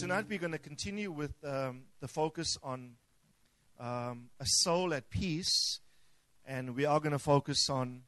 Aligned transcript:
Tonight 0.00 0.24
we're 0.30 0.38
going 0.38 0.50
to 0.50 0.58
continue 0.58 1.12
with 1.12 1.34
um, 1.44 1.82
the 2.00 2.08
focus 2.08 2.56
on 2.62 2.92
um, 3.78 4.30
a 4.40 4.46
soul 4.46 4.94
at 4.94 5.10
peace, 5.10 5.80
and 6.46 6.74
we 6.74 6.86
are 6.86 6.98
going 7.00 7.12
to 7.12 7.18
focus 7.18 7.68
on 7.68 8.00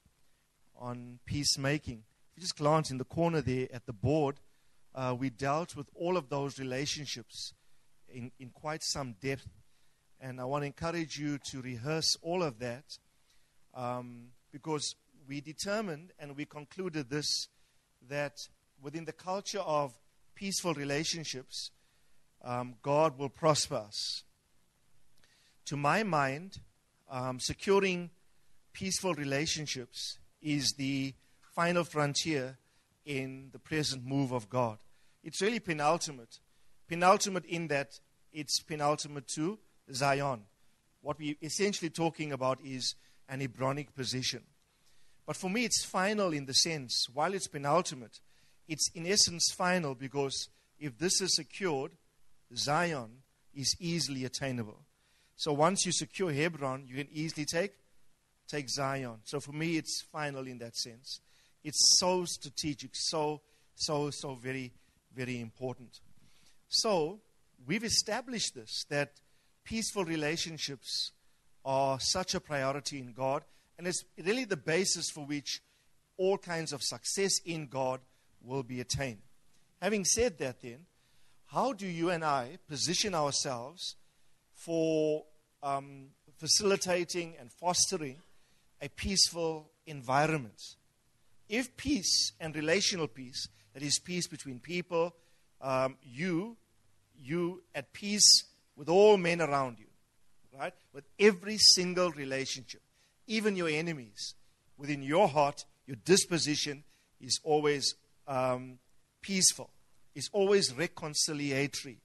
on 0.75 1.19
peacemaking. 1.27 1.99
If 2.31 2.39
you 2.39 2.41
just 2.41 2.57
glance 2.57 2.91
in 2.91 2.97
the 2.97 3.05
corner 3.05 3.43
there 3.43 3.69
at 3.75 3.85
the 3.85 3.93
board, 3.93 4.41
uh, 4.95 5.15
we 5.19 5.29
dealt 5.29 5.77
with 5.77 5.91
all 5.95 6.17
of 6.17 6.31
those 6.31 6.59
relationships 6.59 7.53
in, 8.09 8.33
in 8.41 8.49
quite 8.49 8.83
some 8.83 9.17
depth, 9.21 9.47
and 10.19 10.41
I 10.41 10.47
want 10.47 10.63
to 10.63 10.67
encourage 10.69 11.19
you 11.19 11.37
to 11.51 11.61
rehearse 11.61 12.17
all 12.23 12.43
of 12.43 12.59
that 12.61 12.85
um, 13.75 14.29
because 14.51 14.97
we 15.29 15.43
determined 15.43 16.13
and 16.19 16.39
we 16.39 16.47
concluded 16.47 17.11
this 17.11 17.49
that 18.09 18.39
within 18.81 19.05
the 19.05 19.13
culture 19.13 19.61
of 19.61 19.93
peaceful 20.35 20.73
relationships, 20.73 21.71
um, 22.45 22.75
God 22.83 23.19
will 23.19 23.29
prosper 23.29 23.77
us. 23.77 24.25
To 25.67 25.77
my 25.77 26.03
mind, 26.03 26.59
um, 27.11 27.39
securing 27.39 28.11
peaceful 28.73 29.15
relationships 29.15 30.19
is 30.41 30.73
the 30.73 31.15
final 31.55 31.85
frontier 31.85 32.59
in 33.05 33.51
the 33.53 33.59
present 33.59 34.05
move 34.05 34.33
of 34.33 34.49
God. 34.49 34.79
It's 35.23 35.41
really 35.41 35.61
penultimate. 35.61 36.39
Penultimate 36.89 37.45
in 37.45 37.69
that 37.69 38.01
it's 38.33 38.61
penultimate 38.61 39.29
to 39.29 39.59
Zion. 39.93 40.43
What 41.01 41.19
we're 41.19 41.37
essentially 41.43 41.91
talking 41.91 42.33
about 42.33 42.61
is 42.65 42.95
an 43.29 43.41
Hebronic 43.41 43.95
position. 43.95 44.43
But 45.27 45.37
for 45.37 45.51
me, 45.51 45.65
it's 45.65 45.85
final 45.85 46.33
in 46.33 46.47
the 46.47 46.55
sense, 46.55 47.07
while 47.13 47.35
it's 47.35 47.47
penultimate, 47.47 48.21
it's 48.69 48.91
in 48.95 49.07
essence 49.07 49.53
final 49.57 49.95
because 49.95 50.49
if 50.79 50.99
this 50.99 51.21
is 51.21 51.37
secured, 51.37 51.93
Zion 52.57 53.11
is 53.55 53.77
easily 53.81 54.25
attainable. 54.25 54.81
So 55.37 55.53
once 55.53 55.85
you 55.85 55.93
secure 55.93 56.33
Hebron, 56.33 56.85
you 56.87 56.97
can 56.97 57.09
easily 57.13 57.45
take 57.45 57.73
take 58.49 58.69
Zion. 58.69 59.19
So 59.25 59.41
for 59.41 59.53
me, 59.53 59.77
it's 59.77 60.03
final 60.13 60.47
in 60.47 60.59
that 60.59 60.77
sense. 60.77 61.21
It's 61.65 61.99
so 61.99 62.25
strategic, 62.25 62.91
so 62.95 63.41
so 63.75 64.11
so 64.11 64.35
very 64.35 64.73
very 65.15 65.41
important. 65.41 66.01
So 66.69 67.21
we've 67.67 67.85
established 67.85 68.55
this 68.55 68.85
that 68.89 69.13
peaceful 69.65 70.05
relationships 70.05 71.13
are 71.65 71.99
such 72.01 72.35
a 72.35 72.41
priority 72.41 72.99
in 72.99 73.13
God, 73.13 73.45
and 73.79 73.87
it's 73.87 74.05
really 74.19 74.45
the 74.45 74.57
basis 74.57 75.11
for 75.11 75.25
which 75.25 75.63
all 76.17 76.39
kinds 76.39 76.73
of 76.73 76.83
success 76.83 77.41
in 77.45 77.67
God 77.67 78.01
will 78.43 78.63
be 78.63 78.81
attained. 78.81 79.23
Having 79.81 80.05
said 80.05 80.39
that, 80.39 80.61
then, 80.61 80.87
how 81.53 81.75
do 81.75 81.87
you 81.87 82.09
and 82.09 82.25
I 82.25 82.59
position 82.67 83.15
ourselves 83.15 83.97
for 84.55 85.25
um, 85.63 86.07
facilitating 86.39 87.35
and 87.39 87.53
fostering 87.53 88.17
a 88.81 88.89
peaceful 88.89 89.71
environment? 89.87 90.77
If 91.51 91.77
peace 91.77 92.33
and 92.41 92.57
relational 92.57 93.07
peace, 93.07 93.49
that 93.75 93.83
is, 93.83 93.99
peace 93.99 94.27
between 94.27 94.61
people, 94.61 95.15
um, 95.61 95.97
you, 96.03 96.57
you 97.23 97.63
at 97.75 97.93
peace 97.93 98.45
with 98.75 98.89
all 98.89 99.19
men 99.19 99.43
around 99.43 99.79
you, 99.79 99.87
right? 100.59 100.73
With 100.95 101.05
every 101.19 101.59
single 101.59 102.11
relationship, 102.13 102.81
even 103.27 103.57
your 103.57 103.69
enemies, 103.69 104.35
within 104.79 105.03
your 105.03 105.29
heart, 105.29 105.67
your 105.87 105.97
disposition 106.05 106.85
is 107.21 107.39
always 107.45 107.95
um, 108.27 108.79
peaceful, 109.21 109.69
is 110.15 110.29
always 110.33 110.73
reconciliatory, 110.73 111.97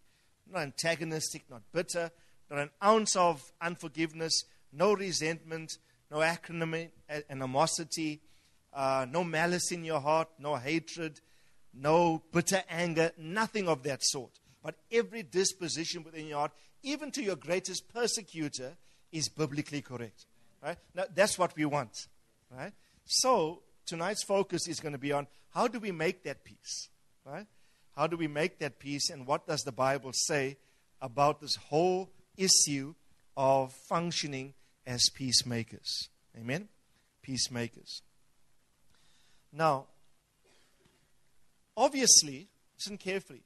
not 0.51 0.61
antagonistic, 0.61 1.43
not 1.49 1.61
bitter, 1.71 2.11
not 2.49 2.59
an 2.59 2.69
ounce 2.83 3.15
of 3.15 3.43
unforgiveness, 3.61 4.43
no 4.71 4.93
resentment, 4.93 5.77
no 6.09 6.21
acrimony, 6.21 6.89
animosity, 7.29 8.21
uh, 8.73 9.05
no 9.09 9.23
malice 9.23 9.71
in 9.71 9.83
your 9.83 9.99
heart, 9.99 10.29
no 10.39 10.55
hatred, 10.55 11.19
no 11.73 12.23
bitter 12.31 12.63
anger, 12.69 13.11
nothing 13.17 13.67
of 13.67 13.83
that 13.83 14.03
sort. 14.03 14.39
But 14.63 14.75
every 14.91 15.23
disposition 15.23 16.03
within 16.03 16.27
your 16.27 16.39
heart, 16.39 16.51
even 16.83 17.11
to 17.11 17.23
your 17.23 17.35
greatest 17.35 17.91
persecutor, 17.93 18.77
is 19.11 19.29
biblically 19.29 19.81
correct. 19.81 20.25
Right? 20.61 20.77
Now, 20.93 21.03
that's 21.13 21.37
what 21.37 21.55
we 21.55 21.65
want. 21.65 22.07
Right? 22.49 22.73
So, 23.05 23.63
tonight's 23.85 24.23
focus 24.23 24.67
is 24.67 24.79
going 24.79 24.93
to 24.93 24.97
be 24.97 25.11
on 25.11 25.27
how 25.53 25.67
do 25.67 25.79
we 25.79 25.91
make 25.91 26.23
that 26.23 26.43
peace? 26.43 26.89
Right? 27.25 27.47
How 27.97 28.05
do 28.05 28.15
we 28.15 28.27
make 28.27 28.59
that 28.59 28.77
peace, 28.77 29.09
and 29.09 29.25
what 29.25 29.47
does 29.47 29.63
the 29.63 29.71
Bible 29.71 30.11
say 30.13 30.57
about 31.01 31.41
this 31.41 31.55
whole 31.55 32.11
issue 32.37 32.93
of 33.35 33.73
functioning 33.89 34.53
as 34.85 35.09
peacemakers? 35.15 36.07
Amen? 36.39 36.69
Peacemakers. 37.23 38.03
Now, 39.51 39.87
obviously, 41.75 42.49
listen 42.77 42.99
carefully. 42.99 43.41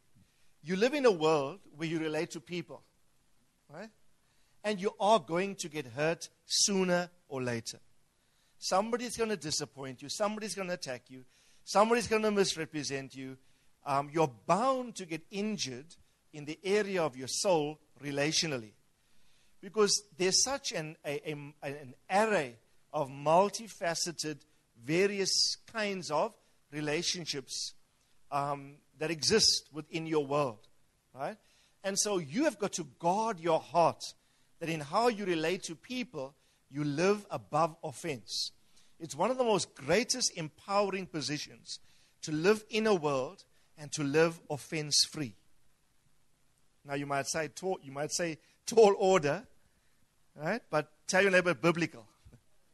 You 0.62 0.75
live 0.75 0.95
in 0.95 1.06
a 1.06 1.12
world 1.12 1.59
where 1.78 1.88
you 1.88 2.00
relate 2.00 2.31
to 2.31 2.41
people, 2.41 2.83
right? 3.73 3.89
And 4.66 4.81
you 4.81 4.91
are 5.00 5.19
going 5.19 5.56
to 5.56 5.69
get 5.69 5.85
hurt 5.85 6.28
sooner 6.45 7.09
or 7.29 7.41
later. 7.41 7.79
Somebody's 8.59 9.16
going 9.16 9.29
to 9.29 9.38
disappoint 9.38 10.01
you. 10.01 10.09
Somebody's 10.09 10.56
going 10.56 10.68
to 10.68 10.73
attack 10.73 11.03
you. 11.07 11.23
Somebody's 11.63 12.07
going 12.07 12.23
to 12.23 12.31
misrepresent 12.31 13.16
you. 13.16 13.38
Um, 13.86 14.09
you're 14.12 14.31
bound 14.47 14.96
to 14.96 15.06
get 15.06 15.22
injured 15.31 15.96
in 16.34 16.46
the 16.46 16.59
area 16.64 17.03
of 17.03 17.18
your 17.18 17.28
soul 17.28 17.80
relationally. 18.03 18.72
Because 19.62 20.03
there's 20.18 20.44
such 20.44 20.72
an, 20.72 20.96
a, 21.06 21.31
a, 21.31 21.36
an 21.64 21.94
array 22.09 22.56
of 22.94 23.09
multifaceted, 23.09 24.40
various 24.84 25.58
kinds 25.72 26.09
of 26.09 26.34
relationships 26.72 27.74
um, 28.31 28.75
that 28.97 29.12
exist 29.12 29.69
within 29.72 30.08
your 30.08 30.25
world. 30.25 30.68
Right? 31.13 31.38
And 31.84 31.98
so 31.98 32.18
you 32.18 32.46
have 32.46 32.59
got 32.59 32.74
to 32.74 32.88
guard 33.00 33.40
your 33.40 33.59
heart 33.59 34.13
that 34.59 34.69
in 34.69 34.80
how 34.80 35.08
you 35.08 35.25
relate 35.25 35.63
to 35.63 35.75
people, 35.75 36.36
you 36.69 36.84
live 36.84 37.25
above 37.30 37.75
offense. 37.84 38.52
It's 39.00 39.16
one 39.16 39.31
of 39.31 39.38
the 39.38 39.44
most 39.44 39.75
greatest 39.75 40.38
empowering 40.38 41.08
positions 41.08 41.80
to 42.22 42.31
live 42.31 42.63
in 42.69 42.86
a 42.86 42.94
world 42.94 43.44
and 43.81 43.92
to 43.94 44.03
live 44.03 44.40
offense 44.47 45.03
free. 45.12 45.34
Now 46.86 46.94
you 46.94 47.08
might 47.08 47.25
say 47.28 47.47
tall, 47.47 47.80
you 47.81 47.92
might 47.92 48.12
say 48.12 48.38
tall 48.68 48.96
order, 48.97 49.44
right? 50.36 50.62
But 50.69 50.92
tell 51.08 51.24
your 51.24 51.31
neighbor 51.31 51.56
biblical. 51.56 52.06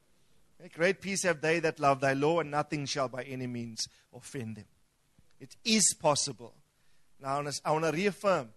Great 0.74 1.00
peace 1.00 1.24
have 1.24 1.40
they 1.40 1.60
that 1.60 1.80
love 1.80 2.02
thy 2.02 2.12
law, 2.12 2.42
and 2.42 2.52
nothing 2.52 2.86
shall 2.86 3.08
by 3.08 3.24
any 3.24 3.48
means 3.48 3.88
offend 4.14 4.58
them. 4.58 4.66
It 5.40 5.56
is 5.64 5.96
possible. 5.98 6.54
Now 7.22 7.42
I 7.64 7.72
want 7.72 7.86
to 7.86 7.92
reaffirm. 7.92 8.50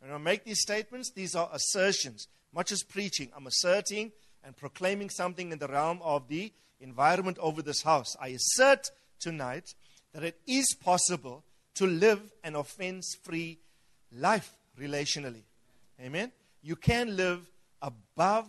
When 0.00 0.10
I 0.10 0.16
make 0.16 0.44
these 0.44 0.62
statements, 0.62 1.10
these 1.10 1.34
are 1.34 1.50
assertions. 1.52 2.26
Much 2.54 2.72
as 2.72 2.82
preaching, 2.82 3.30
I'm 3.36 3.46
asserting 3.46 4.12
and 4.42 4.56
proclaiming 4.56 5.10
something 5.10 5.52
in 5.52 5.58
the 5.58 5.68
realm 5.68 6.00
of 6.02 6.28
the 6.28 6.52
environment 6.80 7.36
over 7.38 7.60
this 7.60 7.82
house. 7.82 8.16
I 8.18 8.28
assert 8.28 8.90
tonight 9.20 9.74
that 10.14 10.22
it 10.22 10.40
is 10.46 10.74
possible 10.82 11.44
to 11.78 11.86
live 11.86 12.20
an 12.42 12.56
offense 12.56 13.16
free 13.22 13.58
life 14.12 14.50
relationally. 14.78 15.42
Amen? 16.00 16.32
You 16.60 16.74
can 16.74 17.16
live 17.16 17.48
above 17.80 18.46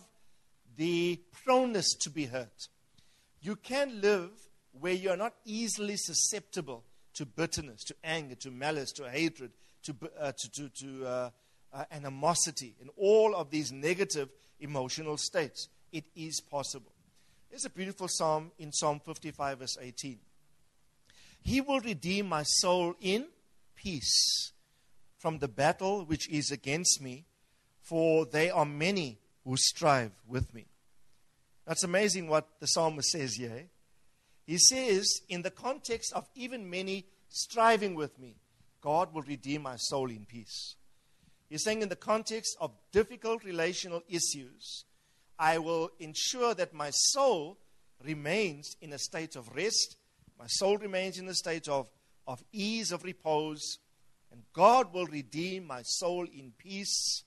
the 0.75 1.19
proneness 1.43 1.93
to 2.01 2.09
be 2.09 2.25
hurt. 2.25 2.67
You 3.39 3.55
can 3.55 4.01
live 4.01 4.31
where 4.71 4.93
you're 4.93 5.15
not 5.15 5.33
easily 5.45 5.95
susceptible 5.95 6.83
to 7.13 7.25
bitterness, 7.25 7.83
to 7.83 7.95
anger, 8.03 8.33
to 8.35 8.49
malice, 8.49 8.91
to 8.93 9.07
hatred, 9.07 9.51
to, 9.83 9.95
uh, 10.19 10.31
to, 10.35 10.51
to, 10.51 10.69
to 10.69 11.05
uh, 11.05 11.29
uh, 11.71 11.85
animosity, 11.91 12.75
and 12.81 12.89
all 12.97 13.35
of 13.35 13.51
these 13.51 13.71
negative 13.71 14.29
emotional 14.59 15.17
states. 15.17 15.67
It 15.91 16.05
is 16.15 16.41
possible. 16.41 16.91
There's 17.51 17.65
a 17.65 17.69
beautiful 17.69 18.07
psalm 18.07 18.51
in 18.57 18.71
Psalm 18.71 18.99
55, 18.99 19.59
verse 19.59 19.77
18. 19.79 20.19
He 21.41 21.61
will 21.61 21.79
redeem 21.79 22.27
my 22.27 22.43
soul 22.43 22.95
in 22.99 23.27
peace. 23.75 24.51
from 25.19 25.39
the 25.39 25.47
battle 25.47 26.05
which 26.05 26.27
is 26.29 26.49
against 26.49 27.01
me, 27.01 27.25
for 27.81 28.25
they 28.25 28.49
are 28.49 28.65
many 28.65 29.19
who 29.43 29.55
strive 29.57 30.11
with 30.27 30.53
me. 30.53 30.65
That's 31.67 31.83
amazing 31.83 32.27
what 32.27 32.47
the 32.59 32.67
psalmist 32.67 33.11
says 33.11 33.35
here. 33.35 33.67
He 34.47 34.57
says, 34.57 35.21
in 35.27 35.43
the 35.43 35.51
context 35.51 36.13
of 36.13 36.27
even 36.33 36.69
many 36.69 37.05
striving 37.27 37.93
with 37.93 38.17
me, 38.17 38.37
God 38.81 39.13
will 39.13 39.21
redeem 39.21 39.63
my 39.63 39.75
soul 39.75 40.09
in 40.09 40.25
peace. 40.25 40.75
He's 41.49 41.63
saying, 41.63 41.81
in 41.81 41.89
the 41.89 41.95
context 41.95 42.55
of 42.61 42.71
difficult 42.91 43.43
relational 43.43 44.01
issues, 44.07 44.85
I 45.37 45.57
will 45.57 45.91
ensure 45.99 46.53
that 46.55 46.73
my 46.73 46.91
soul 46.91 47.57
remains 48.03 48.77
in 48.81 48.93
a 48.93 48.99
state 48.99 49.35
of 49.35 49.53
rest, 49.55 49.97
my 50.39 50.47
soul 50.47 50.77
remains 50.77 51.19
in 51.19 51.27
a 51.27 51.33
state 51.33 51.67
of, 51.67 51.87
of 52.25 52.41
ease, 52.53 52.93
of 52.93 53.03
repose, 53.03 53.77
and 54.31 54.41
God 54.53 54.93
will 54.93 55.05
redeem 55.05 55.67
my 55.67 55.81
soul 55.83 56.25
in 56.25 56.53
peace 56.57 57.23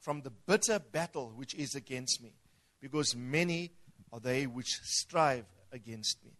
from 0.00 0.22
the 0.22 0.30
bitter 0.30 0.78
battle 0.78 1.32
which 1.34 1.54
is 1.54 1.74
against 1.74 2.22
me, 2.22 2.34
because 2.80 3.16
many 3.16 3.72
are 4.12 4.20
they 4.20 4.46
which 4.46 4.78
strive 4.82 5.46
against 5.72 6.24
me. 6.24 6.30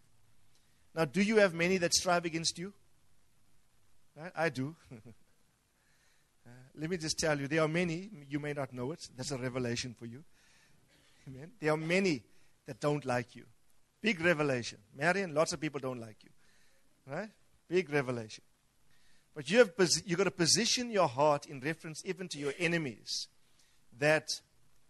Now, 0.95 1.05
do 1.05 1.21
you 1.21 1.37
have 1.37 1.53
many 1.53 1.77
that 1.77 1.93
strive 1.93 2.23
against 2.23 2.57
you? 2.57 2.71
Right? 4.15 4.31
I 4.35 4.49
do. 4.49 4.75
Uh, 6.45 6.49
let 6.75 6.89
me 6.89 6.97
just 6.97 7.17
tell 7.17 7.39
you, 7.39 7.47
there 7.47 7.61
are 7.61 7.69
many, 7.69 8.09
you 8.27 8.37
may 8.37 8.51
not 8.51 8.73
know 8.73 8.91
it, 8.91 8.99
that's 9.15 9.31
a 9.31 9.37
revelation 9.37 9.95
for 9.97 10.05
you. 10.05 10.21
Amen. 11.25 11.51
There 11.61 11.71
are 11.71 11.77
many 11.77 12.21
that 12.65 12.81
don't 12.81 13.05
like 13.05 13.33
you. 13.33 13.45
Big 14.03 14.19
revelation. 14.19 14.79
Marion, 14.97 15.33
lots 15.33 15.53
of 15.53 15.61
people 15.61 15.79
don't 15.79 15.99
like 15.99 16.17
you. 16.23 16.29
Right? 17.07 17.29
Big 17.69 17.89
revelation. 17.89 18.43
But 19.33 19.49
you 19.49 19.59
have 19.59 19.71
you've 20.05 20.17
got 20.17 20.25
to 20.25 20.31
position 20.31 20.91
your 20.91 21.07
heart 21.07 21.45
in 21.45 21.61
reference 21.61 22.03
even 22.05 22.27
to 22.27 22.37
your 22.37 22.53
enemies 22.59 23.29
that 23.97 24.27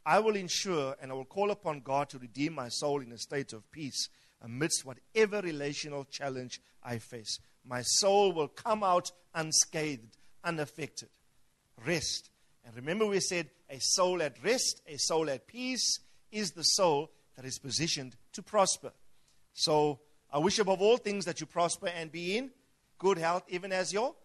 I 0.04 0.20
will 0.20 0.36
ensure 0.36 0.96
and 1.00 1.12
I 1.12 1.14
will 1.14 1.26
call 1.26 1.52
upon 1.52 1.82
God 1.82 2.10
to 2.10 2.18
redeem 2.18 2.54
my 2.54 2.70
soul 2.70 3.02
in 3.02 3.12
a 3.12 3.18
state 3.20 3.54
of 3.54 3.72
peace 3.72 4.10
amidst 4.42 4.84
whatever 4.84 5.42
relational 5.42 6.06
challenge 6.06 6.60
I 6.84 6.98
face. 6.98 7.40
My 7.64 7.84
soul 7.84 8.34
will 8.34 8.48
come 8.48 8.84
out 8.84 9.12
unscathed, 9.36 10.18
unaffected. 10.44 11.10
Rest. 11.86 12.32
And 12.66 12.76
remember, 12.76 13.06
we 13.06 13.20
said 13.20 13.50
a 13.70 13.78
soul 13.80 14.24
at 14.24 14.44
rest, 14.44 14.82
a 14.88 14.98
soul 14.98 15.30
at 15.30 15.46
peace 15.46 16.00
is 16.32 16.52
the 16.52 16.64
soul 16.64 17.12
that 17.36 17.46
is 17.46 17.60
positioned 17.60 18.16
to 18.34 18.42
prosper. 18.42 18.92
So 19.54 20.00
I 20.32 20.40
wish 20.40 20.60
above 20.60 20.82
all 20.82 20.98
things 20.98 21.26
that 21.26 21.40
you 21.40 21.46
prosper 21.46 21.88
and 21.88 22.12
be 22.12 22.38
in 22.38 22.52
good 22.98 23.18
health, 23.18 23.44
even 23.50 23.72
as 23.72 23.94
your. 23.94 24.16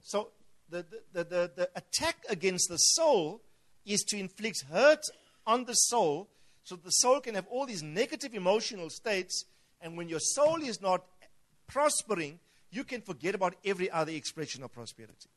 So 0.00 0.30
the, 0.68 0.84
the, 1.12 1.24
the, 1.24 1.50
the, 1.56 1.70
attack 1.76 2.16
against 2.28 2.68
the 2.68 2.76
soul 2.76 3.40
is 3.86 4.02
to 4.04 4.18
inflict 4.18 4.64
hurt 4.70 5.00
on 5.46 5.64
the 5.64 5.74
soul 5.74 6.28
so 6.64 6.76
the 6.76 6.90
soul 6.90 7.20
can 7.20 7.34
have 7.34 7.46
all 7.48 7.66
these 7.66 7.82
negative 7.82 8.34
emotional 8.34 8.88
states. 8.90 9.44
And 9.80 9.96
when 9.96 10.08
your 10.08 10.20
soul 10.20 10.62
is 10.62 10.80
not 10.80 11.04
prospering, 11.66 12.40
you 12.70 12.84
can 12.84 13.02
forget 13.02 13.34
about 13.34 13.54
every 13.64 13.90
other 13.90 14.12
expression 14.12 14.64
of 14.64 14.72
prosperity. 14.72 15.28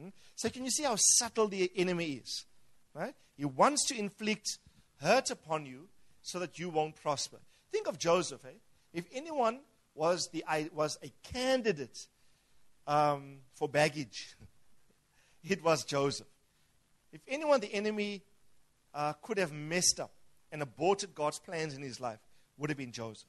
Hmm? 0.00 0.08
So, 0.34 0.48
can 0.48 0.64
you 0.64 0.70
see 0.70 0.82
how 0.84 0.96
subtle 0.96 1.48
the 1.48 1.70
enemy 1.76 2.22
is? 2.24 2.46
Right? 2.94 3.14
He 3.36 3.44
wants 3.44 3.86
to 3.88 3.98
inflict 3.98 4.58
hurt 5.00 5.30
upon 5.30 5.66
you 5.66 5.88
so 6.22 6.38
that 6.38 6.58
you 6.58 6.70
won't 6.70 6.96
prosper. 6.96 7.38
Think 7.74 7.88
of 7.88 7.98
Joseph. 7.98 8.44
Eh? 8.44 8.52
If 8.92 9.04
anyone 9.12 9.58
was, 9.96 10.28
the, 10.32 10.44
was 10.72 10.96
a 11.02 11.10
candidate 11.24 12.06
um, 12.86 13.38
for 13.54 13.68
baggage, 13.68 14.36
it 15.42 15.60
was 15.64 15.82
Joseph. 15.82 16.28
If 17.12 17.20
anyone 17.26 17.58
the 17.58 17.74
enemy 17.74 18.22
uh, 18.94 19.14
could 19.14 19.38
have 19.38 19.52
messed 19.52 19.98
up 19.98 20.12
and 20.52 20.62
aborted 20.62 21.16
God's 21.16 21.40
plans 21.40 21.74
in 21.74 21.82
his 21.82 21.98
life, 21.98 22.20
would 22.58 22.70
have 22.70 22.76
been 22.76 22.92
Joseph. 22.92 23.26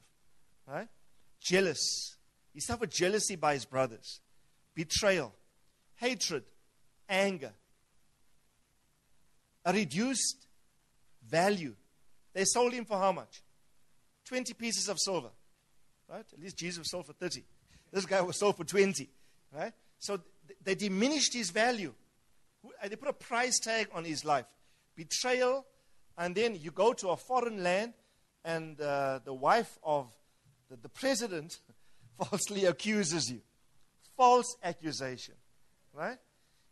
Right? 0.67 0.89
Jealous. 1.41 2.15
He 2.53 2.59
suffered 2.59 2.91
jealousy 2.91 3.35
by 3.35 3.55
his 3.55 3.65
brothers, 3.65 4.19
betrayal, 4.75 5.33
hatred, 5.95 6.43
anger, 7.09 7.53
a 9.65 9.73
reduced 9.73 10.45
value. 11.27 11.73
They 12.33 12.45
sold 12.45 12.73
him 12.73 12.85
for 12.85 12.99
how 12.99 13.11
much? 13.11 13.41
20 14.25 14.53
pieces 14.53 14.89
of 14.89 14.99
silver. 14.99 15.29
Right? 16.09 16.25
At 16.31 16.39
least 16.39 16.57
Jesus 16.57 16.89
sold 16.89 17.07
for 17.07 17.13
30. 17.13 17.43
This 17.91 18.05
guy 18.05 18.21
was 18.21 18.37
sold 18.37 18.57
for 18.57 18.63
20. 18.63 19.09
Right? 19.51 19.73
So 19.99 20.19
they 20.63 20.75
diminished 20.75 21.33
his 21.33 21.49
value. 21.49 21.93
They 22.87 22.95
put 22.95 23.09
a 23.09 23.13
price 23.13 23.59
tag 23.59 23.87
on 23.93 24.03
his 24.03 24.25
life. 24.25 24.45
Betrayal, 24.95 25.65
and 26.17 26.35
then 26.35 26.55
you 26.55 26.71
go 26.71 26.93
to 26.93 27.09
a 27.09 27.17
foreign 27.17 27.63
land, 27.63 27.93
and 28.43 28.79
uh, 28.79 29.19
the 29.23 29.33
wife 29.33 29.77
of 29.83 30.07
the, 30.69 30.77
the 30.77 30.89
president 30.89 31.59
falsely 32.17 32.65
accuses 32.65 33.31
you. 33.31 33.41
False 34.15 34.55
accusation. 34.63 35.35
Right? 35.93 36.17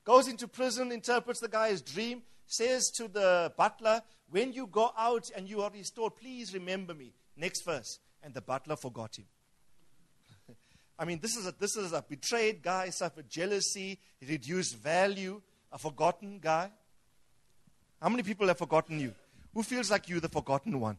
Goes 0.03 0.27
into 0.27 0.47
prison, 0.47 0.91
interprets 0.91 1.39
the 1.39 1.47
guy's 1.47 1.81
dream, 1.81 2.23
says 2.45 2.89
to 2.97 3.07
the 3.07 3.53
butler, 3.57 4.01
When 4.29 4.53
you 4.53 4.67
go 4.67 4.91
out 4.97 5.29
and 5.35 5.49
you 5.49 5.61
are 5.61 5.71
restored, 5.71 6.15
please 6.15 6.53
remember 6.53 6.93
me. 6.93 7.13
Next 7.35 7.63
verse. 7.63 7.99
And 8.21 8.33
the 8.33 8.41
butler 8.41 8.75
forgot 8.75 9.17
him. 9.17 9.25
I 10.99 11.05
mean, 11.05 11.19
this 11.21 11.35
is, 11.35 11.47
a, 11.47 11.53
this 11.59 11.75
is 11.75 11.93
a 11.93 12.01
betrayed 12.01 12.61
guy, 12.61 12.89
suffered 12.89 13.29
jealousy, 13.29 13.99
reduced 14.27 14.77
value, 14.77 15.41
a 15.71 15.77
forgotten 15.77 16.39
guy. 16.39 16.71
How 18.01 18.09
many 18.09 18.23
people 18.23 18.47
have 18.47 18.57
forgotten 18.57 18.99
you? 18.99 19.13
Who 19.53 19.63
feels 19.63 19.91
like 19.91 20.09
you, 20.09 20.19
the 20.19 20.29
forgotten 20.29 20.79
one? 20.79 20.97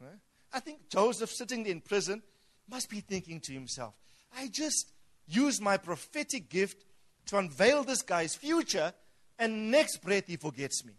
Right? 0.00 0.18
I 0.52 0.60
think 0.60 0.88
Joseph, 0.88 1.30
sitting 1.30 1.66
in 1.66 1.80
prison, 1.80 2.22
must 2.68 2.88
be 2.88 3.00
thinking 3.00 3.40
to 3.40 3.52
himself, 3.52 3.94
I 4.36 4.48
just 4.48 4.90
used 5.26 5.62
my 5.62 5.76
prophetic 5.76 6.48
gift 6.48 6.84
to 7.26 7.38
unveil 7.38 7.84
this 7.84 8.02
guy's 8.02 8.34
future, 8.34 8.92
and 9.38 9.70
next 9.70 9.98
breath 9.98 10.26
he 10.26 10.36
forgets 10.36 10.84
me. 10.84 10.94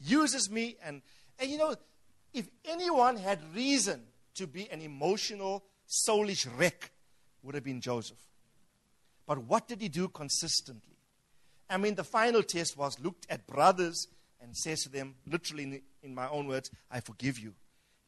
Uses 0.00 0.50
me, 0.50 0.76
and, 0.84 1.02
and 1.38 1.50
you 1.50 1.58
know, 1.58 1.74
if 2.34 2.48
anyone 2.64 3.16
had 3.16 3.38
reason 3.54 4.02
to 4.34 4.46
be 4.46 4.68
an 4.70 4.82
emotional, 4.82 5.64
soulish 5.88 6.46
wreck, 6.58 6.90
would 7.42 7.54
have 7.54 7.64
been 7.64 7.80
Joseph. 7.80 8.18
But 9.26 9.38
what 9.38 9.68
did 9.68 9.80
he 9.80 9.88
do 9.88 10.08
consistently? 10.08 10.96
I 11.70 11.78
mean, 11.78 11.94
the 11.94 12.04
final 12.04 12.42
test 12.42 12.76
was 12.76 13.00
looked 13.00 13.26
at 13.30 13.46
brothers 13.46 14.08
and 14.40 14.56
says 14.56 14.82
to 14.82 14.90
them, 14.90 15.14
literally 15.26 15.62
in, 15.62 15.82
in 16.02 16.14
my 16.14 16.28
own 16.28 16.46
words, 16.46 16.70
I 16.90 17.00
forgive 17.00 17.38
you. 17.38 17.54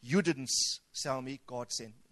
You 0.02 0.20
didn't 0.20 0.50
sell 0.92 1.22
me, 1.22 1.40
God 1.46 1.72
sent 1.72 1.90
me. 1.90 2.10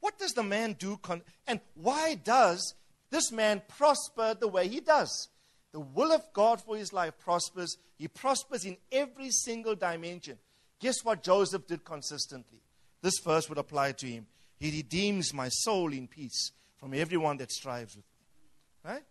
What 0.00 0.18
does 0.18 0.32
the 0.32 0.42
man 0.42 0.74
do? 0.78 0.96
Con- 0.96 1.22
and 1.46 1.60
why 1.74 2.16
does 2.16 2.74
this 3.10 3.30
man 3.30 3.62
prosper 3.68 4.34
the 4.34 4.48
way 4.48 4.66
he 4.66 4.80
does? 4.80 5.28
The 5.70 5.80
will 5.80 6.12
of 6.12 6.24
God 6.32 6.60
for 6.60 6.76
his 6.76 6.92
life 6.92 7.18
prospers. 7.18 7.78
He 7.96 8.08
prospers 8.08 8.64
in 8.64 8.76
every 8.90 9.30
single 9.30 9.76
dimension. 9.76 10.38
Guess 10.82 11.04
what 11.04 11.22
Joseph 11.22 11.68
did 11.68 11.84
consistently? 11.84 12.58
This 13.02 13.20
verse 13.24 13.48
would 13.48 13.56
apply 13.56 13.92
to 13.92 14.06
him. 14.06 14.26
He 14.58 14.72
redeems 14.72 15.32
my 15.32 15.48
soul 15.48 15.92
in 15.92 16.08
peace 16.08 16.50
from 16.76 16.92
everyone 16.92 17.36
that 17.36 17.52
strives 17.52 17.94
with 17.94 18.04
me. 18.04 18.90
Right? 18.90 19.02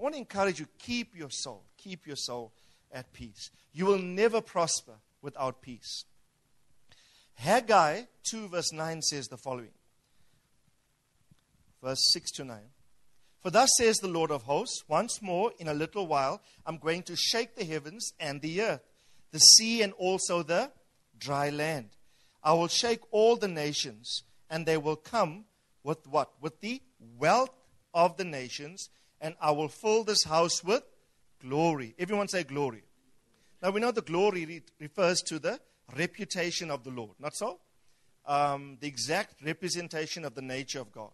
I 0.00 0.02
want 0.02 0.14
to 0.14 0.18
encourage 0.18 0.58
you 0.58 0.66
keep 0.78 1.14
your 1.14 1.30
soul, 1.30 1.64
keep 1.76 2.06
your 2.06 2.16
soul 2.16 2.52
at 2.90 3.12
peace. 3.12 3.50
You 3.74 3.84
will 3.84 3.98
never 3.98 4.40
prosper 4.40 4.94
without 5.20 5.60
peace. 5.60 6.06
Haggai 7.34 8.04
2, 8.24 8.48
verse 8.48 8.72
9 8.72 9.02
says 9.02 9.28
the 9.28 9.36
following 9.36 9.72
verse 11.82 12.10
6 12.12 12.30
to 12.32 12.44
9. 12.44 12.58
For 13.40 13.50
thus 13.50 13.68
says 13.76 13.98
the 13.98 14.08
Lord 14.08 14.30
of 14.30 14.44
hosts, 14.44 14.84
once 14.88 15.20
more 15.20 15.52
in 15.58 15.68
a 15.68 15.74
little 15.74 16.06
while 16.06 16.40
I'm 16.64 16.78
going 16.78 17.02
to 17.04 17.16
shake 17.16 17.56
the 17.56 17.64
heavens 17.64 18.12
and 18.20 18.40
the 18.40 18.62
earth, 18.62 18.82
the 19.32 19.40
sea 19.40 19.82
and 19.82 19.92
also 19.94 20.42
the 20.42 20.70
dry 21.22 21.50
land. 21.50 21.90
I 22.42 22.52
will 22.54 22.68
shake 22.68 23.00
all 23.12 23.36
the 23.36 23.48
nations, 23.48 24.24
and 24.50 24.66
they 24.66 24.76
will 24.76 24.96
come 24.96 25.44
with 25.84 26.06
what? 26.06 26.32
With 26.40 26.60
the 26.60 26.82
wealth 27.18 27.50
of 27.94 28.16
the 28.16 28.24
nations, 28.24 28.90
and 29.20 29.34
I 29.40 29.52
will 29.52 29.68
fill 29.68 30.02
this 30.04 30.24
house 30.24 30.64
with 30.64 30.82
glory. 31.40 31.94
Everyone 31.98 32.28
say 32.28 32.42
glory. 32.42 32.82
Now 33.62 33.70
we 33.70 33.80
know 33.80 33.92
the 33.92 34.02
glory 34.02 34.44
re- 34.44 34.62
refers 34.80 35.22
to 35.22 35.38
the 35.38 35.60
reputation 35.96 36.70
of 36.70 36.82
the 36.82 36.90
Lord, 36.90 37.12
not 37.20 37.34
so? 37.36 37.60
Um, 38.26 38.78
the 38.80 38.88
exact 38.88 39.44
representation 39.44 40.24
of 40.24 40.34
the 40.34 40.42
nature 40.42 40.80
of 40.80 40.92
God. 40.92 41.10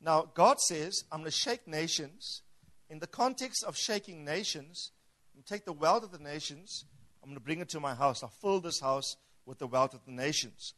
Now, 0.00 0.30
God 0.34 0.60
says, 0.60 1.04
I'm 1.10 1.20
going 1.20 1.30
to 1.30 1.36
shake 1.36 1.66
nations. 1.66 2.42
In 2.88 2.98
the 2.98 3.06
context 3.06 3.64
of 3.64 3.76
shaking 3.76 4.24
nations, 4.24 4.92
take 5.46 5.64
the 5.64 5.72
wealth 5.72 6.04
of 6.04 6.12
the 6.12 6.18
nations, 6.18 6.84
I'm 7.26 7.32
going 7.32 7.40
to 7.40 7.44
bring 7.44 7.58
it 7.60 7.68
to 7.70 7.80
my 7.80 7.92
house. 7.92 8.22
I'll 8.22 8.28
fill 8.28 8.60
this 8.60 8.78
house 8.78 9.16
with 9.46 9.58
the 9.58 9.66
wealth 9.66 9.94
of 9.94 10.04
the 10.06 10.12
nations. 10.12 10.74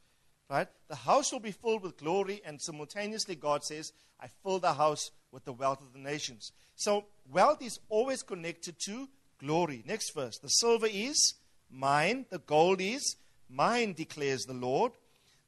Right? 0.48 0.66
The 0.88 0.96
house 0.96 1.30
will 1.30 1.40
be 1.40 1.50
filled 1.50 1.82
with 1.82 1.98
glory, 1.98 2.40
and 2.42 2.58
simultaneously, 2.58 3.34
God 3.34 3.64
says, 3.64 3.92
I 4.18 4.28
fill 4.42 4.58
the 4.58 4.72
house 4.72 5.10
with 5.30 5.44
the 5.44 5.52
wealth 5.52 5.82
of 5.82 5.92
the 5.92 5.98
nations. 5.98 6.52
So, 6.74 7.04
wealth 7.30 7.60
is 7.60 7.80
always 7.90 8.22
connected 8.22 8.76
to 8.86 9.10
glory. 9.38 9.82
Next 9.86 10.14
verse. 10.14 10.38
The 10.38 10.48
silver 10.48 10.88
is 10.90 11.34
mine, 11.70 12.24
the 12.30 12.38
gold 12.38 12.80
is 12.80 13.16
mine, 13.50 13.92
declares 13.92 14.44
the 14.44 14.54
Lord. 14.54 14.92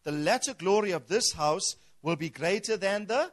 The 0.03 0.13
latter 0.13 0.53
glory 0.53 0.91
of 0.91 1.09
this 1.09 1.33
house 1.33 1.77
will 2.03 2.17
be 2.17 2.29
greater 2.29 2.77
than 2.77 3.07
the, 3.07 3.33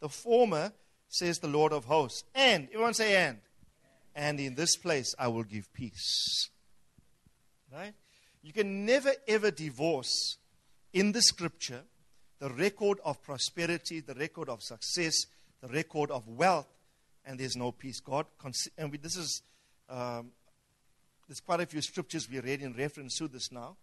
the 0.00 0.10
former, 0.10 0.72
says 1.08 1.38
the 1.38 1.48
Lord 1.48 1.72
of 1.72 1.86
hosts. 1.86 2.24
And, 2.34 2.68
everyone 2.68 2.92
say, 2.92 3.16
and. 3.16 3.38
And 4.14 4.38
in 4.38 4.56
this 4.56 4.76
place 4.76 5.14
I 5.18 5.28
will 5.28 5.44
give 5.44 5.72
peace. 5.72 6.50
Right? 7.72 7.94
You 8.42 8.52
can 8.52 8.84
never 8.84 9.12
ever 9.26 9.50
divorce 9.50 10.36
in 10.92 11.12
the 11.12 11.22
scripture 11.22 11.82
the 12.38 12.50
record 12.50 12.98
of 13.04 13.22
prosperity, 13.22 14.00
the 14.00 14.14
record 14.14 14.48
of 14.48 14.62
success, 14.64 15.26
the 15.60 15.68
record 15.68 16.10
of 16.10 16.26
wealth, 16.26 16.66
and 17.24 17.38
there's 17.38 17.54
no 17.54 17.70
peace. 17.70 18.00
God, 18.00 18.26
and 18.76 18.90
we, 18.90 18.98
this 18.98 19.16
is, 19.16 19.42
um, 19.88 20.32
there's 21.28 21.38
quite 21.38 21.60
a 21.60 21.66
few 21.66 21.80
scriptures 21.80 22.28
we 22.28 22.40
read 22.40 22.60
in 22.60 22.72
reference 22.72 23.16
to 23.18 23.28
this 23.28 23.52
now, 23.52 23.76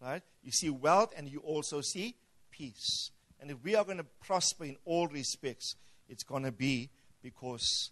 right? 0.00 0.22
You 0.42 0.52
see 0.52 0.70
wealth 0.70 1.12
and 1.18 1.28
you 1.28 1.40
also 1.40 1.82
see 1.82 2.14
peace. 2.50 3.10
And 3.42 3.50
if 3.50 3.62
we 3.62 3.74
are 3.76 3.84
going 3.84 3.98
to 3.98 4.06
prosper 4.24 4.64
in 4.64 4.76
all 4.86 5.06
respects, 5.06 5.76
it's 6.08 6.22
going 6.22 6.44
to 6.44 6.52
be 6.52 6.88
because 7.22 7.90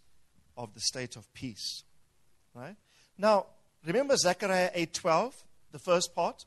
of 0.57 0.73
the 0.73 0.81
state 0.81 1.17
of 1.17 1.31
peace, 1.35 1.85
right? 2.55 2.77
Now, 3.19 3.47
remember 3.93 4.17
Zechariah 4.17 4.71
8:12, 4.75 5.45
the 5.73 5.79
first 5.79 6.15
part? 6.15 6.45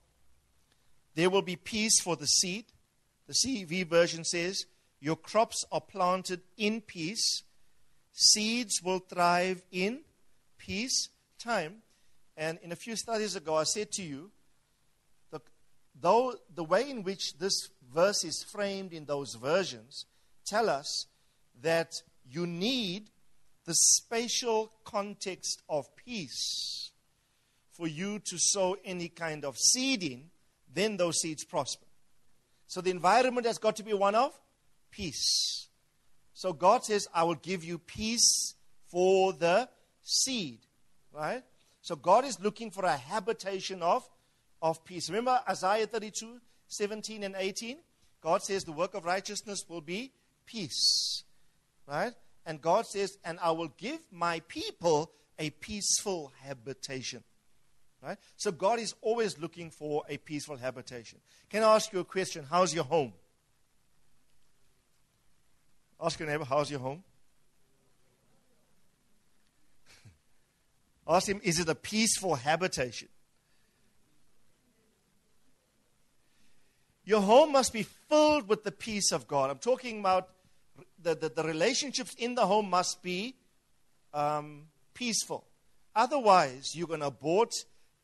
There 1.16 1.30
will 1.30 1.42
be 1.42 1.56
peace 1.56 2.02
for 2.02 2.16
the 2.16 2.28
seed. 2.28 2.66
The 3.28 3.34
CEV 3.34 3.88
version 3.88 4.24
says, 4.24 4.66
Your 5.00 5.16
crops 5.16 5.66
are 5.72 5.82
planted 5.82 6.42
in 6.58 6.82
peace. 6.82 7.44
Seeds 8.14 8.82
will 8.84 9.00
thrive 9.00 9.64
in 9.72 10.02
peace 10.58 11.10
time. 11.38 11.82
And 12.36 12.58
in 12.64 12.72
a 12.72 12.76
few 12.76 12.96
studies 12.96 13.36
ago, 13.36 13.56
I 13.56 13.64
said 13.64 13.92
to 13.94 14.02
you, 14.02 14.32
the, 15.32 15.42
though 16.00 16.36
the 16.54 16.64
way 16.64 16.90
in 16.90 17.04
which 17.04 17.38
this 17.38 17.70
verse 17.94 18.24
is 18.24 18.46
framed 18.52 18.94
in 18.94 19.06
those 19.06 19.36
versions 19.36 20.06
tell 20.46 20.70
us 20.70 21.08
that 21.62 21.92
you 22.30 22.48
need 22.48 23.10
the 23.66 23.74
spatial 23.74 24.72
context 24.84 25.62
of 25.70 25.86
peace 25.96 26.89
for 27.80 27.88
you 27.88 28.20
to 28.20 28.38
sow 28.38 28.76
any 28.84 29.08
kind 29.08 29.46
of 29.46 29.58
seed 29.58 30.04
in, 30.04 30.26
then 30.72 30.98
those 30.98 31.22
seeds 31.22 31.46
prosper. 31.46 31.86
So 32.68 32.82
the 32.82 32.92
environment 32.92 33.48
has 33.48 33.58
got 33.58 33.78
to 33.78 33.84
be 33.84 33.94
one 33.94 34.16
of 34.16 34.38
peace. 34.92 35.70
So 36.34 36.52
God 36.52 36.84
says, 36.84 37.08
I 37.14 37.24
will 37.24 37.36
give 37.36 37.64
you 37.64 37.78
peace 37.80 38.56
for 38.88 39.32
the 39.32 39.70
seed. 40.04 40.60
Right? 41.14 41.42
So 41.82 41.96
God 41.96 42.26
is 42.26 42.38
looking 42.42 42.70
for 42.70 42.84
a 42.84 42.98
habitation 42.98 43.82
of, 43.82 44.08
of 44.62 44.84
peace. 44.84 45.10
Remember 45.10 45.40
Isaiah 45.50 45.88
32, 45.88 46.42
17 46.68 47.24
and 47.24 47.36
18? 47.38 47.78
God 48.20 48.44
says 48.44 48.66
the 48.66 48.74
work 48.74 48.94
of 48.94 49.06
righteousness 49.06 49.64
will 49.70 49.82
be 49.82 50.12
peace. 50.46 51.24
Right? 51.88 52.12
And 52.46 52.62
God 52.62 52.86
says, 52.88 53.18
and 53.24 53.40
I 53.42 53.52
will 53.52 53.72
give 53.78 54.00
my 54.12 54.42
people 54.50 55.12
a 55.40 55.50
peaceful 55.50 56.34
habitation. 56.42 57.24
Right? 58.02 58.18
So 58.38 58.52
God 58.52 58.80
is 58.80 58.96
always 59.02 59.38
looking 59.38 59.72
for 59.72 60.04
a 60.08 60.18
peaceful 60.18 60.56
habitation. 60.56 61.20
Can 61.50 61.64
I 61.64 61.76
ask 61.76 61.92
you 61.92 62.00
a 62.00 62.06
question? 62.06 62.46
How's 62.50 62.74
your 62.74 62.86
home? 62.86 63.12
Ask 66.02 66.18
your 66.18 66.30
neighbor, 66.30 66.46
how's 66.46 66.72
your 66.72 66.80
home? 66.80 67.04
ask 71.08 71.28
him, 71.28 71.42
is 71.44 71.60
it 71.60 71.68
a 71.68 71.76
peaceful 71.76 72.36
habitation? 72.36 73.10
Your 77.04 77.22
home 77.22 77.52
must 77.52 77.74
be 77.74 77.84
filled 77.84 78.48
with 78.48 78.64
the 78.64 78.72
peace 78.72 79.12
of 79.12 79.28
God. 79.28 79.50
I'm 79.50 79.58
talking 79.58 80.00
about 80.00 80.30
the, 81.02 81.16
the, 81.16 81.30
the 81.30 81.44
relationships 81.44 82.16
in 82.18 82.36
the 82.36 82.46
home 82.46 82.70
must 82.70 83.02
be 83.02 83.36
um, 84.14 84.68
peaceful. 84.94 85.44
Otherwise, 85.96 86.76
you're 86.76 86.88
going 86.88 87.00
to 87.00 87.08
abort 87.08 87.54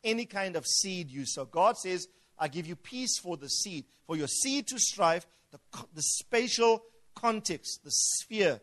any 0.06 0.24
kind 0.24 0.56
of 0.56 0.66
seed 0.66 1.10
you 1.10 1.26
sow. 1.26 1.44
God 1.44 1.76
says, 1.76 2.08
I 2.38 2.48
give 2.48 2.66
you 2.66 2.76
peace 2.76 3.18
for 3.18 3.36
the 3.36 3.48
seed. 3.48 3.84
For 4.06 4.16
your 4.16 4.28
seed 4.28 4.68
to 4.68 4.78
strive, 4.78 5.26
the, 5.50 5.58
the 5.94 6.02
spatial 6.02 6.82
context, 7.14 7.80
the 7.84 7.90
sphere, 7.90 8.60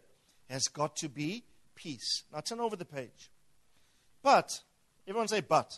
has 0.50 0.68
got 0.68 0.96
to 0.98 1.10
be 1.10 1.44
peace. 1.76 2.24
Now 2.34 2.40
turn 2.40 2.60
over 2.60 2.76
the 2.76 2.86
page. 2.86 3.32
But, 4.22 4.60
everyone 5.08 5.28
say, 5.28 5.42
but. 5.42 5.78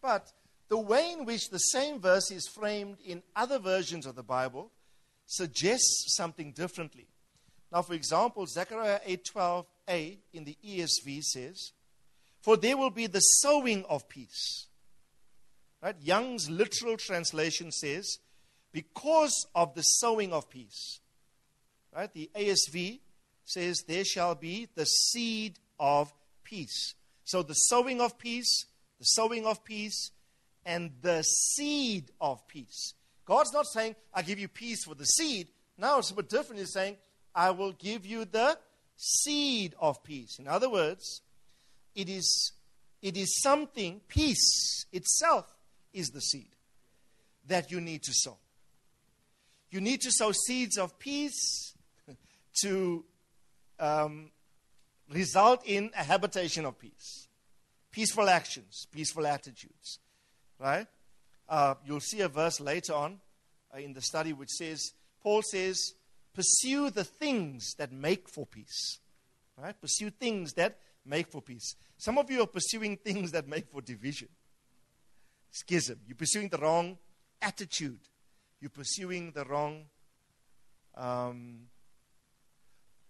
But 0.00 0.32
the 0.68 0.78
way 0.78 1.12
in 1.12 1.24
which 1.24 1.50
the 1.50 1.58
same 1.58 2.00
verse 2.00 2.30
is 2.30 2.48
framed 2.48 2.96
in 3.04 3.22
other 3.36 3.58
versions 3.58 4.06
of 4.06 4.16
the 4.16 4.22
Bible 4.22 4.72
suggests 5.26 6.16
something 6.16 6.52
differently. 6.52 7.06
Now, 7.70 7.82
for 7.82 7.94
example, 7.94 8.46
Zechariah 8.46 9.00
8:12a 9.06 10.18
in 10.32 10.44
the 10.44 10.58
ESV 10.62 11.22
says, 11.22 11.72
"For 12.40 12.56
there 12.56 12.76
will 12.76 12.90
be 12.90 13.06
the 13.06 13.20
sowing 13.20 13.84
of 13.84 14.08
peace." 14.08 14.66
Right? 15.82 15.96
Young's 16.00 16.48
literal 16.48 16.96
translation 16.96 17.72
says, 17.72 18.18
because 18.70 19.46
of 19.54 19.74
the 19.74 19.82
sowing 19.82 20.32
of 20.32 20.48
peace. 20.48 21.00
Right? 21.94 22.12
The 22.12 22.30
ASV 22.36 23.00
says, 23.44 23.82
there 23.86 24.04
shall 24.04 24.36
be 24.36 24.68
the 24.74 24.84
seed 24.84 25.58
of 25.80 26.12
peace. 26.44 26.94
So 27.24 27.42
the 27.42 27.54
sowing 27.54 28.00
of 28.00 28.16
peace, 28.16 28.66
the 28.98 29.04
sowing 29.04 29.44
of 29.44 29.64
peace, 29.64 30.12
and 30.64 30.92
the 31.02 31.22
seed 31.22 32.10
of 32.20 32.46
peace. 32.46 32.94
God's 33.24 33.52
not 33.52 33.66
saying, 33.66 33.96
I 34.14 34.22
give 34.22 34.38
you 34.38 34.48
peace 34.48 34.84
for 34.84 34.94
the 34.94 35.04
seed. 35.04 35.48
Now 35.76 35.98
it's 35.98 36.12
a 36.12 36.14
bit 36.14 36.28
different. 36.28 36.60
He's 36.60 36.72
saying, 36.72 36.96
I 37.34 37.50
will 37.50 37.72
give 37.72 38.06
you 38.06 38.24
the 38.24 38.56
seed 38.96 39.74
of 39.80 40.04
peace. 40.04 40.38
In 40.38 40.46
other 40.46 40.70
words, 40.70 41.22
it 41.94 42.08
is, 42.08 42.52
it 43.00 43.16
is 43.16 43.40
something, 43.42 44.00
peace 44.08 44.86
itself 44.92 45.46
is 45.92 46.10
the 46.10 46.20
seed 46.20 46.48
that 47.46 47.70
you 47.70 47.80
need 47.80 48.02
to 48.04 48.12
sow. 48.12 48.38
You 49.70 49.80
need 49.80 50.00
to 50.02 50.10
sow 50.12 50.32
seeds 50.32 50.76
of 50.76 50.98
peace 50.98 51.74
to 52.62 53.04
um, 53.80 54.30
result 55.10 55.62
in 55.64 55.90
a 55.96 56.04
habitation 56.04 56.64
of 56.64 56.78
peace. 56.78 57.28
Peaceful 57.90 58.28
actions, 58.28 58.86
peaceful 58.90 59.26
attitudes. 59.26 59.98
Right? 60.58 60.86
Uh, 61.48 61.74
you'll 61.84 62.00
see 62.00 62.20
a 62.20 62.28
verse 62.28 62.60
later 62.60 62.94
on 62.94 63.20
uh, 63.74 63.78
in 63.78 63.92
the 63.92 64.00
study 64.00 64.32
which 64.32 64.50
says, 64.50 64.92
Paul 65.22 65.42
says, 65.42 65.94
pursue 66.34 66.90
the 66.90 67.04
things 67.04 67.74
that 67.78 67.92
make 67.92 68.28
for 68.28 68.46
peace. 68.46 68.98
Right? 69.56 69.78
Pursue 69.80 70.10
things 70.10 70.52
that 70.54 70.78
make 71.04 71.28
for 71.28 71.42
peace. 71.42 71.74
Some 71.98 72.18
of 72.18 72.30
you 72.30 72.42
are 72.42 72.46
pursuing 72.46 72.96
things 72.96 73.32
that 73.32 73.48
make 73.48 73.68
for 73.68 73.80
division 73.80 74.28
schism. 75.52 76.00
You're 76.06 76.16
pursuing 76.16 76.48
the 76.48 76.58
wrong 76.58 76.98
attitude. 77.40 78.00
You're 78.60 78.70
pursuing 78.70 79.30
the 79.32 79.44
wrong 79.44 79.84
um, 80.96 81.68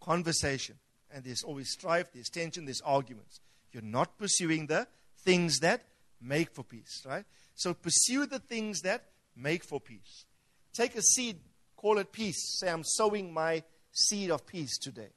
conversation. 0.00 0.76
And 1.14 1.24
there's 1.24 1.42
always 1.42 1.70
strife, 1.70 2.12
there's 2.12 2.28
tension, 2.28 2.64
there's 2.64 2.80
arguments. 2.82 3.40
You're 3.72 3.82
not 3.82 4.18
pursuing 4.18 4.66
the 4.66 4.86
things 5.18 5.58
that 5.60 5.84
make 6.20 6.50
for 6.54 6.64
peace, 6.64 7.02
right? 7.06 7.24
So 7.54 7.74
pursue 7.74 8.26
the 8.26 8.38
things 8.38 8.80
that 8.82 9.04
make 9.36 9.64
for 9.64 9.80
peace. 9.80 10.24
Take 10.72 10.96
a 10.96 11.02
seed, 11.02 11.38
call 11.76 11.98
it 11.98 12.12
peace. 12.12 12.58
Say, 12.58 12.70
I'm 12.70 12.84
sowing 12.84 13.32
my 13.32 13.62
seed 13.90 14.30
of 14.30 14.46
peace 14.46 14.78
today. 14.78 15.10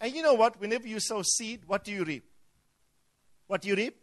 And 0.00 0.14
you 0.14 0.22
know 0.22 0.34
what? 0.34 0.60
Whenever 0.60 0.86
you 0.86 1.00
sow 1.00 1.22
seed, 1.22 1.62
what 1.66 1.84
do 1.84 1.92
you 1.92 2.04
reap? 2.04 2.24
What 3.46 3.62
do 3.62 3.68
you 3.68 3.74
reap? 3.74 3.96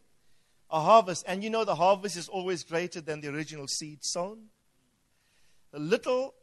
A 0.69 0.81
harvest. 0.81 1.23
And 1.27 1.43
you 1.43 1.49
know 1.49 1.65
the 1.65 1.75
harvest 1.75 2.17
is 2.17 2.27
always 2.27 2.63
greater 2.63 3.01
than 3.01 3.21
the 3.21 3.29
original 3.29 3.67
seed 3.67 3.99
sown. 4.03 4.49
The 5.71 5.79
little, 5.79 6.33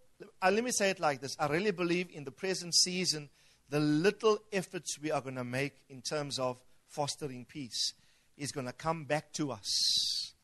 uh, 0.43 0.51
let 0.51 0.63
me 0.63 0.71
say 0.71 0.91
it 0.91 1.01
like 1.01 1.21
this 1.21 1.37
I 1.39 1.47
really 1.47 1.71
believe 1.71 2.09
in 2.13 2.25
the 2.25 2.31
present 2.31 2.75
season, 2.75 3.31
the 3.69 3.81
little 3.81 4.39
efforts 4.53 4.99
we 5.01 5.11
are 5.11 5.21
going 5.21 5.37
to 5.37 5.45
make 5.45 5.75
in 5.89 6.03
terms 6.03 6.39
of 6.39 6.59
fostering 6.89 7.47
peace 7.47 7.95
is 8.37 8.53
going 8.53 8.67
to 8.67 8.73
come 8.73 9.05
back 9.05 9.33
to 9.35 9.53
us. 9.53 10.35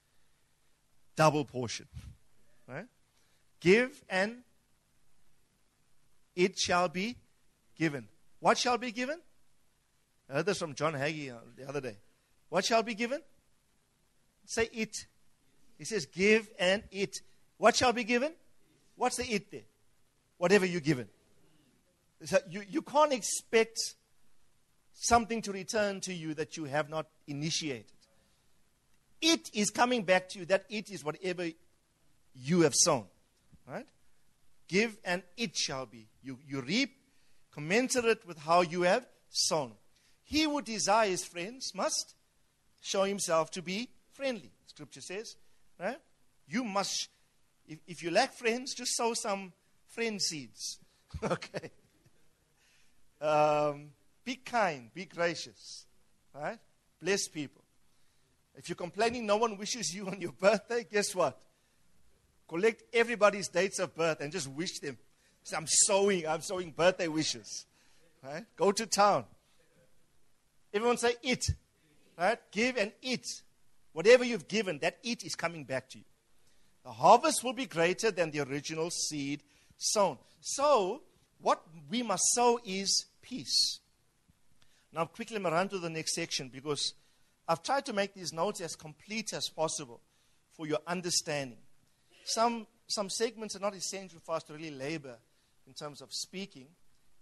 Double 1.16 1.44
portion. 1.44 1.86
Right? 2.66 2.86
Give 3.60 3.90
and 4.08 4.38
it 6.36 6.58
shall 6.58 6.88
be 6.88 7.16
given. 7.76 8.08
What 8.40 8.56
shall 8.56 8.78
be 8.78 8.92
given? 8.92 9.20
I 10.30 10.34
heard 10.34 10.46
this 10.46 10.58
from 10.58 10.74
John 10.74 10.92
Hagee 10.92 11.30
uh, 11.30 11.38
the 11.56 11.68
other 11.68 11.80
day. 11.80 11.96
What 12.48 12.64
shall 12.64 12.82
be 12.82 12.94
given? 12.94 13.20
Say 14.48 14.70
it. 14.72 14.96
He 15.76 15.84
says, 15.84 16.06
give 16.06 16.48
and 16.58 16.82
eat. 16.90 17.20
What 17.58 17.76
shall 17.76 17.92
be 17.92 18.02
given? 18.02 18.32
What's 18.96 19.16
the 19.16 19.24
it 19.24 19.50
there? 19.50 19.68
Whatever 20.38 20.64
you're 20.64 20.80
given. 20.80 21.06
So 22.24 22.38
you, 22.48 22.62
you 22.66 22.80
can't 22.80 23.12
expect 23.12 23.78
something 24.94 25.42
to 25.42 25.52
return 25.52 26.00
to 26.00 26.14
you 26.14 26.32
that 26.32 26.56
you 26.56 26.64
have 26.64 26.88
not 26.88 27.06
initiated. 27.26 27.92
It 29.20 29.50
is 29.52 29.68
coming 29.68 30.02
back 30.02 30.30
to 30.30 30.38
you. 30.38 30.44
That 30.46 30.64
it 30.70 30.90
is 30.90 31.04
whatever 31.04 31.46
you 32.34 32.62
have 32.62 32.74
sown. 32.74 33.04
Right? 33.68 33.86
Give 34.66 34.96
and 35.04 35.22
it 35.36 35.54
shall 35.56 35.84
be. 35.84 36.08
You, 36.22 36.38
you 36.48 36.62
reap 36.62 36.94
commensurate 37.52 38.26
with 38.26 38.38
how 38.38 38.62
you 38.62 38.82
have 38.82 39.06
sown. 39.28 39.72
He 40.24 40.44
who 40.44 40.62
desires 40.62 41.22
friends 41.22 41.74
must 41.74 42.14
show 42.80 43.04
himself 43.04 43.50
to 43.50 43.62
be 43.62 43.90
friendly. 44.18 44.50
Scripture 44.66 45.00
says, 45.00 45.36
right? 45.78 45.98
You 46.48 46.64
must, 46.64 47.08
if, 47.66 47.78
if 47.86 48.02
you 48.02 48.10
lack 48.10 48.34
friends, 48.34 48.74
just 48.74 48.96
sow 48.96 49.14
some 49.14 49.52
friend 49.86 50.20
seeds. 50.20 50.80
okay. 51.22 51.70
Um, 53.20 53.90
be 54.24 54.34
kind, 54.36 54.90
be 54.92 55.04
gracious, 55.04 55.86
right? 56.34 56.58
Bless 57.00 57.28
people. 57.28 57.62
If 58.56 58.68
you're 58.68 58.76
complaining 58.76 59.24
no 59.24 59.36
one 59.36 59.56
wishes 59.56 59.94
you 59.94 60.06
on 60.08 60.20
your 60.20 60.32
birthday, 60.32 60.84
guess 60.90 61.14
what? 61.14 61.40
Collect 62.48 62.82
everybody's 62.92 63.48
dates 63.48 63.78
of 63.78 63.94
birth 63.94 64.20
and 64.20 64.32
just 64.32 64.48
wish 64.48 64.80
them. 64.80 64.98
So 65.44 65.56
I'm 65.56 65.66
sowing, 65.66 66.26
I'm 66.26 66.40
sowing 66.40 66.72
birthday 66.72 67.06
wishes. 67.06 67.66
Right? 68.22 68.44
Go 68.56 68.72
to 68.72 68.86
town. 68.86 69.26
Everyone 70.74 70.96
say 70.96 71.14
it. 71.22 71.44
Right? 72.18 72.38
Give 72.50 72.76
and 72.76 72.90
eat. 73.00 73.24
Whatever 73.92 74.24
you've 74.24 74.48
given, 74.48 74.78
that 74.80 74.98
it 75.02 75.24
is 75.24 75.34
coming 75.34 75.64
back 75.64 75.88
to 75.90 75.98
you. 75.98 76.04
The 76.84 76.92
harvest 76.92 77.42
will 77.42 77.52
be 77.52 77.66
greater 77.66 78.10
than 78.10 78.30
the 78.30 78.40
original 78.40 78.90
seed 78.90 79.42
sown. 79.76 80.18
So, 80.40 81.02
what 81.40 81.62
we 81.90 82.02
must 82.02 82.24
sow 82.34 82.58
is 82.64 83.06
peace. 83.22 83.80
Now, 84.92 85.04
quickly, 85.04 85.36
I'm 85.36 85.44
run 85.44 85.68
to 85.68 85.78
the 85.78 85.90
next 85.90 86.14
section 86.14 86.48
because 86.48 86.94
I've 87.46 87.62
tried 87.62 87.86
to 87.86 87.92
make 87.92 88.14
these 88.14 88.32
notes 88.32 88.60
as 88.60 88.76
complete 88.76 89.32
as 89.32 89.48
possible 89.48 90.00
for 90.52 90.66
your 90.66 90.78
understanding. 90.86 91.58
Some, 92.24 92.66
some 92.86 93.10
segments 93.10 93.56
are 93.56 93.60
not 93.60 93.74
essential 93.74 94.20
for 94.24 94.34
us 94.34 94.44
to 94.44 94.54
really 94.54 94.70
labor 94.70 95.16
in 95.66 95.74
terms 95.74 96.00
of 96.00 96.12
speaking, 96.12 96.66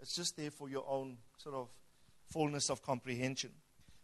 it's 0.00 0.14
just 0.14 0.37
there 0.37 0.50
for 0.52 0.68
your 0.68 0.85
own 0.88 1.18
sort 1.38 1.56
of 1.56 1.68
fullness 2.32 2.70
of 2.70 2.80
comprehension. 2.82 3.50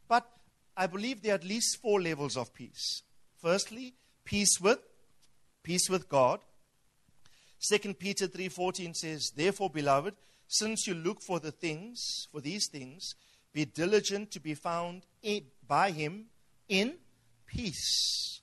But 0.08 0.28
I 0.76 0.86
believe 0.86 1.22
there 1.22 1.32
are 1.32 1.36
at 1.36 1.44
least 1.44 1.80
four 1.80 2.00
levels 2.00 2.36
of 2.36 2.54
peace. 2.54 3.02
Firstly, 3.40 3.94
peace 4.24 4.60
with 4.60 4.78
peace 5.62 5.88
with 5.88 6.08
God. 6.08 6.40
Second 7.58 7.98
Peter 7.98 8.26
3:14 8.26 8.94
says, 8.94 9.30
"Therefore, 9.30 9.70
beloved, 9.70 10.16
since 10.48 10.86
you 10.86 10.94
look 10.94 11.22
for 11.22 11.40
the 11.40 11.52
things, 11.52 12.26
for 12.30 12.40
these 12.40 12.68
things, 12.68 13.14
be 13.52 13.64
diligent 13.64 14.30
to 14.32 14.40
be 14.40 14.54
found 14.54 15.06
in, 15.22 15.50
by 15.66 15.92
him 15.92 16.30
in 16.68 16.98
peace. 17.46 18.40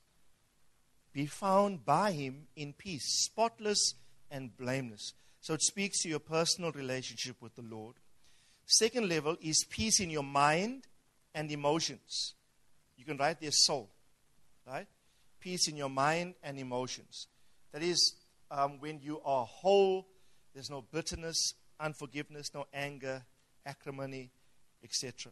Be 1.12 1.25
found 1.25 1.83
by 1.83 2.12
him 2.12 2.48
in 2.55 2.74
peace, 2.74 3.24
spotless 3.25 3.95
and 4.29 4.55
blameless." 4.55 5.13
So 5.41 5.53
it 5.53 5.62
speaks 5.62 6.01
to 6.03 6.09
your 6.09 6.19
personal 6.19 6.71
relationship 6.71 7.41
with 7.41 7.55
the 7.55 7.62
Lord. 7.62 7.95
Second 8.65 9.09
level 9.09 9.38
is 9.41 9.65
peace 9.69 10.00
in 10.00 10.09
your 10.09 10.24
mind 10.24 10.88
and 11.33 11.51
emotions. 11.51 12.33
You 12.98 13.05
can 13.05 13.17
write 13.17 13.39
their 13.39 13.51
soul, 13.51 13.89
right? 14.67 14.88
Peace 15.39 15.67
in 15.67 15.77
your 15.77 15.89
mind 15.89 16.36
and 16.43 16.59
emotions. 16.59 17.27
That 17.71 17.83
is 17.83 18.15
um, 18.51 18.79
when 18.79 19.00
you 19.01 19.21
are 19.24 19.45
whole, 19.45 20.07
there's 20.53 20.69
no 20.69 20.81
bitterness, 20.81 21.53
unforgiveness, 21.79 22.53
no 22.53 22.65
anger, 22.74 23.24
acrimony, 23.65 24.31
etc. 24.83 25.31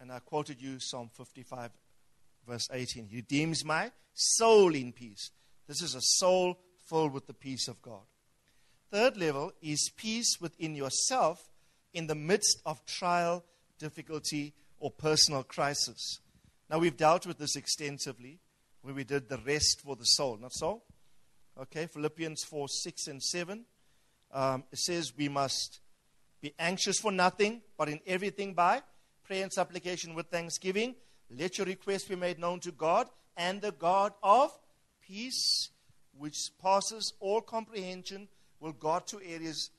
And 0.00 0.12
I 0.12 0.18
quoted 0.18 0.60
you 0.60 0.78
Psalm 0.78 1.10
55, 1.14 1.70
verse 2.46 2.68
18. 2.72 3.06
He 3.06 3.16
redeems 3.16 3.64
my 3.64 3.90
soul 4.14 4.74
in 4.74 4.92
peace. 4.92 5.30
This 5.66 5.82
is 5.82 5.94
a 5.94 6.00
soul 6.00 6.58
filled 6.86 7.12
with 7.12 7.26
the 7.26 7.34
peace 7.34 7.68
of 7.68 7.80
God. 7.82 8.02
Third 8.90 9.16
level 9.16 9.52
is 9.62 9.90
peace 9.96 10.36
within 10.40 10.74
yourself 10.74 11.48
in 11.94 12.06
the 12.06 12.14
midst 12.14 12.60
of 12.66 12.84
trial, 12.84 13.44
difficulty, 13.78 14.52
or 14.82 14.90
personal 14.90 15.44
crisis. 15.44 16.18
Now, 16.68 16.78
we've 16.80 16.96
dealt 16.96 17.24
with 17.24 17.38
this 17.38 17.54
extensively 17.54 18.40
when 18.82 18.96
we 18.96 19.04
did 19.04 19.28
the 19.28 19.38
rest 19.38 19.80
for 19.80 19.94
the 19.94 20.04
soul, 20.04 20.36
not 20.36 20.52
so? 20.52 20.82
Okay, 21.60 21.86
Philippians 21.86 22.42
4 22.42 22.66
6 22.68 23.06
and 23.06 23.22
7. 23.22 23.64
Um, 24.32 24.64
it 24.72 24.78
says 24.78 25.12
we 25.16 25.28
must 25.28 25.78
be 26.40 26.52
anxious 26.58 26.98
for 26.98 27.12
nothing, 27.12 27.62
but 27.78 27.88
in 27.88 28.00
everything 28.06 28.54
by 28.54 28.82
prayer 29.22 29.44
and 29.44 29.52
supplication 29.52 30.14
with 30.14 30.26
thanksgiving. 30.26 30.96
Let 31.30 31.58
your 31.58 31.66
requests 31.66 32.08
be 32.08 32.16
made 32.16 32.40
known 32.40 32.58
to 32.60 32.72
God, 32.72 33.08
and 33.36 33.60
the 33.60 33.70
God 33.70 34.12
of 34.20 34.50
peace, 35.00 35.70
which 36.18 36.50
passes 36.60 37.12
all 37.20 37.40
comprehension, 37.40 38.26
will 38.58 38.72
guard 38.72 39.06
two 39.06 39.20
areas 39.24 39.70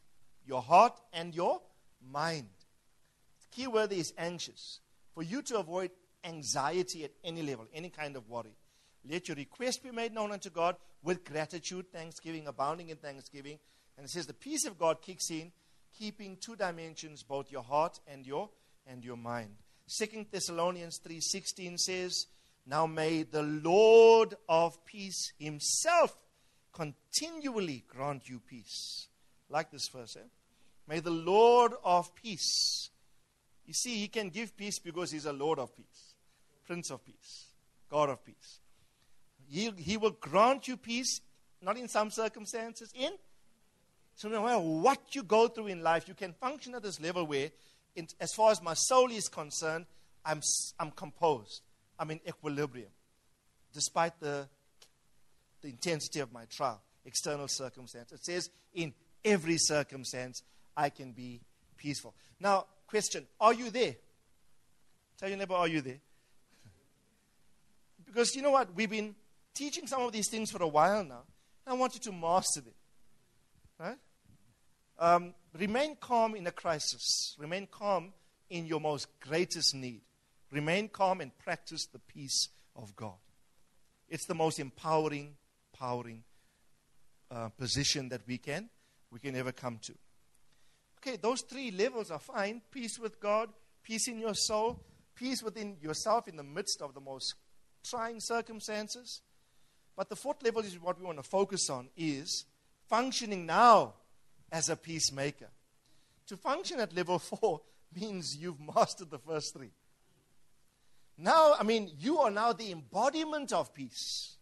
your 0.46 0.62
heart 0.62 0.98
and 1.12 1.36
your 1.36 1.62
mind. 2.10 2.48
The 3.42 3.56
key 3.56 3.68
word 3.68 3.92
is 3.92 4.14
anxious. 4.18 4.80
For 5.14 5.24
you 5.24 5.42
to 5.44 5.60
avoid 5.60 5.92
anxiety 6.24 7.04
at 7.04 7.12
any 7.24 7.42
level, 7.42 7.68
any 7.74 7.90
kind 7.90 8.16
of 8.16 8.30
worry, 8.30 8.56
let 9.08 9.28
your 9.28 9.36
request 9.36 9.84
be 9.84 9.92
made 9.92 10.14
known 10.14 10.32
unto 10.32 10.50
God 10.50 10.76
with 11.04 11.26
gratitude, 11.26 11.92
thanksgiving, 11.92 12.48
abounding 12.48 12.90
in 12.90 12.98
thanksgiving. 12.98 13.60
And 13.98 14.06
it 14.06 14.10
says 14.10 14.26
the 14.26 14.34
peace 14.34 14.66
of 14.66 14.80
God 14.80 15.02
kicks 15.02 15.30
in, 15.30 15.52
keeping 15.98 16.38
two 16.38 16.56
dimensions, 16.56 17.24
both 17.24 17.52
your 17.52 17.64
heart 17.64 18.00
and 18.08 18.26
your 18.26 18.50
and 18.88 19.04
your 19.04 19.18
mind. 19.18 19.56
Second 19.86 20.28
Thessalonians 20.32 21.00
3:16 21.06 21.78
says, 21.78 22.28
Now 22.66 22.88
may 22.88 23.24
the 23.24 23.44
Lord 23.44 24.36
of 24.48 24.84
peace 24.86 25.34
himself 25.38 26.18
continually 26.72 27.84
grant 27.88 28.30
you 28.30 28.40
peace. 28.40 29.08
Like 29.50 29.72
this 29.72 29.88
verse, 29.90 30.16
eh? 30.16 30.28
May 30.88 31.00
the 31.00 31.12
Lord 31.12 31.74
of 31.84 32.16
peace. 32.16 32.90
You 33.66 33.74
see, 33.74 33.96
he 33.96 34.08
can 34.08 34.30
give 34.30 34.56
peace 34.58 34.80
because 34.80 35.12
he's 35.12 35.26
a 35.26 35.34
Lord 35.34 35.60
of 35.60 35.76
peace, 35.76 36.16
Prince 36.66 36.92
of 36.92 37.04
peace, 37.06 37.48
God 37.90 38.10
of 38.10 38.24
peace. 38.26 38.60
He, 39.48 39.72
he 39.78 39.98
will 39.98 40.12
grant 40.12 40.68
you 40.68 40.78
peace, 40.78 41.22
not 41.62 41.78
in 41.78 41.88
some 41.88 42.12
circumstances, 42.12 42.92
in. 42.94 43.12
So 44.16 44.30
no 44.30 44.44
matter 44.44 44.60
what 44.60 45.16
you 45.16 45.24
go 45.24 45.48
through 45.48 45.68
in 45.68 45.82
life, 45.82 46.08
you 46.08 46.14
can 46.14 46.34
function 46.34 46.76
at 46.76 46.84
this 46.84 47.00
level 47.00 47.26
where, 47.26 47.52
in, 47.96 48.08
as 48.20 48.34
far 48.34 48.52
as 48.52 48.62
my 48.62 48.74
soul 48.74 49.12
is 49.12 49.28
concerned, 49.28 49.86
I'm, 50.26 50.42
I'm 50.80 50.92
composed. 50.92 51.62
I'm 51.98 52.12
in 52.12 52.20
equilibrium, 52.28 52.92
despite 53.74 54.20
the 54.20 54.48
the 55.64 55.70
intensity 55.70 56.20
of 56.20 56.32
my 56.32 56.46
trial, 56.46 56.82
external 57.06 57.48
circumstance. 57.48 58.12
It 58.12 58.24
says, 58.24 58.50
in 58.74 58.94
every 59.26 59.58
circumstance, 59.58 60.44
I 60.78 60.90
can 60.90 61.14
be 61.14 61.42
peaceful. 61.78 62.14
Now, 62.40 62.66
question 62.94 63.26
Are 63.42 63.54
you 63.56 63.72
there? 63.72 63.96
Tell 65.18 65.28
your 65.30 65.38
neighbor, 65.40 65.56
Are 65.56 65.68
you 65.68 65.82
there? 65.82 66.00
because 68.06 68.36
you 68.36 68.44
know 68.44 68.52
what? 68.52 68.76
We've 68.76 68.90
been 68.90 69.16
teaching 69.56 69.88
some 69.88 70.04
of 70.04 70.12
these 70.12 70.30
things 70.30 70.52
for 70.52 70.62
a 70.62 70.68
while 70.68 71.04
now. 71.04 71.24
and 71.66 71.74
I 71.74 71.74
want 71.74 71.96
you 71.96 72.00
to 72.02 72.12
master 72.12 72.62
them. 72.62 72.74
Right? 73.80 73.98
Um, 75.00 75.34
remain 75.58 75.96
calm 76.00 76.36
in 76.36 76.46
a 76.46 76.52
crisis. 76.52 77.36
Remain 77.40 77.68
calm 77.72 78.14
in 78.52 78.68
your 78.68 78.80
most 78.80 79.08
greatest 79.20 79.74
need. 79.74 80.02
Remain 80.52 80.88
calm 80.88 81.22
and 81.22 81.36
practice 81.40 81.88
the 81.88 81.98
peace 81.98 82.50
of 82.76 82.96
God. 82.96 83.18
It's 84.08 84.28
the 84.28 84.36
most 84.36 84.60
empowering 84.60 85.36
empowering 85.74 86.24
uh, 87.32 87.50
position 87.50 88.10
that 88.10 88.22
we 88.28 88.38
can 88.38 88.70
we 89.12 89.20
can 89.20 89.36
ever 89.36 89.52
come 89.52 89.80
to. 89.82 89.94
Okay, 91.06 91.18
those 91.18 91.42
three 91.42 91.70
levels 91.70 92.12
are 92.12 92.20
fine: 92.20 92.62
peace 92.72 92.98
with 92.98 93.20
God, 93.20 93.50
peace 93.84 94.08
in 94.08 94.20
your 94.20 94.34
soul, 94.34 94.82
peace 95.14 95.44
within 95.44 95.76
yourself 95.82 96.30
in 96.30 96.38
the 96.38 96.44
midst 96.44 96.82
of 96.82 96.94
the 96.94 97.02
most 97.02 97.36
trying 97.84 98.22
circumstances. 98.22 99.22
But 99.98 100.08
the 100.08 100.16
fourth 100.16 100.42
level 100.44 100.62
is 100.62 100.80
what 100.80 100.98
we 100.98 101.06
want 101.06 101.18
to 101.18 101.24
focus 101.24 101.70
on 101.70 101.90
is 101.98 102.46
functioning 102.88 103.46
now 103.46 103.96
as 104.50 104.70
a 104.70 104.78
peacemaker. 104.78 105.50
To 106.28 106.38
function 106.38 106.80
at 106.80 106.96
level 106.96 107.20
four 107.20 107.60
means 107.94 108.38
you've 108.38 108.62
mastered 108.62 109.12
the 109.12 109.20
first 109.20 109.54
three. 109.54 109.72
Now, 111.18 111.54
I 111.60 111.64
mean, 111.64 111.92
you 112.00 112.20
are 112.20 112.32
now 112.32 112.54
the 112.54 112.72
embodiment 112.72 113.52
of 113.52 113.74
peace. 113.74 114.38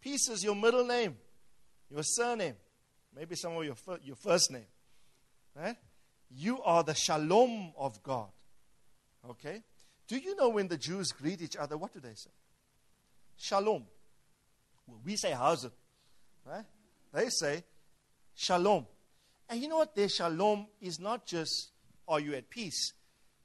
Peace 0.00 0.30
is 0.30 0.42
your 0.42 0.56
middle 0.56 0.86
name, 0.86 1.18
your 1.90 2.02
surname, 2.02 2.56
maybe 3.14 3.36
some 3.36 3.54
of 3.54 3.64
your, 3.64 3.76
your 4.02 4.16
first 4.16 4.50
name. 4.50 4.66
Right? 5.54 5.76
You 6.30 6.62
are 6.62 6.82
the 6.84 6.94
shalom 6.94 7.72
of 7.76 8.02
God. 8.02 8.28
Okay? 9.28 9.62
Do 10.06 10.16
you 10.16 10.36
know 10.36 10.48
when 10.48 10.68
the 10.68 10.76
Jews 10.76 11.12
greet 11.12 11.42
each 11.42 11.56
other, 11.56 11.76
what 11.76 11.92
do 11.92 12.00
they 12.00 12.14
say? 12.14 12.30
Shalom. 13.36 13.84
Well, 14.86 15.00
we 15.04 15.16
say 15.16 15.32
it? 15.32 15.72
Right? 16.44 16.64
They 17.12 17.28
say 17.28 17.64
shalom. 18.34 18.86
And 19.48 19.60
you 19.60 19.68
know 19.68 19.78
what? 19.78 19.94
Their 19.94 20.08
shalom 20.08 20.66
is 20.80 21.00
not 21.00 21.26
just, 21.26 21.70
are 22.06 22.20
you 22.20 22.34
at 22.34 22.50
peace? 22.50 22.92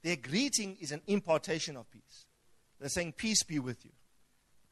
Their 0.04 0.18
greeting 0.18 0.78
is 0.80 0.92
an 0.92 1.02
impartation 1.08 1.78
of 1.78 1.90
peace. 1.90 2.26
They're 2.80 2.90
saying, 2.90 3.14
peace 3.14 3.44
be 3.44 3.60
with 3.60 3.84
you. 3.84 3.92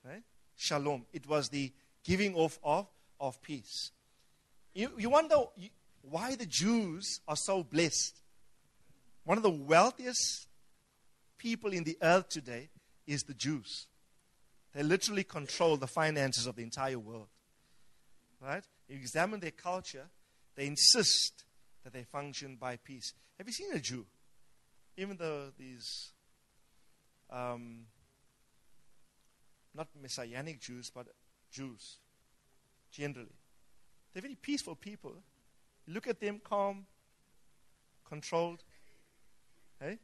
Right? 0.06 0.23
Shalom. 0.56 1.06
It 1.13 1.28
was 1.28 1.49
the 1.49 1.71
giving 2.04 2.36
off 2.36 2.60
of, 2.63 2.88
of 3.19 3.41
peace. 3.41 3.91
You, 4.73 4.91
you 4.97 5.10
wonder 5.10 5.36
why 6.04 6.36
the 6.36 6.46
Jews 6.46 7.22
are 7.28 7.36
so 7.36 7.63
blessed. 7.63 8.22
One 9.24 9.38
of 9.38 9.44
the 9.44 9.50
wealthiest 9.50 10.48
people 11.38 11.72
in 11.72 11.86
the 11.86 11.98
earth 12.02 12.30
today 12.30 12.70
is 13.08 13.24
the 13.24 13.34
Jews. 13.34 13.88
They 14.74 14.84
literally 14.84 15.24
control 15.24 15.78
the 15.78 15.88
finances 15.88 16.46
of 16.46 16.56
the 16.56 16.63
entire 16.63 17.00
world. 17.00 17.28
Right? 18.42 18.63
You 18.89 18.98
examine 18.98 19.39
their 19.39 19.52
culture, 19.52 20.08
they 20.56 20.68
insist 20.68 21.46
that 21.84 21.94
they 21.94 22.04
function 22.04 22.58
by 22.60 22.78
peace. 22.78 23.13
Have 23.38 23.48
you 23.48 23.54
seen 23.54 23.72
a 23.74 23.80
Jew? 23.80 24.06
Even 24.98 25.18
though 25.18 25.52
these, 25.58 26.12
um, 27.30 27.86
not 29.74 29.88
messianic 30.00 30.60
Jews, 30.60 30.92
but 30.94 31.08
Jews, 31.52 31.98
generally, 32.92 33.36
they're 34.13 34.22
very 34.22 34.36
peaceful 34.36 34.76
people. 34.76 35.16
Look 35.88 36.08
at 36.08 36.19
them 36.19 36.39
calm, 36.43 36.86
controlled. 38.08 38.63
Hey? 39.80 40.00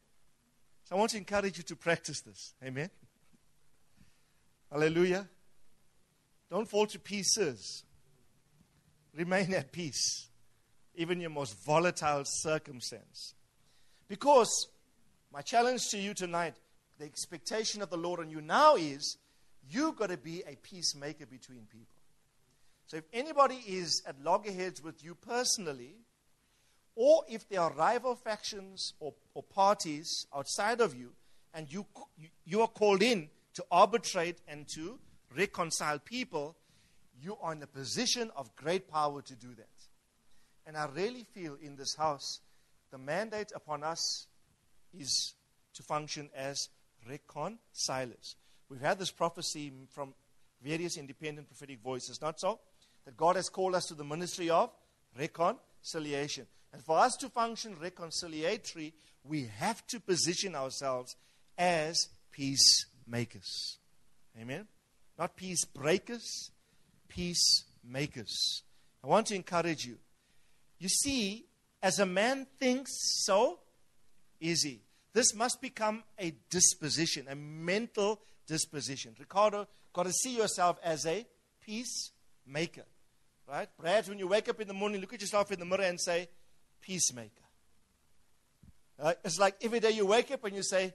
So 0.84 0.96
I 0.96 1.00
want 1.00 1.12
to 1.12 1.18
encourage 1.18 1.58
you 1.58 1.64
to 1.64 1.76
practice 1.76 2.22
this. 2.22 2.54
Amen. 2.64 2.90
Hallelujah. 4.72 5.28
Don't 6.50 6.68
fall 6.68 6.88
to 6.88 7.00
pieces. 7.00 7.84
Remain 9.16 9.54
at 9.54 9.72
peace, 9.72 10.28
even 10.96 11.18
in 11.18 11.22
your 11.22 11.30
most 11.30 11.64
volatile 11.66 12.24
circumstance. 12.26 13.34
Because 14.08 14.68
my 15.32 15.42
challenge 15.42 15.88
to 15.90 15.98
you 15.98 16.14
tonight, 16.14 16.56
the 16.98 17.06
expectation 17.06 17.82
of 17.82 17.90
the 17.90 17.98
Lord 17.98 18.20
on 18.20 18.30
you 18.30 18.42
now 18.42 18.76
is 18.76 19.18
you've 19.70 19.96
got 19.96 20.10
to 20.10 20.18
be 20.18 20.44
a 20.48 20.56
peacemaker 20.56 21.26
between 21.26 21.68
people. 21.72 21.99
So 22.90 22.98
if 22.98 23.04
anybody 23.14 23.62
is 23.68 24.02
at 24.08 24.20
loggerheads 24.24 24.82
with 24.82 25.04
you 25.04 25.14
personally, 25.14 25.94
or 26.96 27.24
if 27.30 27.48
there 27.48 27.62
are 27.62 27.72
rival 27.74 28.16
factions 28.16 28.96
or, 29.00 29.14
or 29.36 29.44
parties 29.44 30.26
outside 30.36 30.82
of 30.82 30.96
you, 30.96 31.12
and 31.54 31.72
you, 31.72 31.86
you 32.46 32.62
are 32.62 32.68
called 32.68 33.04
in 33.04 33.30
to 33.54 33.64
arbitrate 33.70 34.40
and 34.48 34.68
to 34.70 34.98
reconcile 35.38 36.00
people, 36.00 36.56
you 37.22 37.38
are 37.44 37.54
in 37.54 37.62
a 37.62 37.68
position 37.68 38.32
of 38.36 38.56
great 38.56 38.90
power 38.90 39.22
to 39.22 39.36
do 39.36 39.50
that. 39.56 39.68
And 40.66 40.76
I 40.76 40.88
really 40.88 41.24
feel 41.24 41.58
in 41.62 41.76
this 41.76 41.94
house, 41.94 42.40
the 42.90 42.98
mandate 42.98 43.52
upon 43.54 43.84
us 43.84 44.26
is 44.98 45.36
to 45.76 45.84
function 45.84 46.32
as 46.36 46.70
reconcilers. 47.08 48.36
We've 48.68 48.82
had 48.82 48.98
this 48.98 49.12
prophecy 49.12 49.72
from 49.92 50.16
various 50.64 50.98
independent 50.98 51.48
prophetic 51.50 51.84
voices, 51.84 52.20
not 52.20 52.40
so? 52.40 52.60
That 53.10 53.18
God 53.18 53.38
has 53.38 53.50
called 53.50 53.74
us 53.74 53.88
to 53.88 53.96
the 53.96 54.04
ministry 54.04 54.52
of 54.52 54.70
reconciliation. 55.18 56.46
And 56.72 56.84
for 56.84 57.00
us 57.00 57.16
to 57.16 57.30
function 57.30 57.76
reconciliatory, 57.76 58.94
we 59.24 59.50
have 59.58 59.88
to 59.88 60.00
position 60.00 60.54
ourselves 60.54 61.16
as 61.58 62.10
peacemakers. 62.32 63.80
Amen? 64.40 64.68
Not 65.18 65.36
peace 65.36 65.66
breakers, 65.66 66.52
peacemakers. 67.08 68.62
I 69.04 69.08
want 69.08 69.26
to 69.28 69.36
encourage 69.36 69.86
you. 69.86 69.98
You 70.78 70.90
see, 70.90 71.48
as 71.82 71.98
a 71.98 72.06
man 72.06 72.46
thinks, 72.60 72.92
so 73.26 73.58
is 74.40 74.62
he. 74.62 74.84
This 75.14 75.34
must 75.34 75.64
become 75.64 76.04
a 76.20 76.36
disposition, 76.52 77.26
a 77.28 77.34
mental 77.34 78.22
disposition. 78.46 79.16
Ricardo, 79.18 79.68
got 79.94 80.06
to 80.06 80.14
see 80.14 80.38
yourself 80.38 80.78
as 80.84 81.08
a 81.08 81.26
peacemaker. 81.60 82.86
Right? 83.50 83.68
Perhaps 83.80 84.10
when 84.10 84.20
you 84.20 84.28
wake 84.28 84.48
up 84.48 84.62
in 84.62 84.68
the 84.68 84.74
morning, 84.74 85.02
look 85.02 85.14
at 85.14 85.22
yourself 85.22 85.52
in 85.52 85.60
the 85.60 85.66
mirror 85.66 85.84
and 85.84 86.00
say, 86.00 86.30
peacemaker. 86.82 87.32
Right? 89.02 89.18
It's 89.24 89.40
like 89.40 89.56
every 89.62 89.80
day 89.80 89.92
you 89.92 90.06
wake 90.06 90.30
up 90.32 90.44
and 90.44 90.56
you 90.56 90.62
say, 90.62 90.94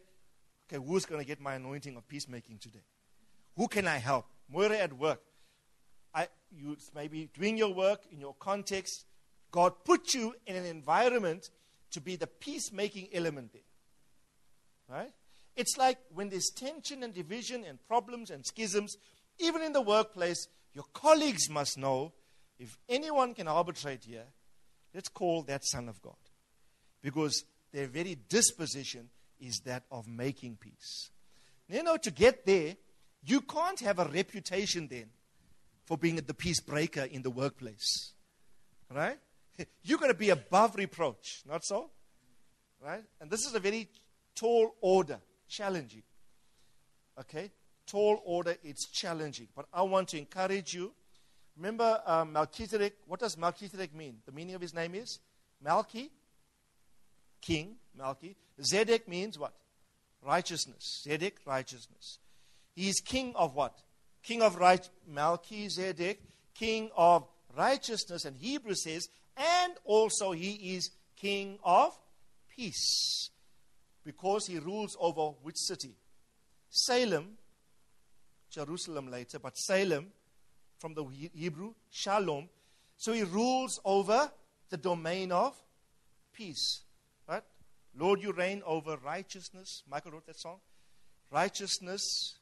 okay, 0.68 0.84
who's 0.84 1.04
going 1.04 1.20
to 1.20 1.26
get 1.26 1.40
my 1.40 1.54
anointing 1.54 1.96
of 1.96 2.06
peacemaking 2.06 2.58
today? 2.58 2.84
Who 3.56 3.66
can 3.66 3.88
I 3.88 3.98
help? 3.98 4.26
Moira 4.48 4.76
at 4.76 4.92
work. 4.92 5.20
I, 6.14 6.28
you 6.56 6.76
maybe 6.94 7.28
doing 7.34 7.56
your 7.56 7.74
work 7.74 8.02
in 8.12 8.20
your 8.20 8.34
context. 8.34 9.04
God 9.50 9.72
put 9.84 10.14
you 10.14 10.34
in 10.46 10.54
an 10.54 10.64
environment 10.64 11.50
to 11.90 12.00
be 12.00 12.14
the 12.14 12.28
peacemaking 12.28 13.08
element 13.12 13.52
there. 13.52 13.62
Right? 14.88 15.12
It's 15.56 15.76
like 15.76 15.98
when 16.12 16.28
there's 16.28 16.50
tension 16.54 17.02
and 17.02 17.12
division 17.12 17.64
and 17.64 17.78
problems 17.88 18.30
and 18.30 18.44
schisms, 18.46 18.96
even 19.40 19.62
in 19.62 19.72
the 19.72 19.80
workplace, 19.80 20.46
your 20.72 20.84
colleagues 20.92 21.48
must 21.50 21.78
know 21.78 22.12
if 22.58 22.76
anyone 22.88 23.34
can 23.34 23.48
arbitrate 23.48 24.04
here, 24.04 24.26
let's 24.94 25.08
call 25.08 25.42
that 25.44 25.64
Son 25.64 25.88
of 25.88 26.00
God. 26.00 26.14
Because 27.02 27.44
their 27.72 27.86
very 27.86 28.16
disposition 28.28 29.10
is 29.40 29.60
that 29.64 29.84
of 29.90 30.06
making 30.06 30.56
peace. 30.56 31.10
You 31.68 31.82
know, 31.82 31.96
to 31.96 32.10
get 32.10 32.46
there, 32.46 32.76
you 33.24 33.40
can't 33.40 33.80
have 33.80 33.98
a 33.98 34.04
reputation 34.06 34.88
then 34.88 35.06
for 35.84 35.98
being 35.98 36.16
the 36.16 36.34
peace 36.34 36.60
breaker 36.60 37.02
in 37.02 37.22
the 37.22 37.30
workplace. 37.30 38.12
Right? 38.94 39.18
You're 39.82 39.98
going 39.98 40.12
to 40.12 40.18
be 40.18 40.30
above 40.30 40.76
reproach, 40.76 41.42
not 41.46 41.64
so? 41.64 41.90
Right? 42.80 43.02
And 43.20 43.30
this 43.30 43.46
is 43.46 43.54
a 43.54 43.60
very 43.60 43.88
tall 44.34 44.74
order, 44.80 45.20
challenging. 45.48 46.02
Okay? 47.18 47.50
Tall 47.86 48.20
order, 48.24 48.56
it's 48.62 48.88
challenging. 48.90 49.48
But 49.54 49.66
I 49.72 49.82
want 49.82 50.08
to 50.08 50.18
encourage 50.18 50.74
you. 50.74 50.92
Remember 51.56 52.00
um, 52.06 52.32
Melchizedek? 52.32 52.96
What 53.06 53.20
does 53.20 53.36
Melchizedek 53.36 53.94
mean? 53.94 54.18
The 54.26 54.32
meaning 54.32 54.54
of 54.54 54.60
his 54.60 54.74
name 54.74 54.94
is 54.94 55.20
Malchi, 55.64 56.10
king, 57.40 57.76
Malchi. 57.98 58.34
Zedek 58.60 59.06
means 59.08 59.38
what? 59.38 59.52
Righteousness. 60.22 61.04
Zedek, 61.06 61.34
righteousness. 61.46 62.18
He 62.74 62.88
is 62.88 63.00
king 63.00 63.34
of 63.36 63.54
what? 63.54 63.78
King 64.22 64.42
of 64.42 64.56
right, 64.56 64.88
Melchizedek, 65.06 66.22
king 66.54 66.90
of 66.96 67.26
righteousness. 67.56 68.24
And 68.24 68.36
Hebrew 68.36 68.74
says, 68.74 69.08
and 69.36 69.74
also 69.84 70.32
he 70.32 70.74
is 70.76 70.90
king 71.16 71.58
of 71.62 71.96
peace. 72.56 73.30
Because 74.04 74.46
he 74.46 74.58
rules 74.58 74.96
over 74.98 75.34
which 75.42 75.56
city? 75.56 75.96
Salem, 76.70 77.36
Jerusalem 78.50 79.10
later, 79.10 79.38
but 79.38 79.56
Salem 79.56 80.08
from 80.84 80.92
the 80.92 81.30
Hebrew, 81.34 81.72
Shalom. 81.90 82.46
So 82.98 83.14
he 83.14 83.22
rules 83.22 83.80
over 83.86 84.30
the 84.68 84.76
domain 84.76 85.32
of 85.32 85.56
peace. 86.34 86.82
Right? 87.26 87.42
Lord, 87.96 88.20
you 88.20 88.32
reign 88.32 88.62
over 88.66 88.98
righteousness. 89.02 89.82
Michael 89.90 90.10
wrote 90.10 90.26
that 90.26 90.38
song. 90.38 90.58
Righteousness, 91.30 92.34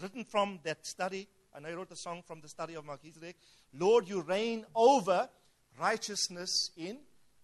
written 0.00 0.24
from 0.24 0.60
that 0.64 0.86
study. 0.86 1.28
And 1.54 1.66
I 1.66 1.74
wrote 1.74 1.90
the 1.90 1.96
song 1.96 2.22
from 2.26 2.40
the 2.40 2.48
study 2.48 2.72
of 2.72 2.86
Melchizedek. 2.86 3.36
Lord, 3.74 4.08
you 4.08 4.22
reign 4.22 4.64
over 4.74 5.28
righteousness 5.78 6.70
in 6.78 6.96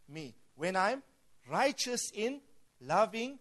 me. 0.09 0.35
When 0.57 0.75
I'm 0.75 1.03
righteous 1.51 2.11
in 2.15 2.41
loving, 2.81 3.39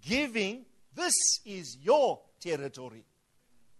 giving, 0.00 0.66
this 0.94 1.14
is 1.44 1.76
your 1.82 2.20
territory. 2.38 3.04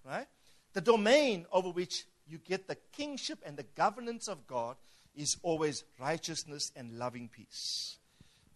Right? 0.04 0.26
The 0.72 0.80
domain 0.80 1.46
over 1.52 1.70
which 1.70 2.04
you 2.28 2.38
get 2.38 2.68
the 2.68 2.76
kingship 2.92 3.38
and 3.44 3.56
the 3.56 3.66
governance 3.74 4.28
of 4.28 4.46
God 4.46 4.76
is 5.16 5.36
always 5.42 5.84
righteousness 5.98 6.70
and 6.76 6.98
loving 6.98 7.28
peace. 7.28 7.96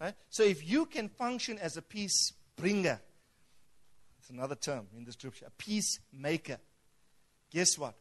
Right? 0.00 0.14
So 0.30 0.42
if 0.42 0.68
you 0.68 0.86
can 0.86 1.08
function 1.08 1.58
as 1.58 1.76
a 1.76 1.82
peace 1.82 2.32
bringer, 2.56 3.00
it's 4.18 4.30
another 4.30 4.54
term 4.54 4.86
in 4.96 5.04
the 5.04 5.12
scripture, 5.12 5.46
a 5.46 5.50
peacemaker. 5.50 6.58
Guess 7.50 7.78
what? 7.78 7.94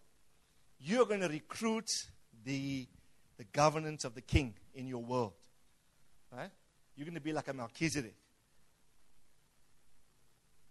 You're 0.79 1.05
going 1.05 1.21
to 1.21 1.27
recruit 1.27 1.89
the, 2.43 2.88
the 3.38 3.43
governance 3.45 4.03
of 4.03 4.15
the 4.15 4.21
king 4.21 4.55
in 4.73 4.88
your 4.88 5.03
world. 5.03 5.34
Right? 6.31 6.49
You're 6.95 7.05
going 7.05 7.15
to 7.15 7.21
be 7.21 7.34
like 7.34 7.47
a 7.47 7.53
Melchizedek. 7.53 8.15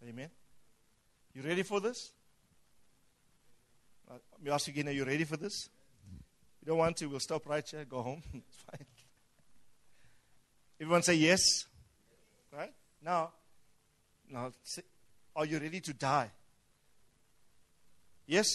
Amen. 0.09 0.31
You 1.35 1.43
ready 1.43 1.63
for 1.63 1.81
this? 1.81 2.13
Uh, 4.11 4.15
let 4.33 4.43
me 4.43 4.51
ask 4.51 4.67
you 4.67 4.73
again, 4.73 4.89
are 4.89 4.93
you 4.93 5.05
ready 5.05 5.23
for 5.23 5.37
this? 5.37 5.69
You 6.61 6.67
don't 6.67 6.79
want 6.79 6.97
to, 6.97 7.07
we'll 7.07 7.21
stop 7.21 7.47
right 7.49 7.67
here, 7.67 7.85
go 7.85 8.03
home. 8.03 8.23
it's 8.35 8.57
fine. 8.57 8.87
Everyone 10.81 11.03
say 11.03 11.15
yes. 11.15 11.41
Right? 12.53 12.73
Now, 13.05 13.31
now 14.29 14.51
are 15.37 15.47
you 15.47 15.59
ready 15.59 15.81
to 15.81 15.95
die? 15.95 16.31
Yes? 18.27 18.49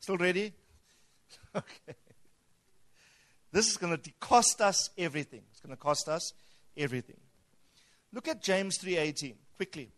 Still 0.00 0.16
ready? 0.16 0.54
okay. 1.54 1.94
This 3.52 3.68
is 3.68 3.76
going 3.76 3.98
to 3.98 4.10
cost 4.18 4.62
us 4.62 4.88
everything. 4.96 5.42
It's 5.50 5.60
going 5.60 5.76
to 5.76 5.80
cost 5.80 6.08
us 6.08 6.32
everything. 6.76 7.20
Look 8.12 8.28
at 8.28 8.42
James 8.42 8.78
3:18 8.78 9.34
quickly. 9.56 9.90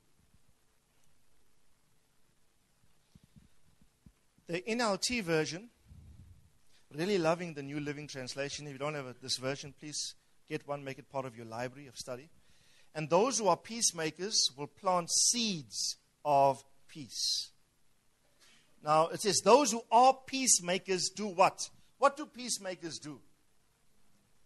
The 4.50 4.62
NLT 4.62 5.22
version, 5.22 5.68
really 6.92 7.18
loving 7.18 7.54
the 7.54 7.62
New 7.62 7.78
Living 7.78 8.08
Translation. 8.08 8.66
If 8.66 8.72
you 8.72 8.80
don't 8.80 8.96
have 8.96 9.14
this 9.22 9.36
version, 9.36 9.72
please 9.78 10.16
get 10.48 10.66
one, 10.66 10.82
make 10.82 10.98
it 10.98 11.08
part 11.08 11.24
of 11.24 11.36
your 11.36 11.46
library 11.46 11.86
of 11.86 11.94
study. 11.94 12.28
And 12.92 13.08
those 13.08 13.38
who 13.38 13.46
are 13.46 13.56
peacemakers 13.56 14.50
will 14.56 14.66
plant 14.66 15.08
seeds 15.08 15.98
of 16.24 16.64
peace. 16.88 17.50
Now, 18.82 19.06
it 19.10 19.20
says, 19.20 19.40
those 19.44 19.70
who 19.70 19.82
are 19.92 20.18
peacemakers 20.26 21.10
do 21.14 21.28
what? 21.28 21.70
What 21.98 22.16
do 22.16 22.26
peacemakers 22.26 22.98
do? 22.98 23.20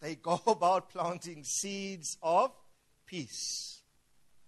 They 0.02 0.16
go 0.22 0.38
about 0.46 0.90
planting 0.90 1.44
seeds 1.44 2.18
of 2.22 2.52
peace. 3.06 3.80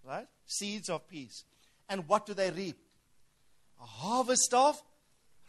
Right? 0.07 0.27
Seeds 0.45 0.87
of 0.87 1.07
peace. 1.07 1.45
And 1.89 2.07
what 2.07 2.27
do 2.27 2.35
they 2.35 2.51
reap? 2.51 2.77
A 3.81 3.85
harvest 3.87 4.53
of 4.53 4.79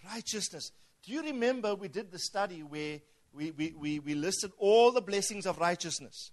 righteousness. 0.04 0.72
Do 1.04 1.12
you 1.12 1.22
remember 1.22 1.74
we 1.74 1.88
did 1.88 2.10
the 2.10 2.18
study 2.18 2.62
where 2.62 3.00
we, 3.32 3.50
we, 3.52 3.74
we, 3.78 3.98
we 3.98 4.14
listed 4.14 4.52
all 4.58 4.92
the 4.92 5.00
blessings 5.00 5.46
of 5.46 5.58
righteousness? 5.58 6.32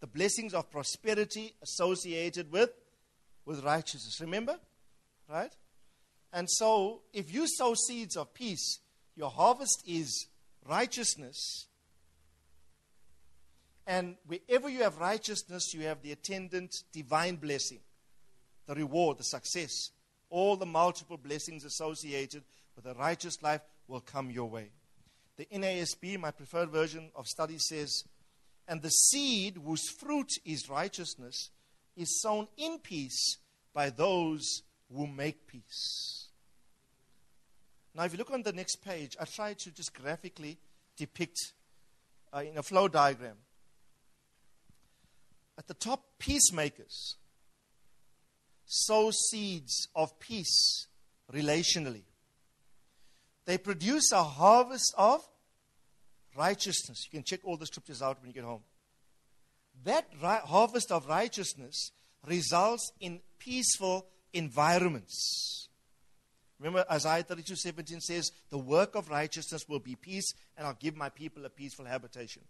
The 0.00 0.06
blessings 0.06 0.54
of 0.54 0.70
prosperity 0.70 1.54
associated 1.62 2.50
with, 2.50 2.70
with 3.44 3.62
righteousness. 3.64 4.20
Remember? 4.20 4.58
Right? 5.28 5.52
And 6.32 6.48
so, 6.48 7.02
if 7.12 7.32
you 7.32 7.46
sow 7.46 7.74
seeds 7.74 8.16
of 8.16 8.32
peace, 8.32 8.78
your 9.16 9.30
harvest 9.30 9.82
is 9.86 10.28
righteousness. 10.68 11.66
And 13.86 14.16
wherever 14.26 14.68
you 14.68 14.82
have 14.82 14.98
righteousness, 14.98 15.74
you 15.74 15.82
have 15.82 16.00
the 16.02 16.12
attendant 16.12 16.84
divine 16.92 17.36
blessing, 17.36 17.80
the 18.66 18.74
reward, 18.74 19.18
the 19.18 19.24
success. 19.24 19.90
All 20.30 20.56
the 20.56 20.66
multiple 20.66 21.16
blessings 21.16 21.64
associated 21.64 22.44
a 22.86 22.94
righteous 22.94 23.42
life 23.42 23.62
will 23.88 24.00
come 24.00 24.30
your 24.30 24.48
way. 24.48 24.70
The 25.36 25.46
NASB, 25.52 26.18
my 26.18 26.30
preferred 26.30 26.70
version 26.70 27.10
of 27.14 27.26
study, 27.26 27.58
says, 27.58 28.04
And 28.68 28.82
the 28.82 28.90
seed 28.90 29.58
whose 29.64 29.88
fruit 29.98 30.28
is 30.44 30.68
righteousness 30.68 31.50
is 31.96 32.20
sown 32.20 32.48
in 32.56 32.78
peace 32.78 33.38
by 33.72 33.90
those 33.90 34.62
who 34.94 35.06
make 35.06 35.46
peace. 35.46 36.28
Now, 37.94 38.04
if 38.04 38.12
you 38.12 38.18
look 38.18 38.30
on 38.30 38.42
the 38.42 38.52
next 38.52 38.76
page, 38.84 39.16
I 39.20 39.24
try 39.24 39.54
to 39.54 39.70
just 39.70 39.94
graphically 39.94 40.58
depict 40.96 41.38
uh, 42.32 42.38
in 42.38 42.58
a 42.58 42.62
flow 42.62 42.88
diagram. 42.88 43.36
At 45.58 45.66
the 45.66 45.74
top, 45.74 46.04
peacemakers 46.18 47.16
sow 48.64 49.10
seeds 49.10 49.88
of 49.96 50.18
peace 50.20 50.86
relationally. 51.32 52.04
They 53.50 53.58
produce 53.58 54.12
a 54.12 54.22
harvest 54.22 54.94
of 54.96 55.28
righteousness. 56.36 57.08
You 57.10 57.18
can 57.18 57.24
check 57.24 57.40
all 57.42 57.56
the 57.56 57.66
scriptures 57.66 58.00
out 58.00 58.20
when 58.20 58.28
you 58.30 58.32
get 58.32 58.44
home. 58.44 58.62
That 59.82 60.06
ri- 60.22 60.46
harvest 60.48 60.92
of 60.92 61.08
righteousness 61.08 61.90
results 62.24 62.92
in 63.00 63.18
peaceful 63.40 64.06
environments. 64.32 65.68
Remember, 66.60 66.84
Isaiah 66.92 67.24
32 67.24 67.56
17 67.56 68.00
says, 68.00 68.30
The 68.50 68.58
work 68.58 68.94
of 68.94 69.10
righteousness 69.10 69.68
will 69.68 69.80
be 69.80 69.96
peace, 69.96 70.32
and 70.56 70.64
I'll 70.64 70.78
give 70.78 70.96
my 70.96 71.08
people 71.08 71.44
a 71.44 71.50
peaceful 71.50 71.86
habitation. 71.86 72.42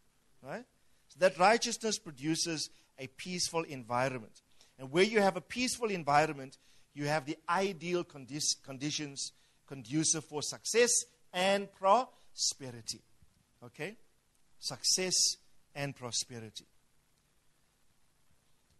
Right? 0.42 0.66
So 1.08 1.16
that 1.20 1.38
righteousness 1.38 1.98
produces 1.98 2.68
a 2.98 3.06
peaceful 3.06 3.62
environment. 3.62 4.42
And 4.78 4.92
where 4.92 5.04
you 5.04 5.22
have 5.22 5.38
a 5.38 5.40
peaceful 5.40 5.90
environment, 5.90 6.58
you 6.92 7.06
have 7.06 7.24
the 7.24 7.38
ideal 7.48 8.04
condi- 8.04 8.62
conditions 8.62 9.32
conducive 9.70 10.24
for 10.24 10.42
success 10.42 10.90
and 11.32 11.68
prosperity. 11.72 13.00
Okay? 13.64 13.96
Success 14.58 15.14
and 15.74 15.94
prosperity. 15.94 16.66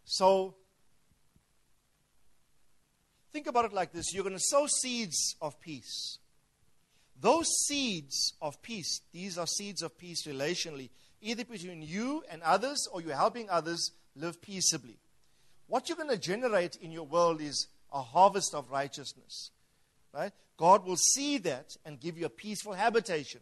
So, 0.03 0.55
think 3.31 3.47
about 3.47 3.65
it 3.65 3.73
like 3.73 3.93
this 3.93 4.13
you're 4.13 4.23
going 4.23 4.35
to 4.35 4.43
sow 4.43 4.67
seeds 4.67 5.35
of 5.41 5.59
peace. 5.61 6.17
Those 7.19 7.47
seeds 7.67 8.33
of 8.41 8.61
peace, 8.61 9.01
these 9.13 9.37
are 9.37 9.47
seeds 9.47 9.81
of 9.83 9.97
peace 9.97 10.27
relationally, 10.27 10.89
either 11.21 11.45
between 11.45 11.83
you 11.83 12.23
and 12.29 12.41
others 12.41 12.87
or 12.91 12.99
you're 13.01 13.15
helping 13.15 13.49
others 13.49 13.91
live 14.15 14.41
peaceably. 14.41 14.97
What 15.67 15.87
you're 15.87 15.95
going 15.97 16.09
to 16.09 16.17
generate 16.17 16.75
in 16.77 16.91
your 16.91 17.05
world 17.05 17.39
is 17.39 17.67
a 17.93 18.01
harvest 18.01 18.53
of 18.53 18.71
righteousness. 18.71 19.51
Right? 20.13 20.31
God 20.57 20.85
will 20.85 20.97
see 20.97 21.37
that 21.39 21.75
and 21.85 21.99
give 21.99 22.17
you 22.17 22.25
a 22.25 22.29
peaceful 22.29 22.73
habitation. 22.73 23.41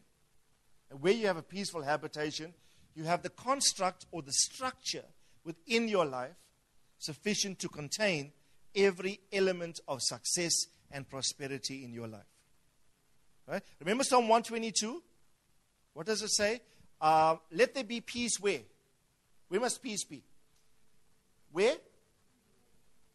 And 0.89 1.01
where 1.01 1.13
you 1.13 1.27
have 1.27 1.37
a 1.37 1.43
peaceful 1.43 1.81
habitation, 1.81 2.53
you 2.95 3.03
have 3.03 3.23
the 3.23 3.29
construct 3.29 4.05
or 4.11 4.21
the 4.21 4.31
structure 4.31 5.05
within 5.43 5.87
your 5.87 6.05
life 6.05 6.35
sufficient 6.97 7.59
to 7.59 7.69
contain 7.69 8.31
every 8.75 9.19
element 9.31 9.79
of 9.87 10.01
success 10.01 10.53
and 10.91 11.09
prosperity 11.09 11.83
in 11.83 11.93
your 11.93 12.07
life. 12.07 12.21
Right? 13.47 13.63
Remember 13.79 14.03
Psalm 14.03 14.27
122? 14.27 15.01
What 15.93 16.05
does 16.05 16.21
it 16.21 16.29
say? 16.29 16.61
Uh, 17.01 17.37
let 17.51 17.73
there 17.73 17.83
be 17.83 18.01
peace 18.01 18.39
where? 18.39 18.61
Where 19.47 19.59
must 19.59 19.81
peace 19.81 20.03
be? 20.03 20.23
Where? 21.51 21.75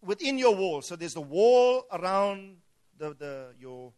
Within 0.03 0.38
your 0.38 0.55
wall. 0.55 0.83
So 0.83 0.97
there's 0.97 1.14
the 1.14 1.21
wall 1.21 1.87
around 1.93 2.57
the, 2.99 3.15
the, 3.15 3.47
your, 3.59 3.93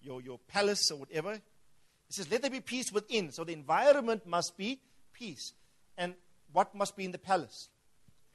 your, 0.00 0.20
your 0.20 0.38
palace 0.48 0.90
or 0.90 0.98
whatever. 0.98 1.32
It 1.32 1.42
says, 2.10 2.30
let 2.30 2.42
there 2.42 2.50
be 2.50 2.60
peace 2.60 2.92
within. 2.92 3.32
So 3.32 3.44
the 3.44 3.52
environment 3.52 4.26
must 4.26 4.56
be 4.56 4.80
peace. 5.12 5.52
And 5.96 6.14
what 6.52 6.74
must 6.74 6.96
be 6.96 7.04
in 7.04 7.12
the 7.12 7.18
palace? 7.18 7.68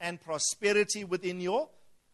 And 0.00 0.20
prosperity 0.20 1.04
within 1.04 1.40
your 1.40 1.68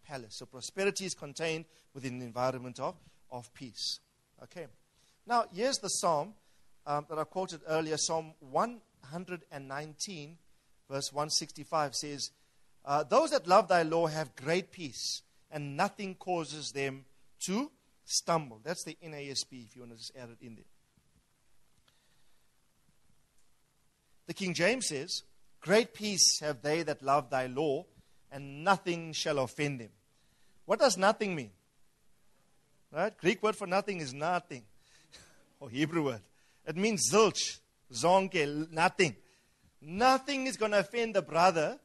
palace. 0.07 0.37
So 0.39 0.47
prosperity 0.47 1.07
is 1.07 1.15
contained 1.15 1.65
within 1.95 2.19
the 2.19 2.27
environment 2.27 2.79
of, 2.79 2.95
of 3.31 3.53
peace. 3.55 4.01
Okay. 4.43 4.67
Now, 5.27 5.45
here's 5.53 5.79
the 5.79 5.89
psalm 5.89 6.35
um, 6.87 7.07
that 7.09 7.19
I 7.19 7.25
quoted 7.25 7.61
earlier 7.67 7.97
Psalm 7.97 8.35
119, 8.41 10.39
verse 10.89 11.13
165 11.13 11.95
says, 11.95 12.31
uh, 12.85 13.03
Those 13.03 13.31
that 13.31 13.49
love 13.49 13.69
thy 13.69 13.83
law 13.83 14.07
have 14.07 14.37
great 14.37 14.71
peace, 14.71 15.23
and 15.51 15.77
nothing 15.77 16.15
causes 16.15 16.71
them 16.73 17.05
to 17.40 17.70
stumble. 18.05 18.61
That's 18.64 18.85
the 18.85 18.96
NASB, 19.05 19.66
if 19.66 19.77
you 19.77 19.83
want 19.83 19.92
to 19.92 19.99
just 19.99 20.12
add 20.16 20.31
it 20.31 20.44
in 20.44 20.55
there. 20.55 20.64
The 24.27 24.35
King 24.35 24.55
James 24.55 24.88
says, 24.88 25.22
Great 25.61 25.94
peace 25.94 26.40
have 26.40 26.62
they 26.62 26.83
that 26.83 27.03
love 27.03 27.31
thy 27.31 27.46
law, 27.46 27.85
and 28.31 28.64
nothing 28.64 29.12
shall 29.12 29.38
offend 29.38 29.81
them. 29.81 29.90
What 30.64 30.79
does 30.79 30.96
nothing 30.96 31.35
mean? 31.35 31.51
Right? 32.92 33.16
Greek 33.16 33.42
word 33.42 33.57
for 33.57 33.66
nothing 33.66 34.01
is 34.01 34.12
nothing. 34.12 34.62
or 35.61 35.70
Hebrew 35.70 36.05
word. 36.05 36.20
It 36.66 36.77
means 36.77 37.11
zilch, 37.11 37.59
zonke, 37.92 38.70
nothing. 38.70 39.16
Nothing 39.81 40.46
is 40.46 40.57
going 40.57 40.72
to 40.72 40.81
offend 40.81 41.14
the 41.14 41.22
brother 41.22 41.79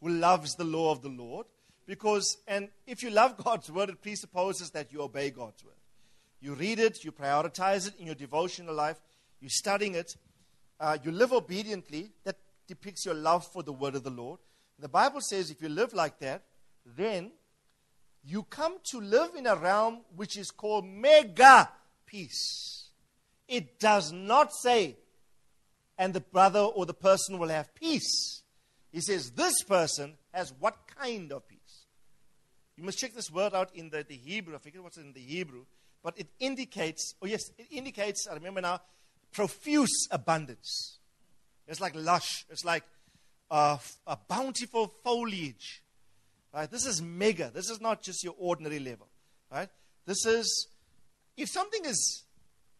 who 0.00 0.08
loves 0.08 0.54
the 0.54 0.64
law 0.64 0.90
of 0.90 1.02
the 1.02 1.08
Lord 1.08 1.46
because, 1.86 2.38
and 2.46 2.68
if 2.86 3.02
you 3.02 3.10
love 3.10 3.36
God's 3.36 3.70
word, 3.70 3.90
it 3.90 4.02
presupposes 4.02 4.70
that 4.70 4.92
you 4.92 5.02
obey 5.02 5.30
God's 5.30 5.64
word. 5.64 5.74
You 6.40 6.54
read 6.54 6.78
it, 6.78 7.04
you 7.04 7.12
prioritize 7.12 7.88
it 7.88 7.94
in 7.98 8.06
your 8.06 8.14
devotional 8.14 8.74
life, 8.74 9.00
you're 9.40 9.50
studying 9.50 9.94
it, 9.94 10.16
uh, 10.80 10.98
you 11.02 11.10
live 11.10 11.32
obediently. 11.32 12.10
That 12.24 12.36
depicts 12.66 13.04
your 13.04 13.14
love 13.14 13.46
for 13.46 13.62
the 13.62 13.72
word 13.72 13.94
of 13.94 14.04
the 14.04 14.10
Lord. 14.10 14.40
The 14.78 14.88
Bible 14.88 15.20
says 15.20 15.50
if 15.50 15.62
you 15.62 15.68
live 15.68 15.92
like 15.94 16.18
that, 16.20 16.42
then 16.96 17.30
you 18.24 18.42
come 18.44 18.76
to 18.90 19.00
live 19.00 19.34
in 19.36 19.46
a 19.46 19.54
realm 19.54 20.00
which 20.16 20.36
is 20.36 20.50
called 20.50 20.86
mega 20.86 21.68
peace. 22.06 22.88
It 23.46 23.78
does 23.78 24.12
not 24.12 24.52
say, 24.52 24.96
and 25.98 26.14
the 26.14 26.20
brother 26.20 26.60
or 26.60 26.86
the 26.86 26.94
person 26.94 27.38
will 27.38 27.48
have 27.48 27.74
peace. 27.74 28.42
He 28.90 29.00
says, 29.00 29.30
this 29.32 29.62
person 29.62 30.14
has 30.32 30.52
what 30.58 30.76
kind 30.98 31.32
of 31.32 31.46
peace? 31.46 31.53
You 32.76 32.84
must 32.84 32.98
check 32.98 33.14
this 33.14 33.30
word 33.30 33.54
out 33.54 33.70
in 33.74 33.90
the, 33.90 34.04
the 34.06 34.16
Hebrew. 34.16 34.54
I 34.54 34.58
forget 34.58 34.82
what's 34.82 34.96
in 34.96 35.12
the 35.12 35.20
Hebrew. 35.20 35.64
But 36.02 36.18
it 36.18 36.28
indicates, 36.38 37.14
oh 37.22 37.26
yes, 37.26 37.50
it 37.56 37.66
indicates, 37.70 38.26
I 38.30 38.34
remember 38.34 38.60
now, 38.60 38.80
profuse 39.32 40.08
abundance. 40.10 40.98
It's 41.66 41.80
like 41.80 41.94
lush. 41.94 42.44
It's 42.50 42.64
like 42.64 42.84
uh, 43.50 43.78
a 44.06 44.18
bountiful 44.28 44.88
foliage. 45.02 45.82
Right? 46.52 46.70
This 46.70 46.86
is 46.86 47.00
mega. 47.00 47.50
This 47.52 47.70
is 47.70 47.80
not 47.80 48.02
just 48.02 48.22
your 48.22 48.34
ordinary 48.38 48.78
level. 48.78 49.06
Right? 49.50 49.68
This 50.04 50.26
is, 50.26 50.68
if 51.36 51.48
something 51.48 51.84
is, 51.84 52.24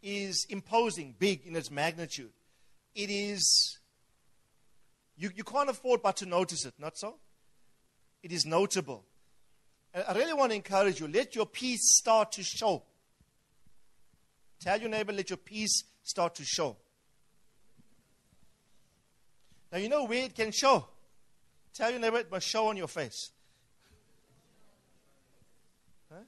is 0.02 0.46
imposing, 0.50 1.14
big 1.18 1.46
in 1.46 1.56
its 1.56 1.70
magnitude, 1.70 2.32
it 2.94 3.10
is, 3.10 3.78
you, 5.16 5.30
you 5.34 5.44
can't 5.44 5.70
afford 5.70 6.02
but 6.02 6.16
to 6.18 6.26
notice 6.26 6.64
it, 6.66 6.74
not 6.78 6.96
so? 6.98 7.14
It 8.22 8.32
is 8.32 8.44
notable. 8.44 9.04
I 9.94 10.12
really 10.12 10.34
want 10.34 10.50
to 10.50 10.56
encourage 10.56 10.98
you 10.98 11.06
let 11.06 11.36
your 11.36 11.46
peace 11.46 11.96
start 11.96 12.32
to 12.32 12.42
show. 12.42 12.82
Tell 14.60 14.80
your 14.80 14.90
neighbor, 14.90 15.12
let 15.12 15.30
your 15.30 15.36
peace 15.36 15.84
start 16.02 16.34
to 16.36 16.44
show. 16.44 16.76
Now, 19.70 19.78
you 19.78 19.88
know 19.88 20.04
where 20.04 20.24
it 20.24 20.34
can 20.34 20.52
show. 20.52 20.86
Tell 21.74 21.90
your 21.90 22.00
neighbor 22.00 22.18
it 22.18 22.30
must 22.30 22.46
show 22.46 22.68
on 22.68 22.76
your 22.76 22.88
face. 22.88 23.30
Huh? 26.12 26.20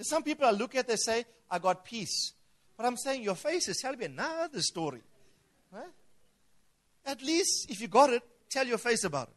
Some 0.00 0.22
people 0.22 0.46
I 0.46 0.50
look 0.50 0.74
at, 0.74 0.88
they 0.88 0.96
say, 0.96 1.24
I 1.50 1.58
got 1.58 1.84
peace. 1.84 2.32
But 2.76 2.86
I'm 2.86 2.96
saying 2.96 3.22
your 3.22 3.36
face 3.36 3.68
is 3.68 3.78
telling 3.78 3.98
me 3.98 4.06
another 4.06 4.60
story. 4.60 5.02
Right? 5.72 5.84
At 7.06 7.22
least 7.22 7.70
if 7.70 7.80
you 7.80 7.88
got 7.88 8.10
it, 8.10 8.22
tell 8.50 8.66
your 8.66 8.78
face 8.78 9.04
about 9.04 9.28
it. 9.28 9.34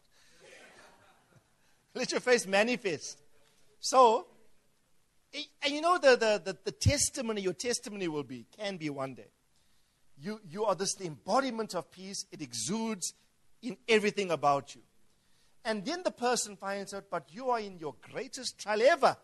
Let 1.99 2.11
your 2.13 2.21
face 2.21 2.47
manifest. 2.47 3.19
So, 3.81 4.25
and 5.33 5.73
you 5.73 5.81
know 5.81 5.97
the, 5.97 6.11
the, 6.11 6.41
the, 6.45 6.57
the, 6.63 6.71
testimony, 6.71 7.41
your 7.41 7.51
testimony 7.51 8.07
will 8.07 8.23
be, 8.23 8.45
can 8.57 8.77
be 8.77 8.89
one 8.89 9.15
day. 9.15 9.27
You, 10.17 10.39
you 10.49 10.63
are 10.63 10.75
this 10.75 10.95
embodiment 11.01 11.75
of 11.75 11.91
peace. 11.91 12.25
It 12.31 12.41
exudes 12.41 13.13
in 13.61 13.75
everything 13.89 14.31
about 14.31 14.75
you. 14.75 14.81
And 15.65 15.83
then 15.83 16.03
the 16.05 16.11
person 16.11 16.55
finds 16.55 16.93
out, 16.93 17.03
but 17.11 17.25
you 17.33 17.49
are 17.49 17.59
in 17.59 17.77
your 17.79 17.95
greatest 18.09 18.57
trial 18.57 18.81
ever. 18.81 19.17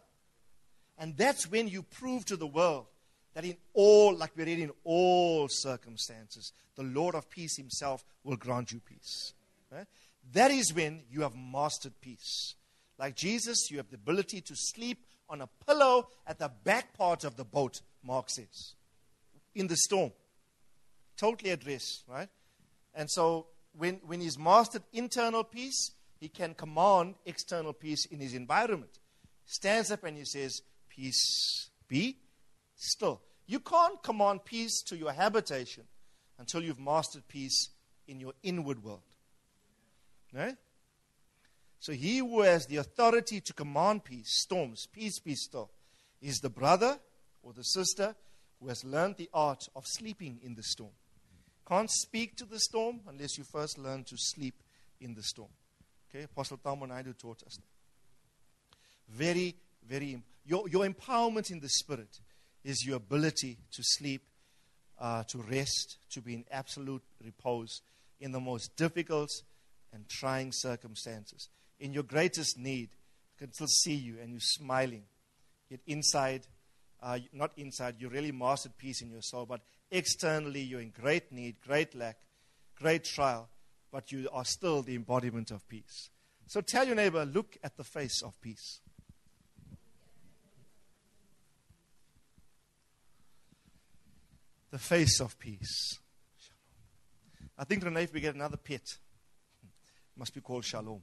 And 0.97 1.15
that's 1.15 1.49
when 1.49 1.69
you 1.69 1.81
prove 1.81 2.25
to 2.25 2.35
the 2.35 2.45
world 2.45 2.87
that 3.35 3.45
in 3.45 3.55
all, 3.73 4.13
like 4.17 4.35
we 4.35 4.43
read 4.43 4.59
in 4.59 4.71
all 4.83 5.47
circumstances, 5.47 6.51
the 6.75 6.83
Lord 6.83 7.15
of 7.15 7.29
peace 7.29 7.55
himself 7.55 8.03
will 8.25 8.35
grant 8.35 8.73
you 8.73 8.81
peace. 8.81 9.31
Right? 9.71 9.87
That 10.33 10.51
is 10.51 10.73
when 10.73 11.03
you 11.09 11.21
have 11.21 11.35
mastered 11.37 11.93
peace. 12.01 12.55
Like 12.97 13.15
Jesus, 13.15 13.69
you 13.69 13.77
have 13.77 13.89
the 13.89 13.95
ability 13.95 14.41
to 14.41 14.55
sleep 14.55 15.05
on 15.29 15.41
a 15.41 15.49
pillow 15.67 16.07
at 16.25 16.39
the 16.39 16.51
back 16.63 16.93
part 16.97 17.23
of 17.23 17.35
the 17.35 17.43
boat, 17.43 17.81
Mark 18.03 18.29
says, 18.29 18.73
in 19.53 19.67
the 19.67 19.75
storm. 19.75 20.11
Totally 21.17 21.51
at 21.51 21.65
rest, 21.65 22.03
right? 22.07 22.29
And 22.93 23.09
so 23.09 23.47
when, 23.77 23.99
when 24.05 24.21
he's 24.21 24.37
mastered 24.37 24.83
internal 24.93 25.43
peace, 25.43 25.91
he 26.19 26.29
can 26.29 26.53
command 26.53 27.15
external 27.25 27.73
peace 27.73 28.05
in 28.05 28.19
his 28.19 28.33
environment. 28.33 28.99
Stands 29.45 29.91
up 29.91 30.03
and 30.03 30.17
he 30.17 30.25
says, 30.25 30.61
Peace 30.89 31.69
be 31.87 32.17
still. 32.75 33.21
You 33.47 33.59
can't 33.59 34.01
command 34.01 34.45
peace 34.45 34.81
to 34.83 34.97
your 34.97 35.11
habitation 35.11 35.83
until 36.39 36.63
you've 36.63 36.79
mastered 36.79 37.27
peace 37.27 37.69
in 38.07 38.19
your 38.19 38.33
inward 38.43 38.83
world. 38.83 39.01
Right? 40.33 40.55
So 41.85 41.93
he 41.93 42.17
who 42.17 42.41
has 42.41 42.65
the 42.65 42.77
authority 42.77 43.41
to 43.41 43.53
command 43.53 44.05
peace, 44.05 44.41
storms, 44.41 44.87
peace 44.91 45.19
be 45.19 45.35
still, 45.35 45.69
is 46.19 46.39
the 46.39 46.49
brother 46.49 46.97
or 47.43 47.53
the 47.53 47.61
sister 47.61 48.15
who 48.59 48.69
has 48.69 48.83
learned 48.83 49.17
the 49.17 49.29
art 49.31 49.69
of 49.75 49.83
sleeping 49.85 50.39
in 50.41 50.55
the 50.55 50.63
storm. 50.63 50.93
Can't 51.67 51.91
speak 51.91 52.37
to 52.37 52.45
the 52.45 52.57
storm 52.57 53.01
unless 53.07 53.37
you 53.37 53.43
first 53.43 53.77
learn 53.77 54.03
to 54.05 54.15
sleep 54.17 54.63
in 54.99 55.13
the 55.13 55.21
storm. 55.21 55.51
Okay, 56.09 56.23
Apostle 56.23 56.57
Talmonaidu 56.57 57.15
taught 57.19 57.43
us 57.43 57.55
that. 57.55 57.67
Very, 59.07 59.53
very, 59.87 60.19
your, 60.43 60.67
your 60.67 60.87
empowerment 60.87 61.51
in 61.51 61.59
the 61.59 61.69
Spirit 61.69 62.19
is 62.63 62.83
your 62.83 62.95
ability 62.97 63.59
to 63.73 63.83
sleep, 63.83 64.23
uh, 64.99 65.21
to 65.25 65.37
rest, 65.37 65.99
to 66.09 66.19
be 66.19 66.33
in 66.33 66.45
absolute 66.49 67.03
repose 67.23 67.83
in 68.19 68.31
the 68.31 68.39
most 68.39 68.75
difficult 68.75 69.29
and 69.93 70.09
trying 70.09 70.51
circumstances 70.51 71.49
in 71.79 71.93
your 71.93 72.03
greatest 72.03 72.57
need 72.57 72.89
can 73.37 73.51
still 73.53 73.67
see 73.67 73.95
you 73.95 74.17
and 74.21 74.31
you're 74.31 74.39
smiling. 74.39 75.03
Yet 75.69 75.81
inside, 75.87 76.47
uh, 77.01 77.19
not 77.33 77.51
inside, 77.57 77.95
you 77.99 78.09
really 78.09 78.31
mastered 78.31 78.77
peace 78.77 79.01
in 79.01 79.11
your 79.11 79.21
soul, 79.21 79.45
but 79.45 79.61
externally, 79.91 80.61
you're 80.61 80.81
in 80.81 80.91
great 80.91 81.31
need, 81.31 81.55
great 81.61 81.95
lack, 81.95 82.17
great 82.75 83.03
trial, 83.03 83.49
but 83.91 84.11
you 84.11 84.29
are 84.31 84.45
still 84.45 84.81
the 84.81 84.95
embodiment 84.95 85.51
of 85.51 85.67
peace. 85.67 86.09
So 86.47 86.61
tell 86.61 86.85
your 86.85 86.95
neighbor, 86.95 87.25
look 87.25 87.57
at 87.63 87.75
the 87.75 87.83
face 87.83 88.21
of 88.21 88.39
peace. 88.41 88.79
The 94.71 94.77
face 94.79 95.19
of 95.21 95.39
peace. 95.39 95.99
I 97.57 97.63
think, 97.63 97.83
Renee, 97.83 98.03
if 98.03 98.13
we 98.13 98.19
get 98.19 98.35
another 98.35 98.57
pet, 98.57 98.97
must 100.17 100.33
be 100.33 100.41
called 100.41 100.65
Shalom. 100.65 101.01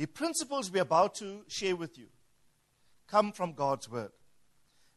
The 0.00 0.06
principles 0.06 0.70
we're 0.70 0.80
about 0.80 1.14
to 1.16 1.42
share 1.46 1.76
with 1.76 1.98
you 1.98 2.06
come 3.06 3.32
from 3.32 3.52
God's 3.52 3.86
Word. 3.86 4.12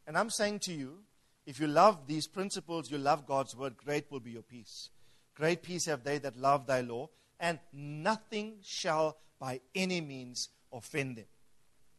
And 0.06 0.16
I'm 0.16 0.30
saying 0.30 0.60
to 0.60 0.72
you, 0.72 1.00
if 1.44 1.60
you 1.60 1.66
love 1.66 2.06
these 2.06 2.26
principles, 2.26 2.90
you 2.90 2.96
love 2.96 3.26
God's 3.26 3.54
Word, 3.54 3.76
great 3.76 4.10
will 4.10 4.20
be 4.20 4.30
your 4.30 4.40
peace. 4.40 4.88
Great 5.34 5.62
peace 5.62 5.84
have 5.84 6.04
they 6.04 6.16
that 6.16 6.38
love 6.38 6.66
thy 6.66 6.80
law, 6.80 7.10
and 7.38 7.58
nothing 7.70 8.54
shall 8.62 9.18
by 9.38 9.60
any 9.74 10.00
means 10.00 10.48
offend 10.72 11.16
them. 11.16 11.26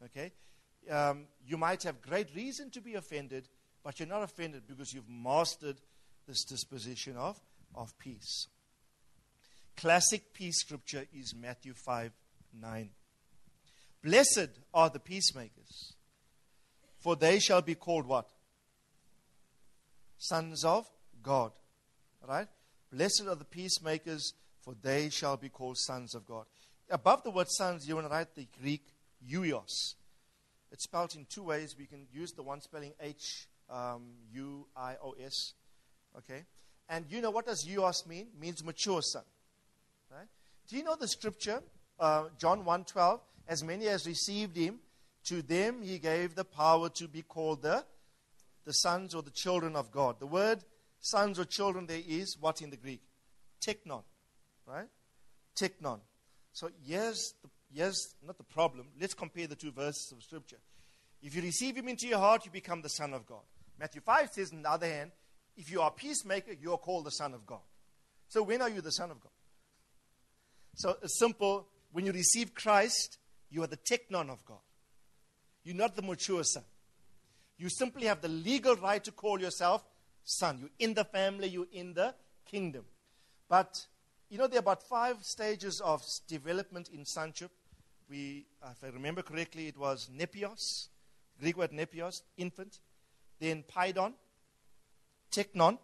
Okay? 0.05 0.31
Um, 0.89 1.27
you 1.45 1.57
might 1.57 1.83
have 1.83 2.01
great 2.01 2.33
reason 2.35 2.71
to 2.71 2.81
be 2.81 2.95
offended, 2.95 3.47
but 3.83 3.99
you're 3.99 4.09
not 4.09 4.23
offended 4.23 4.63
because 4.67 4.95
you've 4.95 5.07
mastered 5.07 5.79
this 6.27 6.43
disposition 6.43 7.17
of, 7.17 7.39
of 7.75 7.95
peace. 7.99 8.47
Classic 9.77 10.33
peace 10.33 10.59
scripture 10.59 11.05
is 11.13 11.35
Matthew 11.35 11.75
5 11.75 12.11
9. 12.61 12.89
Blessed 14.03 14.49
are 14.73 14.89
the 14.89 14.99
peacemakers, 14.99 15.93
for 16.99 17.15
they 17.15 17.39
shall 17.39 17.61
be 17.61 17.75
called 17.75 18.05
what? 18.05 18.29
Sons 20.17 20.63
of 20.63 20.87
God. 21.23 21.51
Right? 22.27 22.47
Blessed 22.91 23.23
are 23.27 23.35
the 23.35 23.45
peacemakers, 23.45 24.33
for 24.61 24.75
they 24.81 25.09
shall 25.09 25.37
be 25.37 25.49
called 25.49 25.77
sons 25.77 26.15
of 26.15 26.25
God. 26.25 26.45
Above 26.89 27.23
the 27.23 27.31
word 27.31 27.47
sons, 27.49 27.87
you 27.87 27.95
want 27.95 28.07
to 28.07 28.13
write 28.13 28.35
the 28.35 28.47
Greek 28.61 28.83
huios. 29.27 29.95
It's 30.71 30.83
spelled 30.83 31.15
in 31.15 31.25
two 31.29 31.43
ways. 31.43 31.75
We 31.77 31.85
can 31.85 32.07
use 32.13 32.31
the 32.31 32.43
one 32.43 32.61
spelling 32.61 32.93
H 32.99 33.47
um, 33.69 34.03
U 34.33 34.67
I 34.75 34.95
O 35.03 35.15
S. 35.23 35.53
Okay? 36.17 36.43
And 36.89 37.05
you 37.09 37.21
know 37.21 37.31
what 37.31 37.45
does 37.45 37.65
huios 37.65 38.05
mean? 38.07 38.27
It 38.33 38.39
means 38.39 38.63
mature 38.63 39.01
son. 39.01 39.23
Right? 40.11 40.27
Do 40.67 40.77
you 40.77 40.83
know 40.83 40.95
the 40.95 41.07
scripture 41.07 41.61
uh, 41.99 42.25
John 42.37 42.63
1:12, 42.63 43.19
as 43.47 43.63
many 43.63 43.87
as 43.87 44.07
received 44.07 44.55
him, 44.55 44.79
to 45.25 45.41
them 45.41 45.81
he 45.81 45.99
gave 45.99 46.35
the 46.35 46.45
power 46.45 46.89
to 46.89 47.07
be 47.07 47.21
called 47.21 47.61
the, 47.61 47.83
the 48.65 48.73
sons 48.73 49.15
or 49.15 49.21
the 49.21 49.31
children 49.31 49.75
of 49.75 49.91
God. 49.91 50.19
The 50.19 50.27
word 50.27 50.63
sons 50.99 51.39
or 51.39 51.45
children 51.45 51.85
there 51.85 52.01
is 52.05 52.37
what 52.39 52.61
in 52.61 52.69
the 52.69 52.77
Greek? 52.77 53.01
Teknon. 53.61 54.03
Right? 54.65 54.87
Teknon. 55.55 55.99
So 56.53 56.69
the, 56.87 57.13
here's 57.73 58.15
not 58.25 58.37
the 58.37 58.43
problem. 58.43 58.87
Let's 58.99 59.13
compare 59.13 59.47
the 59.47 59.55
two 59.55 59.71
verses 59.71 60.11
of 60.11 60.23
Scripture. 60.23 60.57
If 61.21 61.35
you 61.35 61.41
receive 61.41 61.75
him 61.75 61.87
into 61.87 62.07
your 62.07 62.19
heart, 62.19 62.45
you 62.45 62.51
become 62.51 62.81
the 62.81 62.89
Son 62.89 63.13
of 63.13 63.25
God. 63.25 63.41
Matthew 63.79 64.01
5 64.01 64.29
says, 64.31 64.53
on 64.53 64.61
the 64.61 64.69
other 64.69 64.87
hand, 64.87 65.11
if 65.57 65.71
you 65.71 65.81
are 65.81 65.89
a 65.89 65.91
peacemaker, 65.91 66.53
you 66.53 66.71
are 66.73 66.77
called 66.77 67.05
the 67.05 67.11
Son 67.11 67.33
of 67.33 67.45
God. 67.45 67.61
So 68.27 68.43
when 68.43 68.61
are 68.61 68.69
you 68.69 68.81
the 68.81 68.91
Son 68.91 69.11
of 69.11 69.19
God? 69.19 69.31
So 70.75 70.97
a 71.01 71.09
simple 71.09 71.67
when 71.95 72.05
you 72.05 72.11
receive 72.11 72.53
Christ, 72.53 73.19
you 73.49 73.63
are 73.63 73.67
the 73.67 73.77
teknon 73.77 74.29
of 74.29 74.43
God. 74.43 74.59
You're 75.63 75.77
not 75.77 75.95
the 75.95 76.01
mature 76.01 76.43
son. 76.43 76.65
You 77.57 77.69
simply 77.69 78.07
have 78.07 78.19
the 78.19 78.27
legal 78.27 78.75
right 78.75 79.01
to 79.05 79.13
call 79.13 79.39
yourself 79.39 79.81
son. 80.25 80.57
You're 80.59 80.75
in 80.77 80.93
the 80.93 81.05
family, 81.05 81.47
you're 81.47 81.71
in 81.71 81.93
the 81.93 82.13
kingdom. 82.45 82.83
But, 83.47 83.85
you 84.29 84.37
know, 84.37 84.47
there 84.47 84.57
are 84.57 84.59
about 84.59 84.83
five 84.83 85.23
stages 85.23 85.79
of 85.79 86.03
development 86.27 86.89
in 86.89 87.05
sonship. 87.05 87.51
We, 88.09 88.45
uh, 88.61 88.71
if 88.73 88.83
I 88.83 88.93
remember 88.93 89.21
correctly, 89.21 89.69
it 89.69 89.77
was 89.77 90.09
nepios, 90.13 90.89
Greek 91.39 91.55
word 91.55 91.71
nepios, 91.71 92.23
infant. 92.35 92.79
Then 93.39 93.63
paidon, 93.73 94.15
teknon, 95.31 95.77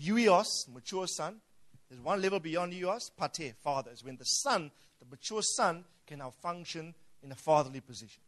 huios, 0.00 0.68
mature 0.72 1.08
son, 1.08 1.40
there's 1.88 2.00
one 2.00 2.20
level 2.20 2.40
beyond 2.40 2.74
yours, 2.74 3.10
pater, 3.16 3.54
father, 3.62 3.90
is 3.92 4.04
when 4.04 4.16
the 4.16 4.24
son, 4.24 4.70
the 5.00 5.06
mature 5.08 5.42
son, 5.42 5.84
can 6.06 6.18
now 6.18 6.30
function 6.42 6.94
in 7.22 7.32
a 7.32 7.34
fatherly 7.34 7.80
position. 7.80 8.22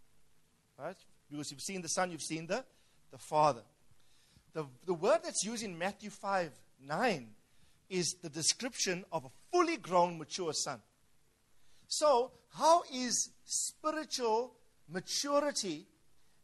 Right? 0.79 0.97
Because 1.31 1.51
you've 1.51 1.61
seen 1.61 1.83
the 1.83 1.89
son, 1.89 2.11
you've 2.11 2.23
seen 2.23 2.47
the, 2.47 2.65
the 3.11 3.19
father. 3.19 3.63
The, 4.53 4.65
the 4.87 4.95
word 4.95 5.21
that's 5.25 5.45
used 5.45 5.65
in 5.65 5.77
Matthew 5.77 6.11
5 6.11 6.51
9 6.87 7.29
is 7.91 8.17
the 8.23 8.29
description 8.29 9.05
of 9.11 9.25
a 9.25 9.29
fully 9.51 9.77
grown, 9.77 10.19
mature 10.19 10.53
son. 10.53 10.81
So, 11.89 12.31
how 12.51 12.83
is 12.93 13.31
spiritual 13.45 14.53
maturity 14.89 15.87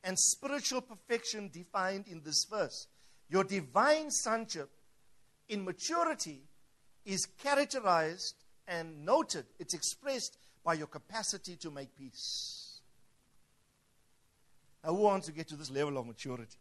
and 0.03 0.19
spiritual 0.19 0.83
perfection 0.83 1.51
defined 1.53 2.07
in 2.09 2.21
this 2.23 2.47
verse. 2.49 2.87
Your 3.29 3.45
divine 3.45 4.11
sonship 4.11 4.69
in 5.49 5.65
maturity 5.65 6.43
is 7.05 7.27
characterized 7.27 8.35
and 8.67 9.05
noted, 9.05 9.45
it's 9.59 9.75
expressed 9.75 10.39
by 10.65 10.75
your 10.75 10.87
capacity 10.87 11.57
to 11.57 11.71
make 11.71 11.95
peace. 11.97 12.81
Now, 14.83 14.91
who 14.95 15.03
wants 15.03 15.27
to 15.27 15.33
get 15.33 15.49
to 15.49 15.57
this 15.57 15.71
level 15.71 15.99
of 15.99 16.07
maturity? 16.07 16.59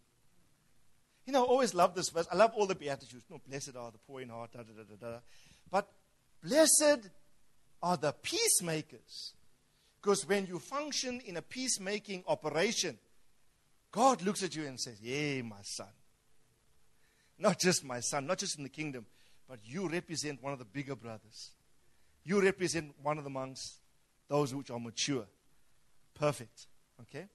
You 1.26 1.34
know, 1.34 1.44
I 1.44 1.48
always 1.48 1.74
love 1.74 1.96
this 1.96 2.10
verse. 2.10 2.28
I 2.32 2.36
love 2.36 2.52
all 2.56 2.68
the 2.68 2.76
Beatitudes. 2.76 3.24
No, 3.30 3.40
blessed 3.48 3.76
are 3.78 3.92
the 3.92 3.98
poor 3.98 4.22
in 4.22 4.30
heart, 4.30 4.52
da, 4.52 4.60
da, 4.60 4.74
da, 4.76 4.96
da, 4.96 5.12
da. 5.12 5.18
But 5.72 5.88
blessed 6.44 7.10
are 7.82 7.98
the 7.98 8.12
peacemakers. 8.12 9.34
Because 10.02 10.28
when 10.28 10.48
you 10.48 10.60
function 10.60 11.22
in 11.26 11.38
a 11.38 11.42
peacemaking 11.42 12.26
operation, 12.28 12.98
God 13.92 14.22
looks 14.22 14.44
at 14.44 14.56
you 14.56 14.66
and 14.66 14.80
says, 14.80 15.02
Yay, 15.02 15.42
my 15.42 15.62
son. 15.62 15.88
Not 17.40 17.60
just 17.60 17.86
my 17.86 18.02
son, 18.02 18.28
not 18.28 18.38
just 18.38 18.58
in 18.58 18.64
the 18.64 18.70
kingdom, 18.70 19.06
but 19.48 19.60
you 19.64 19.88
represent 19.88 20.42
one 20.42 20.54
of 20.54 20.60
the 20.60 20.66
bigger 20.66 20.96
brothers. 20.96 21.52
You 22.24 22.42
represent 22.42 22.94
one 23.02 23.18
of 23.18 23.24
the 23.24 23.30
monks, 23.30 23.80
those 24.30 24.54
which 24.56 24.72
are 24.72 24.80
mature. 24.80 25.26
Perfect. 26.16 26.68
Okay? 27.02 27.28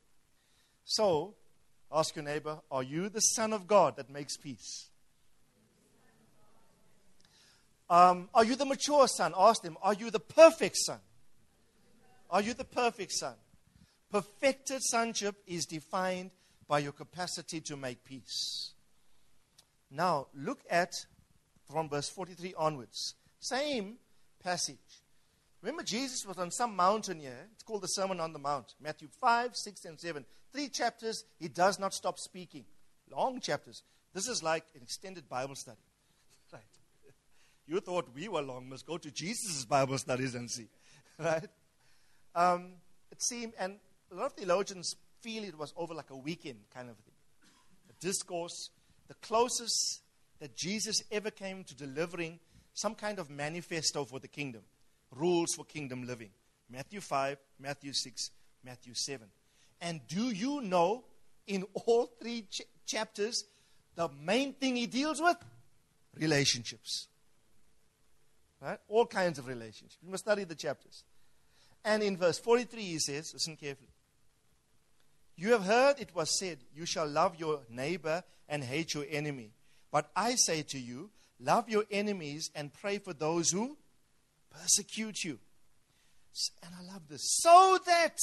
So, 0.84 1.34
ask 1.92 2.16
your 2.16 2.24
neighbor, 2.24 2.58
are 2.70 2.82
you 2.82 3.08
the 3.08 3.20
son 3.20 3.52
of 3.52 3.66
God 3.66 3.96
that 3.96 4.08
makes 4.08 4.36
peace? 4.36 4.88
Um, 7.90 8.28
are 8.34 8.44
you 8.44 8.56
the 8.56 8.66
mature 8.66 9.08
son? 9.08 9.32
Ask 9.36 9.62
them, 9.62 9.76
are 9.82 9.94
you 9.94 10.10
the 10.10 10.20
perfect 10.20 10.76
son? 10.76 11.00
Are 12.30 12.42
you 12.42 12.54
the 12.54 12.64
perfect 12.64 13.12
son? 13.12 13.34
Perfected 14.10 14.82
sonship 14.82 15.36
is 15.46 15.66
defined 15.66 16.30
by 16.66 16.80
your 16.80 16.92
capacity 16.92 17.60
to 17.62 17.76
make 17.76 18.04
peace. 18.04 18.72
Now, 19.90 20.26
look 20.34 20.60
at 20.70 20.92
from 21.70 21.88
verse 21.88 22.08
43 22.08 22.54
onwards. 22.56 23.14
Same 23.40 23.96
passage. 24.42 24.78
Remember, 25.62 25.82
Jesus 25.82 26.24
was 26.26 26.38
on 26.38 26.50
some 26.50 26.76
mountain 26.76 27.20
here. 27.20 27.48
It's 27.52 27.62
called 27.62 27.82
the 27.82 27.88
Sermon 27.88 28.20
on 28.20 28.32
the 28.32 28.38
Mount. 28.38 28.74
Matthew 28.80 29.08
5, 29.20 29.56
6, 29.56 29.84
and 29.84 29.98
7. 30.00 30.24
Three 30.52 30.68
chapters, 30.68 31.24
he 31.38 31.48
does 31.48 31.78
not 31.78 31.92
stop 31.92 32.18
speaking. 32.18 32.64
Long 33.10 33.40
chapters. 33.40 33.82
This 34.14 34.28
is 34.28 34.42
like 34.42 34.64
an 34.74 34.82
extended 34.82 35.28
Bible 35.28 35.54
study. 35.54 35.78
Right? 36.52 36.62
You 37.66 37.80
thought 37.80 38.08
we 38.14 38.28
were 38.28 38.40
long. 38.40 38.68
Must 38.68 38.86
go 38.86 38.96
to 38.96 39.10
Jesus' 39.10 39.64
Bible 39.64 39.98
studies 39.98 40.34
and 40.34 40.50
see. 40.50 40.68
Right? 41.18 41.48
Um, 42.34 42.74
it 43.10 43.20
seemed, 43.22 43.54
and 43.58 43.78
a 44.12 44.14
lot 44.14 44.26
of 44.26 44.32
theologians 44.34 44.94
feel 45.20 45.42
it 45.42 45.58
was 45.58 45.74
over 45.76 45.92
like 45.92 46.10
a 46.10 46.16
weekend 46.16 46.60
kind 46.72 46.88
of 46.88 46.96
thing. 46.96 47.14
A 47.90 47.92
discourse, 48.00 48.70
the 49.08 49.14
closest 49.14 50.02
that 50.40 50.56
Jesus 50.56 51.02
ever 51.10 51.30
came 51.30 51.64
to 51.64 51.74
delivering 51.74 52.38
some 52.74 52.94
kind 52.94 53.18
of 53.18 53.30
manifesto 53.30 54.04
for 54.04 54.20
the 54.20 54.28
kingdom, 54.28 54.62
rules 55.14 55.54
for 55.54 55.64
kingdom 55.64 56.06
living. 56.06 56.30
Matthew 56.70 57.00
5, 57.00 57.38
Matthew 57.58 57.92
6, 57.92 58.30
Matthew 58.64 58.94
7. 58.94 59.26
And 59.80 60.00
do 60.06 60.30
you 60.30 60.60
know 60.60 61.04
in 61.46 61.64
all 61.86 62.10
three 62.20 62.42
ch- 62.42 62.62
chapters, 62.86 63.44
the 63.94 64.08
main 64.22 64.52
thing 64.52 64.76
he 64.76 64.86
deals 64.86 65.20
with? 65.20 65.36
Relationships. 66.18 67.08
Right? 68.60 68.78
All 68.88 69.06
kinds 69.06 69.38
of 69.38 69.46
relationships. 69.46 69.98
We 70.04 70.10
must 70.10 70.24
study 70.24 70.44
the 70.44 70.54
chapters. 70.54 71.04
And 71.84 72.02
in 72.02 72.16
verse 72.16 72.38
43, 72.38 72.82
he 72.82 72.98
says, 72.98 73.32
listen 73.32 73.56
carefully. 73.56 73.88
You 75.38 75.52
have 75.52 75.62
heard 75.62 76.00
it 76.00 76.14
was 76.16 76.36
said, 76.36 76.58
You 76.74 76.84
shall 76.84 77.06
love 77.06 77.36
your 77.38 77.60
neighbor 77.70 78.24
and 78.48 78.64
hate 78.64 78.92
your 78.92 79.04
enemy. 79.08 79.52
But 79.90 80.10
I 80.14 80.34
say 80.34 80.62
to 80.62 80.78
you, 80.78 81.10
love 81.40 81.68
your 81.68 81.84
enemies 81.90 82.50
and 82.54 82.72
pray 82.72 82.98
for 82.98 83.12
those 83.12 83.50
who 83.50 83.76
persecute 84.50 85.24
you. 85.24 85.38
And 86.62 86.72
I 86.78 86.92
love 86.92 87.08
this. 87.08 87.22
So 87.40 87.78
that 87.86 88.18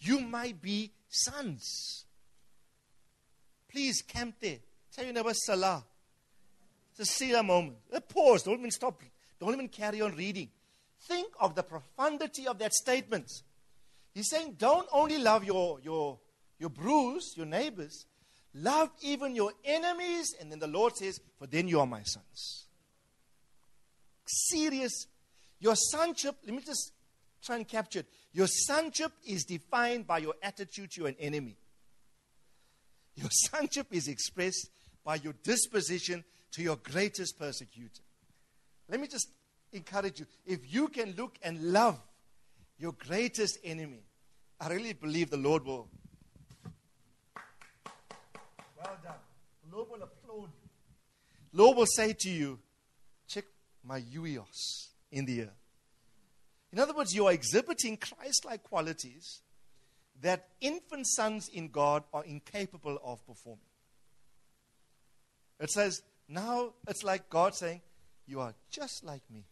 you 0.00 0.20
might 0.20 0.60
be 0.60 0.92
sons. 1.08 2.04
Please 3.70 4.02
camp 4.02 4.36
there. 4.40 4.58
Tell 4.94 5.04
your 5.04 5.14
neighbor 5.14 5.34
Selah. 5.34 5.84
It's 6.90 7.00
a 7.00 7.04
Selah 7.04 7.42
moment. 7.42 7.76
A 7.92 8.00
pause. 8.00 8.42
Don't 8.42 8.58
even 8.58 8.70
stop. 8.70 9.02
Don't 9.38 9.52
even 9.52 9.68
carry 9.68 10.00
on 10.00 10.16
reading. 10.16 10.48
Think 11.02 11.32
of 11.38 11.54
the 11.54 11.62
profundity 11.62 12.46
of 12.46 12.58
that 12.58 12.72
statement. 12.72 13.30
He's 14.14 14.30
saying, 14.30 14.56
don't 14.58 14.88
only 14.92 15.18
love 15.18 15.44
your, 15.44 15.78
your, 15.80 16.18
your 16.58 16.70
bruise, 16.70 17.34
your 17.36 17.46
neighbors, 17.46 18.06
love 18.54 18.90
even 19.02 19.34
your 19.34 19.52
enemies. 19.64 20.34
And 20.40 20.50
then 20.50 20.58
the 20.58 20.66
Lord 20.66 20.96
says, 20.96 21.20
for 21.38 21.46
then 21.46 21.68
you 21.68 21.80
are 21.80 21.86
my 21.86 22.02
sons. 22.02 22.66
Serious. 24.26 25.06
Your 25.60 25.74
sonship, 25.74 26.36
let 26.44 26.54
me 26.54 26.62
just 26.64 26.92
try 27.42 27.56
and 27.56 27.66
capture 27.66 28.00
it. 28.00 28.06
Your 28.32 28.46
sonship 28.46 29.12
is 29.26 29.44
defined 29.44 30.06
by 30.06 30.18
your 30.18 30.34
attitude 30.42 30.90
to 30.92 31.06
an 31.06 31.16
enemy. 31.18 31.56
Your 33.16 33.30
sonship 33.32 33.88
is 33.90 34.08
expressed 34.08 34.70
by 35.04 35.16
your 35.16 35.32
disposition 35.42 36.24
to 36.52 36.62
your 36.62 36.76
greatest 36.76 37.38
persecutor. 37.38 38.02
Let 38.88 39.00
me 39.00 39.06
just 39.06 39.28
encourage 39.72 40.20
you. 40.20 40.26
If 40.46 40.72
you 40.72 40.88
can 40.88 41.14
look 41.16 41.38
and 41.42 41.72
love 41.72 42.00
your 42.78 42.92
greatest 42.92 43.58
enemy, 43.64 44.02
I 44.60 44.68
really 44.68 44.92
believe 44.92 45.30
the 45.30 45.36
Lord 45.36 45.64
will. 45.64 45.88
Well 48.76 48.96
done. 49.02 49.14
The 49.64 49.67
Lord 49.78 49.90
will 49.90 50.02
applaud 50.02 50.48
you. 50.60 50.68
Lord 51.52 51.76
will 51.76 51.86
say 51.86 52.12
to 52.12 52.28
you, 52.28 52.58
check 53.28 53.44
my 53.84 54.00
huios 54.00 54.88
in 55.12 55.24
the 55.24 55.42
earth. 55.42 55.62
In 56.72 56.80
other 56.80 56.92
words, 56.92 57.14
you 57.14 57.26
are 57.26 57.32
exhibiting 57.32 57.96
Christ 57.96 58.44
like 58.44 58.64
qualities 58.64 59.40
that 60.20 60.48
infant 60.60 61.06
sons 61.06 61.48
in 61.48 61.68
God 61.68 62.02
are 62.12 62.24
incapable 62.24 62.98
of 63.04 63.24
performing. 63.24 63.60
It 65.60 65.70
says, 65.70 66.02
now 66.28 66.72
it's 66.88 67.04
like 67.04 67.30
God 67.30 67.54
saying, 67.54 67.80
You 68.26 68.40
are 68.40 68.54
just 68.72 69.04
like 69.04 69.22
me. 69.32 69.44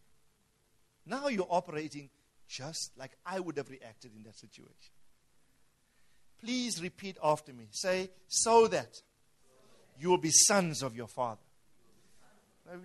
Now 1.05 1.29
you're 1.29 1.47
operating 1.49 2.09
just 2.49 2.91
like 2.97 3.11
I 3.25 3.39
would 3.39 3.55
have 3.55 3.69
reacted 3.69 4.11
in 4.13 4.23
that 4.23 4.35
situation. 4.35 4.91
Please 6.41 6.81
repeat 6.83 7.17
after 7.23 7.53
me. 7.53 7.67
Say, 7.71 8.09
so 8.27 8.67
that 8.67 9.01
you 9.99 10.09
will 10.09 10.17
be 10.17 10.31
sons 10.31 10.83
of 10.83 10.95
your 10.95 11.07
Father. 11.07 11.41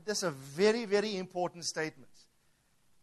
That's 0.04 0.22
a 0.22 0.30
very, 0.30 0.84
very 0.84 1.16
important 1.16 1.64
statement. 1.64 2.10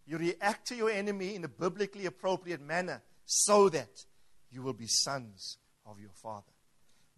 You 0.08 0.18
react 0.18 0.68
to 0.70 0.76
your 0.76 0.90
enemy 0.90 1.36
in 1.36 1.44
a 1.44 1.50
biblically 1.50 2.06
appropriate 2.06 2.62
manner 2.62 3.02
so 3.26 3.70
that 3.70 4.06
you 4.52 4.62
will 4.64 4.74
be 4.74 4.88
sons 4.88 5.58
of 5.86 6.00
your 6.00 6.12
Father. 6.14 6.52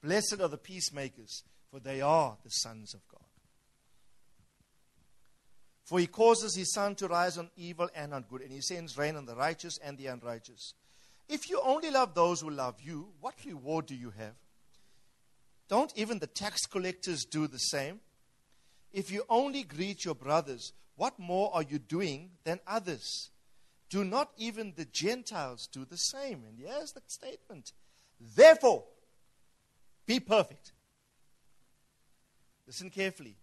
Blessed 0.03 0.41
are 0.41 0.49
the 0.49 0.57
peacemakers, 0.57 1.43
for 1.69 1.79
they 1.79 2.01
are 2.01 2.37
the 2.43 2.49
sons 2.49 2.93
of 2.93 3.01
God. 3.07 3.21
For 5.83 5.99
he 5.99 6.07
causes 6.07 6.55
his 6.55 6.73
sun 6.73 6.95
to 6.95 7.07
rise 7.07 7.37
on 7.37 7.49
evil 7.55 7.89
and 7.95 8.13
on 8.13 8.25
good, 8.29 8.41
and 8.41 8.51
he 8.51 8.61
sends 8.61 8.97
rain 8.97 9.15
on 9.15 9.25
the 9.25 9.35
righteous 9.35 9.77
and 9.83 9.97
the 9.97 10.07
unrighteous. 10.07 10.73
If 11.29 11.49
you 11.49 11.61
only 11.63 11.91
love 11.91 12.13
those 12.13 12.41
who 12.41 12.49
love 12.49 12.75
you, 12.81 13.09
what 13.21 13.35
reward 13.45 13.85
do 13.85 13.95
you 13.95 14.11
have? 14.17 14.33
Don't 15.71 15.93
even 15.95 16.19
the 16.19 16.27
tax 16.27 16.65
collectors 16.65 17.23
do 17.23 17.47
the 17.47 17.57
same? 17.57 18.01
If 18.91 19.09
you 19.09 19.23
only 19.29 19.63
greet 19.63 20.03
your 20.03 20.15
brothers, 20.15 20.73
what 20.97 21.17
more 21.17 21.49
are 21.53 21.63
you 21.63 21.79
doing 21.79 22.31
than 22.43 22.59
others? 22.67 23.29
Do 23.89 24.03
not 24.03 24.31
even 24.35 24.73
the 24.75 24.83
Gentiles 24.83 25.69
do 25.71 25.85
the 25.85 25.95
same? 25.95 26.43
And 26.45 26.59
here's 26.59 26.91
the 26.91 26.99
statement 27.07 27.71
Therefore, 28.19 28.83
be 30.05 30.19
perfect. 30.19 30.73
Listen 32.67 32.89
carefully 32.89 33.37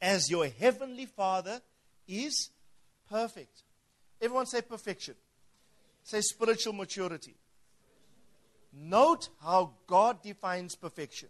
as 0.00 0.30
your 0.30 0.46
heavenly 0.46 1.04
Father 1.04 1.60
is 2.08 2.48
perfect. 3.10 3.62
Everyone 4.22 4.46
say 4.46 4.62
perfection. 4.62 5.16
Say 6.02 6.22
spiritual 6.22 6.72
maturity. 6.72 7.34
Note 8.78 9.30
how 9.42 9.72
God 9.86 10.22
defines 10.22 10.74
perfection. 10.74 11.28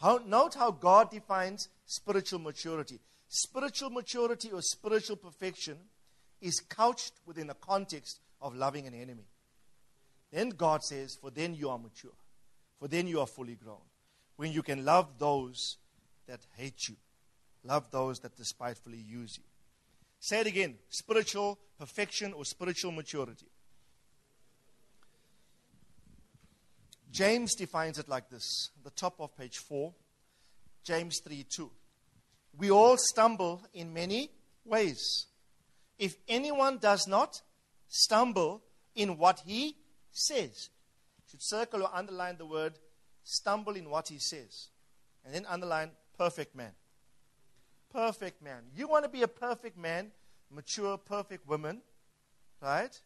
How, 0.00 0.20
note 0.24 0.54
how 0.54 0.70
God 0.70 1.10
defines 1.10 1.68
spiritual 1.86 2.38
maturity. 2.38 3.00
Spiritual 3.28 3.90
maturity 3.90 4.52
or 4.52 4.62
spiritual 4.62 5.16
perfection 5.16 5.76
is 6.40 6.60
couched 6.60 7.14
within 7.26 7.48
the 7.48 7.54
context 7.54 8.20
of 8.40 8.54
loving 8.54 8.86
an 8.86 8.94
enemy. 8.94 9.26
Then 10.30 10.50
God 10.50 10.84
says, 10.84 11.18
For 11.20 11.30
then 11.30 11.54
you 11.54 11.68
are 11.68 11.78
mature. 11.78 12.12
For 12.78 12.86
then 12.86 13.08
you 13.08 13.20
are 13.20 13.26
fully 13.26 13.56
grown. 13.56 13.82
When 14.36 14.52
you 14.52 14.62
can 14.62 14.84
love 14.84 15.18
those 15.18 15.78
that 16.28 16.40
hate 16.56 16.88
you. 16.88 16.96
Love 17.64 17.90
those 17.90 18.20
that 18.20 18.36
despitefully 18.36 18.98
use 18.98 19.36
you. 19.36 19.44
Say 20.20 20.40
it 20.40 20.46
again 20.46 20.76
spiritual 20.90 21.58
perfection 21.78 22.32
or 22.32 22.44
spiritual 22.44 22.92
maturity. 22.92 23.46
James 27.10 27.54
defines 27.54 27.98
it 27.98 28.08
like 28.08 28.28
this, 28.28 28.70
the 28.84 28.90
top 28.90 29.20
of 29.20 29.36
page 29.36 29.58
4, 29.58 29.92
James 30.84 31.20
3 31.20 31.44
2. 31.44 31.70
We 32.58 32.70
all 32.70 32.96
stumble 32.96 33.62
in 33.72 33.92
many 33.92 34.30
ways. 34.64 35.26
If 35.98 36.16
anyone 36.28 36.78
does 36.78 37.06
not 37.06 37.40
stumble 37.88 38.62
in 38.94 39.16
what 39.16 39.40
he 39.46 39.76
says, 40.12 40.70
should 41.30 41.42
circle 41.42 41.82
or 41.82 41.90
underline 41.94 42.36
the 42.36 42.46
word 42.46 42.74
stumble 43.22 43.74
in 43.74 43.90
what 43.90 44.08
he 44.08 44.18
says. 44.18 44.68
And 45.24 45.34
then 45.34 45.46
underline 45.46 45.90
perfect 46.16 46.54
man. 46.54 46.72
Perfect 47.92 48.42
man. 48.42 48.62
You 48.74 48.88
want 48.88 49.04
to 49.04 49.10
be 49.10 49.22
a 49.22 49.28
perfect 49.28 49.76
man, 49.76 50.10
mature, 50.50 50.96
perfect 50.98 51.46
woman, 51.48 51.82
right? 52.62 52.98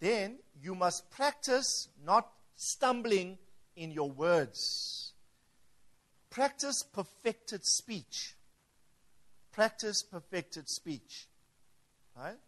Then 0.00 0.38
you 0.60 0.74
must 0.74 1.10
practice 1.10 1.88
not 2.04 2.28
stumbling 2.62 3.38
in 3.76 3.90
your 3.90 4.10
words. 4.10 5.12
Practice 6.30 6.82
perfected 6.82 7.64
speech. 7.64 8.34
Practice 9.52 10.02
perfected 10.02 10.68
speech. 10.68 11.26
Right? 12.16 12.38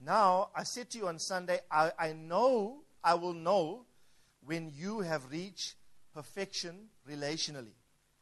Now, 0.00 0.50
I 0.54 0.64
said 0.64 0.90
to 0.90 0.98
you 0.98 1.08
on 1.08 1.18
Sunday, 1.18 1.60
I, 1.70 1.92
I 1.98 2.12
know, 2.12 2.78
I 3.02 3.14
will 3.14 3.32
know 3.32 3.86
when 4.44 4.72
you 4.74 5.00
have 5.00 5.30
reached 5.30 5.74
perfection 6.14 6.88
relationally. 7.08 7.74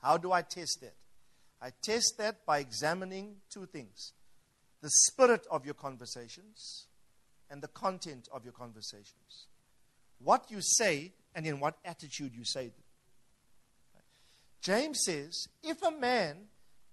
How 0.02 0.16
do 0.16 0.32
I 0.32 0.42
test 0.42 0.80
that? 0.82 0.94
I 1.60 1.70
test 1.82 2.18
that 2.18 2.44
by 2.44 2.58
examining 2.58 3.36
two 3.50 3.66
things 3.66 4.12
the 4.82 4.90
spirit 4.90 5.46
of 5.50 5.64
your 5.64 5.74
conversations 5.74 6.86
and 7.50 7.62
the 7.62 7.68
content 7.68 8.28
of 8.32 8.44
your 8.44 8.52
conversations. 8.52 9.46
What 10.18 10.50
you 10.50 10.60
say 10.60 11.12
and 11.34 11.46
in 11.46 11.60
what 11.60 11.76
attitude 11.84 12.34
you 12.34 12.44
say 12.44 12.68
them. 12.68 14.02
James 14.60 15.04
says 15.04 15.48
if 15.62 15.82
a 15.82 15.90
man 15.90 16.36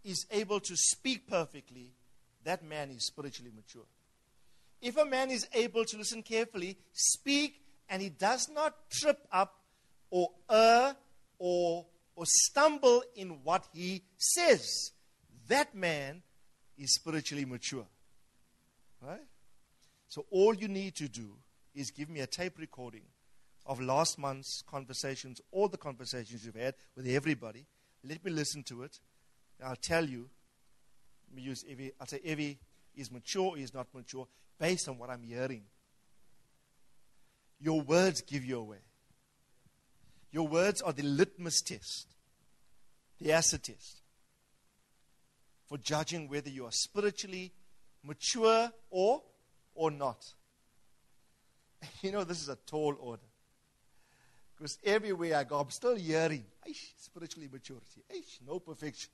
is 0.03 0.25
able 0.31 0.59
to 0.59 0.75
speak 0.75 1.27
perfectly, 1.27 1.93
that 2.43 2.63
man 2.63 2.91
is 2.91 3.07
spiritually 3.07 3.51
mature. 3.55 3.85
If 4.81 4.97
a 4.97 5.05
man 5.05 5.31
is 5.31 5.47
able 5.53 5.85
to 5.85 5.97
listen 5.97 6.23
carefully, 6.23 6.77
speak, 6.91 7.61
and 7.89 8.01
he 8.01 8.09
does 8.09 8.49
not 8.49 8.75
trip 8.91 9.25
up 9.31 9.61
or 10.09 10.29
err 10.51 10.95
or, 11.39 11.85
or 12.15 12.25
stumble 12.27 13.01
in 13.15 13.39
what 13.43 13.65
he 13.73 14.03
says, 14.17 14.91
that 15.47 15.73
man 15.73 16.21
is 16.77 16.95
spiritually 16.95 17.45
mature. 17.45 17.85
Right? 19.01 19.23
So 20.09 20.25
all 20.29 20.53
you 20.53 20.67
need 20.67 20.95
to 20.95 21.07
do 21.07 21.37
is 21.73 21.91
give 21.91 22.09
me 22.09 22.19
a 22.19 22.27
tape 22.27 22.57
recording 22.59 23.03
of 23.65 23.79
last 23.79 24.19
month's 24.19 24.63
conversations, 24.69 25.41
all 25.51 25.67
the 25.67 25.77
conversations 25.77 26.45
you've 26.45 26.55
had 26.55 26.75
with 26.95 27.07
everybody. 27.07 27.65
Let 28.03 28.23
me 28.23 28.31
listen 28.31 28.63
to 28.63 28.83
it. 28.83 28.99
I'll 29.63 29.75
tell 29.75 30.05
you. 30.05 30.29
Use 31.35 31.65
Evie, 31.67 31.91
I'll 31.99 32.05
say 32.05 32.19
Evie 32.23 32.59
is 32.95 33.11
mature, 33.11 33.51
or 33.51 33.57
is 33.57 33.73
not 33.73 33.87
mature, 33.95 34.27
based 34.59 34.87
on 34.87 34.99
what 34.99 35.09
I'm 35.09 35.23
hearing. 35.23 35.63
Your 37.59 37.81
words 37.81 38.21
give 38.21 38.45
you 38.45 38.59
away. 38.59 38.77
Your 40.31 40.47
words 40.47 40.83
are 40.83 40.93
the 40.93 41.01
litmus 41.01 41.61
test, 41.61 42.07
the 43.19 43.31
acid 43.31 43.63
test 43.63 44.03
for 45.73 45.79
judging 45.79 46.29
whether 46.29 46.51
you 46.51 46.65
are 46.65 46.71
spiritually 46.71 47.51
mature 48.03 48.69
or 48.91 49.23
or 49.73 49.89
not. 49.89 50.23
You 52.01 52.11
know, 52.11 52.23
this 52.23 52.41
is 52.41 52.49
a 52.49 52.57
tall 52.67 52.95
order. 52.99 53.21
Because 54.55 54.77
everywhere 54.83 55.37
I 55.37 55.43
go, 55.43 55.59
I'm 55.59 55.69
still 55.69 55.95
hearing, 55.95 56.45
Aish, 56.67 56.93
spiritually 56.97 57.49
maturity. 57.51 58.03
Aish, 58.13 58.39
no 58.47 58.59
perfection. 58.59 59.09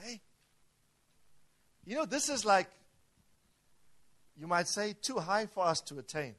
Hey? 0.00 0.20
You 1.84 1.96
know, 1.96 2.04
this 2.04 2.28
is 2.28 2.44
like, 2.44 2.68
you 4.38 4.46
might 4.46 4.68
say, 4.68 4.94
too 5.00 5.18
high 5.18 5.46
for 5.46 5.66
us 5.66 5.80
to 5.82 5.98
attain. 5.98 6.34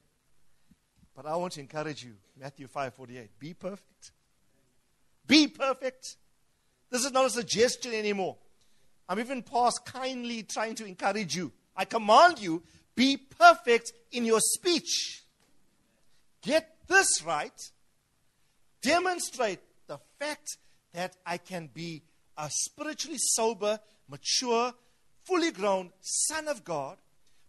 But 1.16 1.26
I 1.26 1.36
want 1.36 1.54
to 1.54 1.60
encourage 1.60 2.04
you, 2.04 2.14
Matthew 2.40 2.68
5:48, 2.68 3.30
be 3.38 3.54
perfect. 3.54 4.12
Be 5.28 5.48
perfect. 5.48 6.16
This 6.90 7.06
is 7.06 7.12
not 7.12 7.26
a 7.26 7.30
suggestion 7.30 7.94
anymore. 7.94 8.38
I'm 9.08 9.20
even 9.20 9.44
past 9.44 9.86
kindly 9.86 10.44
trying 10.44 10.76
to 10.76 10.86
encourage 10.86 11.36
you. 11.36 11.52
I 11.76 11.86
command 11.86 12.40
you, 12.40 12.64
be 12.96 13.18
perfect 13.18 13.94
in 14.12 14.26
your 14.26 14.40
speech. 14.40 15.24
Get 16.42 16.76
this 16.88 17.24
right. 17.24 17.60
Demonstrate 18.82 19.60
the 19.88 20.00
fact 20.20 20.58
that 20.94 21.16
I 21.26 21.38
can 21.38 21.70
be 21.74 22.04
a 22.38 22.50
spiritually 22.50 23.20
sober, 23.20 23.80
mature, 24.10 24.74
fully 25.24 25.52
grown 25.52 25.92
son 26.02 26.48
of 26.48 26.64
God 26.64 26.98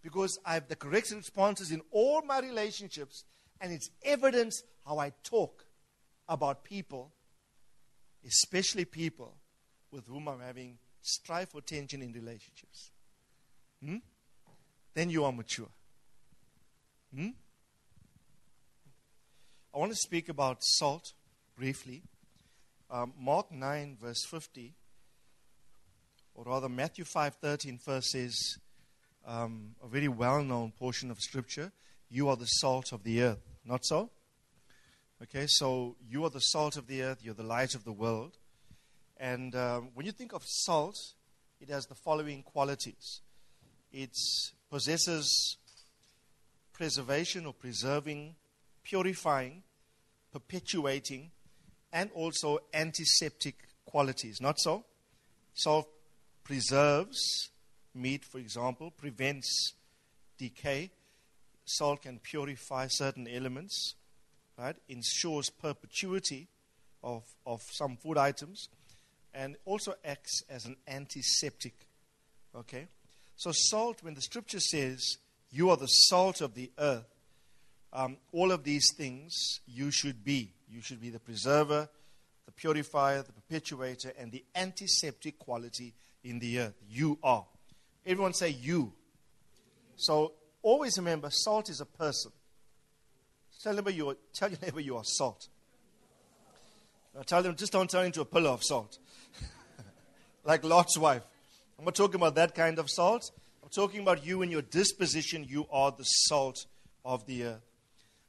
because 0.03 0.39
I 0.45 0.55
have 0.55 0.69
the 0.69 0.77
correct 0.77 1.11
responses 1.11 1.71
in 1.71 1.81
all 1.91 2.23
my 2.23 2.41
relationships, 2.41 3.25
and 3.61 3.73
it's 3.73 3.89
evidence 4.05 4.63
how 4.85 4.99
I 4.99 5.13
talk 5.23 5.65
about 6.29 6.65
people, 6.65 7.13
especially 8.27 8.85
people 8.85 9.37
with 9.91 10.07
whom 10.07 10.29
I'm 10.29 10.41
having 10.41 10.79
strife 11.03 11.55
or 11.55 11.61
tension 11.61 12.03
in 12.03 12.13
relationships. 12.13 12.91
Hmm? 13.85 13.97
Then 14.95 15.11
you 15.11 15.25
are 15.25 15.33
mature. 15.33 15.69
Hmm? 17.15 17.29
I 19.75 19.79
want 19.79 19.93
to 19.93 19.97
speak 19.97 20.29
about 20.29 20.59
salt 20.61 21.13
briefly. 21.57 22.03
Um, 22.91 23.15
Mark 23.19 23.51
9, 23.51 23.97
verse 24.01 24.25
50, 24.27 24.75
or 26.35 26.45
rather 26.45 26.69
Matthew 26.69 27.05
5, 27.05 27.37
13 27.37 27.79
first 27.79 28.11
says, 28.11 28.37
um, 29.27 29.75
a 29.83 29.89
very 29.89 30.09
well 30.09 30.43
known 30.43 30.73
portion 30.73 31.11
of 31.11 31.19
Scripture, 31.21 31.73
you 32.11 32.29
are 32.29 32.37
the 32.37 32.47
salt 32.47 32.93
of 32.93 33.03
the 33.03 33.23
earth. 33.23 33.43
Not 33.65 33.85
so? 33.85 34.11
Okay, 35.23 35.47
so 35.47 35.97
you 36.07 36.25
are 36.25 36.31
the 36.31 36.41
salt 36.41 36.77
of 36.77 36.87
the 36.87 37.03
earth, 37.03 37.21
you're 37.23 37.33
the 37.33 37.43
light 37.43 37.75
of 37.75 37.85
the 37.85 37.93
world. 37.93 38.37
And 39.17 39.55
um, 39.55 39.91
when 39.95 40.05
you 40.05 40.13
think 40.13 40.35
of 40.35 40.43
salt, 40.45 40.97
it 41.61 41.71
has 41.71 41.87
the 41.87 41.95
following 41.95 42.43
qualities 42.43 43.23
it's 43.93 44.53
possesses 44.73 45.59
preservation 46.73 47.45
or 47.45 47.53
preserving, 47.53 48.35
purifying, 48.83 49.63
perpetuating, 50.33 51.31
and 51.93 52.11
also 52.15 52.59
antiseptic 52.73 53.55
qualities. 53.85 54.41
Not 54.41 54.59
so? 54.59 54.87
Salt 55.53 55.87
preserves 56.43 57.51
meat, 57.95 58.25
for 58.25 58.39
example, 58.39 58.91
prevents 58.91 59.75
decay. 60.39 60.91
Salt 61.67 62.01
can 62.01 62.19
purify 62.19 62.87
certain 62.89 63.29
elements, 63.29 63.95
right? 64.59 64.77
Ensures 64.89 65.51
perpetuity 65.51 66.49
of, 67.05 67.25
of 67.45 67.61
some 67.73 67.99
food 67.99 68.17
items, 68.17 68.71
and 69.35 69.55
also 69.67 69.93
acts 70.03 70.43
as 70.49 70.65
an 70.65 70.77
antiseptic. 70.89 71.75
Okay? 72.57 72.87
So, 73.37 73.51
salt, 73.53 74.03
when 74.03 74.15
the 74.15 74.21
scripture 74.21 74.61
says, 74.61 75.19
you 75.51 75.71
are 75.71 75.77
the 75.77 75.87
salt 75.87 76.41
of 76.41 76.55
the 76.55 76.71
earth, 76.79 77.07
um, 77.93 78.17
all 78.33 78.53
of 78.53 78.65
these 78.65 78.93
things 78.97 79.61
you 79.67 79.91
should 79.91 80.25
be. 80.25 80.53
You 80.71 80.81
should 80.81 81.01
be 81.01 81.11
the 81.11 81.19
preserver, 81.19 81.89
the 82.47 82.53
purifier, 82.53 83.23
the 83.23 83.33
perpetuator, 83.33 84.13
and 84.19 84.33
the 84.33 84.45
antiseptic 84.55 85.39
quality 85.39 85.95
in 86.25 86.39
the 86.39 86.61
earth. 86.61 86.75
You 86.89 87.19
are. 87.23 87.45
Everyone 88.07 88.33
say 88.33 88.51
you. 88.51 88.93
So, 89.97 90.33
always 90.63 90.97
remember 90.97 91.29
salt 91.31 91.69
is 91.69 91.81
a 91.81 91.87
person. 91.87 92.33
Tell, 93.63 93.75
neighbor 93.75 93.91
you 93.91 94.11
are, 94.11 94.17
tell 94.33 94.51
your 94.51 94.59
neighbor 94.61 94.81
you 94.81 94.97
are 94.97 95.05
salt. 95.05 95.49
Now 97.15 97.23
tell 97.23 97.43
them, 97.43 97.55
just 97.55 97.73
don't 97.73 97.91
turn 97.91 98.07
into 98.07 98.23
a 98.23 98.25
pillar 98.25 98.51
of 98.51 98.65
salt. 98.65 98.99
like 100.45 100.65
Lot's 100.65 100.99
wife. 100.99 101.23
I'm 101.83 101.87
not 101.87 101.97
talking 101.97 102.15
about 102.15 102.37
that 102.37 102.55
kind 102.55 102.79
of 102.79 102.89
salt. 102.89 103.33
I'm 103.61 103.69
talking 103.69 104.03
about 104.03 104.25
you 104.25 104.43
and 104.43 104.53
your 104.53 104.63
disposition. 104.63 105.45
You 105.49 105.67
are 105.73 105.91
the 105.91 106.05
salt 106.05 106.67
of 107.05 107.27
the 107.27 107.43
earth. 107.43 107.63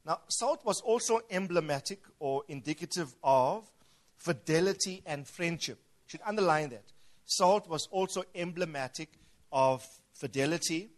Now, 0.08 0.22
salt 0.28 0.66
was 0.66 0.82
also 0.82 1.20
emblematic 1.30 2.00
or 2.18 2.42
indicative 2.48 3.14
of 3.24 3.70
fidelity 4.18 5.04
and 5.06 5.28
friendship. 5.28 5.78
You 5.78 6.10
should 6.10 6.22
underline 6.26 6.70
that. 6.70 6.82
Salt 7.26 7.70
was 7.70 7.88
also 7.92 8.24
emblematic 8.34 9.10
of 9.52 9.86
fidelity, 10.16 10.90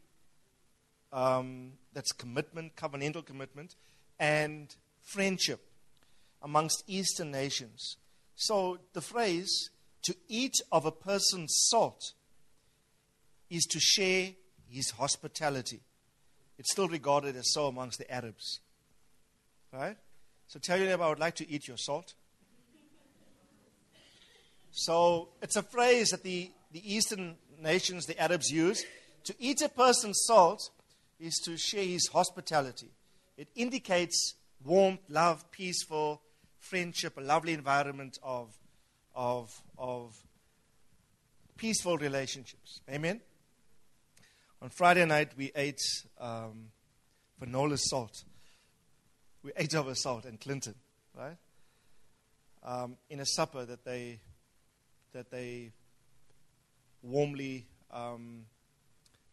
um, 1.11 1.73
that's 1.91 2.13
commitment, 2.13 2.77
covenantal 2.77 3.25
commitment, 3.25 3.75
and 4.17 4.73
friendship 5.01 5.59
amongst 6.41 6.85
Eastern 6.87 7.31
nations. 7.31 7.97
So 8.37 8.77
the 8.93 9.01
phrase, 9.01 9.71
to 10.03 10.15
eat 10.29 10.53
of 10.71 10.85
a 10.85 10.91
person's 10.91 11.53
salt, 11.67 12.13
is 13.49 13.65
to 13.65 13.79
share 13.79 14.29
his 14.69 14.91
hospitality. 14.91 15.81
It's 16.57 16.71
still 16.71 16.87
regarded 16.87 17.35
as 17.35 17.53
so 17.53 17.67
amongst 17.67 17.99
the 17.99 18.11
Arabs. 18.11 18.59
Right? 19.71 19.97
So 20.47 20.59
tell 20.59 20.77
your 20.77 20.87
neighbor, 20.87 21.03
I 21.03 21.09
would 21.09 21.19
like 21.19 21.35
to 21.35 21.49
eat 21.49 21.67
your 21.67 21.77
salt. 21.77 22.13
So 24.71 25.29
it's 25.41 25.55
a 25.55 25.63
phrase 25.63 26.09
that 26.09 26.23
the, 26.23 26.51
the 26.71 26.93
Eastern 26.93 27.35
nations, 27.61 28.05
the 28.05 28.19
Arabs, 28.21 28.49
use. 28.49 28.83
To 29.25 29.35
eat 29.39 29.61
a 29.61 29.69
person's 29.69 30.23
salt 30.25 30.69
is 31.19 31.35
to 31.45 31.57
share 31.57 31.83
his 31.83 32.07
hospitality. 32.07 32.91
It 33.37 33.47
indicates 33.55 34.35
warmth, 34.63 34.99
love, 35.09 35.49
peaceful, 35.51 36.21
friendship, 36.59 37.17
a 37.17 37.21
lovely 37.21 37.53
environment 37.53 38.17
of, 38.23 38.57
of, 39.15 39.49
of 39.77 40.15
peaceful 41.57 41.97
relationships. 41.97 42.81
Amen? 42.89 43.21
On 44.61 44.69
Friday 44.69 45.05
night, 45.05 45.31
we 45.37 45.51
ate 45.55 45.81
um, 46.19 46.67
Vanola's 47.39 47.89
salt. 47.89 48.23
We 49.43 49.51
ate 49.57 49.75
over 49.75 49.93
salt 49.93 50.25
in 50.25 50.37
Clinton, 50.37 50.75
right? 51.13 51.37
Um, 52.63 52.97
in 53.09 53.19
a 53.19 53.25
supper 53.25 53.65
that 53.65 53.85
they, 53.85 54.19
that 55.13 55.29
they 55.29 55.71
warmly 57.03 57.67
um, 57.91 58.45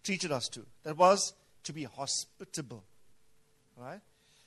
treated 0.04 0.32
us 0.32 0.48
to. 0.48 0.66
That 0.82 0.96
was 0.96 1.32
to 1.64 1.72
be 1.72 1.84
hospitable, 1.84 2.84
right? 3.76 4.00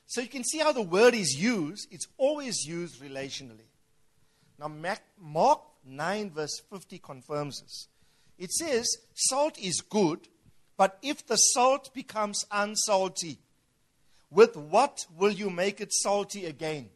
So 0.08 0.22
you 0.22 0.28
can 0.28 0.44
see 0.44 0.60
how 0.60 0.72
the 0.72 0.82
word 0.82 1.16
is 1.16 1.34
used. 1.34 1.88
It's 1.92 2.08
always 2.18 2.64
used 2.66 3.02
relationally. 3.02 3.70
Now, 4.60 4.72
Mark 5.20 5.62
9, 5.86 6.32
verse 6.32 6.62
50 6.72 7.00
confirms 7.00 7.62
this. 7.62 7.88
It 8.38 8.52
says, 8.52 8.86
Salt 9.14 9.58
is 9.60 9.82
good, 9.82 10.28
but 10.78 10.98
if 11.02 11.26
the 11.26 11.38
salt 11.38 11.94
becomes 11.94 12.46
unsalty, 12.52 13.38
with 14.30 14.58
what 14.58 15.06
will 15.18 15.32
you 15.32 15.50
make 15.50 15.80
it 15.80 15.94
salty 15.94 16.46
again? 16.46 16.90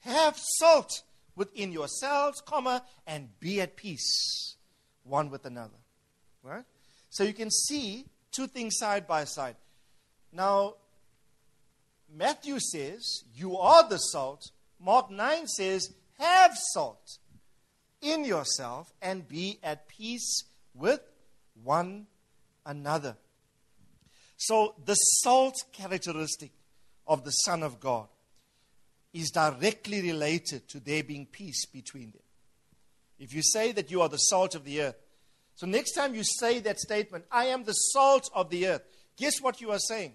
Have 0.00 0.36
salt 0.36 1.02
within 1.34 1.72
yourselves, 1.72 2.42
comma, 2.44 2.82
and 3.06 3.28
be 3.40 3.60
at 3.60 3.76
peace 3.76 4.56
one 5.04 5.30
with 5.30 5.46
another. 5.46 5.78
Right? 6.42 6.64
So 7.10 7.24
you 7.24 7.32
can 7.32 7.50
see 7.50 8.04
two 8.32 8.46
things 8.46 8.76
side 8.76 9.06
by 9.06 9.24
side. 9.24 9.56
Now, 10.32 10.74
Matthew 12.12 12.58
says, 12.60 13.24
You 13.34 13.56
are 13.56 13.88
the 13.88 13.98
salt. 13.98 14.50
Mark 14.80 15.10
9 15.10 15.46
says, 15.46 15.94
Have 16.18 16.52
salt 16.72 17.18
in 18.02 18.24
yourself 18.24 18.92
and 19.00 19.26
be 19.26 19.58
at 19.62 19.88
peace 19.88 20.44
with 20.74 21.00
one 21.62 22.06
another. 22.66 23.16
So, 24.36 24.74
the 24.84 24.94
salt 24.94 25.56
characteristic 25.72 26.52
of 27.06 27.24
the 27.24 27.30
Son 27.30 27.62
of 27.62 27.80
God 27.80 28.08
is 29.12 29.30
directly 29.30 30.02
related 30.02 30.68
to 30.68 30.80
there 30.80 31.04
being 31.04 31.26
peace 31.26 31.66
between 31.66 32.10
them. 32.10 32.22
If 33.18 33.32
you 33.32 33.42
say 33.42 33.72
that 33.72 33.90
you 33.90 34.02
are 34.02 34.08
the 34.08 34.16
salt 34.16 34.54
of 34.54 34.64
the 34.64 34.82
earth, 34.82 34.96
so 35.54 35.66
next 35.66 35.92
time 35.92 36.14
you 36.14 36.24
say 36.24 36.58
that 36.60 36.80
statement, 36.80 37.24
I 37.30 37.46
am 37.46 37.64
the 37.64 37.72
salt 37.72 38.28
of 38.34 38.50
the 38.50 38.66
earth, 38.66 38.82
guess 39.16 39.40
what 39.40 39.60
you 39.60 39.70
are 39.70 39.78
saying? 39.78 40.14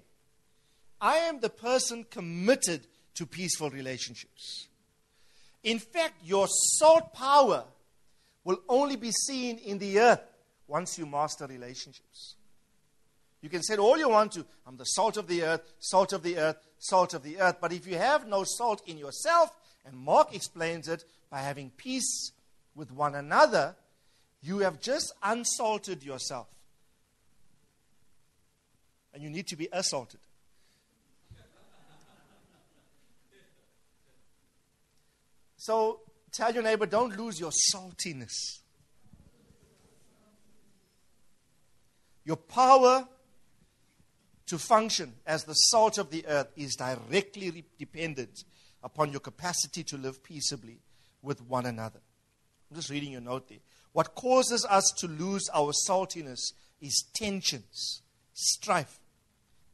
I 0.99 1.17
am 1.17 1.39
the 1.39 1.49
person 1.49 2.03
committed 2.03 2.87
to 3.15 3.25
peaceful 3.25 3.69
relationships. 3.69 4.67
In 5.63 5.79
fact, 5.79 6.15
your 6.23 6.47
salt 6.49 7.13
power 7.13 7.63
will 8.43 8.59
only 8.67 8.97
be 8.97 9.11
seen 9.11 9.57
in 9.59 9.77
the 9.77 9.99
earth 9.99 10.21
once 10.67 10.97
you 10.97 11.05
master 11.05 11.47
relationships. 11.47 12.35
You 13.41 13.49
can 13.49 13.63
say 13.63 13.77
all 13.77 13.97
you 13.97 14.09
want 14.09 14.33
to, 14.33 14.45
I'm 14.67 14.77
the 14.77 14.83
salt 14.83 15.17
of 15.17 15.27
the 15.27 15.43
earth, 15.43 15.61
salt 15.79 16.11
of 16.11 16.23
the 16.23 16.37
earth, 16.37 16.57
salt 16.77 17.13
of 17.13 17.23
the 17.23 17.39
earth. 17.39 17.57
But 17.61 17.71
if 17.71 17.87
you 17.87 17.97
have 17.97 18.27
no 18.27 18.43
salt 18.43 18.81
in 18.85 18.97
yourself, 18.97 19.51
and 19.85 19.95
Mark 19.95 20.35
explains 20.35 20.87
it 20.87 21.05
by 21.29 21.39
having 21.39 21.71
peace 21.71 22.31
with 22.75 22.91
one 22.91 23.15
another, 23.15 23.75
you 24.41 24.59
have 24.59 24.81
just 24.81 25.13
unsalted 25.23 26.03
yourself. 26.03 26.47
And 29.13 29.23
you 29.23 29.29
need 29.29 29.47
to 29.47 29.55
be 29.55 29.69
assaulted. 29.71 30.19
So 35.57 36.01
tell 36.31 36.53
your 36.53 36.63
neighbor, 36.63 36.85
don't 36.85 37.17
lose 37.17 37.39
your 37.39 37.51
saltiness. 37.51 38.59
Your 42.23 42.37
power 42.37 43.07
to 44.49 44.57
function 44.57 45.13
as 45.27 45.43
the 45.43 45.53
salt 45.53 45.99
of 45.99 46.09
the 46.09 46.25
earth 46.25 46.51
is 46.55 46.75
directly 46.75 47.51
re- 47.51 47.63
dependent 47.77 48.43
upon 48.83 49.11
your 49.11 49.19
capacity 49.19 49.83
to 49.83 49.97
live 49.97 50.23
peaceably 50.23 50.79
with 51.21 51.41
one 51.43 51.67
another. 51.67 51.99
I'm 52.69 52.75
just 52.75 52.89
reading 52.89 53.11
your 53.11 53.21
note 53.21 53.47
there. 53.47 53.59
What 53.93 54.15
causes 54.15 54.65
us 54.65 54.91
to 54.97 55.07
lose 55.07 55.49
our 55.53 55.71
saltiness 55.87 56.53
is 56.81 57.05
tensions, 57.13 58.01
strife, 58.33 58.99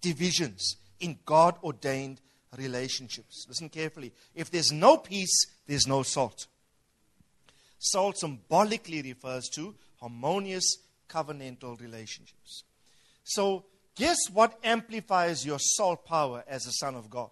divisions 0.01 0.75
in 0.99 1.19
God 1.25 1.55
ordained 1.63 2.19
relationships. 2.57 3.45
Listen 3.47 3.69
carefully. 3.69 4.11
If 4.33 4.51
there's 4.51 4.73
no 4.73 4.97
peace, 4.97 5.45
there's 5.67 5.87
no 5.87 6.03
salt. 6.03 6.47
Salt 7.79 8.17
symbolically 8.17 9.01
refers 9.01 9.47
to 9.55 9.73
harmonious 10.01 10.79
covenantal 11.09 11.79
relationships. 11.79 12.63
So, 13.23 13.65
guess 13.95 14.17
what 14.31 14.57
amplifies 14.63 15.45
your 15.45 15.59
salt 15.59 16.05
power 16.05 16.43
as 16.47 16.65
a 16.65 16.71
son 16.71 16.95
of 16.95 17.09
God? 17.09 17.29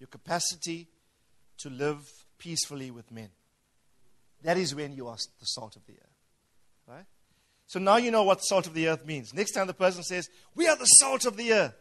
Your 0.00 0.08
capacity 0.08 0.88
to 1.58 1.70
live 1.70 2.08
peacefully 2.38 2.90
with 2.90 3.10
men. 3.10 3.30
That 4.42 4.56
is 4.56 4.74
when 4.74 4.92
you 4.92 5.08
are 5.08 5.16
the 5.16 5.46
salt 5.46 5.76
of 5.76 5.84
the 5.86 5.94
earth. 5.94 6.18
Right? 6.86 7.04
So 7.66 7.78
now 7.78 7.96
you 7.96 8.10
know 8.10 8.22
what 8.22 8.42
salt 8.42 8.66
of 8.66 8.74
the 8.74 8.88
earth 8.88 9.04
means. 9.04 9.34
Next 9.34 9.52
time 9.52 9.66
the 9.66 9.74
person 9.74 10.02
says, 10.02 10.28
We 10.54 10.68
are 10.68 10.76
the 10.76 10.84
salt 10.84 11.26
of 11.26 11.36
the 11.36 11.52
earth. 11.52 11.74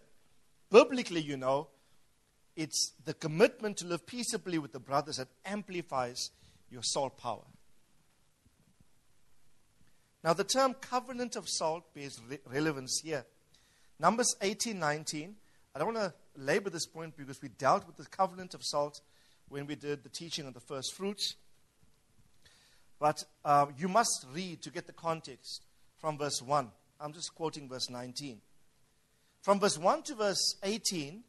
Biblically, 0.69 1.21
you 1.21 1.37
know, 1.37 1.69
it's 2.55 2.93
the 3.05 3.13
commitment 3.13 3.77
to 3.77 3.85
live 3.85 4.05
peaceably 4.05 4.57
with 4.57 4.73
the 4.73 4.79
brothers 4.79 5.17
that 5.17 5.29
amplifies 5.45 6.31
your 6.69 6.81
salt 6.83 7.17
power. 7.17 7.43
Now, 10.27 10.33
the 10.33 10.43
term 10.43 10.73
covenant 10.73 11.37
of 11.37 11.47
salt 11.47 11.93
bears 11.93 12.19
re- 12.29 12.39
relevance 12.51 12.99
here. 13.01 13.25
Numbers 13.97 14.35
18 14.41 14.77
19. 14.77 15.33
I 15.73 15.79
don't 15.79 15.93
want 15.93 16.05
to 16.05 16.13
labor 16.35 16.69
this 16.69 16.85
point 16.85 17.15
because 17.15 17.41
we 17.41 17.47
dealt 17.47 17.87
with 17.87 17.95
the 17.95 18.05
covenant 18.07 18.53
of 18.53 18.61
salt 18.61 18.99
when 19.47 19.67
we 19.67 19.75
did 19.75 20.03
the 20.03 20.09
teaching 20.09 20.45
on 20.45 20.51
the 20.51 20.59
first 20.59 20.93
fruits. 20.95 21.35
But 22.99 23.23
uh, 23.45 23.67
you 23.77 23.87
must 23.87 24.25
read 24.33 24.61
to 24.63 24.69
get 24.69 24.85
the 24.85 24.91
context 24.91 25.63
from 25.97 26.17
verse 26.17 26.41
1. 26.41 26.71
I'm 26.99 27.13
just 27.13 27.33
quoting 27.33 27.69
verse 27.69 27.89
19. 27.89 28.41
From 29.43 29.61
verse 29.61 29.77
1 29.77 30.03
to 30.03 30.15
verse 30.15 30.55
18, 30.61 31.23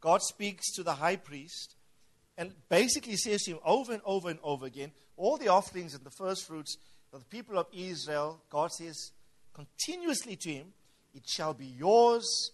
God 0.00 0.22
speaks 0.22 0.72
to 0.76 0.82
the 0.82 0.94
high 0.94 1.16
priest 1.16 1.74
and 2.38 2.54
basically 2.70 3.16
says 3.16 3.42
to 3.42 3.50
him 3.50 3.58
over 3.66 3.92
and 3.92 4.02
over 4.06 4.30
and 4.30 4.38
over 4.42 4.64
again 4.64 4.92
all 5.18 5.36
the 5.36 5.48
offerings 5.48 5.92
and 5.92 6.04
the 6.04 6.10
first 6.10 6.46
fruits 6.46 6.78
the 7.18 7.26
people 7.26 7.58
of 7.58 7.66
Israel, 7.72 8.42
God 8.50 8.72
says 8.72 9.12
continuously 9.52 10.36
to 10.36 10.50
him, 10.52 10.66
It 11.14 11.28
shall 11.28 11.54
be 11.54 11.66
yours 11.66 12.52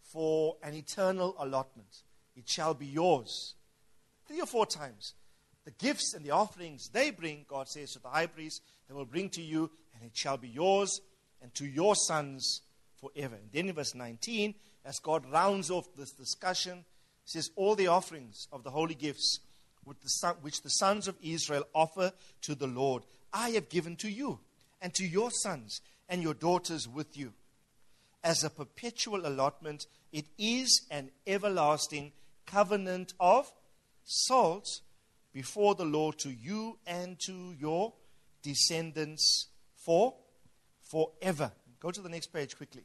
for 0.00 0.56
an 0.62 0.74
eternal 0.74 1.34
allotment. 1.38 2.02
It 2.36 2.48
shall 2.48 2.74
be 2.74 2.86
yours. 2.86 3.54
Three 4.26 4.40
or 4.40 4.46
four 4.46 4.66
times 4.66 5.14
the 5.64 5.70
gifts 5.72 6.14
and 6.14 6.24
the 6.24 6.30
offerings 6.30 6.88
they 6.88 7.10
bring, 7.10 7.44
God 7.46 7.68
says 7.68 7.92
to 7.92 7.98
the 7.98 8.08
high 8.08 8.26
priest, 8.26 8.62
they 8.88 8.94
will 8.94 9.04
bring 9.04 9.28
to 9.30 9.42
you, 9.42 9.70
and 9.94 10.02
it 10.02 10.16
shall 10.16 10.38
be 10.38 10.48
yours 10.48 11.00
and 11.42 11.54
to 11.54 11.66
your 11.66 11.94
sons 11.94 12.62
forever. 13.00 13.34
And 13.34 13.50
then 13.52 13.68
in 13.68 13.74
verse 13.74 13.94
19, 13.94 14.54
as 14.84 14.98
God 14.98 15.30
rounds 15.30 15.70
off 15.70 15.94
this 15.94 16.12
discussion, 16.12 16.84
says, 17.24 17.50
All 17.54 17.74
the 17.74 17.88
offerings 17.88 18.48
of 18.50 18.64
the 18.64 18.70
holy 18.70 18.94
gifts 18.94 19.40
which 20.42 20.62
the 20.62 20.70
sons 20.70 21.08
of 21.08 21.16
Israel 21.22 21.64
offer 21.74 22.12
to 22.42 22.54
the 22.54 22.66
Lord, 22.66 23.04
I 23.32 23.50
have 23.50 23.68
given 23.68 23.96
to 23.96 24.08
you 24.08 24.40
and 24.80 24.94
to 24.94 25.06
your 25.06 25.30
sons 25.30 25.80
and 26.08 26.22
your 26.22 26.34
daughters 26.34 26.88
with 26.88 27.16
you. 27.16 27.32
As 28.24 28.42
a 28.42 28.50
perpetual 28.50 29.26
allotment, 29.26 29.86
it 30.12 30.26
is 30.38 30.86
an 30.90 31.10
everlasting 31.26 32.12
covenant 32.46 33.14
of 33.20 33.52
salt 34.04 34.66
before 35.32 35.74
the 35.74 35.84
Lord 35.84 36.18
to 36.18 36.30
you 36.30 36.78
and 36.86 37.18
to 37.26 37.54
your 37.58 37.92
descendants 38.42 39.48
for 39.76 40.14
forever. 40.82 41.52
Go 41.80 41.90
to 41.90 42.00
the 42.00 42.08
next 42.08 42.28
page 42.28 42.56
quickly. 42.56 42.82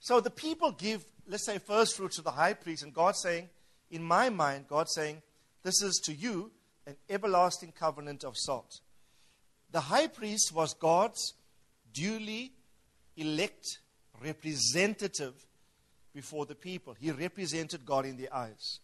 So 0.00 0.20
the 0.20 0.30
people 0.30 0.72
give, 0.72 1.04
let's 1.26 1.46
say, 1.46 1.58
first 1.58 1.96
fruits 1.96 2.16
to 2.16 2.22
the 2.22 2.30
high 2.30 2.54
priest, 2.54 2.82
and 2.82 2.92
God 2.92 3.16
saying, 3.16 3.48
in 3.90 4.02
my 4.02 4.30
mind, 4.30 4.66
God 4.68 4.88
saying, 4.88 5.22
this 5.62 5.82
is 5.82 6.00
to 6.04 6.12
you 6.12 6.50
an 6.86 6.96
everlasting 7.08 7.72
covenant 7.72 8.24
of 8.24 8.36
salt. 8.36 8.80
The 9.70 9.80
high 9.80 10.06
priest 10.06 10.52
was 10.54 10.74
God's 10.74 11.34
duly 11.92 12.52
elect 13.16 13.78
representative 14.22 15.34
before 16.14 16.46
the 16.46 16.54
people. 16.54 16.94
He 16.98 17.10
represented 17.10 17.86
God 17.86 18.04
in 18.04 18.16
their 18.16 18.34
eyes. 18.34 18.80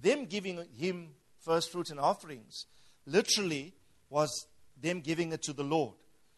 Them 0.00 0.26
giving 0.26 0.64
him 0.78 1.08
first 1.40 1.72
fruits 1.72 1.90
and 1.90 1.98
offerings 1.98 2.66
literally 3.06 3.72
was 4.10 4.46
them 4.80 5.00
giving 5.00 5.32
it 5.32 5.42
to 5.42 5.52
the 5.52 5.64
Lord. 5.64 5.94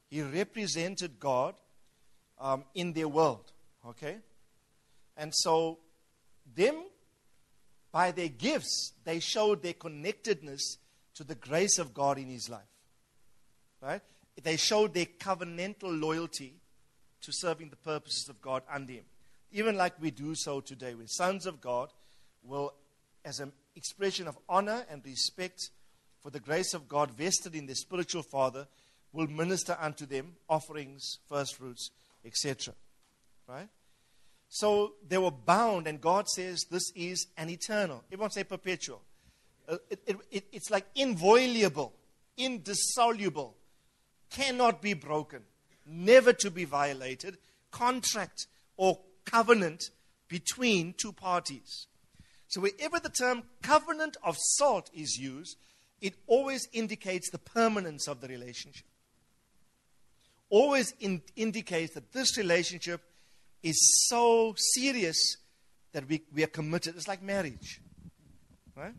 He 0.08 0.22
represented 0.22 1.20
God 1.20 1.54
um, 2.38 2.64
in 2.74 2.92
their 2.92 3.08
world. 3.08 3.52
Okay? 3.86 4.18
And 5.16 5.32
so, 5.34 5.78
them, 6.54 6.84
by 7.92 8.10
their 8.10 8.28
gifts, 8.28 8.92
they 9.04 9.20
showed 9.20 9.62
their 9.62 9.74
connectedness 9.74 10.78
to 11.14 11.24
the 11.24 11.34
grace 11.34 11.78
of 11.78 11.94
God 11.94 12.18
in 12.18 12.26
his 12.26 12.48
life. 12.48 12.62
Right? 13.80 14.02
They 14.42 14.56
showed 14.56 14.94
their 14.94 15.06
covenantal 15.06 16.00
loyalty 16.00 16.54
to 17.22 17.32
serving 17.32 17.70
the 17.70 17.76
purposes 17.76 18.28
of 18.28 18.40
God 18.40 18.62
under 18.72 18.92
him. 18.92 19.04
Even 19.52 19.76
like 19.76 20.00
we 20.00 20.10
do 20.10 20.34
so 20.34 20.60
today, 20.60 20.94
we 20.94 21.06
sons 21.06 21.46
of 21.46 21.60
God 21.60 21.90
will, 22.42 22.72
as 23.24 23.40
an 23.40 23.52
expression 23.76 24.28
of 24.28 24.38
honor 24.48 24.84
and 24.90 25.04
respect 25.04 25.70
for 26.20 26.30
the 26.30 26.40
grace 26.40 26.74
of 26.74 26.88
God 26.88 27.10
vested 27.10 27.54
in 27.54 27.66
their 27.66 27.74
spiritual 27.74 28.22
father, 28.22 28.66
will 29.12 29.26
minister 29.26 29.76
unto 29.80 30.06
them 30.06 30.34
offerings, 30.48 31.18
first 31.28 31.56
fruits, 31.56 31.90
etc. 32.24 32.74
Right? 33.48 33.68
So 34.48 34.94
they 35.06 35.18
were 35.18 35.30
bound, 35.30 35.86
and 35.86 36.00
God 36.00 36.28
says 36.28 36.66
this 36.70 36.92
is 36.94 37.26
an 37.36 37.50
eternal. 37.50 38.04
Everyone 38.12 38.30
say 38.30 38.44
perpetual. 38.44 39.00
Uh, 39.70 39.76
it, 39.88 40.00
it, 40.06 40.16
it, 40.32 40.44
it's 40.52 40.70
like 40.70 40.84
inviolable, 40.96 41.92
indissoluble, 42.36 43.54
cannot 44.30 44.82
be 44.82 44.94
broken, 44.94 45.42
never 45.86 46.32
to 46.32 46.50
be 46.50 46.64
violated, 46.64 47.38
contract 47.70 48.48
or 48.76 48.98
covenant 49.24 49.84
between 50.28 50.92
two 51.00 51.12
parties. 51.12 51.86
So, 52.48 52.62
wherever 52.62 52.98
the 52.98 53.10
term 53.10 53.44
covenant 53.62 54.16
of 54.24 54.36
salt 54.38 54.90
is 54.92 55.16
used, 55.16 55.56
it 56.00 56.14
always 56.26 56.66
indicates 56.72 57.30
the 57.30 57.38
permanence 57.38 58.08
of 58.08 58.20
the 58.20 58.26
relationship. 58.26 58.86
Always 60.48 60.94
in, 60.98 61.22
indicates 61.36 61.94
that 61.94 62.12
this 62.12 62.36
relationship 62.36 63.02
is 63.62 64.08
so 64.08 64.54
serious 64.74 65.36
that 65.92 66.08
we, 66.08 66.22
we 66.34 66.42
are 66.42 66.48
committed. 66.48 66.96
It's 66.96 67.06
like 67.06 67.22
marriage. 67.22 67.80
Right? 68.74 68.94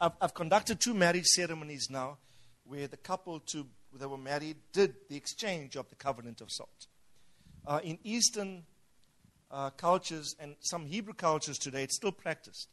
I've, 0.00 0.12
I've 0.20 0.34
conducted 0.34 0.80
two 0.80 0.94
marriage 0.94 1.26
ceremonies 1.26 1.88
now 1.90 2.18
where 2.64 2.88
the 2.88 2.96
couple 2.96 3.40
to, 3.40 3.66
that 3.98 4.08
were 4.08 4.16
married 4.16 4.56
did 4.72 4.94
the 5.08 5.16
exchange 5.16 5.76
of 5.76 5.88
the 5.90 5.94
covenant 5.94 6.40
of 6.40 6.50
salt. 6.50 6.86
Uh, 7.66 7.80
in 7.84 7.98
Eastern 8.02 8.62
uh, 9.50 9.70
cultures 9.70 10.34
and 10.38 10.56
some 10.60 10.86
Hebrew 10.86 11.12
cultures 11.12 11.58
today, 11.58 11.82
it's 11.82 11.96
still 11.96 12.12
practiced. 12.12 12.68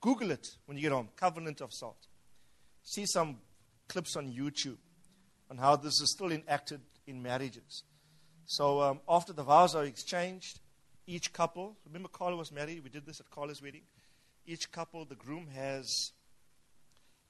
Google 0.00 0.32
it 0.32 0.56
when 0.66 0.76
you 0.76 0.82
get 0.82 0.92
home 0.92 1.10
covenant 1.14 1.60
of 1.60 1.72
salt. 1.72 2.08
See 2.82 3.06
some 3.06 3.38
clips 3.86 4.16
on 4.16 4.32
YouTube 4.32 4.78
on 5.50 5.58
how 5.58 5.76
this 5.76 6.00
is 6.00 6.10
still 6.10 6.32
enacted 6.32 6.80
in 7.06 7.22
marriages. 7.22 7.84
So 8.46 8.80
um, 8.80 9.00
after 9.08 9.32
the 9.32 9.44
vows 9.44 9.76
are 9.76 9.84
exchanged, 9.84 10.58
each 11.06 11.32
couple, 11.32 11.76
remember 11.86 12.08
Carla 12.08 12.36
was 12.36 12.50
married, 12.50 12.82
we 12.82 12.90
did 12.90 13.06
this 13.06 13.20
at 13.20 13.30
Carla's 13.30 13.62
wedding. 13.62 13.82
Each 14.46 14.72
couple, 14.72 15.04
the 15.04 15.14
groom 15.14 15.46
has 15.54 16.12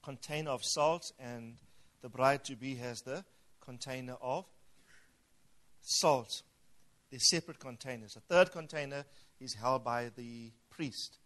container 0.03 0.51
of 0.51 0.61
salt 0.63 1.11
and 1.19 1.55
the 2.01 2.09
bride 2.09 2.43
to 2.45 2.55
be 2.55 2.75
has 2.75 3.01
the 3.01 3.23
container 3.61 4.17
of 4.21 4.45
salt. 5.81 6.43
They're 7.09 7.19
separate 7.19 7.59
containers. 7.59 8.13
The 8.13 8.21
third 8.21 8.51
container 8.51 9.05
is 9.39 9.53
held 9.53 9.83
by 9.83 10.09
the 10.15 10.51
priest. 10.69 11.17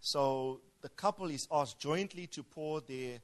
So 0.00 0.60
the 0.82 0.88
couple 0.88 1.30
is 1.30 1.48
asked 1.50 1.80
jointly 1.80 2.26
to 2.28 2.42
pour 2.42 2.80
their 2.80 3.20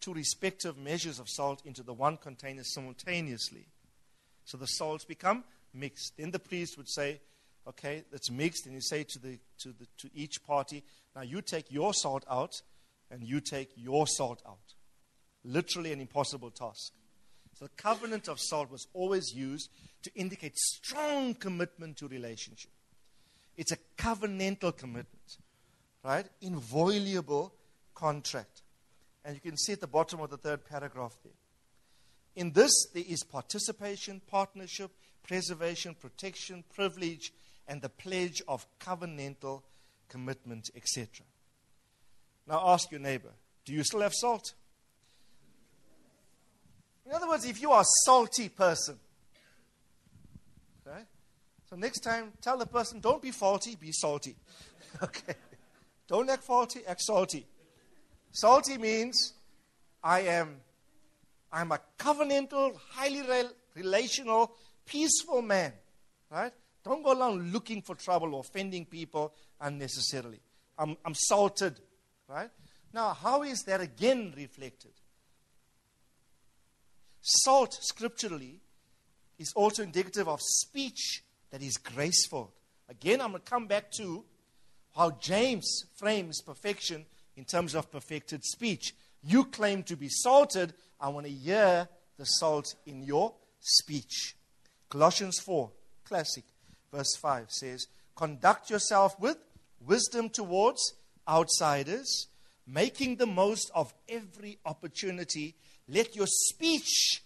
two 0.00 0.12
respective 0.12 0.76
measures 0.76 1.18
of 1.18 1.28
salt 1.28 1.62
into 1.64 1.82
the 1.82 1.94
one 1.94 2.18
container 2.18 2.62
simultaneously. 2.62 3.66
So 4.44 4.58
the 4.58 4.66
salts 4.66 5.04
become 5.04 5.44
mixed. 5.72 6.18
Then 6.18 6.30
the 6.30 6.38
priest 6.38 6.76
would 6.76 6.88
say, 6.88 7.20
okay, 7.66 8.04
that's 8.12 8.30
mixed, 8.30 8.66
and 8.66 8.74
you 8.74 8.82
say 8.82 9.04
to, 9.04 9.18
the, 9.18 9.38
to, 9.60 9.68
the, 9.68 9.86
to 9.98 10.10
each 10.14 10.44
party, 10.44 10.84
now 11.16 11.22
you 11.22 11.40
take 11.40 11.72
your 11.72 11.94
salt 11.94 12.24
out, 12.30 12.60
and 13.10 13.22
you 13.22 13.40
take 13.40 13.70
your 13.76 14.06
salt 14.06 14.42
out. 14.46 14.74
Literally 15.44 15.92
an 15.92 16.00
impossible 16.00 16.50
task. 16.50 16.92
So 17.58 17.66
the 17.66 17.70
covenant 17.76 18.28
of 18.28 18.40
salt 18.40 18.70
was 18.70 18.86
always 18.94 19.32
used 19.34 19.70
to 20.02 20.10
indicate 20.14 20.56
strong 20.56 21.34
commitment 21.34 21.98
to 21.98 22.08
relationship. 22.08 22.70
It's 23.56 23.72
a 23.72 23.78
covenantal 23.96 24.76
commitment, 24.76 25.38
right? 26.04 26.26
Inviolable 26.40 27.52
contract. 27.94 28.62
And 29.24 29.34
you 29.34 29.40
can 29.40 29.56
see 29.56 29.72
at 29.72 29.80
the 29.80 29.86
bottom 29.86 30.20
of 30.20 30.30
the 30.30 30.36
third 30.36 30.64
paragraph 30.64 31.16
there. 31.22 31.32
In 32.36 32.52
this, 32.52 32.72
there 32.92 33.04
is 33.06 33.22
participation, 33.22 34.20
partnership, 34.26 34.90
preservation, 35.22 35.94
protection, 35.94 36.64
privilege, 36.74 37.32
and 37.68 37.80
the 37.80 37.88
pledge 37.88 38.42
of 38.48 38.66
covenantal 38.80 39.62
commitment, 40.08 40.70
etc. 40.74 41.24
Now 42.46 42.62
ask 42.66 42.90
your 42.90 43.00
neighbor 43.00 43.30
do 43.64 43.72
you 43.72 43.82
still 43.82 44.00
have 44.00 44.12
salt? 44.14 44.52
In 47.06 47.12
other 47.12 47.28
words, 47.28 47.44
if 47.44 47.60
you 47.60 47.70
are 47.72 47.82
a 47.82 47.86
salty 48.04 48.48
person, 48.48 48.98
okay, 50.86 51.02
so 51.68 51.76
next 51.76 52.00
time 52.00 52.32
tell 52.40 52.56
the 52.56 52.66
person 52.66 53.00
don't 53.00 53.22
be 53.22 53.30
faulty, 53.30 53.76
be 53.76 53.92
salty. 53.92 54.36
okay? 55.02 55.34
Don't 56.06 56.28
act 56.28 56.44
faulty, 56.44 56.80
act 56.86 57.00
salty. 57.00 57.46
Salty 58.32 58.78
means 58.78 59.34
I 60.02 60.20
am 60.20 60.60
I'm 61.54 61.70
a 61.70 61.78
covenantal, 61.98 62.76
highly 62.90 63.22
relational, 63.76 64.56
peaceful 64.84 65.40
man. 65.40 65.72
Right? 66.30 66.52
Don't 66.84 67.02
go 67.04 67.18
around 67.18 67.52
looking 67.52 67.80
for 67.80 67.94
trouble 67.94 68.34
or 68.34 68.40
offending 68.40 68.84
people 68.86 69.32
unnecessarily. 69.60 70.40
I'm, 70.76 70.96
I'm 71.04 71.14
salted. 71.14 71.78
Right? 72.28 72.50
Now, 72.92 73.12
how 73.12 73.42
is 73.42 73.62
that 73.64 73.80
again 73.80 74.32
reflected? 74.36 74.92
Salt, 77.20 77.78
scripturally, 77.80 78.60
is 79.38 79.52
also 79.54 79.82
indicative 79.82 80.28
of 80.28 80.40
speech 80.40 81.24
that 81.50 81.62
is 81.62 81.76
graceful. 81.76 82.52
Again, 82.88 83.20
I'm 83.20 83.30
going 83.30 83.42
to 83.42 83.50
come 83.50 83.66
back 83.66 83.90
to 83.98 84.24
how 84.94 85.12
James 85.12 85.84
frames 85.96 86.40
perfection 86.40 87.04
in 87.36 87.44
terms 87.44 87.74
of 87.74 87.90
perfected 87.90 88.44
speech. 88.44 88.94
You 89.22 89.44
claim 89.46 89.82
to 89.84 89.96
be 89.96 90.08
salted. 90.08 90.74
I 91.00 91.08
want 91.08 91.26
to 91.26 91.32
hear 91.32 91.88
the 92.16 92.24
salt 92.24 92.74
in 92.86 93.02
your 93.02 93.34
speech. 93.60 94.36
Colossians 94.88 95.40
4, 95.40 95.70
classic, 96.04 96.44
verse 96.92 97.16
5 97.16 97.50
says, 97.50 97.88
Conduct 98.14 98.70
yourself 98.70 99.18
with 99.18 99.38
wisdom 99.84 100.28
towards 100.28 100.94
outsiders, 101.28 102.28
making 102.66 103.16
the 103.16 103.26
most 103.26 103.70
of 103.74 103.94
every 104.08 104.58
opportunity. 104.64 105.54
Let 105.88 106.16
your 106.16 106.26
speech 106.26 107.22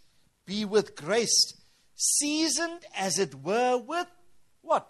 be 0.46 0.64
with 0.64 0.96
grace, 0.96 1.55
seasoned 1.94 2.84
as 2.96 3.18
it 3.18 3.34
were 3.34 3.76
with 3.76 4.07
what? 4.62 4.88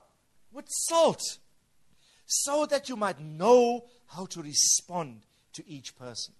With 0.53 0.67
salt, 0.69 1.23
so 2.27 2.67
that 2.67 2.89
you 2.89 2.97
might 2.97 3.21
know 3.21 3.85
how 4.07 4.27
to 4.27 4.43
respond 4.43 5.27
to 5.53 5.69
each 5.69 5.97
person. 5.97 6.35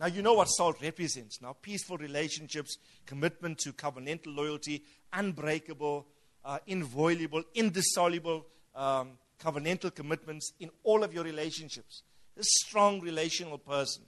Now, 0.00 0.06
you 0.06 0.22
know 0.22 0.34
what 0.34 0.46
salt 0.46 0.82
represents 0.82 1.40
now 1.40 1.56
peaceful 1.60 1.98
relationships, 1.98 2.78
commitment 3.06 3.58
to 3.58 3.72
covenantal 3.72 4.34
loyalty, 4.36 4.84
unbreakable, 5.12 6.06
uh, 6.44 6.58
inviolable, 6.66 7.42
indissoluble 7.54 8.46
um, 8.74 9.12
covenantal 9.44 9.94
commitments 9.94 10.52
in 10.58 10.70
all 10.82 11.04
of 11.04 11.12
your 11.12 11.24
relationships. 11.24 12.02
A 12.38 12.42
strong 12.42 13.00
relational 13.00 13.58
person. 13.58 14.02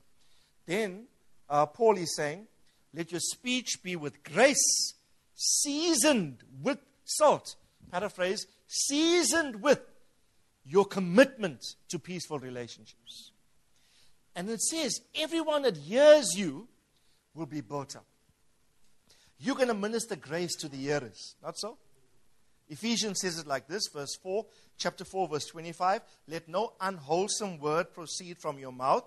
Then, 0.67 1.07
uh, 1.49 1.67
Paul 1.67 1.99
is 1.99 2.17
saying, 2.17 2.47
let 2.95 3.13
your 3.13 3.21
speech 3.21 3.83
be 3.83 3.95
with 3.95 4.23
grace, 4.25 4.95
seasoned 5.35 6.39
with 6.63 6.79
salt. 7.05 7.57
Paraphrase, 7.93 8.47
seasoned 8.67 9.63
with 9.63 9.81
your 10.65 10.85
commitment 10.85 11.63
to 11.89 11.99
peaceful 11.99 12.39
relationships. 12.39 13.31
And 14.35 14.51
it 14.51 14.61
says, 14.61 15.01
everyone 15.15 15.63
that 15.63 15.77
hears 15.77 16.35
you 16.35 16.67
will 17.35 17.47
be 17.47 17.61
built 17.61 17.95
up. 17.95 18.07
You're 19.39 19.55
going 19.55 19.69
to 19.69 19.75
minister 19.75 20.17
grace 20.17 20.57
to 20.57 20.69
the 20.69 20.79
hearers. 20.79 21.37
Not 21.43 21.59
so? 21.59 21.77
Ephesians 22.69 23.21
says 23.21 23.39
it 23.39 23.47
like 23.47 23.69
this, 23.69 23.89
verse 23.93 24.17
4, 24.23 24.45
chapter 24.77 25.05
4, 25.05 25.29
verse 25.29 25.47
25. 25.47 26.01
Let 26.29 26.49
no 26.49 26.73
unwholesome 26.81 27.59
word 27.59 27.93
proceed 27.93 28.39
from 28.39 28.59
your 28.59 28.73
mouth, 28.73 29.05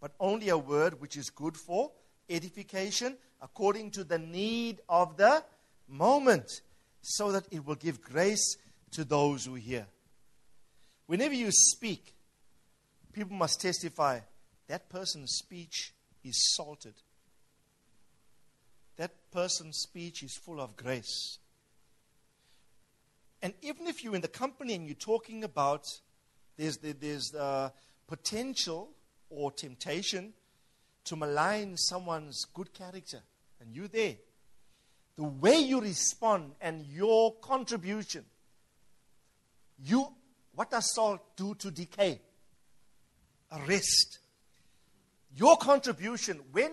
but 0.00 0.12
only 0.20 0.50
a 0.50 0.58
word 0.58 1.00
which 1.00 1.16
is 1.16 1.30
good 1.30 1.56
for 1.56 1.90
edification 2.28 3.16
according 3.40 3.90
to 3.92 4.04
the 4.04 4.18
need 4.18 4.80
of 4.88 5.16
the 5.16 5.42
moment, 5.88 6.60
so 7.00 7.32
that 7.32 7.46
it 7.50 7.64
will 7.64 7.76
give 7.76 8.02
grace 8.02 8.56
to 8.90 9.04
those 9.04 9.46
who 9.46 9.54
hear. 9.54 9.86
Whenever 11.06 11.34
you 11.34 11.48
speak, 11.50 12.14
people 13.12 13.36
must 13.36 13.60
testify 13.60 14.20
that 14.66 14.90
person's 14.90 15.32
speech 15.38 15.94
is 16.22 16.54
salted. 16.54 16.94
That 18.96 19.12
person's 19.30 19.78
speech 19.78 20.22
is 20.22 20.36
full 20.36 20.60
of 20.60 20.76
grace. 20.76 21.38
And 23.42 23.54
even 23.62 23.86
if 23.86 24.02
you're 24.02 24.14
in 24.14 24.20
the 24.20 24.28
company 24.28 24.74
and 24.74 24.86
you're 24.86 24.94
talking 24.94 25.44
about 25.44 25.86
there's, 26.56 26.78
there's 26.78 27.34
uh, 27.34 27.70
potential 28.06 28.90
or 29.30 29.52
temptation 29.52 30.32
to 31.04 31.16
malign 31.16 31.76
someone's 31.76 32.44
good 32.52 32.74
character, 32.74 33.20
and 33.60 33.74
you're 33.74 33.88
there, 33.88 34.16
the 35.16 35.24
way 35.24 35.58
you 35.58 35.80
respond 35.80 36.52
and 36.60 36.84
your 36.86 37.34
contribution, 37.36 38.24
you, 39.82 40.06
what 40.54 40.70
does 40.70 40.92
salt 40.94 41.36
do 41.36 41.54
to 41.56 41.70
decay? 41.70 42.20
Arrest. 43.52 44.18
Your 45.36 45.56
contribution, 45.56 46.40
when 46.52 46.72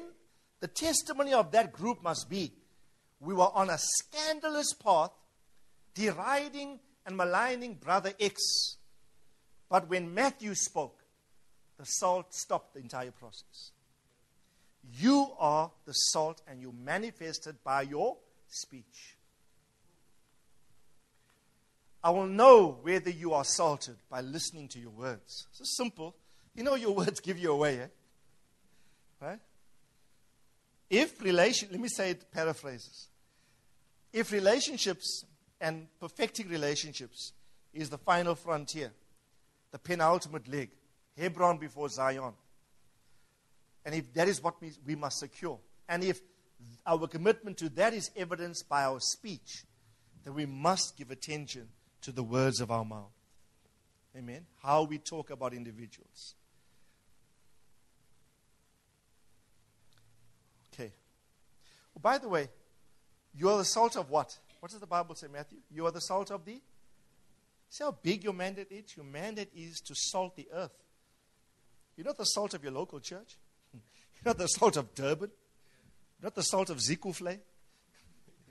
the 0.60 0.68
testimony 0.68 1.34
of 1.34 1.52
that 1.52 1.72
group 1.72 2.04
must 2.04 2.30
be, 2.30 2.52
we 3.20 3.34
were 3.34 3.50
on 3.54 3.70
a 3.70 3.78
scandalous 3.78 4.74
path, 4.74 5.12
deriding 5.96 6.80
and 7.06 7.18
maligning 7.18 7.76
Brother 7.76 8.14
X. 8.20 8.78
But 9.70 9.90
when 9.90 10.14
Matthew 10.14 10.54
spoke, 10.54 11.04
the 11.78 11.86
salt 11.86 12.34
stopped 12.34 12.76
the 12.76 12.82
entire 12.82 13.12
process. 13.12 13.72
You 15.00 15.30
are 15.40 15.72
the 15.86 15.94
salt, 15.94 16.42
and 16.48 16.62
you 16.62 16.72
manifested 16.72 17.56
by 17.64 17.82
your 17.84 18.18
speech. 18.48 19.18
I 22.04 22.12
will 22.12 22.28
know 22.28 22.78
whether 22.84 23.10
you 23.10 23.34
are 23.34 23.44
salted 23.44 23.96
by 24.12 24.22
listening 24.22 24.68
to 24.70 24.80
your 24.80 24.92
words. 24.92 25.48
It's 25.60 25.76
simple. 25.76 26.16
You 26.54 26.64
know 26.64 26.76
your 26.76 26.92
words 26.96 27.20
give 27.20 27.40
you 27.40 27.52
away, 27.52 27.80
eh? 27.80 27.88
Right? 29.20 29.40
If 30.88 31.20
relation, 31.22 31.70
let 31.72 31.80
me 31.80 31.88
say 31.88 32.12
it 32.12 32.32
paraphrases. 32.32 33.08
If 34.14 34.32
relationships 34.32 35.26
and 35.62 35.88
perfecting 36.00 36.50
relationships 36.50 37.34
is 37.74 37.90
the 37.90 37.98
final 37.98 38.36
frontier, 38.36 38.92
the 39.72 39.80
penultimate 39.80 40.48
leg, 40.48 40.70
Hebron 41.18 41.58
before 41.58 41.90
Zion. 41.90 42.34
And 43.86 43.96
if 43.96 44.14
that 44.14 44.28
is 44.28 44.42
what 44.42 44.60
we, 44.62 44.72
we 44.86 44.96
must 44.96 45.20
secure, 45.20 45.60
and 45.88 46.04
if 46.04 46.20
our 46.86 47.08
commitment 47.08 47.58
to 47.58 47.70
that 47.70 47.94
is 47.94 48.12
evidenced 48.16 48.68
by 48.68 48.84
our 48.84 49.00
speech, 49.00 49.66
then 50.24 50.34
we 50.34 50.46
must 50.46 50.98
give 50.98 51.12
attention 51.12 51.68
to 52.02 52.12
the 52.12 52.24
words 52.24 52.62
of 52.62 52.72
our 52.72 52.86
mouth. 52.86 53.12
Amen. 54.18 54.46
How 54.64 54.84
we 54.84 54.98
talk 54.98 55.30
about 55.30 55.54
individuals. 55.54 56.36
Okay. 60.74 60.94
Well, 61.94 62.02
by 62.02 62.18
the 62.18 62.30
way, 62.30 62.50
you 63.34 63.50
are 63.50 63.58
the 63.58 63.66
salt 63.66 63.98
of 63.98 64.10
what? 64.10 64.38
What 64.66 64.72
does 64.72 64.80
the 64.80 64.88
Bible 64.88 65.14
say, 65.14 65.28
Matthew? 65.32 65.60
You 65.70 65.86
are 65.86 65.92
the 65.92 66.00
salt 66.00 66.32
of 66.32 66.44
the. 66.44 66.60
See 67.70 67.84
how 67.84 67.92
big 68.02 68.24
your 68.24 68.34
mandate 68.34 68.72
is? 68.72 68.98
Your 68.98 69.06
mandate 69.06 69.52
is 69.56 69.80
to 69.82 69.94
salt 69.94 70.36
the 70.36 70.48
earth. 70.52 70.74
You're 71.96 72.08
not 72.08 72.18
the 72.18 72.24
salt 72.24 72.56
of 72.56 72.64
your 72.64 72.72
local 72.74 73.00
church. 73.00 73.38
You're 73.76 74.26
not 74.26 74.40
the 74.40 74.48
salt 74.48 74.76
of 74.76 74.96
Durban. 74.96 75.30
You're 76.20 76.26
not 76.26 76.34
the 76.34 76.42
salt 76.42 76.72
of 76.72 76.78
Zeekoevlei. 76.78 77.38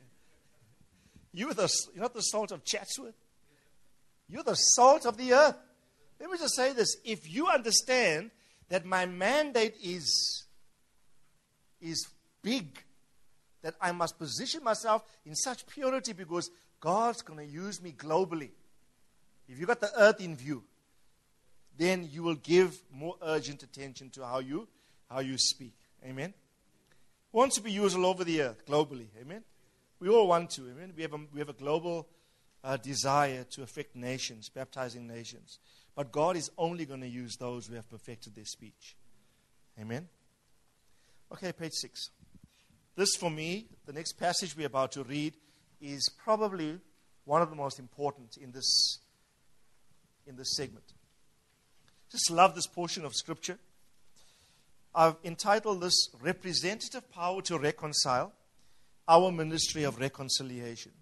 You're, 1.32 1.52
the, 1.52 1.68
you're 1.92 2.02
not 2.02 2.14
the 2.14 2.20
salt 2.20 2.52
of 2.52 2.64
Chatsworth. 2.64 3.16
You're 4.28 4.44
the 4.44 4.54
salt 4.54 5.06
of 5.06 5.16
the 5.16 5.32
earth. 5.32 5.56
Let 6.20 6.30
me 6.30 6.38
just 6.38 6.54
say 6.54 6.72
this. 6.74 6.96
If 7.04 7.28
you 7.28 7.48
understand 7.48 8.30
that 8.68 8.84
my 8.84 9.04
mandate 9.04 9.74
is, 9.82 10.44
is 11.80 12.06
big, 12.40 12.83
that 13.64 13.74
I 13.80 13.92
must 13.92 14.18
position 14.18 14.62
myself 14.62 15.02
in 15.24 15.34
such 15.34 15.66
purity 15.66 16.12
because 16.12 16.50
God's 16.80 17.22
going 17.22 17.38
to 17.38 17.50
use 17.50 17.82
me 17.82 17.92
globally. 17.92 18.50
If 19.48 19.58
you've 19.58 19.66
got 19.66 19.80
the 19.80 19.90
earth 19.98 20.20
in 20.20 20.36
view, 20.36 20.62
then 21.76 22.06
you 22.12 22.22
will 22.22 22.34
give 22.34 22.76
more 22.92 23.16
urgent 23.22 23.62
attention 23.62 24.10
to 24.10 24.24
how 24.24 24.40
you, 24.40 24.68
how 25.08 25.20
you 25.20 25.38
speak. 25.38 25.72
Amen. 26.04 26.34
We 27.32 27.38
want 27.38 27.52
to 27.52 27.62
be 27.62 27.72
used 27.72 27.96
all 27.96 28.04
over 28.04 28.22
the 28.22 28.42
earth, 28.42 28.66
globally. 28.66 29.06
Amen. 29.18 29.42
We 29.98 30.10
all 30.10 30.28
want 30.28 30.50
to. 30.50 30.68
Amen. 30.68 30.92
We 30.94 31.02
have 31.02 31.14
a, 31.14 31.20
we 31.32 31.40
have 31.40 31.48
a 31.48 31.54
global 31.54 32.06
uh, 32.62 32.76
desire 32.76 33.44
to 33.52 33.62
affect 33.62 33.96
nations, 33.96 34.50
baptizing 34.50 35.06
nations. 35.06 35.58
But 35.96 36.12
God 36.12 36.36
is 36.36 36.50
only 36.58 36.84
going 36.84 37.00
to 37.00 37.08
use 37.08 37.36
those 37.38 37.66
who 37.66 37.76
have 37.76 37.88
perfected 37.88 38.34
their 38.34 38.44
speech. 38.44 38.94
Amen. 39.80 40.06
Okay, 41.32 41.50
page 41.52 41.72
six. 41.72 42.10
This, 42.96 43.16
for 43.16 43.30
me, 43.30 43.66
the 43.86 43.92
next 43.92 44.12
passage 44.12 44.56
we're 44.56 44.66
about 44.66 44.92
to 44.92 45.02
read, 45.04 45.34
is 45.80 46.08
probably 46.22 46.78
one 47.24 47.42
of 47.42 47.50
the 47.50 47.56
most 47.56 47.78
important 47.78 48.36
in 48.36 48.52
this, 48.52 48.98
in 50.26 50.36
this 50.36 50.54
segment. 50.56 50.84
Just 52.10 52.30
love 52.30 52.54
this 52.54 52.66
portion 52.66 53.04
of 53.04 53.14
Scripture. 53.14 53.58
I've 54.94 55.16
entitled 55.24 55.80
this 55.80 56.08
Representative 56.20 57.10
Power 57.10 57.42
to 57.42 57.58
Reconcile 57.58 58.32
Our 59.08 59.32
Ministry 59.32 59.82
of 59.82 59.98
Reconciliation. 59.98 60.92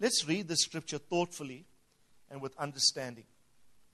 Let's 0.00 0.26
read 0.26 0.48
the 0.48 0.56
Scripture 0.56 0.98
thoughtfully 0.98 1.64
and 2.30 2.40
with 2.40 2.56
understanding. 2.58 3.24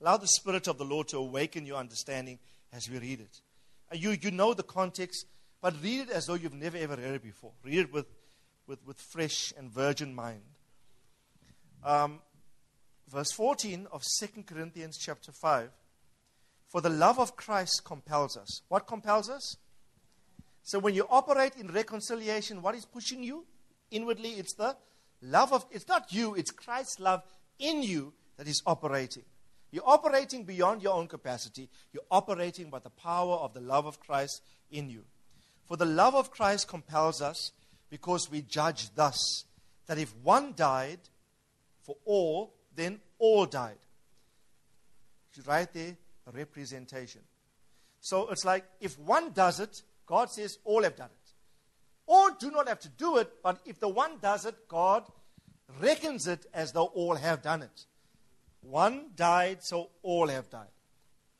Allow 0.01 0.17
the 0.17 0.27
Spirit 0.27 0.67
of 0.67 0.77
the 0.77 0.85
Lord 0.85 1.07
to 1.09 1.17
awaken 1.17 1.65
your 1.65 1.77
understanding 1.77 2.39
as 2.73 2.89
we 2.89 2.97
read 2.97 3.21
it. 3.21 3.41
You, 3.97 4.17
you 4.19 4.31
know 4.31 4.53
the 4.53 4.63
context, 4.63 5.27
but 5.65 5.81
read 5.81 6.01
it 6.01 6.09
as 6.11 6.27
though 6.27 6.35
you've 6.35 6.53
never 6.53 6.77
ever 6.77 6.95
read 6.95 7.15
it 7.15 7.23
before. 7.23 7.51
Read 7.63 7.79
it 7.79 7.91
with, 7.91 8.05
with, 8.67 8.85
with 8.85 8.99
fresh 8.99 9.51
and 9.57 9.67
virgin 9.67 10.13
mind. 10.13 10.43
Um, 11.83 12.19
verse 13.09 13.31
14 13.31 13.87
of 13.91 14.03
2 14.03 14.43
Corinthians 14.43 14.95
chapter 14.95 15.31
5 15.31 15.71
for 16.67 16.81
the 16.81 16.91
love 16.91 17.19
of 17.19 17.35
Christ 17.35 17.83
compels 17.83 18.37
us. 18.37 18.61
What 18.67 18.85
compels 18.85 19.27
us? 19.27 19.57
So 20.61 20.77
when 20.77 20.93
you 20.93 21.07
operate 21.09 21.55
in 21.55 21.69
reconciliation, 21.69 22.61
what 22.61 22.75
is 22.75 22.85
pushing 22.85 23.23
you? 23.23 23.43
Inwardly, 23.89 24.33
it's 24.33 24.53
the 24.53 24.77
love 25.23 25.51
of, 25.51 25.65
it's 25.71 25.87
not 25.87 26.13
you, 26.13 26.35
it's 26.35 26.51
Christ's 26.51 26.99
love 26.99 27.23
in 27.57 27.81
you 27.81 28.13
that 28.37 28.47
is 28.47 28.61
operating. 28.67 29.23
You're 29.71 29.89
operating 29.89 30.43
beyond 30.43 30.83
your 30.83 30.93
own 30.93 31.07
capacity. 31.07 31.71
You're 31.91 32.03
operating 32.11 32.69
by 32.69 32.77
the 32.77 32.91
power 32.91 33.37
of 33.37 33.55
the 33.55 33.61
love 33.61 33.87
of 33.87 33.99
Christ 33.99 34.43
in 34.69 34.91
you. 34.91 35.05
For 35.65 35.77
the 35.77 35.85
love 35.85 36.15
of 36.15 36.31
Christ 36.31 36.67
compels 36.67 37.21
us 37.21 37.51
because 37.89 38.29
we 38.29 38.41
judge 38.41 38.93
thus 38.95 39.45
that 39.87 39.97
if 39.97 40.15
one 40.17 40.53
died 40.55 40.99
for 41.81 41.95
all, 42.05 42.53
then 42.75 42.99
all 43.19 43.45
died. 43.45 43.77
Right 45.45 45.71
there, 45.73 45.97
a 46.27 46.31
representation. 46.31 47.21
So 47.99 48.29
it's 48.29 48.45
like 48.45 48.63
if 48.79 48.97
one 48.99 49.31
does 49.31 49.59
it, 49.59 49.81
God 50.05 50.29
says 50.29 50.59
all 50.63 50.83
have 50.83 50.95
done 50.95 51.09
it. 51.09 51.31
All 52.07 52.29
do 52.39 52.51
not 52.51 52.69
have 52.69 52.79
to 52.81 52.89
do 52.89 53.17
it, 53.17 53.29
but 53.43 53.59
if 53.65 53.79
the 53.79 53.89
one 53.89 54.19
does 54.21 54.45
it, 54.45 54.67
God 54.67 55.03
reckons 55.81 56.27
it 56.27 56.45
as 56.53 56.71
though 56.71 56.85
all 56.85 57.15
have 57.15 57.41
done 57.41 57.63
it. 57.63 57.85
One 58.61 59.07
died, 59.15 59.63
so 59.63 59.89
all 60.03 60.27
have 60.27 60.49
died. 60.49 60.67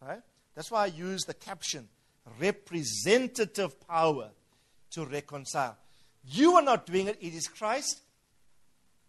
Right? 0.01 0.21
That's 0.55 0.71
why 0.71 0.83
I 0.83 0.87
use 0.87 1.25
the 1.25 1.33
caption 1.33 1.87
representative 2.39 3.79
power 3.87 4.29
to 4.91 5.05
reconcile. 5.05 5.77
You 6.27 6.55
are 6.55 6.61
not 6.61 6.85
doing 6.85 7.07
it, 7.07 7.17
it 7.21 7.33
is 7.33 7.47
Christ 7.47 8.01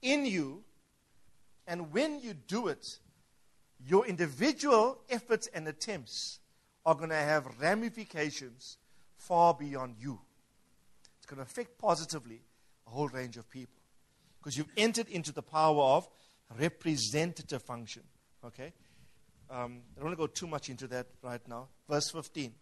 in 0.02 0.26
you. 0.26 0.62
And 1.66 1.92
when 1.92 2.20
you 2.20 2.34
do 2.34 2.68
it, 2.68 2.86
your 3.84 4.06
individual 4.06 4.98
efforts 5.10 5.48
and 5.48 5.66
attempts 5.66 6.38
are 6.84 6.94
going 6.94 7.10
to 7.10 7.16
have 7.16 7.60
ramifications 7.60 8.78
far 9.16 9.54
beyond 9.54 9.96
you. 9.98 10.20
It's 11.18 11.26
going 11.26 11.38
to 11.38 11.42
affect 11.42 11.78
positively 11.78 12.42
a 12.86 12.90
whole 12.90 13.08
range 13.08 13.36
of 13.36 13.50
people 13.50 13.80
because 14.38 14.56
you've 14.56 14.72
entered 14.76 15.08
into 15.08 15.32
the 15.32 15.42
power 15.42 15.82
of 15.82 16.08
representative 16.58 17.62
function. 17.62 18.02
Okay? 18.44 18.72
Um, 19.50 19.80
I 19.96 20.00
don't 20.00 20.04
want 20.04 20.12
to 20.12 20.22
go 20.22 20.26
too 20.28 20.46
much 20.46 20.70
into 20.70 20.86
that 20.88 21.06
right 21.22 21.40
now. 21.48 21.68
Verse 21.88 22.10
15. 22.10 22.52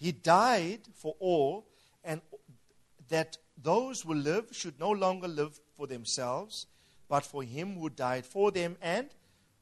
He 0.00 0.12
died 0.12 0.80
for 0.94 1.14
all, 1.20 1.66
and 2.02 2.22
that 3.10 3.36
those 3.62 4.00
who 4.00 4.14
live 4.14 4.46
should 4.50 4.80
no 4.80 4.90
longer 4.90 5.28
live 5.28 5.60
for 5.76 5.86
themselves, 5.86 6.66
but 7.06 7.24
for 7.24 7.42
him 7.42 7.74
who 7.74 7.90
died 7.90 8.24
for 8.24 8.50
them 8.50 8.78
and 8.80 9.10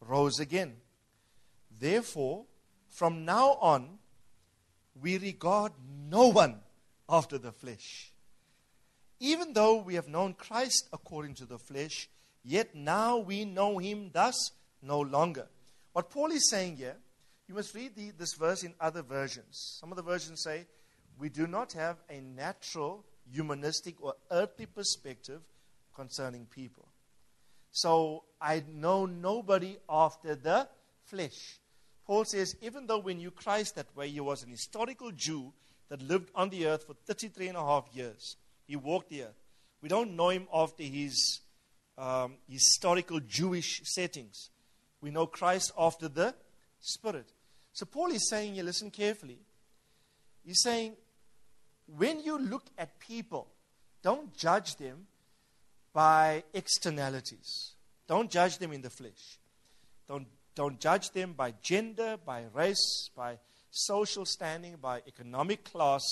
rose 0.00 0.38
again. 0.38 0.76
Therefore, 1.76 2.44
from 2.88 3.24
now 3.24 3.58
on, 3.60 3.98
we 5.00 5.18
regard 5.18 5.72
no 6.08 6.28
one 6.28 6.60
after 7.08 7.36
the 7.36 7.50
flesh. 7.50 8.12
Even 9.18 9.52
though 9.52 9.76
we 9.76 9.94
have 9.94 10.06
known 10.06 10.34
Christ 10.34 10.88
according 10.92 11.34
to 11.34 11.46
the 11.46 11.58
flesh, 11.58 12.08
yet 12.44 12.76
now 12.76 13.18
we 13.18 13.44
know 13.44 13.78
him 13.78 14.10
thus 14.12 14.52
no 14.82 15.00
longer. 15.00 15.48
What 15.92 16.10
Paul 16.10 16.30
is 16.30 16.48
saying 16.48 16.76
here, 16.76 16.96
you 17.48 17.54
must 17.54 17.74
read 17.74 17.96
the, 17.96 18.10
this 18.10 18.34
verse 18.34 18.62
in 18.62 18.74
other 18.80 19.02
versions. 19.02 19.78
Some 19.80 19.90
of 19.90 19.96
the 19.96 20.02
versions 20.02 20.42
say, 20.42 20.66
We 21.18 21.30
do 21.30 21.46
not 21.46 21.72
have 21.72 21.96
a 22.10 22.20
natural, 22.20 23.04
humanistic, 23.32 23.94
or 24.00 24.14
earthly 24.30 24.66
perspective 24.66 25.40
concerning 25.94 26.46
people. 26.46 26.88
So 27.70 28.24
I 28.40 28.62
know 28.70 29.06
nobody 29.06 29.78
after 29.88 30.34
the 30.34 30.68
flesh. 31.04 31.58
Paul 32.06 32.24
says, 32.24 32.56
even 32.62 32.86
though 32.86 32.98
we 32.98 33.14
knew 33.14 33.30
Christ 33.30 33.76
that 33.76 33.94
way, 33.94 34.08
he 34.08 34.20
was 34.20 34.42
an 34.42 34.50
historical 34.50 35.10
Jew 35.10 35.52
that 35.88 36.02
lived 36.02 36.30
on 36.34 36.50
the 36.50 36.66
earth 36.66 36.84
for 36.84 36.94
33 37.06 37.48
and 37.48 37.56
a 37.56 37.64
half 37.64 37.88
years. 37.92 38.36
He 38.66 38.76
walked 38.76 39.10
the 39.10 39.24
earth. 39.24 39.40
We 39.82 39.88
don't 39.88 40.16
know 40.16 40.30
him 40.30 40.48
after 40.52 40.82
his 40.82 41.40
um, 41.96 42.36
historical 42.48 43.20
Jewish 43.20 43.82
settings. 43.84 44.50
We 45.00 45.10
know 45.10 45.26
Christ 45.26 45.72
after 45.78 46.08
the 46.08 46.34
Spirit. 46.80 47.26
So 47.78 47.86
Paul 47.86 48.10
is 48.10 48.28
saying 48.28 48.54
here, 48.54 48.64
listen 48.64 48.90
carefully. 48.90 49.38
He's 50.44 50.62
saying, 50.64 50.96
when 51.96 52.18
you 52.24 52.36
look 52.36 52.64
at 52.76 52.98
people, 52.98 53.46
don't 54.02 54.36
judge 54.36 54.74
them 54.74 55.06
by 55.92 56.42
externalities. 56.52 57.74
Don't 58.08 58.32
judge 58.32 58.58
them 58.58 58.72
in 58.72 58.82
the 58.82 58.90
flesh. 58.90 59.38
Don't, 60.08 60.26
don't 60.56 60.80
judge 60.80 61.10
them 61.10 61.34
by 61.34 61.54
gender, 61.62 62.16
by 62.16 62.46
race, 62.52 63.10
by 63.14 63.38
social 63.70 64.24
standing, 64.24 64.74
by 64.82 65.00
economic 65.06 65.62
class, 65.62 66.02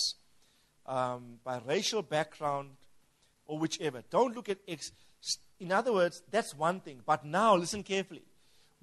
um, 0.87 1.41
by 1.43 1.61
racial 1.67 2.03
background, 2.03 2.77
or 3.45 3.59
whichever. 3.59 4.05
Don't 4.09 4.37
look 4.37 4.49
at 4.49 4.59
ex. 4.69 4.93
In 5.59 5.73
other 5.73 5.93
words, 5.93 6.23
that's 6.31 6.55
one 6.55 6.79
thing. 6.79 7.01
But 7.05 7.25
now, 7.25 7.57
listen 7.57 7.83
carefully. 7.83 8.23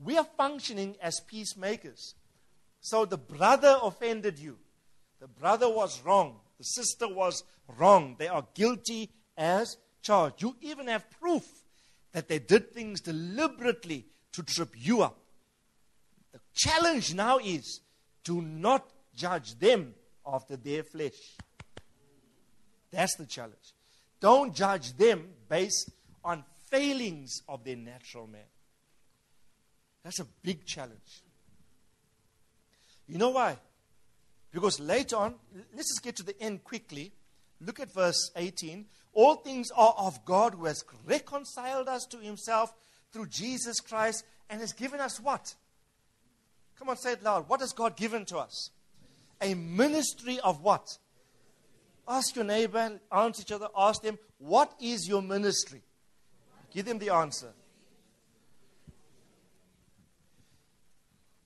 We 0.04 0.18
are 0.18 0.28
functioning 0.36 0.98
as 1.02 1.22
peacemakers. 1.22 2.16
So 2.84 3.06
the 3.06 3.18
brother 3.18 3.80
offended 3.82 4.38
you. 4.38 4.58
The 5.22 5.28
brother 5.28 5.70
was 5.70 6.02
wrong. 6.02 6.42
The 6.58 6.66
sister 6.66 7.08
was 7.08 7.46
wrong. 7.78 8.18
They 8.20 8.28
are 8.28 8.46
guilty 8.54 9.10
as 9.38 9.78
charged. 10.02 10.42
You 10.42 10.58
even 10.60 10.88
have 10.88 11.10
proof 11.10 11.46
that 12.12 12.28
they 12.28 12.40
did 12.40 12.74
things 12.74 13.00
deliberately 13.00 14.06
to 14.34 14.44
trip 14.44 14.72
you 14.76 15.02
up. 15.02 15.18
The 16.34 16.40
challenge 16.54 17.14
now 17.14 17.38
is 17.38 17.80
do 18.26 18.42
not 18.42 18.86
judge 19.16 19.58
them 19.58 19.94
after 20.28 20.58
their 20.58 20.84
flesh. 20.84 21.38
That's 22.92 23.16
the 23.16 23.26
challenge. 23.26 23.74
Don't 24.20 24.54
judge 24.54 24.98
them 24.98 25.30
based 25.48 25.90
on 26.22 26.44
failings 26.70 27.44
of 27.48 27.64
their 27.64 27.78
natural 27.78 28.28
man. 28.28 28.42
That's 30.04 30.20
a 30.20 30.28
big 30.44 30.66
challenge. 30.66 31.24
You 33.08 33.18
know 33.18 33.30
why? 33.30 33.58
Because 34.52 34.80
later 34.80 35.16
on, 35.16 35.36
let's 35.76 35.90
just 35.90 36.04
get 36.04 36.16
to 36.18 36.24
the 36.24 36.40
end 36.42 36.64
quickly. 36.64 37.12
Look 37.60 37.80
at 37.80 37.94
verse 37.94 38.32
18. 38.36 38.86
All 39.14 39.36
things 39.36 39.72
are 39.72 39.96
of 39.98 40.24
God 40.26 40.56
who 40.56 40.66
has 40.66 40.84
reconciled 41.06 41.88
us 41.88 42.06
to 42.12 42.18
himself 42.18 42.74
through 43.12 43.28
Jesus 43.28 43.80
Christ 43.80 44.26
and 44.50 44.60
has 44.62 44.74
given 44.74 45.00
us 45.00 45.20
what? 45.20 45.56
Come 46.78 46.90
on, 46.90 46.98
say 46.98 47.14
it 47.14 47.24
loud. 47.24 47.48
What 47.48 47.62
has 47.62 47.74
God 47.74 47.96
given 47.96 48.26
to 48.26 48.38
us? 48.38 48.72
A 49.42 49.54
ministry 49.54 50.40
of 50.40 50.62
what? 50.62 50.98
Ask 52.08 52.36
your 52.36 52.46
neighbor 52.46 52.80
and 52.80 53.00
answer 53.12 53.42
each 53.42 53.52
other. 53.52 53.68
Ask 53.78 54.02
them, 54.02 54.18
what 54.38 54.74
is 54.82 55.08
your 55.08 55.22
ministry? 55.22 55.82
Give 56.74 56.86
them 56.86 57.00
the 57.00 57.12
answer. 57.12 57.54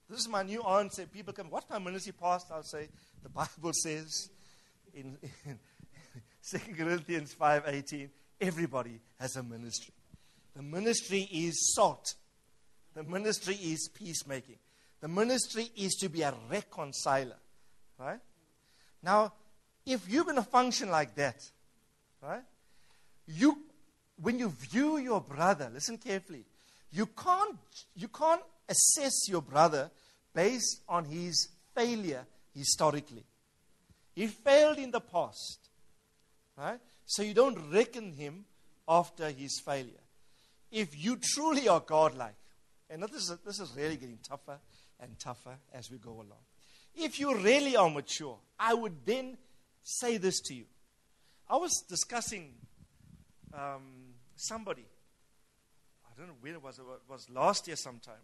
This 0.08 0.20
is 0.20 0.28
my 0.28 0.42
new 0.42 0.62
answer. 0.62 1.06
People 1.06 1.34
come, 1.34 1.50
what's 1.50 1.68
my 1.68 1.78
ministry, 1.78 2.12
Pastor? 2.18 2.54
I'll 2.54 2.62
say, 2.62 2.88
the 3.22 3.28
Bible 3.28 3.72
says 3.72 4.30
in, 4.94 5.18
in 5.44 5.58
2 6.50 6.58
Corinthians 6.74 7.34
5.18, 7.38 8.08
everybody 8.40 9.00
has 9.20 9.36
a 9.36 9.42
ministry. 9.42 9.92
The 10.56 10.62
ministry 10.62 11.28
is 11.30 11.74
salt. 11.74 12.14
The 12.94 13.02
ministry 13.02 13.54
is 13.54 13.90
peacemaking. 13.94 14.56
The 15.00 15.08
ministry 15.08 15.70
is 15.76 15.94
to 15.96 16.08
be 16.08 16.22
a 16.22 16.34
reconciler. 16.50 17.36
Right? 17.98 18.20
Now, 19.02 19.32
if 19.84 20.08
you're 20.08 20.24
going 20.24 20.36
to 20.36 20.42
function 20.42 20.90
like 20.90 21.14
that, 21.16 21.48
right? 22.22 22.42
You, 23.26 23.58
when 24.20 24.38
you 24.38 24.48
view 24.48 24.98
your 24.98 25.20
brother, 25.20 25.70
listen 25.72 25.98
carefully. 25.98 26.44
You 26.90 27.06
can't, 27.06 27.58
you 27.94 28.08
can't 28.08 28.42
assess 28.68 29.28
your 29.28 29.42
brother 29.42 29.90
based 30.34 30.82
on 30.88 31.04
his 31.04 31.48
failure 31.74 32.26
historically. 32.54 33.24
He 34.14 34.26
failed 34.26 34.78
in 34.78 34.90
the 34.90 35.00
past. 35.00 35.70
Right? 36.56 36.80
So 37.06 37.22
you 37.22 37.34
don't 37.34 37.70
reckon 37.72 38.12
him 38.12 38.44
after 38.86 39.30
his 39.30 39.60
failure. 39.64 40.02
If 40.70 41.02
you 41.02 41.18
truly 41.22 41.68
are 41.68 41.80
godlike, 41.80 42.34
and 42.90 43.02
this 43.02 43.30
is, 43.30 43.36
this 43.44 43.60
is 43.60 43.72
really 43.76 43.96
getting 43.96 44.18
tougher 44.26 44.58
and 45.00 45.18
tougher 45.18 45.56
as 45.72 45.90
we 45.90 45.98
go 45.98 46.12
along. 46.12 46.42
If 46.94 47.20
you 47.20 47.36
really 47.36 47.76
are 47.76 47.88
mature, 47.88 48.38
I 48.58 48.74
would 48.74 49.06
then 49.06 49.36
say 49.82 50.16
this 50.16 50.40
to 50.40 50.54
you. 50.54 50.64
I 51.48 51.56
was 51.56 51.84
discussing 51.88 52.52
um, 53.54 54.14
somebody, 54.36 54.84
I 56.04 56.18
don't 56.18 56.28
know 56.28 56.34
when 56.40 56.54
it 56.54 56.62
was, 56.62 56.78
it 56.78 56.84
was 57.08 57.30
last 57.30 57.66
year 57.66 57.76
sometime, 57.76 58.14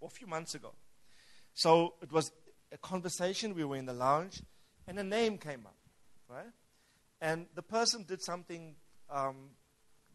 or 0.00 0.08
a 0.08 0.10
few 0.10 0.26
months 0.26 0.54
ago. 0.54 0.72
So 1.54 1.94
it 2.02 2.12
was 2.12 2.32
a 2.72 2.78
conversation, 2.78 3.54
we 3.54 3.64
were 3.64 3.76
in 3.76 3.86
the 3.86 3.92
lounge, 3.92 4.42
and 4.86 4.98
a 4.98 5.04
name 5.04 5.38
came 5.38 5.66
up, 5.66 5.76
right? 6.28 6.52
And 7.20 7.46
the 7.54 7.62
person 7.62 8.04
did 8.04 8.22
something 8.22 8.76
um, 9.10 9.50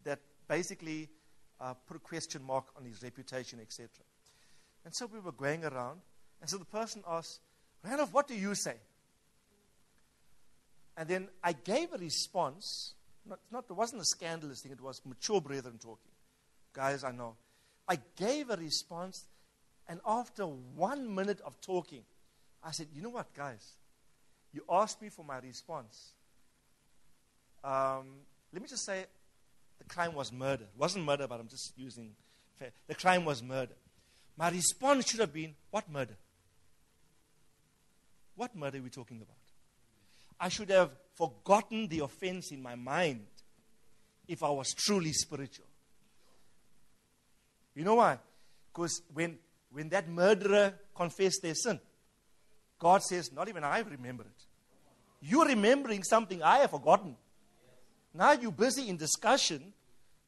that 0.04 0.20
basically 0.48 1.08
uh, 1.60 1.74
put 1.86 1.96
a 1.96 2.00
question 2.00 2.42
mark 2.42 2.66
on 2.76 2.84
his 2.84 3.02
reputation, 3.02 3.60
etc. 3.60 3.88
And 4.84 4.94
so 4.94 5.06
we 5.06 5.20
were 5.20 5.32
going 5.32 5.64
around, 5.64 6.00
and 6.40 6.48
so 6.48 6.58
the 6.58 6.64
person 6.64 7.02
asked, 7.08 7.40
Randolph, 7.84 8.12
what 8.12 8.26
do 8.26 8.34
you 8.34 8.54
say? 8.54 8.76
And 10.96 11.08
then 11.08 11.28
I 11.42 11.52
gave 11.52 11.92
a 11.92 11.98
response. 11.98 12.94
Not, 13.28 13.40
not, 13.50 13.64
it 13.68 13.74
wasn't 13.74 14.02
a 14.02 14.04
scandalous 14.04 14.60
thing, 14.60 14.72
it 14.72 14.80
was 14.80 15.00
mature 15.04 15.40
brethren 15.40 15.78
talking. 15.78 16.12
Guys, 16.72 17.04
I 17.04 17.12
know. 17.12 17.36
I 17.88 17.98
gave 18.16 18.50
a 18.50 18.56
response, 18.56 19.24
and 19.88 20.00
after 20.06 20.44
one 20.44 21.14
minute 21.14 21.40
of 21.44 21.60
talking, 21.60 22.02
I 22.62 22.72
said, 22.72 22.88
You 22.94 23.02
know 23.02 23.10
what, 23.10 23.32
guys? 23.34 23.74
You 24.52 24.62
asked 24.70 25.00
me 25.02 25.08
for 25.08 25.24
my 25.24 25.38
response. 25.38 26.12
Um, 27.62 28.06
let 28.52 28.62
me 28.62 28.68
just 28.68 28.84
say 28.84 29.04
the 29.78 29.84
crime 29.84 30.14
was 30.14 30.32
murder. 30.32 30.64
It 30.64 30.78
wasn't 30.78 31.04
murder, 31.04 31.26
but 31.26 31.40
I'm 31.40 31.48
just 31.48 31.72
using. 31.76 32.12
The 32.86 32.94
crime 32.94 33.24
was 33.24 33.42
murder. 33.42 33.74
My 34.36 34.50
response 34.50 35.06
should 35.06 35.20
have 35.20 35.32
been, 35.32 35.54
What 35.70 35.90
murder? 35.90 36.16
What 38.34 38.54
murder 38.54 38.78
are 38.78 38.82
we 38.82 38.90
talking 38.90 39.16
about? 39.18 39.36
I 40.38 40.48
should 40.48 40.70
have 40.70 40.90
forgotten 41.14 41.88
the 41.88 42.00
offense 42.00 42.52
in 42.52 42.62
my 42.62 42.74
mind 42.74 43.26
if 44.28 44.42
I 44.42 44.50
was 44.50 44.74
truly 44.74 45.12
spiritual. 45.12 45.66
You 47.74 47.84
know 47.84 47.94
why? 47.94 48.18
Because 48.72 49.02
when, 49.12 49.38
when 49.76 49.90
that 49.90 50.08
murderer 50.08 50.72
confessed 50.94 51.42
their 51.42 51.54
sin, 51.54 51.78
God 52.78 53.02
says, 53.02 53.30
Not 53.30 53.50
even 53.50 53.62
I 53.62 53.80
remember 53.80 54.22
it. 54.22 54.44
You're 55.20 55.44
remembering 55.44 56.02
something 56.02 56.42
I 56.42 56.60
have 56.60 56.70
forgotten. 56.70 57.14
Now 58.14 58.32
you're 58.32 58.52
busy 58.52 58.88
in 58.88 58.96
discussion 58.96 59.74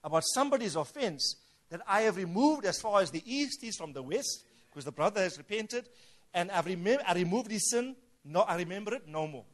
about 0.04 0.24
somebody's 0.34 0.76
offense 0.76 1.36
that 1.70 1.80
I 1.88 2.02
have 2.02 2.18
removed 2.18 2.66
as 2.66 2.78
far 2.78 3.00
as 3.00 3.10
the 3.10 3.22
east 3.24 3.64
is 3.64 3.74
from 3.78 3.94
the 3.94 4.02
west, 4.02 4.44
because 4.68 4.84
the 4.84 4.92
brother 4.92 5.22
has 5.22 5.38
repented, 5.38 5.88
and 6.34 6.50
I've 6.50 6.66
remem- 6.66 7.02
I 7.06 7.14
removed 7.14 7.50
his 7.50 7.70
sin. 7.70 7.96
No, 8.26 8.40
I 8.40 8.58
remember 8.58 8.96
it 8.96 9.08
no 9.08 9.26
more. 9.26 9.46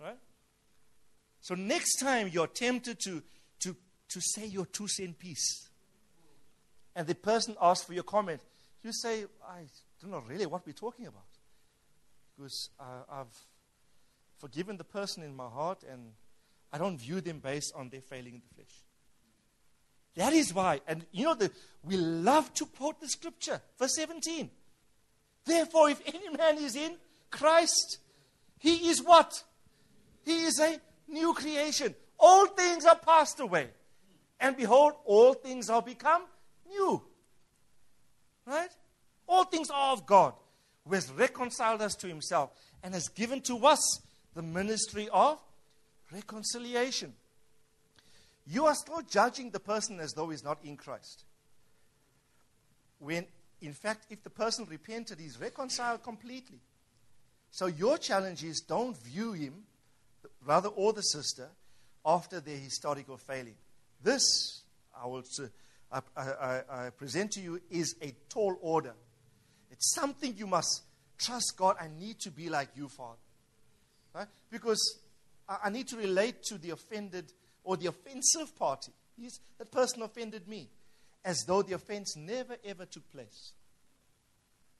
Right? 0.00 0.16
So 1.42 1.54
next 1.54 1.96
time 1.96 2.30
you're 2.32 2.46
tempted 2.46 3.00
to, 3.00 3.22
to, 3.60 3.76
to 4.08 4.20
say 4.22 4.46
your 4.46 4.64
two 4.64 4.88
cent 4.88 5.18
piece, 5.18 5.68
and 6.96 7.06
the 7.06 7.14
person 7.14 7.54
asks 7.60 7.84
for 7.84 7.92
your 7.92 8.02
comment, 8.02 8.40
you 8.84 8.92
say, 8.92 9.24
I 9.48 9.64
don't 10.00 10.10
know 10.10 10.22
really 10.26 10.46
what 10.46 10.66
we're 10.66 10.72
talking 10.72 11.06
about. 11.06 11.22
Because 12.36 12.70
uh, 12.80 13.02
I've 13.10 13.46
forgiven 14.38 14.76
the 14.76 14.84
person 14.84 15.22
in 15.22 15.34
my 15.34 15.48
heart, 15.48 15.84
and 15.88 16.12
I 16.72 16.78
don't 16.78 16.98
view 16.98 17.20
them 17.20 17.38
based 17.38 17.72
on 17.76 17.90
their 17.90 18.00
failing 18.00 18.34
in 18.34 18.40
the 18.40 18.54
flesh. 18.54 18.82
That 20.16 20.32
is 20.32 20.52
why, 20.52 20.80
and 20.86 21.06
you 21.12 21.24
know, 21.24 21.34
the, 21.34 21.50
we 21.82 21.96
love 21.96 22.52
to 22.54 22.66
quote 22.66 23.00
the 23.00 23.08
scripture, 23.08 23.60
verse 23.78 23.94
17. 23.94 24.50
Therefore, 25.44 25.90
if 25.90 26.02
any 26.06 26.28
man 26.36 26.58
is 26.58 26.76
in 26.76 26.96
Christ, 27.30 27.98
he 28.58 28.88
is 28.90 29.02
what? 29.02 29.42
He 30.24 30.44
is 30.44 30.60
a 30.60 30.78
new 31.08 31.32
creation. 31.34 31.94
All 32.18 32.46
things 32.46 32.84
are 32.84 32.96
passed 32.96 33.40
away. 33.40 33.68
And 34.38 34.56
behold, 34.56 34.94
all 35.04 35.34
things 35.34 35.70
are 35.70 35.82
become 35.82 36.22
new. 36.68 37.02
Right? 38.46 38.70
All 39.28 39.44
things 39.44 39.70
are 39.70 39.92
of 39.92 40.06
God, 40.06 40.34
who 40.86 40.94
has 40.94 41.10
reconciled 41.12 41.80
us 41.80 41.94
to 41.96 42.08
himself 42.08 42.50
and 42.82 42.94
has 42.94 43.08
given 43.08 43.40
to 43.42 43.66
us 43.66 44.00
the 44.34 44.42
ministry 44.42 45.08
of 45.12 45.38
reconciliation. 46.12 47.12
You 48.46 48.66
are 48.66 48.74
still 48.74 49.02
judging 49.02 49.50
the 49.50 49.60
person 49.60 50.00
as 50.00 50.12
though 50.12 50.30
he's 50.30 50.44
not 50.44 50.58
in 50.64 50.76
Christ. 50.76 51.24
When, 52.98 53.26
in 53.60 53.72
fact, 53.72 54.06
if 54.10 54.22
the 54.22 54.30
person 54.30 54.66
repented, 54.68 55.20
he's 55.20 55.40
reconciled 55.40 56.02
completely. 56.02 56.60
So 57.50 57.66
your 57.66 57.98
challenge 57.98 58.42
is 58.42 58.60
don't 58.60 58.96
view 58.96 59.32
him, 59.32 59.54
rather, 60.44 60.68
or 60.68 60.92
the 60.92 61.02
sister, 61.02 61.48
after 62.04 62.40
their 62.40 62.56
historical 62.56 63.16
failing. 63.16 63.54
This, 64.02 64.62
I 65.00 65.06
will 65.06 65.22
I, 65.92 66.00
I, 66.16 66.62
I 66.70 66.90
present 66.90 67.32
to 67.32 67.40
you, 67.40 67.60
is 67.70 67.96
a 68.02 68.14
tall 68.28 68.56
order. 68.60 68.94
It's 69.70 69.94
something 69.94 70.34
you 70.36 70.46
must 70.46 70.82
trust 71.18 71.54
God. 71.56 71.76
I 71.80 71.88
need 71.88 72.18
to 72.20 72.30
be 72.30 72.48
like 72.48 72.68
you, 72.74 72.88
Father. 72.88 73.18
Right? 74.14 74.26
Because 74.50 74.98
I, 75.48 75.58
I 75.64 75.70
need 75.70 75.88
to 75.88 75.96
relate 75.96 76.42
to 76.44 76.58
the 76.58 76.70
offended 76.70 77.32
or 77.64 77.76
the 77.76 77.86
offensive 77.86 78.56
party. 78.58 78.92
He's, 79.16 79.40
that 79.58 79.70
person 79.70 80.02
offended 80.02 80.48
me. 80.48 80.68
As 81.24 81.44
though 81.46 81.62
the 81.62 81.74
offense 81.74 82.16
never 82.16 82.56
ever 82.64 82.84
took 82.84 83.08
place. 83.12 83.52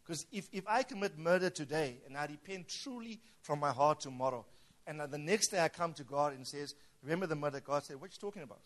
Because 0.03 0.27
if, 0.33 0.49
if 0.53 0.65
I 0.67 0.83
commit 0.83 1.17
murder 1.17 1.51
today 1.51 1.99
and 2.05 2.17
I 2.17 2.27
repent 2.27 2.69
truly 2.69 3.21
from 3.43 3.61
my 3.61 3.71
heart 3.71 4.01
tomorrow, 4.01 4.45
and 4.87 5.01
the 5.01 5.19
next 5.19 5.49
day 5.49 5.61
I 5.61 5.69
come 5.69 5.93
to 5.95 6.03
God 6.03 6.35
and 6.35 6.47
says, 6.47 6.75
Remember 7.03 7.27
the 7.27 7.37
murder, 7.37 7.61
God 7.61 7.85
said, 7.85 8.01
What 8.01 8.11
are 8.11 8.15
you 8.15 8.21
talking 8.21 8.43
about? 8.43 8.63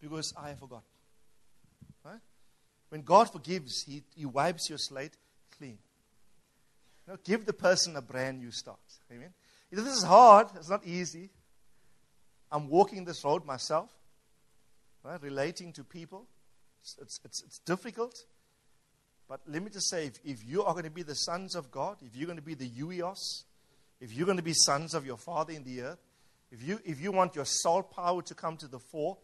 Because 0.00 0.34
I 0.36 0.50
have 0.50 0.58
forgotten. 0.58 0.84
When 2.90 3.02
God 3.02 3.32
forgives, 3.32 3.82
He, 3.82 4.02
he 4.14 4.26
wipes 4.26 4.68
your 4.68 4.78
slate 4.78 5.16
clean. 5.56 5.78
You 7.06 7.14
know, 7.14 7.18
give 7.24 7.46
the 7.46 7.52
person 7.52 7.96
a 7.96 8.02
brand 8.02 8.38
new 8.38 8.50
start. 8.50 8.78
Amen. 9.10 9.32
This 9.70 9.86
is 9.86 10.02
hard, 10.02 10.48
it's 10.56 10.68
not 10.68 10.84
easy. 10.84 11.30
I'm 12.52 12.68
walking 12.68 13.04
this 13.04 13.24
road 13.24 13.46
myself, 13.46 13.90
right? 15.04 15.22
relating 15.22 15.72
to 15.74 15.84
people. 15.84 16.26
It's, 16.82 16.96
it's, 17.00 17.20
it's, 17.24 17.44
it's 17.44 17.58
difficult. 17.60 18.24
But 19.28 19.40
let 19.46 19.62
me 19.62 19.70
just 19.70 19.88
say 19.88 20.06
if, 20.06 20.18
if 20.24 20.44
you 20.44 20.64
are 20.64 20.72
going 20.72 20.84
to 20.84 20.90
be 20.90 21.04
the 21.04 21.14
sons 21.14 21.54
of 21.54 21.70
God, 21.70 21.98
if 22.04 22.16
you're 22.16 22.26
going 22.26 22.38
to 22.38 22.44
be 22.44 22.54
the 22.54 22.68
huios, 22.68 23.44
if 24.00 24.12
you're 24.12 24.26
going 24.26 24.38
to 24.38 24.42
be 24.42 24.54
sons 24.54 24.94
of 24.94 25.06
your 25.06 25.16
Father 25.16 25.52
in 25.52 25.62
the 25.62 25.82
earth, 25.82 26.00
if 26.50 26.66
you, 26.66 26.80
if 26.84 27.00
you 27.00 27.12
want 27.12 27.36
your 27.36 27.44
soul 27.44 27.82
power 27.84 28.22
to 28.22 28.34
come 28.34 28.56
to 28.56 28.66
the 28.66 28.80
fore, 28.80 29.18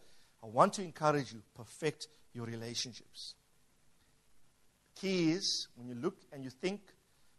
I 0.45 0.47
want 0.47 0.75
to 0.75 0.83
encourage 0.83 1.33
you, 1.33 1.43
perfect 1.57 2.07
your 2.33 2.47
relationships. 2.47 3.35
Key 4.97 5.33
is 5.33 5.69
when 5.77 5.89
you 5.89 5.95
look 5.95 6.17
and 6.33 6.43
you 6.43 6.51
think 6.51 6.81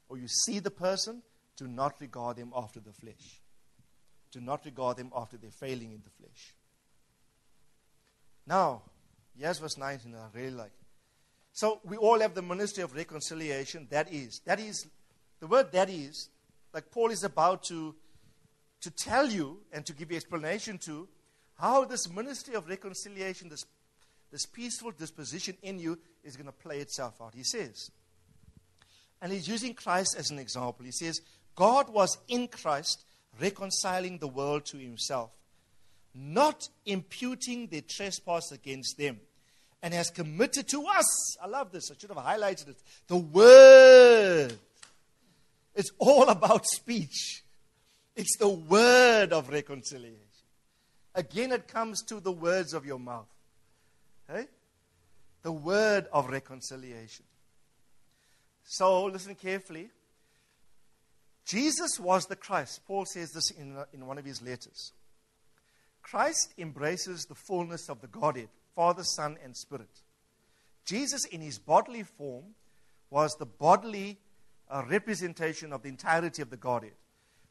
or 0.10 0.18
you 0.18 0.28
see 0.28 0.60
the 0.60 0.72
person, 0.72 1.22
do 1.58 1.68
not 1.68 2.00
regard 2.00 2.38
them 2.38 2.54
after 2.56 2.80
the 2.80 2.94
flesh. 2.94 3.42
Do 4.32 4.40
not 4.40 4.64
regard 4.66 4.98
them 4.98 5.12
after 5.16 5.38
their 5.38 5.52
failing 5.52 5.92
in 5.92 6.02
the 6.04 6.10
flesh. 6.10 6.54
Now, 8.46 8.84
here's 9.38 9.60
verse 9.60 9.78
19, 9.78 10.16
I 10.16 10.38
really 10.38 10.52
like. 10.52 10.72
So 11.52 11.82
we 11.84 11.98
all 11.98 12.20
have 12.20 12.36
the 12.36 12.42
ministry 12.42 12.84
of 12.84 12.96
reconciliation. 12.96 13.88
That 13.90 14.14
is, 14.14 14.42
that 14.46 14.60
is, 14.60 14.86
the 15.40 15.48
word 15.48 15.72
that 15.72 15.90
is, 15.90 16.30
like 16.74 16.92
Paul 16.92 17.10
is 17.10 17.24
about 17.24 17.64
to, 17.64 17.96
to 18.82 18.92
tell 18.92 19.28
you 19.28 19.62
and 19.74 19.86
to 19.86 19.94
give 19.94 20.12
you 20.12 20.18
explanation 20.18 20.78
to 20.80 21.08
how 21.56 21.86
this 21.86 22.08
ministry 22.10 22.54
of 22.54 22.70
reconciliation, 22.70 23.50
this, 23.50 23.66
this 24.32 24.46
peaceful 24.46 24.92
disposition 24.92 25.56
in 25.62 25.80
you 25.80 25.98
is 26.24 26.36
going 26.36 26.48
to 26.48 26.52
play 26.52 26.80
itself 26.80 27.22
out. 27.22 27.34
He 27.34 27.44
says, 27.44 27.92
and 29.22 29.32
he's 29.32 29.48
using 29.48 29.74
Christ 29.74 30.16
as 30.18 30.30
an 30.30 30.40
example. 30.40 30.86
He 30.86 30.92
says, 30.92 31.22
God 31.56 31.90
was 31.90 32.18
in 32.28 32.48
Christ 32.48 33.04
reconciling 33.40 34.20
the 34.20 34.28
world 34.28 34.66
to 34.66 34.78
himself, 34.78 35.32
not 36.14 36.70
imputing 36.86 37.68
their 37.68 37.82
trespass 37.82 38.52
against 38.52 38.98
them, 38.98 39.20
and 39.82 39.94
has 39.94 40.10
committed 40.10 40.68
to 40.70 40.86
us. 40.86 41.38
I 41.42 41.48
love 41.48 41.72
this. 41.72 41.92
I 41.92 41.96
should 41.98 42.10
have 42.10 42.18
highlighted 42.18 42.70
it. 42.70 42.78
The 43.08 43.18
word. 43.18 44.58
It's 45.76 45.92
all 46.00 46.30
about 46.30 46.66
speech. 46.66 47.44
It's 48.16 48.38
the 48.38 48.50
word 48.50 49.32
of 49.32 49.50
reconciliation. 49.50 50.18
Again, 51.14 51.52
it 51.52 51.68
comes 51.68 52.04
to 52.06 52.20
the 52.20 52.32
words 52.32 52.74
of 52.74 52.86
your 52.86 53.00
mouth. 53.00 53.28
Hey? 54.32 54.48
The 55.44 55.52
word 55.52 56.08
of 56.12 56.30
reconciliation. 56.30 57.26
So, 58.64 59.06
listen 59.06 59.36
carefully. 59.36 59.90
Jesus 61.46 61.98
was 62.00 62.26
the 62.26 62.36
Christ. 62.36 62.82
Paul 62.86 63.06
says 63.06 63.32
this 63.32 63.52
in, 63.52 63.78
in 63.94 64.06
one 64.06 64.18
of 64.18 64.26
his 64.26 64.42
letters. 64.42 64.92
Christ 66.02 66.54
embraces 66.58 67.26
the 67.26 67.36
fullness 67.36 67.90
of 67.90 68.02
the 68.02 68.08
Godhead, 68.08 68.50
Father, 68.76 69.04
Son, 69.04 69.38
and 69.44 69.56
Spirit. 69.56 70.02
Jesus, 70.86 71.26
in 71.26 71.42
his 71.42 71.60
bodily 71.60 72.04
form, 72.04 72.56
was 73.10 73.36
the 73.36 73.46
bodily 73.46 74.18
uh, 74.70 74.84
representation 74.90 75.72
of 75.72 75.84
the 75.84 75.90
entirety 75.90 76.42
of 76.42 76.50
the 76.50 76.58
Godhead. 76.58 76.94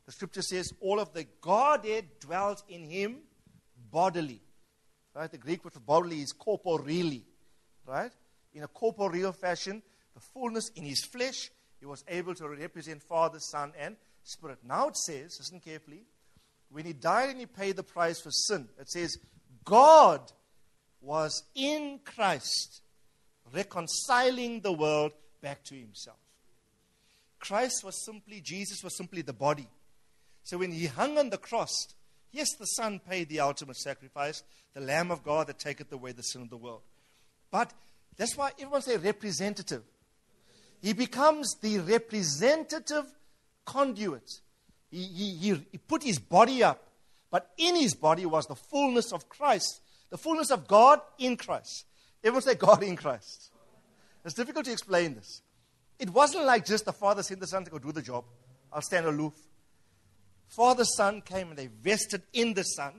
The 0.06 0.12
scripture 0.12 0.42
says 0.42 0.72
all 0.80 1.00
of 1.00 1.12
the 1.12 1.26
Godhead 1.40 2.06
dwelt 2.20 2.62
in 2.68 2.84
him 2.84 3.18
bodily. 3.90 4.40
Right? 5.16 5.30
The 5.30 5.38
Greek 5.38 5.64
word 5.64 5.72
for 5.72 5.80
bodily 5.80 6.20
is 6.20 6.32
corporeally. 6.32 7.24
Right? 7.86 8.12
In 8.52 8.62
a 8.62 8.68
corporeal 8.68 9.32
fashion, 9.32 9.82
the 10.14 10.20
fullness 10.20 10.70
in 10.76 10.84
his 10.84 11.04
flesh 11.04 11.50
he 11.80 11.86
was 11.86 12.04
able 12.08 12.34
to 12.34 12.48
represent 12.48 13.02
Father, 13.02 13.38
Son, 13.38 13.72
and 13.78 13.96
Spirit. 14.22 14.58
Now 14.64 14.88
it 14.88 14.96
says, 14.96 15.36
listen 15.38 15.60
carefully, 15.60 16.02
when 16.70 16.84
he 16.84 16.92
died 16.92 17.30
and 17.30 17.40
he 17.40 17.46
paid 17.46 17.76
the 17.76 17.82
price 17.82 18.20
for 18.20 18.30
sin, 18.30 18.68
it 18.80 18.90
says, 18.90 19.18
God 19.64 20.20
was 21.00 21.44
in 21.54 22.00
Christ 22.04 22.82
reconciling 23.54 24.60
the 24.60 24.72
world 24.72 25.12
back 25.40 25.62
to 25.64 25.74
himself. 25.74 26.16
Christ 27.38 27.84
was 27.84 28.04
simply, 28.04 28.40
Jesus 28.40 28.82
was 28.82 28.96
simply 28.96 29.22
the 29.22 29.32
body. 29.32 29.68
So 30.42 30.58
when 30.58 30.72
he 30.72 30.86
hung 30.86 31.18
on 31.18 31.30
the 31.30 31.38
cross, 31.38 31.88
yes, 32.36 32.54
the 32.54 32.66
Son 32.66 33.00
paid 33.00 33.28
the 33.28 33.40
ultimate 33.40 33.76
sacrifice, 33.76 34.42
the 34.74 34.80
Lamb 34.80 35.10
of 35.10 35.24
God 35.24 35.46
that 35.46 35.58
taketh 35.58 35.90
away 35.92 36.12
the 36.12 36.22
sin 36.22 36.42
of 36.42 36.50
the 36.50 36.56
world. 36.56 36.82
But 37.50 37.72
that's 38.16 38.36
why 38.36 38.52
everyone 38.58 38.82
say 38.82 38.96
representative. 38.96 39.82
He 40.82 40.92
becomes 40.92 41.56
the 41.62 41.78
representative 41.78 43.06
conduit. 43.64 44.40
He, 44.90 45.02
he, 45.02 45.34
he, 45.36 45.66
he 45.72 45.78
put 45.78 46.02
his 46.02 46.18
body 46.18 46.62
up, 46.62 46.82
but 47.30 47.50
in 47.56 47.76
his 47.76 47.94
body 47.94 48.26
was 48.26 48.46
the 48.46 48.54
fullness 48.54 49.12
of 49.12 49.28
Christ, 49.28 49.80
the 50.10 50.18
fullness 50.18 50.50
of 50.50 50.68
God 50.68 51.00
in 51.18 51.36
Christ. 51.36 51.86
Everyone 52.22 52.42
say 52.42 52.54
God 52.54 52.82
in 52.82 52.96
Christ. 52.96 53.50
It's 54.24 54.34
difficult 54.34 54.64
to 54.66 54.72
explain 54.72 55.14
this. 55.14 55.42
It 55.98 56.10
wasn't 56.10 56.44
like 56.44 56.66
just 56.66 56.84
the 56.84 56.92
Father 56.92 57.22
sent 57.22 57.40
the 57.40 57.46
Son 57.46 57.64
to 57.64 57.70
go 57.70 57.78
do 57.78 57.92
the 57.92 58.02
job. 58.02 58.24
I'll 58.72 58.82
stand 58.82 59.06
aloof. 59.06 59.32
Father, 60.48 60.84
Son 60.84 61.20
came 61.20 61.48
and 61.48 61.58
they 61.58 61.66
vested 61.66 62.22
in 62.32 62.54
the 62.54 62.62
Son. 62.62 62.92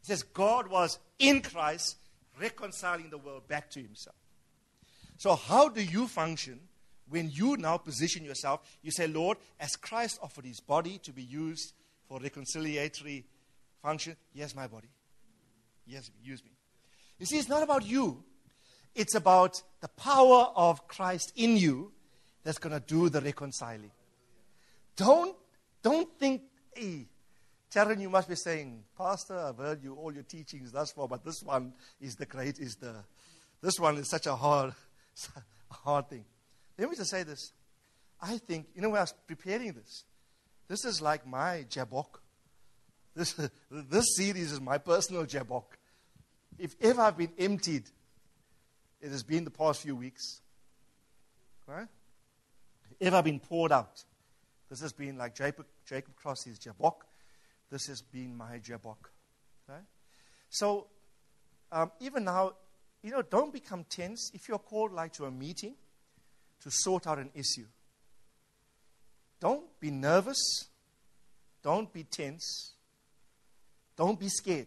He 0.00 0.06
says 0.06 0.22
God 0.22 0.68
was 0.68 0.98
in 1.18 1.42
Christ 1.42 1.96
reconciling 2.40 3.10
the 3.10 3.18
world 3.18 3.48
back 3.48 3.70
to 3.70 3.80
himself. 3.80 4.16
So, 5.18 5.34
how 5.34 5.68
do 5.68 5.82
you 5.82 6.06
function 6.06 6.60
when 7.08 7.30
you 7.30 7.56
now 7.56 7.76
position 7.76 8.24
yourself, 8.24 8.60
you 8.82 8.90
say, 8.90 9.06
Lord, 9.06 9.38
as 9.60 9.76
Christ 9.76 10.18
offered 10.22 10.44
his 10.44 10.60
body 10.60 10.98
to 10.98 11.12
be 11.12 11.22
used 11.22 11.72
for 12.08 12.18
reconciliatory 12.18 13.24
function, 13.82 14.16
here's 14.34 14.54
my 14.54 14.66
body. 14.66 14.88
Yes, 15.86 16.10
use 16.22 16.44
me. 16.44 16.50
You 17.18 17.26
see, 17.26 17.38
it's 17.38 17.48
not 17.48 17.62
about 17.62 17.86
you, 17.86 18.24
it's 18.94 19.14
about 19.14 19.62
the 19.80 19.88
power 19.88 20.48
of 20.56 20.88
Christ 20.88 21.32
in 21.36 21.56
you 21.56 21.92
that's 22.42 22.58
going 22.58 22.72
to 22.72 22.84
do 22.84 23.08
the 23.08 23.20
reconciling. 23.20 23.90
Don't, 24.96 25.36
don't 25.82 26.08
think, 26.18 26.42
hey, 26.76 27.06
Sharon, 27.72 28.00
you 28.00 28.08
must 28.08 28.28
be 28.28 28.36
saying, 28.36 28.84
Pastor, 28.96 29.38
I've 29.38 29.58
heard 29.58 29.82
you 29.82 29.94
all 29.94 30.12
your 30.12 30.22
teachings 30.22 30.72
thus 30.72 30.92
far, 30.92 31.08
but 31.08 31.24
this 31.24 31.42
one 31.42 31.72
is 32.00 32.14
the 32.14 32.26
great, 32.26 32.58
is 32.58 32.76
the, 32.76 32.94
this 33.60 33.78
one 33.78 33.96
is 33.96 34.08
such 34.08 34.26
a 34.26 34.36
hard, 34.36 34.72
hard 35.70 36.08
thing. 36.08 36.24
Let 36.78 36.90
me 36.90 36.96
just 36.96 37.10
say 37.10 37.22
this. 37.22 37.52
I 38.20 38.38
think, 38.38 38.66
you 38.74 38.82
know, 38.82 38.90
when 38.90 38.98
I 38.98 39.02
was 39.02 39.14
preparing 39.26 39.72
this, 39.72 40.04
this 40.68 40.84
is 40.84 41.00
like 41.00 41.26
my 41.26 41.64
Jabbok. 41.68 42.20
This, 43.14 43.32
this 43.70 44.16
series 44.16 44.52
is 44.52 44.60
my 44.60 44.78
personal 44.78 45.24
Jabbok. 45.24 45.76
If 46.58 46.74
ever 46.80 47.02
I've 47.02 47.16
been 47.16 47.32
emptied, 47.38 47.84
it 49.00 49.10
has 49.10 49.22
been 49.22 49.44
the 49.44 49.50
past 49.50 49.82
few 49.82 49.96
weeks. 49.96 50.40
Right? 51.66 51.88
If 52.98 53.08
ever 53.08 53.16
I've 53.16 53.24
been 53.24 53.40
poured 53.40 53.72
out, 53.72 54.04
this 54.68 54.80
has 54.80 54.92
been 54.92 55.16
like 55.16 55.34
Jacob, 55.34 55.66
Jacob 55.86 56.16
Crossley's 56.16 56.58
Jabbok. 56.58 57.06
This 57.70 57.86
has 57.86 58.02
been 58.02 58.36
my 58.36 58.58
Jabbok. 58.58 59.10
Right? 59.68 59.84
So, 60.48 60.86
um, 61.72 61.92
even 62.00 62.24
now, 62.24 62.52
you 63.02 63.10
know, 63.10 63.22
don't 63.22 63.52
become 63.52 63.84
tense. 63.88 64.30
If 64.34 64.48
you're 64.48 64.58
called 64.58 64.92
like 64.92 65.12
to 65.14 65.24
a 65.26 65.30
meeting, 65.30 65.74
to 66.62 66.70
sort 66.70 67.06
out 67.06 67.18
an 67.18 67.30
issue. 67.34 67.66
Don't 69.40 69.64
be 69.80 69.90
nervous. 69.90 70.68
Don't 71.62 71.92
be 71.92 72.04
tense. 72.04 72.72
Don't 73.96 74.18
be 74.18 74.28
scared. 74.28 74.66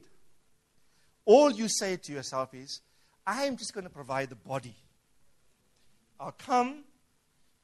All 1.25 1.51
you 1.51 1.67
say 1.67 1.97
to 1.97 2.11
yourself 2.11 2.53
is, 2.53 2.81
I 3.25 3.43
am 3.43 3.57
just 3.57 3.73
going 3.73 3.83
to 3.83 3.89
provide 3.89 4.29
the 4.29 4.35
body. 4.35 4.75
I'll 6.19 6.31
come 6.31 6.83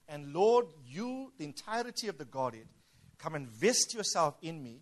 and, 0.07 0.33
Lord, 0.33 0.67
you, 0.85 1.31
the 1.37 1.45
entirety 1.45 2.07
of 2.07 2.17
the 2.17 2.25
Godhead, 2.25 2.67
come 3.17 3.35
and 3.35 3.47
vest 3.47 3.93
yourself 3.93 4.35
in 4.41 4.61
me. 4.61 4.81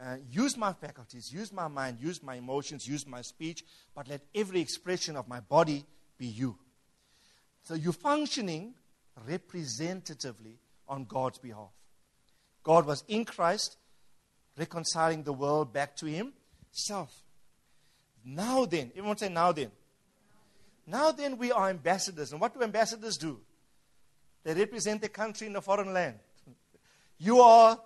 Uh, 0.00 0.16
use 0.30 0.56
my 0.56 0.72
faculties, 0.72 1.32
use 1.32 1.52
my 1.52 1.66
mind, 1.66 1.98
use 2.00 2.22
my 2.22 2.36
emotions, 2.36 2.86
use 2.86 3.04
my 3.06 3.20
speech, 3.20 3.64
but 3.96 4.08
let 4.08 4.20
every 4.34 4.60
expression 4.60 5.16
of 5.16 5.26
my 5.26 5.40
body 5.40 5.84
be 6.16 6.26
you. 6.26 6.56
So 7.64 7.74
you're 7.74 7.92
functioning 7.92 8.74
representatively 9.26 10.60
on 10.86 11.04
God's 11.04 11.38
behalf. 11.38 11.70
God 12.62 12.86
was 12.86 13.02
in 13.08 13.24
Christ, 13.24 13.76
reconciling 14.56 15.24
the 15.24 15.32
world 15.32 15.72
back 15.72 15.96
to 15.96 16.06
Himself. 16.06 17.24
Now 18.24 18.66
then, 18.66 18.92
everyone 18.94 19.18
say, 19.18 19.28
now 19.28 19.52
then. 19.52 19.72
Now 20.86 21.10
then, 21.10 21.38
we 21.38 21.50
are 21.52 21.68
ambassadors. 21.68 22.32
And 22.32 22.40
what 22.40 22.54
do 22.54 22.62
ambassadors 22.62 23.16
do? 23.16 23.40
They 24.44 24.54
represent 24.54 25.02
the 25.02 25.08
country 25.08 25.46
in 25.46 25.56
a 25.56 25.60
foreign 25.60 25.92
land. 25.92 26.18
You 27.18 27.40
are 27.40 27.78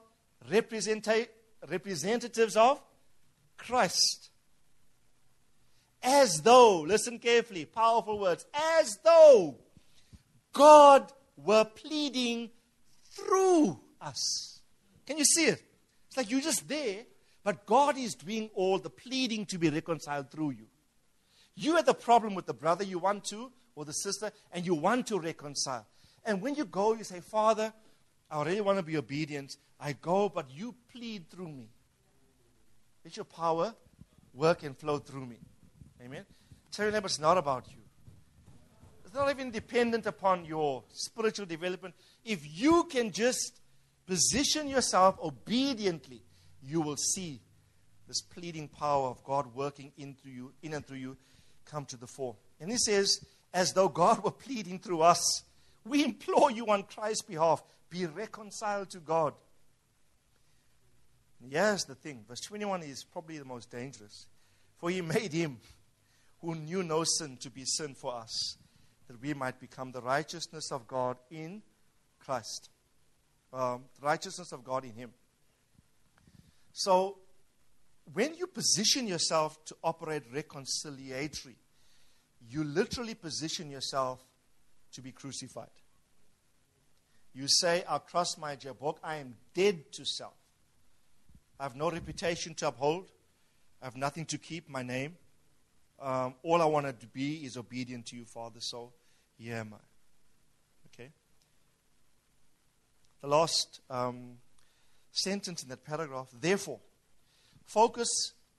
representatives 0.51 2.57
of 2.57 2.81
Christ. 3.57 4.31
As 6.03 6.43
though, 6.43 6.81
listen 6.81 7.19
carefully, 7.19 7.65
powerful 7.65 8.19
words, 8.19 8.45
as 8.53 8.99
though 9.05 9.57
God 10.53 11.13
were 11.37 11.65
pleading 11.65 12.51
through 13.05 13.79
us. 14.01 14.61
Can 15.07 15.19
you 15.19 15.25
see 15.25 15.47
it? 15.47 15.63
It's 16.09 16.17
like 16.17 16.31
you're 16.31 16.41
just 16.41 16.69
there, 16.69 17.03
but 17.45 17.67
God 17.67 17.97
is 17.97 18.15
doing 18.15 18.51
all 18.55 18.79
the 18.79 18.91
pleading 18.91 19.47
to 19.47 19.59
be 19.59 19.71
reconciled 19.71 20.31
through 20.31 20.51
you. 20.51 20.67
You 21.55 21.77
had 21.77 21.87
the 21.87 21.95
problem 21.95 22.35
with 22.35 22.47
the 22.47 22.55
brother 22.55 22.85
you 22.85 22.99
want 22.99 23.25
to, 23.27 23.51
or 23.75 23.85
the 23.85 23.93
sister, 23.93 24.33
and 24.53 24.67
you 24.67 24.75
want 24.75 25.07
to 25.09 25.19
reconcile. 25.19 25.87
And 26.25 26.41
when 26.41 26.55
you 26.55 26.65
go, 26.65 26.95
you 26.95 27.05
say, 27.05 27.21
Father, 27.21 27.73
I 28.31 28.43
really 28.43 28.61
want 28.61 28.79
to 28.79 28.85
be 28.85 28.97
obedient. 28.97 29.57
I 29.79 29.93
go, 29.93 30.29
but 30.29 30.51
you 30.51 30.75
plead 30.93 31.29
through 31.31 31.49
me. 31.49 31.69
Let 33.05 33.17
your 33.17 33.25
power 33.25 33.75
work 34.33 34.63
and 34.63 34.77
flow 34.77 34.99
through 34.99 35.27
me. 35.27 35.37
Amen. 36.05 36.25
Tell 36.71 36.87
your 36.87 36.93
neighbor 36.93 37.07
it's 37.07 37.19
not 37.19 37.37
about 37.37 37.67
you. 37.69 37.79
It's 39.05 39.15
not 39.15 39.29
even 39.29 39.51
dependent 39.51 40.07
upon 40.07 40.45
your 40.45 40.85
spiritual 40.93 41.47
development. 41.47 41.95
If 42.25 42.41
you 42.59 42.85
can 42.85 43.11
just 43.11 43.61
position 44.07 44.69
yourself 44.69 45.19
obediently, 45.23 46.23
you 46.63 46.81
will 46.81 46.97
see 46.97 47.41
this 48.09 48.23
pleading 48.23 48.69
power 48.69 49.09
of 49.09 49.23
God 49.25 49.55
working 49.55 49.93
in 49.99 50.15
through 50.15 50.33
you, 50.33 50.53
in 50.63 50.73
and 50.75 50.87
through 50.87 50.99
you, 50.99 51.17
come 51.65 51.85
to 51.87 51.97
the 51.97 52.07
fore. 52.07 52.37
And 52.61 52.71
he 52.71 52.79
says, 52.79 53.25
as 53.53 53.73
though 53.73 53.89
God 53.89 54.25
were 54.25 54.31
pleading 54.31 54.79
through 54.79 55.03
us, 55.03 55.43
we 55.85 56.05
implore 56.05 56.51
you 56.51 56.67
on 56.67 56.85
Christ's 56.85 57.23
behalf, 57.23 57.63
be 57.91 58.07
reconciled 58.07 58.91
to 58.91 58.99
God. 58.99 59.35
here's 61.51 61.85
the 61.85 61.95
thing 61.95 62.25
verse 62.29 62.41
21 62.41 62.83
is 62.83 63.05
probably 63.05 63.39
the 63.39 63.45
most 63.45 63.71
dangerous. 63.71 64.27
For 64.79 64.91
he 64.91 65.01
made 65.01 65.33
him 65.33 65.59
who 66.41 66.55
knew 66.55 66.83
no 66.83 67.05
sin 67.05 67.37
to 67.39 67.51
be 67.51 67.65
sin 67.65 67.95
for 67.95 68.15
us, 68.15 68.57
that 69.07 69.21
we 69.21 69.33
might 69.33 69.61
become 69.61 69.93
the 69.93 70.03
righteousness 70.03 70.73
of 70.73 70.87
God 70.89 71.17
in 71.31 71.63
Christ. 72.19 72.69
Um, 73.53 73.85
the 74.01 74.07
righteousness 74.07 74.51
of 74.53 74.65
God 74.65 74.85
in 74.85 74.95
him. 74.95 75.11
So, 76.73 77.19
when 78.13 78.35
you 78.35 78.47
position 78.47 79.07
yourself 79.07 79.63
to 79.67 79.77
operate 79.85 80.33
reconciliatory, 80.33 81.55
you 82.51 82.65
literally 82.65 83.15
position 83.15 83.71
yourself 83.71 84.25
to 84.93 85.03
be 85.03 85.13
crucified. 85.13 85.71
You 87.35 87.49
say, 87.49 87.85
I'll 87.89 87.99
cross 87.99 88.37
my 88.37 88.57
Jabbok. 88.57 88.99
I 89.03 89.17
am 89.17 89.35
dead 89.55 89.91
to 89.93 90.05
self. 90.05 90.35
I 91.59 91.65
have 91.65 91.77
no 91.77 91.91
reputation 91.91 92.55
to 92.55 92.69
uphold. 92.69 93.11
I 93.81 93.87
have 93.87 93.97
nothing 93.97 94.27
to 94.27 94.39
keep 94.39 94.69
my 94.69 94.83
name. 94.83 95.17
Um, 96.01 96.35
all 96.43 96.61
I 96.61 96.65
want 96.65 97.01
to 97.01 97.07
be 97.07 97.45
is 97.45 97.57
obedient 97.57 98.07
to 98.07 98.17
you, 98.17 98.25
Father. 98.25 98.59
So 98.61 98.93
here 99.39 99.57
am 99.57 99.75
I. 99.75 99.83
Okay? 100.89 101.11
The 103.21 103.29
last 103.29 103.81
um, 103.89 104.39
sentence 105.13 105.63
in 105.63 105.69
that 105.69 105.85
paragraph. 105.85 106.29
Therefore, 106.39 106.81
focus 107.67 108.09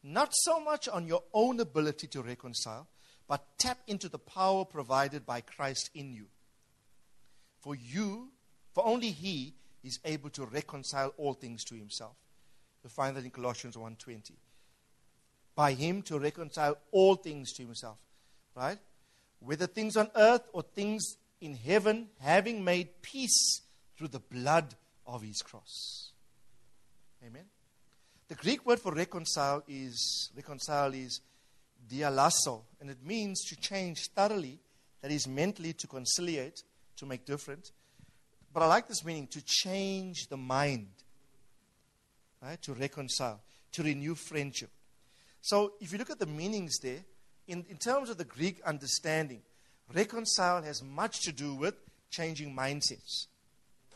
not 0.03 0.29
so 0.33 0.59
much 0.59 0.87
on 0.87 1.07
your 1.07 1.23
own 1.33 1.59
ability 1.59 2.07
to 2.07 2.21
reconcile, 2.21 2.87
but 3.27 3.57
tap 3.57 3.79
into 3.87 4.09
the 4.09 4.19
power 4.19 4.65
provided 4.65 5.25
by 5.25 5.41
Christ 5.41 5.89
in 5.93 6.13
you. 6.13 6.25
For 7.59 7.75
you, 7.75 8.29
for 8.73 8.85
only 8.85 9.11
He 9.11 9.53
is 9.83 9.99
able 10.05 10.29
to 10.31 10.45
reconcile 10.45 11.13
all 11.17 11.33
things 11.33 11.63
to 11.65 11.75
Himself. 11.75 12.15
You 12.83 12.89
find 12.89 13.15
that 13.15 13.23
in 13.23 13.31
Colossians 13.31 13.75
1.20. 13.75 14.31
By 15.55 15.73
Him 15.73 16.01
to 16.03 16.19
reconcile 16.19 16.77
all 16.91 17.15
things 17.15 17.53
to 17.53 17.63
Himself. 17.63 17.97
Right? 18.55 18.77
Whether 19.39 19.67
things 19.67 19.95
on 19.97 20.09
earth 20.15 20.43
or 20.51 20.61
things 20.61 21.17
in 21.41 21.55
heaven, 21.55 22.07
having 22.19 22.63
made 22.63 23.01
peace 23.01 23.61
through 23.97 24.09
the 24.09 24.19
blood 24.19 24.75
of 25.05 25.21
His 25.21 25.41
cross. 25.41 26.11
Amen. 27.25 27.45
The 28.27 28.35
Greek 28.35 28.65
word 28.65 28.79
for 28.79 28.93
reconcile 28.93 29.63
is 29.67 30.31
reconcile 30.35 30.93
is 30.93 31.21
diallasso, 31.89 32.61
and 32.79 32.89
it 32.89 33.03
means 33.05 33.43
to 33.45 33.55
change 33.55 34.07
thoroughly, 34.15 34.59
that 35.01 35.11
is 35.11 35.27
mentally 35.27 35.73
to 35.73 35.87
conciliate, 35.87 36.63
to 36.97 37.05
make 37.05 37.25
different. 37.25 37.71
But 38.53 38.63
I 38.63 38.67
like 38.67 38.87
this 38.87 39.03
meaning 39.03 39.27
to 39.27 39.41
change 39.43 40.27
the 40.27 40.37
mind, 40.37 40.87
right? 42.41 42.61
To 42.61 42.73
reconcile, 42.73 43.41
to 43.73 43.83
renew 43.83 44.15
friendship. 44.15 44.69
So 45.41 45.73
if 45.81 45.91
you 45.91 45.97
look 45.97 46.09
at 46.09 46.19
the 46.19 46.25
meanings 46.25 46.77
there, 46.79 47.03
in, 47.47 47.65
in 47.69 47.77
terms 47.77 48.09
of 48.09 48.17
the 48.17 48.25
Greek 48.25 48.61
understanding, 48.63 49.41
reconcile 49.93 50.61
has 50.61 50.81
much 50.81 51.21
to 51.21 51.31
do 51.31 51.55
with 51.55 51.75
changing 52.09 52.55
mindsets, 52.55 53.27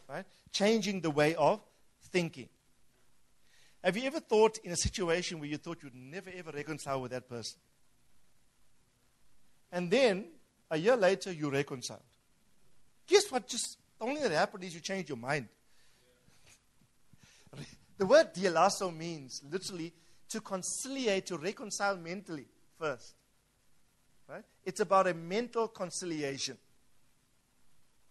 right? 0.10 0.26
Changing 0.52 1.02
the 1.02 1.12
way 1.12 1.36
of 1.36 1.62
thinking. 2.12 2.50
Have 3.84 3.96
you 3.96 4.04
ever 4.04 4.20
thought 4.20 4.58
in 4.64 4.72
a 4.72 4.76
situation 4.76 5.40
where 5.40 5.48
you 5.48 5.58
thought 5.58 5.84
you'd 5.84 5.96
never 5.96 6.30
ever 6.36 6.52
reconcile 6.52 7.00
with 7.00 7.12
that 7.12 7.30
person? 7.30 7.60
And 9.78 9.92
then 9.92 10.26
a 10.72 10.78
year 10.78 10.96
later, 10.96 11.32
you 11.32 11.52
reconciled. 11.52 12.02
Guess 13.06 13.32
what? 13.32 13.48
Just 13.48 13.78
the 14.00 14.06
only 14.06 14.24
that 14.24 14.32
happened 14.32 14.64
is 14.64 14.74
you 14.74 14.80
changed 14.80 15.08
your 15.08 15.20
mind. 15.20 15.48
the 18.00 18.08
word 18.08 18.34
diallasso 18.34 18.92
means 18.92 19.44
literally 19.48 19.94
to 20.30 20.42
conciliate, 20.42 21.28
to 21.28 21.38
reconcile 21.38 21.96
mentally 21.96 22.48
first. 22.80 23.14
Right? 24.28 24.44
It's 24.66 24.80
about 24.80 25.06
a 25.10 25.14
mental 25.14 25.68
conciliation. 25.68 26.58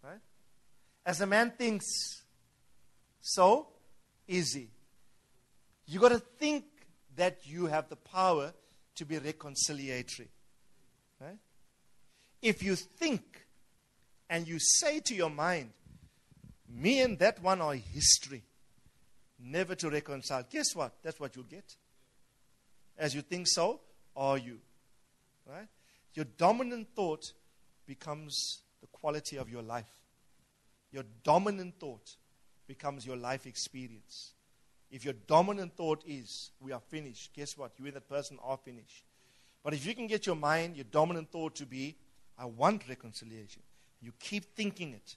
Right? 0.04 0.20
As 1.04 1.20
a 1.20 1.26
man 1.26 1.52
thinks, 1.58 2.22
so 3.20 3.66
is 4.28 4.54
he. 4.54 4.68
You 5.88 5.98
got 5.98 6.10
to 6.10 6.20
think 6.20 6.64
that 7.16 7.40
you 7.42 7.66
have 7.66 7.88
the 7.88 7.96
power 7.96 8.54
to 8.94 9.04
be 9.04 9.16
reconciliatory. 9.16 10.28
Right? 11.20 11.38
If 12.42 12.62
you 12.62 12.76
think 12.76 13.46
and 14.28 14.46
you 14.46 14.58
say 14.58 15.00
to 15.00 15.14
your 15.14 15.30
mind, 15.30 15.70
me 16.68 17.00
and 17.00 17.18
that 17.18 17.42
one 17.42 17.60
are 17.60 17.74
history, 17.74 18.42
never 19.38 19.74
to 19.76 19.90
reconcile, 19.90 20.44
guess 20.50 20.74
what? 20.74 20.92
That's 21.02 21.18
what 21.20 21.36
you'll 21.36 21.44
get. 21.44 21.76
As 22.98 23.14
you 23.14 23.22
think 23.22 23.46
so, 23.48 23.80
are 24.16 24.38
you. 24.38 24.58
Right? 25.46 25.68
Your 26.14 26.24
dominant 26.24 26.88
thought 26.96 27.32
becomes 27.86 28.62
the 28.80 28.86
quality 28.88 29.36
of 29.36 29.50
your 29.50 29.62
life. 29.62 29.90
Your 30.90 31.04
dominant 31.22 31.78
thought 31.78 32.16
becomes 32.66 33.06
your 33.06 33.16
life 33.16 33.46
experience. 33.46 34.32
If 34.90 35.04
your 35.04 35.14
dominant 35.26 35.76
thought 35.76 36.02
is, 36.06 36.50
we 36.60 36.72
are 36.72 36.80
finished, 36.80 37.34
guess 37.34 37.56
what? 37.56 37.72
You 37.78 37.86
and 37.86 37.94
that 37.94 38.08
person 38.08 38.38
are 38.42 38.56
finished. 38.56 39.04
But 39.62 39.74
if 39.74 39.84
you 39.84 39.94
can 39.94 40.06
get 40.06 40.26
your 40.26 40.36
mind, 40.36 40.76
your 40.76 40.84
dominant 40.84 41.30
thought 41.30 41.56
to 41.56 41.66
be, 41.66 41.96
I 42.38 42.44
want 42.46 42.88
reconciliation, 42.88 43.62
you 44.00 44.12
keep 44.18 44.54
thinking 44.54 44.92
it 44.92 45.16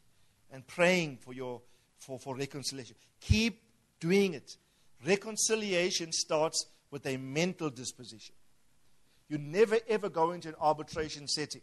and 0.51 0.65
praying 0.65 1.17
for, 1.17 1.33
your, 1.33 1.61
for, 1.97 2.17
for 2.17 2.35
reconciliation. 2.35 2.95
Keep 3.21 3.61
doing 3.99 4.33
it. 4.33 4.57
Reconciliation 5.05 6.11
starts 6.11 6.65
with 6.91 7.05
a 7.05 7.17
mental 7.17 7.69
disposition. 7.69 8.35
You 9.27 9.37
never 9.37 9.77
ever 9.87 10.09
go 10.09 10.31
into 10.31 10.49
an 10.49 10.55
arbitration 10.59 11.27
setting 11.27 11.61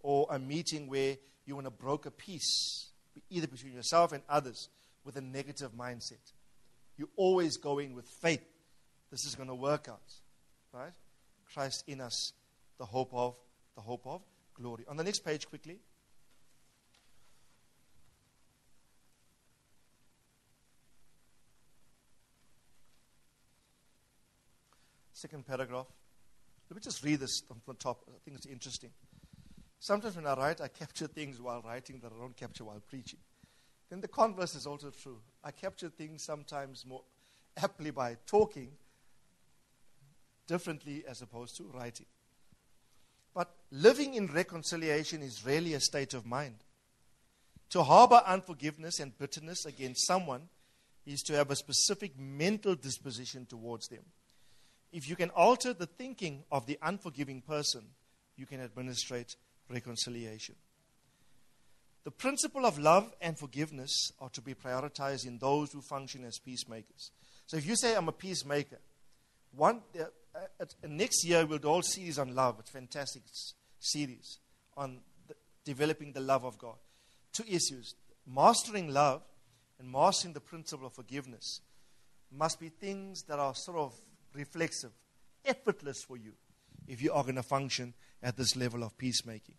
or 0.00 0.26
a 0.30 0.38
meeting 0.38 0.88
where 0.88 1.16
you 1.44 1.54
want 1.54 1.66
to 1.66 1.70
broker 1.70 2.10
peace, 2.10 2.90
either 3.28 3.46
between 3.46 3.74
yourself 3.74 4.12
and 4.12 4.22
others, 4.28 4.68
with 5.04 5.16
a 5.16 5.20
negative 5.20 5.72
mindset. 5.72 6.32
You 6.96 7.08
always 7.16 7.56
go 7.56 7.78
in 7.78 7.94
with 7.94 8.06
faith. 8.08 8.44
This 9.10 9.24
is 9.24 9.34
going 9.34 9.48
to 9.48 9.54
work 9.54 9.88
out. 9.88 10.14
Right? 10.72 10.92
Christ 11.52 11.84
in 11.86 12.00
us, 12.00 12.32
the 12.78 12.86
hope 12.86 13.10
of 13.12 13.34
the 13.76 13.82
hope 13.82 14.06
of 14.06 14.22
glory. 14.56 14.84
On 14.88 14.96
the 14.96 15.04
next 15.04 15.20
page 15.20 15.48
quickly. 15.48 15.78
Second 25.12 25.46
paragraph. 25.46 25.86
Let 26.68 26.76
me 26.76 26.82
just 26.82 27.02
read 27.04 27.20
this 27.20 27.40
from 27.40 27.60
the 27.66 27.74
top. 27.74 28.04
I 28.08 28.18
think 28.24 28.36
it's 28.36 28.46
interesting. 28.46 28.90
Sometimes 29.78 30.16
when 30.16 30.26
I 30.26 30.34
write, 30.34 30.60
I 30.60 30.68
capture 30.68 31.06
things 31.06 31.40
while 31.40 31.62
writing 31.62 32.00
that 32.02 32.12
I 32.12 32.18
don't 32.18 32.36
capture 32.36 32.64
while 32.64 32.82
preaching. 32.86 33.20
Then 33.88 34.00
the 34.00 34.08
converse 34.08 34.54
is 34.54 34.66
also 34.66 34.90
true. 34.90 35.20
I 35.44 35.52
capture 35.52 35.88
things 35.88 36.22
sometimes 36.22 36.84
more 36.84 37.02
aptly 37.56 37.90
by 37.90 38.16
talking 38.26 38.72
differently 40.46 41.04
as 41.08 41.22
opposed 41.22 41.56
to 41.56 41.64
writing. 41.64 42.06
But 43.36 43.54
living 43.70 44.14
in 44.14 44.28
reconciliation 44.28 45.20
is 45.20 45.44
really 45.44 45.74
a 45.74 45.80
state 45.80 46.14
of 46.14 46.24
mind. 46.24 46.54
To 47.68 47.82
harbor 47.82 48.22
unforgiveness 48.26 48.98
and 48.98 49.16
bitterness 49.18 49.66
against 49.66 50.06
someone 50.06 50.48
is 51.04 51.20
to 51.24 51.34
have 51.34 51.50
a 51.50 51.56
specific 51.56 52.18
mental 52.18 52.74
disposition 52.74 53.44
towards 53.44 53.88
them. 53.88 54.04
If 54.90 55.06
you 55.06 55.16
can 55.16 55.28
alter 55.30 55.74
the 55.74 55.84
thinking 55.84 56.44
of 56.50 56.64
the 56.64 56.78
unforgiving 56.80 57.42
person, 57.42 57.82
you 58.36 58.46
can 58.46 58.62
administrate 58.62 59.36
reconciliation. 59.68 60.54
The 62.04 62.12
principle 62.12 62.64
of 62.64 62.78
love 62.78 63.12
and 63.20 63.38
forgiveness 63.38 64.12
are 64.18 64.30
to 64.30 64.40
be 64.40 64.54
prioritized 64.54 65.26
in 65.26 65.36
those 65.36 65.72
who 65.72 65.82
function 65.82 66.24
as 66.24 66.38
peacemakers. 66.38 67.10
So 67.46 67.58
if 67.58 67.66
you 67.66 67.76
say, 67.76 67.94
I'm 67.96 68.08
a 68.08 68.12
peacemaker, 68.12 68.78
one, 69.56 69.80
uh, 69.98 70.04
uh, 70.60 70.64
next 70.86 71.24
year 71.24 71.46
we'll 71.46 71.58
do 71.58 71.68
all 71.68 71.82
series 71.82 72.18
on 72.18 72.34
love. 72.34 72.56
It's 72.60 72.70
fantastic 72.70 73.22
series 73.78 74.38
on 74.76 75.00
the, 75.26 75.34
developing 75.64 76.12
the 76.12 76.20
love 76.20 76.44
of 76.44 76.58
God. 76.58 76.76
Two 77.32 77.44
issues 77.48 77.94
mastering 78.26 78.92
love 78.92 79.22
and 79.78 79.90
mastering 79.90 80.34
the 80.34 80.40
principle 80.40 80.86
of 80.86 80.92
forgiveness 80.94 81.60
must 82.30 82.58
be 82.58 82.68
things 82.68 83.22
that 83.24 83.38
are 83.38 83.54
sort 83.54 83.78
of 83.78 83.94
reflexive, 84.34 84.92
effortless 85.44 86.02
for 86.02 86.16
you 86.16 86.32
if 86.86 87.02
you 87.02 87.12
are 87.12 87.22
going 87.22 87.36
to 87.36 87.42
function 87.42 87.94
at 88.22 88.36
this 88.36 88.56
level 88.56 88.82
of 88.82 88.96
peacemaking. 88.98 89.54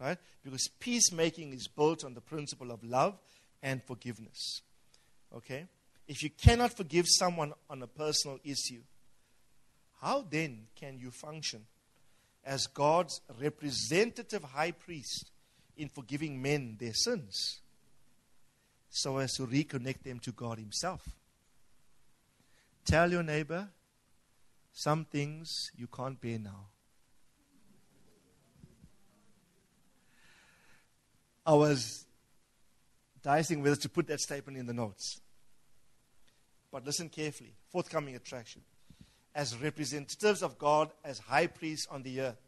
Right? 0.00 0.18
Because 0.42 0.68
peacemaking 0.80 1.52
is 1.52 1.68
built 1.68 2.04
on 2.04 2.14
the 2.14 2.20
principle 2.20 2.70
of 2.70 2.82
love 2.82 3.18
and 3.62 3.82
forgiveness. 3.84 4.62
Okay? 5.34 5.66
If 6.08 6.22
you 6.22 6.30
cannot 6.30 6.76
forgive 6.76 7.04
someone 7.06 7.52
on 7.68 7.82
a 7.82 7.86
personal 7.86 8.38
issue, 8.42 8.80
how 10.00 10.24
then 10.28 10.66
can 10.74 10.98
you 10.98 11.10
function 11.10 11.66
as 12.44 12.66
God's 12.66 13.20
representative 13.40 14.42
high 14.42 14.72
priest 14.72 15.30
in 15.76 15.88
forgiving 15.88 16.40
men 16.40 16.76
their 16.80 16.94
sins 16.94 17.60
so 18.88 19.18
as 19.18 19.34
to 19.34 19.46
reconnect 19.46 20.02
them 20.02 20.18
to 20.20 20.32
God 20.32 20.58
Himself? 20.58 21.08
Tell 22.84 23.10
your 23.10 23.22
neighbor 23.22 23.68
some 24.72 25.04
things 25.04 25.70
you 25.76 25.86
can't 25.86 26.20
bear 26.20 26.38
now. 26.38 26.68
I 31.44 31.54
was 31.54 32.06
dicing 33.22 33.62
whether 33.62 33.76
to 33.76 33.88
put 33.88 34.06
that 34.06 34.20
statement 34.20 34.56
in 34.56 34.66
the 34.66 34.72
notes. 34.72 35.20
But 36.70 36.86
listen 36.86 37.08
carefully. 37.08 37.54
Forthcoming 37.70 38.14
attraction. 38.14 38.62
As 39.34 39.56
representatives 39.56 40.42
of 40.42 40.58
God, 40.58 40.90
as 41.04 41.18
high 41.18 41.46
priests 41.46 41.86
on 41.90 42.02
the 42.02 42.20
earth, 42.20 42.40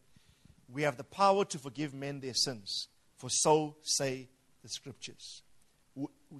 we 0.68 0.82
have 0.82 0.96
the 0.96 1.04
power 1.04 1.44
to 1.44 1.58
forgive 1.58 1.94
men 1.94 2.20
their 2.20 2.34
sins. 2.34 2.88
For 3.16 3.30
so 3.30 3.76
say 3.82 4.28
the 4.62 4.68
scriptures. 4.68 5.42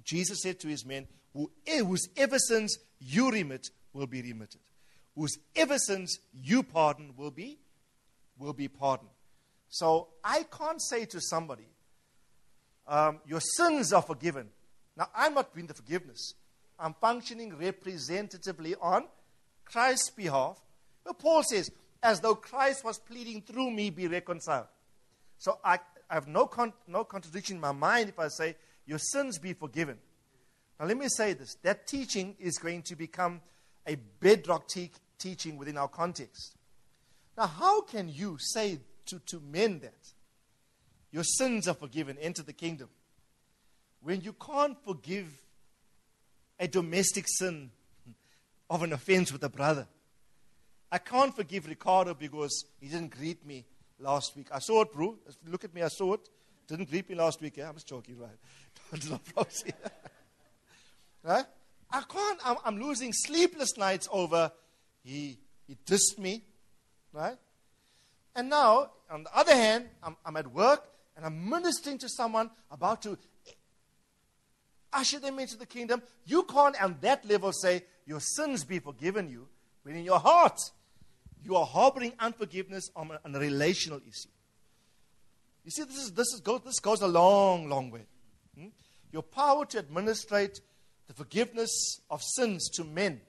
Jesus 0.03 0.41
said 0.41 0.59
to 0.61 0.67
his 0.67 0.85
men, 0.85 1.07
Whose 1.33 2.09
ever 2.17 2.39
sins 2.39 2.77
you 2.99 3.31
remit 3.31 3.69
will 3.93 4.07
be 4.07 4.21
remitted. 4.21 4.61
Whose 5.15 5.37
ever 5.55 5.77
sins 5.77 6.19
you 6.33 6.63
pardon 6.63 7.13
will 7.15 7.31
be 7.31 7.59
will 8.37 8.53
be 8.53 8.67
pardoned. 8.67 9.09
So 9.69 10.09
I 10.23 10.43
can't 10.43 10.81
say 10.81 11.05
to 11.05 11.21
somebody, 11.21 11.67
um, 12.87 13.19
your 13.25 13.39
sins 13.39 13.93
are 13.93 14.01
forgiven. 14.01 14.49
Now, 14.97 15.09
I'm 15.15 15.33
not 15.33 15.53
doing 15.53 15.67
the 15.67 15.73
forgiveness. 15.73 16.33
I'm 16.77 16.95
functioning 16.99 17.55
representatively 17.55 18.75
on 18.81 19.05
Christ's 19.65 20.09
behalf. 20.09 20.59
But 21.03 21.19
Paul 21.19 21.43
says, 21.43 21.71
as 22.01 22.19
though 22.19 22.35
Christ 22.35 22.83
was 22.83 22.99
pleading 22.99 23.41
through 23.41 23.71
me, 23.71 23.89
be 23.89 24.07
reconciled. 24.07 24.67
So 25.37 25.59
I, 25.63 25.79
I 26.09 26.13
have 26.15 26.27
no, 26.27 26.45
con- 26.47 26.73
no 26.87 27.03
contradiction 27.03 27.55
in 27.55 27.61
my 27.61 27.71
mind 27.71 28.09
if 28.09 28.19
I 28.19 28.27
say, 28.27 28.55
your 28.85 28.99
sins 28.99 29.39
be 29.39 29.53
forgiven. 29.53 29.97
Now, 30.79 30.85
let 30.85 30.97
me 30.97 31.07
say 31.07 31.33
this 31.33 31.55
that 31.63 31.87
teaching 31.87 32.35
is 32.39 32.57
going 32.57 32.81
to 32.83 32.95
become 32.95 33.41
a 33.87 33.95
bedrock 34.19 34.67
te- 34.67 34.91
teaching 35.17 35.57
within 35.57 35.77
our 35.77 35.87
context. 35.87 36.55
Now, 37.37 37.47
how 37.47 37.81
can 37.81 38.09
you 38.09 38.37
say 38.39 38.79
to, 39.07 39.19
to 39.27 39.39
men 39.39 39.79
that? 39.79 40.13
Your 41.11 41.23
sins 41.23 41.67
are 41.67 41.75
forgiven. 41.75 42.17
Enter 42.19 42.41
the 42.41 42.53
kingdom. 42.53 42.89
When 44.01 44.21
you 44.21 44.33
can't 44.33 44.77
forgive 44.83 45.27
a 46.59 46.67
domestic 46.67 47.25
sin 47.27 47.71
of 48.73 48.81
an 48.81 48.91
offense 48.91 49.31
with 49.31 49.43
a 49.43 49.49
brother. 49.49 49.87
I 50.91 50.97
can't 50.97 51.35
forgive 51.35 51.67
Ricardo 51.67 52.15
because 52.15 52.65
he 52.81 52.87
didn't 52.87 53.15
greet 53.15 53.45
me 53.45 53.65
last 53.99 54.35
week. 54.35 54.47
I 54.51 54.57
saw 54.57 54.81
it, 54.81 54.91
bro. 54.91 55.15
Look 55.47 55.63
at 55.63 55.75
me, 55.75 55.83
I 55.83 55.89
saw 55.89 56.13
it. 56.13 56.27
Didn't 56.67 56.89
greet 56.89 57.07
me 57.07 57.15
last 57.15 57.39
week. 57.39 57.57
Yeah? 57.57 57.69
I'm 57.69 57.75
just 57.75 57.87
joking, 57.87 58.17
right? 58.17 58.31
right? 61.23 61.45
I 61.91 62.01
can't. 62.01 62.39
I'm, 62.43 62.57
I'm, 62.65 62.79
losing 62.79 63.13
sleepless 63.13 63.77
nights 63.77 64.09
over 64.11 64.51
he, 65.03 65.37
he 65.67 65.77
dissed 65.85 66.17
me, 66.17 66.43
right? 67.11 67.37
And 68.35 68.49
now, 68.49 68.89
on 69.11 69.23
the 69.23 69.37
other 69.37 69.53
hand, 69.53 69.85
I'm, 70.01 70.17
I'm 70.25 70.35
at 70.37 70.47
work 70.47 70.83
and 71.15 71.23
I'm 71.23 71.47
ministering 71.47 71.99
to 71.99 72.09
someone 72.09 72.49
about 72.71 73.03
to 73.03 73.19
usher 74.93 75.19
them 75.19 75.39
into 75.39 75.57
the 75.57 75.65
kingdom, 75.65 76.01
you 76.25 76.43
can't 76.43 76.81
on 76.81 76.97
that 77.01 77.25
level 77.25 77.51
say, 77.51 77.83
Your 78.05 78.19
sins 78.19 78.63
be 78.63 78.79
forgiven 78.79 79.29
you, 79.29 79.47
when 79.83 79.95
in 79.95 80.05
your 80.05 80.19
heart 80.19 80.59
you 81.43 81.55
are 81.55 81.65
harboring 81.65 82.13
unforgiveness 82.19 82.89
on 82.95 83.11
a, 83.11 83.19
on 83.25 83.35
a 83.35 83.39
relational 83.39 83.99
issue. 84.07 84.29
You 85.65 85.71
see, 85.71 85.83
this, 85.83 85.97
is, 85.97 86.11
this, 86.13 86.27
is, 86.33 86.41
this 86.41 86.79
goes 86.79 87.01
a 87.01 87.07
long, 87.07 87.69
long 87.69 87.89
way. 87.89 88.05
Hmm? 88.57 88.67
Your 89.11 89.23
power 89.23 89.65
to 89.67 89.79
administrate 89.79 90.61
the 91.07 91.13
forgiveness 91.13 92.01
of 92.09 92.21
sins 92.21 92.69
to 92.71 92.83
men, 92.83 93.21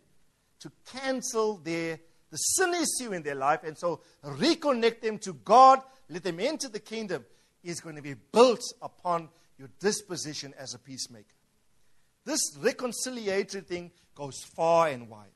to 0.61 0.71
cancel 0.93 1.57
their, 1.59 1.99
the 2.31 2.37
sin 2.37 2.75
issue 2.75 3.13
in 3.13 3.23
their 3.23 3.35
life, 3.35 3.61
and 3.65 3.77
so 3.77 4.01
reconnect 4.25 5.01
them 5.01 5.19
to 5.19 5.35
God, 5.35 5.81
let 6.09 6.23
them 6.23 6.41
enter 6.41 6.69
the 6.69 6.81
kingdom, 6.81 7.25
is 7.63 7.81
going 7.81 7.97
to 7.97 8.03
be 8.03 8.15
built 8.15 8.63
upon 8.83 9.29
your 9.59 9.69
disposition 9.81 10.55
as 10.59 10.75
a 10.75 10.79
peacemaker. 10.79 11.27
This 12.25 12.57
reconciliatory 12.57 13.67
thing 13.67 13.91
goes 14.15 14.43
far 14.55 14.89
and 14.89 15.09
wide. 15.09 15.29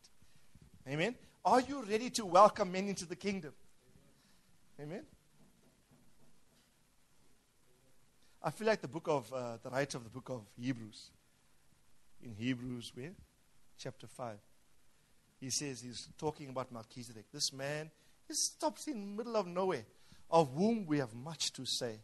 Amen. 0.89 1.15
Are 1.45 1.61
you 1.61 1.83
ready 1.83 2.11
to 2.11 2.25
welcome 2.25 2.73
men 2.73 2.89
into 2.89 3.07
the 3.07 3.17
kingdom? 3.17 3.53
Amen. 4.81 5.03
I 8.43 8.51
feel 8.51 8.67
like 8.67 8.81
the 8.81 8.89
book 8.89 9.09
of 9.09 9.33
uh, 9.33 9.59
the 9.63 9.71
writer 9.71 9.99
of 9.99 10.05
the 10.05 10.11
book 10.11 10.29
of 10.31 10.43
Hebrews. 10.59 11.11
In 12.23 12.35
Hebrews, 12.35 12.93
where 12.95 13.13
chapter 13.79 14.07
five, 14.07 14.39
he 15.41 15.51
says 15.51 15.83
he's 15.83 16.09
talking 16.19 16.49
about 16.49 16.73
Melchizedek. 16.73 17.27
This 17.33 17.53
man, 17.53 17.91
he 18.27 18.35
stops 18.35 18.87
in 18.89 19.01
the 19.01 19.17
middle 19.19 19.37
of 19.37 19.47
nowhere, 19.47 19.85
of 20.31 20.53
whom 20.55 20.87
we 20.87 20.99
have 20.99 21.15
much 21.15 21.53
to 21.53 21.65
say 21.65 22.01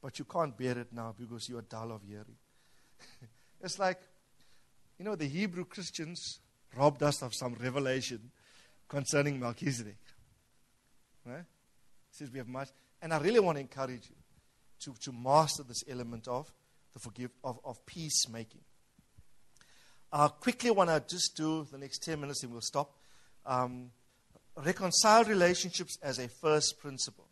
but 0.00 0.18
you 0.18 0.24
can't 0.24 0.56
bear 0.56 0.78
it 0.78 0.92
now 0.92 1.14
because 1.18 1.48
you 1.48 1.58
are 1.58 1.62
dull 1.62 1.92
of 1.92 2.02
hearing. 2.02 2.36
it's 3.60 3.78
like, 3.78 3.98
you 4.98 5.04
know, 5.04 5.14
the 5.14 5.26
Hebrew 5.26 5.64
Christians 5.64 6.40
robbed 6.76 7.02
us 7.02 7.22
of 7.22 7.34
some 7.34 7.54
revelation 7.54 8.30
concerning 8.88 9.38
Melchizedek. 9.38 9.98
Right? 11.24 11.44
Says 12.10 12.30
we 12.30 12.38
have 12.38 12.48
much. 12.48 12.68
And 13.00 13.12
I 13.12 13.18
really 13.18 13.40
want 13.40 13.56
to 13.56 13.60
encourage 13.60 14.10
you 14.10 14.16
to, 14.80 15.00
to 15.02 15.12
master 15.12 15.62
this 15.62 15.84
element 15.88 16.26
of 16.26 16.52
the 16.92 16.98
forgive 16.98 17.30
of, 17.44 17.60
of 17.64 17.84
peacemaking. 17.86 18.62
I 20.12 20.28
quickly 20.28 20.70
want 20.70 20.90
to 20.90 21.02
just 21.06 21.36
do 21.36 21.66
the 21.70 21.78
next 21.78 22.02
10 22.02 22.20
minutes 22.20 22.42
and 22.42 22.50
we'll 22.50 22.60
stop. 22.62 22.94
Um, 23.44 23.90
reconcile 24.56 25.24
relationships 25.24 25.98
as 26.02 26.18
a 26.18 26.28
first 26.28 26.78
principle 26.80 27.28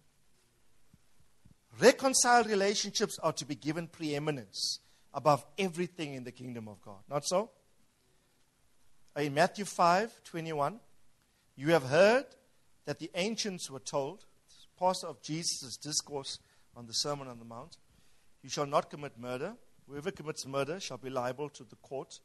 Reconciled 1.80 2.46
relationships 2.46 3.18
are 3.22 3.32
to 3.34 3.44
be 3.44 3.54
given 3.54 3.86
preeminence 3.86 4.80
above 5.16 5.44
everything 5.58 6.12
in 6.14 6.22
the 6.24 6.30
kingdom 6.30 6.68
of 6.68 6.80
God. 6.82 7.00
Not 7.08 7.24
so? 7.26 7.50
In 9.16 9.32
Matthew 9.32 9.64
5 9.64 10.22
21, 10.24 10.78
you 11.56 11.70
have 11.70 11.84
heard 11.84 12.26
that 12.84 12.98
the 12.98 13.10
ancients 13.14 13.70
were 13.70 13.80
told, 13.80 14.26
part 14.78 14.98
of 15.02 15.22
Jesus' 15.22 15.78
discourse 15.78 16.38
on 16.76 16.86
the 16.86 16.92
Sermon 16.92 17.28
on 17.28 17.38
the 17.38 17.46
Mount, 17.46 17.78
you 18.42 18.50
shall 18.50 18.66
not 18.66 18.90
commit 18.90 19.18
murder. 19.18 19.54
Whoever 19.88 20.10
commits 20.10 20.46
murder 20.46 20.78
shall 20.78 20.98
be 20.98 21.08
liable 21.08 21.48
to 21.50 21.64
the 21.64 21.76
court. 21.76 22.20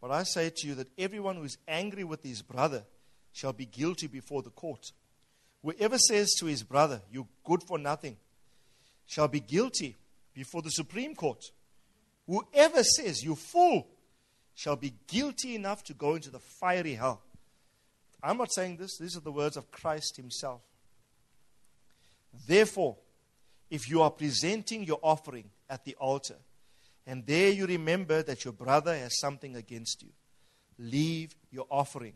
But 0.00 0.10
I 0.10 0.24
say 0.24 0.50
to 0.50 0.66
you 0.66 0.74
that 0.74 0.88
everyone 0.98 1.36
who 1.36 1.44
is 1.44 1.58
angry 1.68 2.02
with 2.02 2.24
his 2.24 2.42
brother 2.42 2.84
shall 3.32 3.52
be 3.52 3.66
guilty 3.66 4.08
before 4.08 4.42
the 4.42 4.50
court. 4.50 4.92
Whoever 5.62 5.98
says 5.98 6.34
to 6.40 6.46
his 6.46 6.64
brother, 6.64 7.00
You're 7.12 7.28
good 7.44 7.62
for 7.62 7.78
nothing, 7.78 8.16
shall 9.06 9.28
be 9.28 9.40
guilty 9.40 9.96
before 10.34 10.62
the 10.62 10.70
Supreme 10.70 11.14
Court. 11.14 11.44
Whoever 12.28 12.84
says, 12.84 13.24
You 13.24 13.34
fool, 13.34 13.88
shall 14.54 14.76
be 14.76 14.92
guilty 15.06 15.54
enough 15.54 15.82
to 15.84 15.94
go 15.94 16.14
into 16.14 16.30
the 16.30 16.38
fiery 16.38 16.94
hell. 16.94 17.22
I'm 18.22 18.36
not 18.36 18.52
saying 18.52 18.76
this, 18.76 18.98
these 18.98 19.16
are 19.16 19.20
the 19.20 19.32
words 19.32 19.56
of 19.56 19.70
Christ 19.70 20.16
Himself. 20.16 20.60
Therefore, 22.46 22.96
if 23.70 23.88
you 23.88 24.02
are 24.02 24.10
presenting 24.10 24.84
your 24.84 24.98
offering 25.02 25.50
at 25.70 25.84
the 25.84 25.94
altar, 25.94 26.36
and 27.06 27.24
there 27.24 27.50
you 27.50 27.66
remember 27.66 28.22
that 28.22 28.44
your 28.44 28.52
brother 28.52 28.94
has 28.94 29.18
something 29.18 29.56
against 29.56 30.02
you, 30.02 30.10
leave 30.78 31.34
your 31.50 31.66
offering 31.70 32.14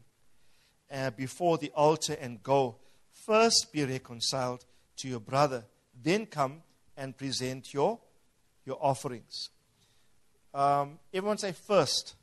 uh, 0.90 1.10
before 1.10 1.59
the 1.59 1.70
altar 1.74 2.16
and 2.20 2.43
go. 2.43 2.76
First 3.12 3.72
be 3.72 3.84
reconciled 3.84 4.64
to 4.98 5.09
your 5.09 5.20
brother, 5.20 5.64
then 6.02 6.26
come 6.26 6.62
and 6.97 7.16
present 7.16 7.72
your, 7.72 8.01
your 8.66 8.78
offerings. 8.80 9.51
Um, 10.55 10.99
everyone 11.12 11.39
say 11.39 11.53
first. 11.53 12.15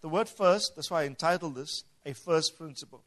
The 0.00 0.08
word 0.08 0.28
first, 0.28 0.76
that's 0.76 0.90
why 0.90 1.02
I 1.02 1.06
entitled 1.06 1.54
this 1.54 1.84
a 2.06 2.12
first 2.14 2.58
principle. 2.58 3.02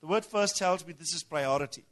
The 0.00 0.06
word 0.06 0.24
first 0.24 0.56
tells 0.56 0.86
me 0.86 0.92
this 0.92 1.12
is 1.12 1.22
priority. 1.22 1.84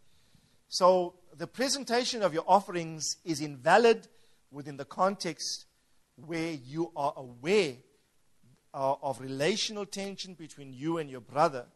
So 0.68 1.14
the 1.36 1.46
presentation 1.46 2.22
of 2.22 2.32
your 2.32 2.44
offerings 2.46 3.16
is 3.24 3.40
invalid 3.40 4.08
within 4.50 4.76
the 4.76 4.84
context 4.84 5.66
where 6.16 6.52
you 6.52 6.92
are 6.96 7.12
aware 7.16 7.74
uh, 8.72 8.94
of 9.02 9.20
relational 9.20 9.86
tension 9.86 10.34
between 10.34 10.72
you 10.72 10.98
and 10.98 11.10
your 11.10 11.20
brother. 11.20 11.66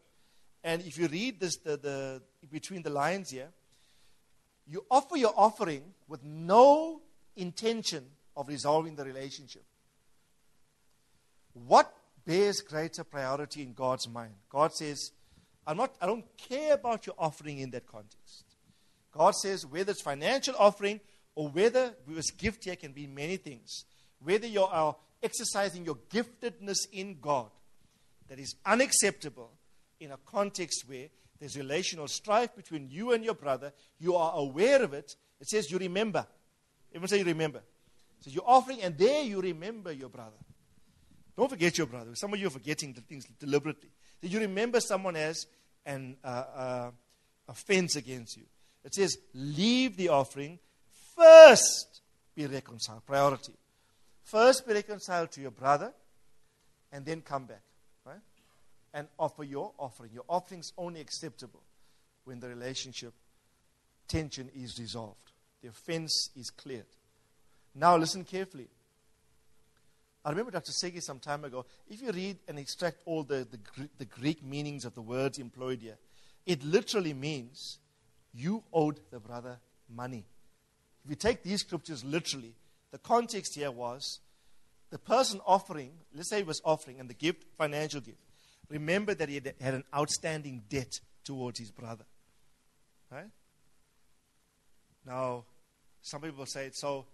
And 0.63 0.81
if 0.83 0.97
you 0.97 1.07
read 1.07 1.39
this 1.39 1.57
the, 1.57 1.77
the, 1.77 2.21
between 2.51 2.83
the 2.83 2.89
lines 2.89 3.29
here, 3.29 3.49
you 4.67 4.85
offer 4.89 5.17
your 5.17 5.33
offering 5.35 5.83
with 6.07 6.23
no 6.23 7.01
intention 7.35 8.05
of 8.37 8.47
resolving 8.47 8.95
the 8.95 9.03
relationship. 9.03 9.63
What 11.53 11.93
bears 12.25 12.61
greater 12.61 13.03
priority 13.03 13.63
in 13.63 13.73
God's 13.73 14.07
mind? 14.07 14.33
God 14.49 14.73
says, 14.73 15.11
I'm 15.65 15.77
not, 15.77 15.95
I 16.01 16.05
don't 16.05 16.25
care 16.37 16.73
about 16.73 17.05
your 17.05 17.15
offering 17.17 17.59
in 17.59 17.71
that 17.71 17.85
context. 17.87 18.45
God 19.11 19.35
says 19.35 19.65
whether 19.65 19.91
it's 19.91 20.01
financial 20.01 20.55
offering 20.57 20.99
or 21.35 21.49
whether 21.49 21.93
this 22.07 22.31
gift 22.31 22.63
here 22.63 22.75
can 22.75 22.93
be 22.93 23.07
many 23.07 23.37
things, 23.37 23.85
whether 24.23 24.47
you 24.47 24.63
are 24.63 24.95
exercising 25.21 25.85
your 25.85 25.97
giftedness 26.09 26.79
in 26.91 27.17
God, 27.21 27.49
that 28.29 28.39
is 28.39 28.55
unacceptable 28.65 29.51
in 29.99 30.11
a 30.11 30.17
context 30.25 30.85
where 30.87 31.07
there's 31.39 31.57
relational 31.57 32.07
strife 32.07 32.55
between 32.55 32.87
you 32.89 33.11
and 33.11 33.25
your 33.25 33.33
brother, 33.33 33.73
you 33.99 34.15
are 34.15 34.33
aware 34.35 34.81
of 34.81 34.93
it. 34.93 35.15
It 35.39 35.49
says 35.49 35.69
you 35.69 35.77
remember. 35.77 36.25
Everyone 36.91 37.07
say 37.09 37.17
you 37.19 37.25
remember. 37.25 37.61
So 38.21 38.29
you're 38.29 38.43
offering, 38.45 38.81
and 38.81 38.97
there 38.97 39.23
you 39.23 39.41
remember 39.41 39.91
your 39.91 40.09
brother. 40.09 40.37
Don't 41.35 41.49
forget 41.49 41.77
your 41.77 41.87
brother. 41.87 42.11
Some 42.15 42.33
of 42.33 42.39
you 42.39 42.47
are 42.47 42.51
forgetting 42.51 42.93
the 42.93 43.01
things 43.01 43.25
deliberately. 43.39 43.89
You 44.21 44.39
remember 44.39 44.79
someone 44.79 45.15
has 45.15 45.47
an 45.85 46.17
uh, 46.23 46.27
uh, 46.27 46.91
offense 47.47 47.95
against 47.95 48.37
you? 48.37 48.43
It 48.83 48.93
says, 48.93 49.17
leave 49.33 49.97
the 49.97 50.09
offering. 50.09 50.59
First, 51.15 52.01
be 52.35 52.45
reconciled. 52.45 53.05
Priority. 53.05 53.53
First, 54.23 54.67
be 54.67 54.73
reconciled 54.73 55.31
to 55.31 55.41
your 55.41 55.51
brother, 55.51 55.91
and 56.91 57.05
then 57.05 57.21
come 57.21 57.45
back, 57.45 57.63
right? 58.05 58.21
And 58.93 59.07
offer 59.17 59.43
your 59.43 59.71
offering. 59.77 60.11
Your 60.13 60.23
offering 60.29 60.61
is 60.61 60.73
only 60.77 61.01
acceptable 61.01 61.61
when 62.23 62.39
the 62.39 62.47
relationship 62.47 63.13
tension 64.07 64.49
is 64.55 64.77
resolved, 64.79 65.31
the 65.61 65.69
offense 65.69 66.29
is 66.35 66.49
cleared. 66.49 66.85
Now, 67.73 67.95
listen 67.95 68.25
carefully. 68.25 68.67
I 70.23 70.29
remember 70.29 70.51
Dr. 70.51 70.71
Segi 70.71 71.01
some 71.01 71.19
time 71.19 71.43
ago. 71.45 71.65
If 71.89 72.01
you 72.01 72.11
read 72.11 72.37
and 72.47 72.59
extract 72.59 72.97
all 73.05 73.23
the, 73.23 73.47
the, 73.49 73.89
the 73.97 74.05
Greek 74.05 74.43
meanings 74.43 74.85
of 74.85 74.93
the 74.93 75.01
words 75.01 75.39
employed 75.39 75.81
here, 75.81 75.97
it 76.45 76.63
literally 76.63 77.13
means 77.13 77.79
you 78.33 78.63
owed 78.71 78.99
the 79.09 79.19
brother 79.19 79.57
money. 79.89 80.25
If 81.03 81.09
you 81.09 81.15
take 81.15 81.41
these 81.43 81.61
scriptures 81.61 82.03
literally, 82.03 82.53
the 82.91 82.99
context 82.99 83.55
here 83.55 83.71
was 83.71 84.19
the 84.91 84.99
person 84.99 85.39
offering, 85.45 85.91
let's 86.13 86.29
say 86.29 86.37
he 86.37 86.43
was 86.43 86.61
offering, 86.63 86.99
and 86.99 87.09
the 87.09 87.13
gift, 87.15 87.45
financial 87.57 88.01
gift, 88.01 88.19
remember 88.69 89.15
that 89.15 89.27
he 89.27 89.35
had, 89.35 89.53
had 89.59 89.73
an 89.73 89.83
outstanding 89.95 90.63
debt 90.69 90.99
towards 91.23 91.59
his 91.59 91.71
brother. 91.71 92.05
Right? 93.11 93.29
Now, 95.05 95.45
some 96.01 96.21
people 96.21 96.45
say, 96.45 96.69
so 96.73 97.05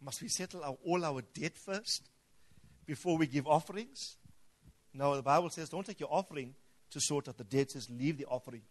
must 0.00 0.22
we 0.22 0.28
settle 0.28 0.64
our, 0.64 0.76
all 0.84 1.04
our 1.04 1.22
debt 1.34 1.56
first 1.56 2.08
before 2.86 3.18
we 3.18 3.26
give 3.26 3.46
offerings? 3.46 4.16
No, 4.94 5.16
the 5.16 5.22
Bible 5.22 5.50
says 5.50 5.68
don't 5.68 5.84
take 5.84 6.00
your 6.00 6.12
offering 6.12 6.54
to 6.90 7.00
sort 7.00 7.28
out 7.28 7.36
the 7.36 7.44
debt. 7.44 7.62
It 7.62 7.72
says 7.72 7.90
leave 7.90 8.18
the 8.18 8.26
offering 8.26 8.62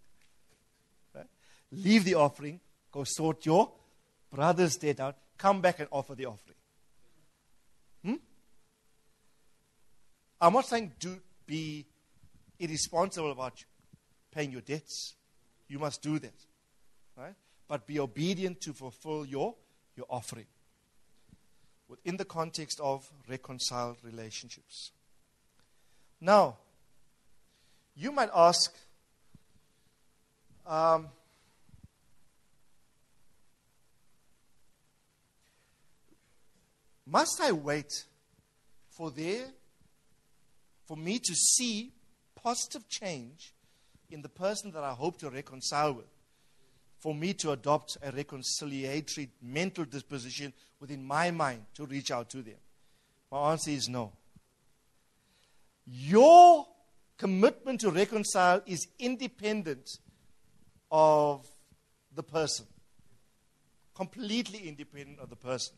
leave 1.71 2.03
the 2.03 2.15
offering, 2.15 2.59
go 2.91 3.03
sort 3.03 3.45
your 3.45 3.71
brother's 4.31 4.77
debt 4.77 4.99
out, 4.99 5.15
come 5.37 5.61
back 5.61 5.79
and 5.79 5.87
offer 5.91 6.15
the 6.15 6.25
offering. 6.25 6.57
Hmm? 8.03 8.15
I'm 10.41 10.53
not 10.53 10.65
saying 10.65 10.93
do 10.99 11.17
be 11.45 11.85
irresponsible 12.59 13.31
about 13.31 13.63
paying 14.31 14.51
your 14.51 14.61
debts. 14.61 15.15
You 15.67 15.79
must 15.79 16.01
do 16.01 16.19
that. 16.19 16.33
Right? 17.17 17.35
But 17.67 17.87
be 17.87 17.99
obedient 17.99 18.61
to 18.61 18.73
fulfill 18.73 19.25
your, 19.25 19.55
your 19.95 20.05
offering 20.09 20.45
within 21.88 22.18
the 22.18 22.26
context 22.26 22.80
of 22.82 23.10
reconciled 23.30 23.98
relationships. 24.03 24.91
Now, 26.20 26.57
you 27.95 28.12
might 28.12 28.30
ask, 28.34 28.74
um, 30.66 31.10
Must 37.07 37.40
I 37.40 37.52
wait 37.52 38.03
for 38.90 39.12
there, 39.12 39.45
for 40.86 40.98
me 40.98 41.20
to 41.20 41.36
see 41.36 41.91
positive 42.36 42.90
change 42.90 43.53
in 44.10 44.22
the 44.22 44.30
person 44.30 44.72
that 44.72 44.84
I 44.84 44.91
hope 44.91 45.20
to 45.20 45.30
reconcile 45.30 45.94
with? 45.94 46.14
For 47.06 47.14
me 47.14 47.36
to 47.36 47.52
adopt 47.52 47.99
a 48.02 48.11
reconciliatory 48.11 49.30
mental 49.40 49.86
disposition 49.86 50.52
within 50.80 51.06
my 51.06 51.30
mind 51.30 51.68
to 51.76 51.86
reach 51.86 52.10
out 52.10 52.32
to 52.32 52.41
them? 52.41 52.56
My 53.32 53.52
answer 53.52 53.69
is 53.69 53.88
no. 53.88 54.11
Your 55.86 56.65
commitment 57.15 57.82
to 57.82 57.91
reconcile 57.91 58.64
is 58.65 58.88
independent 58.98 59.99
of 60.91 61.48
the 62.15 62.23
person, 62.23 62.65
completely 63.94 64.68
independent 64.68 65.19
of 65.19 65.30
the 65.30 65.36
person. 65.36 65.76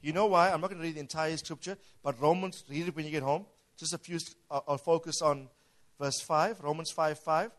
You 0.00 0.14
know 0.14 0.28
why? 0.28 0.50
I'm 0.50 0.62
not 0.62 0.70
going 0.70 0.80
to 0.80 0.86
read 0.86 0.94
the 0.94 1.00
entire 1.00 1.36
scripture, 1.36 1.76
but 2.02 2.18
Romans, 2.18 2.64
read 2.70 2.88
it 2.88 2.96
when 2.96 3.04
you 3.04 3.10
get 3.10 3.22
home. 3.22 3.44
Just 3.76 3.92
a 3.92 3.98
few, 3.98 4.18
uh, 4.50 4.60
I'll 4.66 4.78
focus 4.78 5.20
on 5.20 5.50
verse 6.00 6.22
5, 6.22 6.62
Romans 6.62 6.90
5 6.90 7.18
5. 7.18 7.50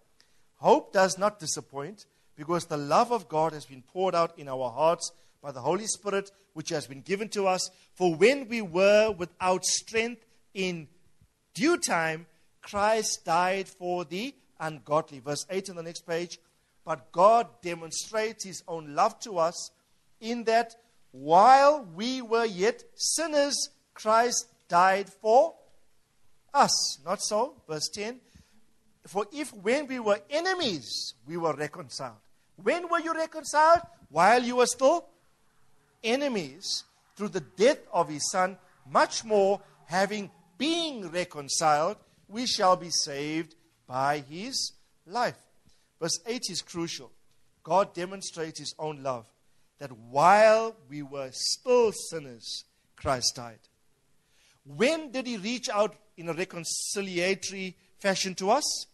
Hope 0.55 0.91
does 0.91 1.19
not 1.19 1.37
disappoint 1.37 2.07
because 2.35 2.65
the 2.65 2.77
love 2.77 3.11
of 3.11 3.27
God 3.27 3.53
has 3.53 3.65
been 3.65 3.81
poured 3.81 4.15
out 4.15 4.37
in 4.37 4.47
our 4.47 4.69
hearts 4.69 5.11
by 5.41 5.51
the 5.51 5.61
Holy 5.61 5.87
Spirit, 5.87 6.31
which 6.53 6.69
has 6.69 6.87
been 6.87 7.01
given 7.01 7.29
to 7.29 7.47
us. 7.47 7.69
For 7.95 8.13
when 8.15 8.47
we 8.47 8.61
were 8.61 9.11
without 9.11 9.65
strength 9.65 10.25
in 10.53 10.87
due 11.53 11.77
time, 11.77 12.27
Christ 12.61 13.25
died 13.25 13.67
for 13.67 14.05
the 14.05 14.35
ungodly. 14.59 15.19
Verse 15.19 15.45
8 15.49 15.71
on 15.71 15.75
the 15.75 15.83
next 15.83 16.07
page. 16.07 16.39
But 16.85 17.11
God 17.11 17.47
demonstrates 17.61 18.43
his 18.43 18.63
own 18.67 18.95
love 18.95 19.19
to 19.21 19.37
us 19.37 19.71
in 20.19 20.43
that 20.45 20.75
while 21.11 21.85
we 21.95 22.21
were 22.21 22.45
yet 22.45 22.83
sinners, 22.95 23.69
Christ 23.93 24.47
died 24.67 25.09
for 25.09 25.55
us. 26.53 26.99
Not 27.05 27.21
so. 27.21 27.55
Verse 27.67 27.89
10. 27.89 28.19
For 29.07 29.25
if 29.31 29.53
when 29.53 29.87
we 29.87 29.99
were 29.99 30.19
enemies, 30.29 31.15
we 31.27 31.37
were 31.37 31.53
reconciled. 31.53 32.17
When 32.61 32.87
were 32.87 32.99
you 32.99 33.13
reconciled? 33.13 33.81
While 34.09 34.43
you 34.43 34.57
were 34.57 34.67
still 34.67 35.05
enemies 36.03 36.83
through 37.15 37.29
the 37.29 37.41
death 37.41 37.79
of 37.91 38.09
his 38.09 38.29
son, 38.29 38.57
much 38.89 39.23
more, 39.23 39.61
having 39.85 40.29
been 40.57 41.09
reconciled, 41.09 41.97
we 42.27 42.45
shall 42.45 42.75
be 42.75 42.89
saved 42.89 43.55
by 43.87 44.19
his 44.19 44.73
life. 45.05 45.37
Verse 45.99 46.19
8 46.25 46.41
is 46.49 46.61
crucial. 46.61 47.11
God 47.63 47.93
demonstrates 47.93 48.59
his 48.59 48.75
own 48.79 49.03
love 49.03 49.25
that 49.79 49.91
while 49.91 50.75
we 50.89 51.01
were 51.01 51.29
still 51.31 51.91
sinners, 51.91 52.65
Christ 52.95 53.35
died. 53.35 53.59
When 54.65 55.11
did 55.11 55.25
he 55.25 55.37
reach 55.37 55.69
out 55.69 55.95
in 56.17 56.29
a 56.29 56.33
reconciliatory 56.33 57.73
fashion 57.99 58.35
to 58.35 58.51
us? 58.51 58.85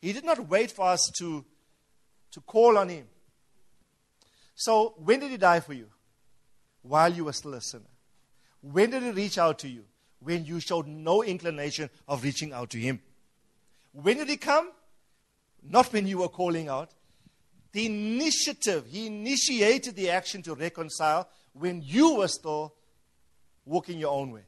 He 0.00 0.12
did 0.12 0.24
not 0.24 0.48
wait 0.48 0.70
for 0.70 0.86
us 0.86 1.10
to, 1.18 1.44
to 2.32 2.40
call 2.40 2.78
on 2.78 2.88
him. 2.88 3.06
So, 4.54 4.94
when 4.98 5.20
did 5.20 5.30
he 5.30 5.36
die 5.36 5.60
for 5.60 5.72
you? 5.72 5.88
While 6.82 7.12
you 7.12 7.24
were 7.24 7.32
still 7.32 7.54
a 7.54 7.60
sinner. 7.60 7.84
When 8.60 8.90
did 8.90 9.02
he 9.02 9.10
reach 9.10 9.38
out 9.38 9.58
to 9.60 9.68
you? 9.68 9.84
When 10.20 10.44
you 10.44 10.60
showed 10.60 10.86
no 10.86 11.22
inclination 11.22 11.90
of 12.08 12.24
reaching 12.24 12.52
out 12.52 12.70
to 12.70 12.78
him. 12.78 13.00
When 13.92 14.16
did 14.16 14.28
he 14.28 14.36
come? 14.36 14.70
Not 15.62 15.92
when 15.92 16.06
you 16.06 16.18
were 16.18 16.28
calling 16.28 16.68
out. 16.68 16.90
The 17.72 17.86
initiative, 17.86 18.86
he 18.88 19.06
initiated 19.06 19.94
the 19.94 20.10
action 20.10 20.42
to 20.42 20.54
reconcile 20.54 21.28
when 21.52 21.82
you 21.84 22.16
were 22.16 22.28
still 22.28 22.74
walking 23.64 23.98
your 23.98 24.12
own 24.12 24.30
way. 24.32 24.42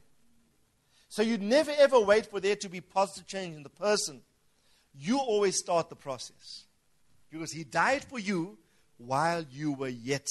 So 1.07 1.21
you 1.21 1.37
never 1.37 1.71
ever 1.77 1.99
wait 1.99 2.25
for 2.25 2.39
there 2.39 2.55
to 2.57 2.69
be 2.69 2.81
positive 2.81 3.27
change 3.27 3.55
in 3.55 3.63
the 3.63 3.69
person. 3.69 4.21
You 4.93 5.17
always 5.19 5.57
start 5.57 5.89
the 5.89 5.95
process. 5.95 6.65
Because 7.29 7.51
he 7.51 7.63
died 7.63 8.03
for 8.03 8.19
you 8.19 8.57
while 8.97 9.45
you 9.51 9.73
were 9.73 9.87
yet 9.87 10.27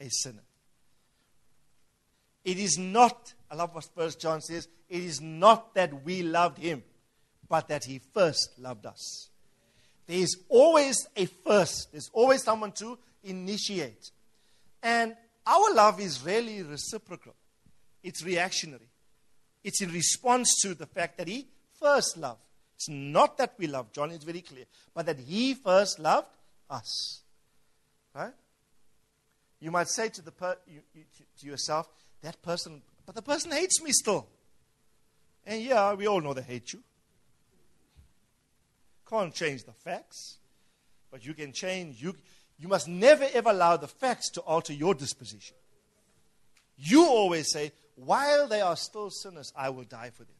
a 0.00 0.08
sinner. 0.08 0.42
It 2.44 2.58
is 2.58 2.78
not, 2.78 3.34
I 3.50 3.56
love 3.56 3.74
what 3.74 3.84
First 3.94 4.20
John 4.20 4.40
says, 4.40 4.68
it 4.88 5.02
is 5.02 5.20
not 5.20 5.74
that 5.74 6.04
we 6.04 6.22
loved 6.22 6.58
him, 6.58 6.82
but 7.48 7.68
that 7.68 7.84
he 7.84 7.98
first 7.98 8.58
loved 8.58 8.86
us. 8.86 9.28
There 10.06 10.18
is 10.18 10.38
always 10.48 11.06
a 11.16 11.26
first, 11.26 11.92
there's 11.92 12.08
always 12.12 12.42
someone 12.42 12.72
to 12.72 12.98
initiate. 13.22 14.10
And 14.82 15.14
our 15.46 15.74
love 15.74 16.00
is 16.00 16.24
really 16.24 16.62
reciprocal, 16.62 17.34
it's 18.02 18.24
reactionary. 18.24 18.88
It's 19.64 19.82
in 19.82 19.90
response 19.90 20.60
to 20.62 20.72
the 20.74 20.86
fact 20.86 21.18
that 21.18 21.28
he 21.28 21.48
first 21.78 22.16
loved. 22.16 22.40
It's 22.78 22.88
not 22.88 23.38
that 23.38 23.54
we 23.58 23.66
love, 23.66 23.92
John 23.92 24.12
is 24.12 24.22
very 24.22 24.40
clear, 24.40 24.64
but 24.94 25.04
that 25.06 25.18
he 25.18 25.54
first 25.54 25.98
loved 25.98 26.28
us. 26.70 27.22
Right? 28.14 28.32
You 29.58 29.72
might 29.72 29.88
say 29.88 30.10
to, 30.10 30.22
the 30.22 30.30
per, 30.30 30.56
you, 30.68 30.82
you, 30.94 31.02
to 31.40 31.46
yourself, 31.46 31.88
that 32.22 32.40
person, 32.40 32.82
but 33.04 33.16
the 33.16 33.22
person 33.22 33.50
hates 33.50 33.82
me 33.82 33.90
still. 33.90 34.28
And 35.44 35.60
yeah, 35.60 35.92
we 35.94 36.06
all 36.06 36.20
know 36.20 36.34
they 36.34 36.42
hate 36.42 36.72
you. 36.72 36.78
Can't 39.10 39.34
change 39.34 39.64
the 39.64 39.72
facts, 39.72 40.36
but 41.10 41.26
you 41.26 41.34
can 41.34 41.52
change. 41.52 42.00
You, 42.00 42.14
you 42.60 42.68
must 42.68 42.86
never 42.86 43.26
ever 43.34 43.50
allow 43.50 43.76
the 43.76 43.88
facts 43.88 44.30
to 44.30 44.40
alter 44.42 44.72
your 44.72 44.94
disposition. 44.94 45.56
You 46.76 47.06
always 47.06 47.50
say, 47.50 47.72
while 47.96 48.46
they 48.46 48.60
are 48.60 48.76
still 48.76 49.10
sinners, 49.10 49.52
I 49.56 49.70
will 49.70 49.82
die 49.82 50.10
for 50.14 50.22
them. 50.22 50.36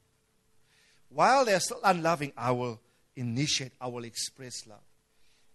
While 1.08 1.44
they 1.44 1.54
are 1.54 1.60
still 1.60 1.80
unloving, 1.82 2.32
I 2.36 2.50
will 2.52 2.80
initiate, 3.16 3.72
I 3.80 3.88
will 3.88 4.04
express 4.04 4.66
love. 4.66 4.78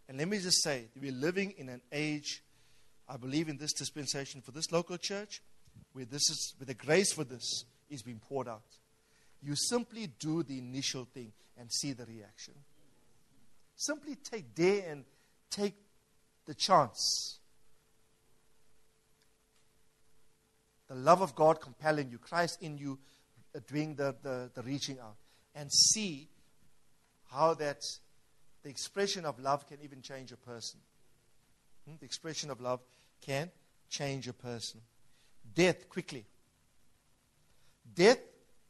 And 0.07 0.17
let 0.17 0.27
me 0.27 0.39
just 0.39 0.63
say, 0.63 0.85
we're 0.99 1.11
living 1.11 1.53
in 1.57 1.69
an 1.69 1.81
age, 1.91 2.43
I 3.07 3.17
believe 3.17 3.49
in 3.49 3.57
this 3.57 3.73
dispensation 3.73 4.41
for 4.41 4.51
this 4.51 4.71
local 4.71 4.97
church, 4.97 5.41
where 5.93 6.05
this 6.05 6.29
is 6.29 6.53
where 6.57 6.65
the 6.65 6.73
grace 6.73 7.13
for 7.13 7.23
this 7.23 7.65
is 7.89 8.01
being 8.01 8.19
poured 8.19 8.47
out. 8.47 8.63
You 9.41 9.55
simply 9.55 10.07
do 10.19 10.43
the 10.43 10.57
initial 10.57 11.05
thing 11.05 11.31
and 11.57 11.71
see 11.71 11.93
the 11.93 12.05
reaction. 12.05 12.53
Simply 13.75 14.15
take 14.15 14.55
dare 14.55 14.89
and 14.89 15.05
take 15.49 15.75
the 16.45 16.53
chance 16.53 17.39
the 20.93 20.99
love 20.99 21.21
of 21.21 21.33
God 21.33 21.59
compelling 21.59 22.09
you, 22.11 22.19
Christ 22.19 22.59
in 22.61 22.77
you 22.77 22.99
uh, 23.55 23.59
doing 23.67 23.95
the, 23.95 24.15
the, 24.21 24.51
the 24.53 24.61
reaching 24.61 24.99
out, 24.99 25.15
and 25.55 25.71
see 25.71 26.27
how 27.31 27.53
that 27.55 27.81
the 28.63 28.69
expression 28.69 29.25
of 29.25 29.39
love 29.39 29.67
can 29.67 29.77
even 29.83 30.01
change 30.01 30.31
a 30.31 30.37
person. 30.37 30.79
Hmm? 31.87 31.95
The 31.99 32.05
expression 32.05 32.49
of 32.49 32.61
love 32.61 32.79
can 33.21 33.51
change 33.89 34.27
a 34.27 34.33
person. 34.33 34.81
Death, 35.53 35.89
quickly. 35.89 36.25
Death, 37.93 38.19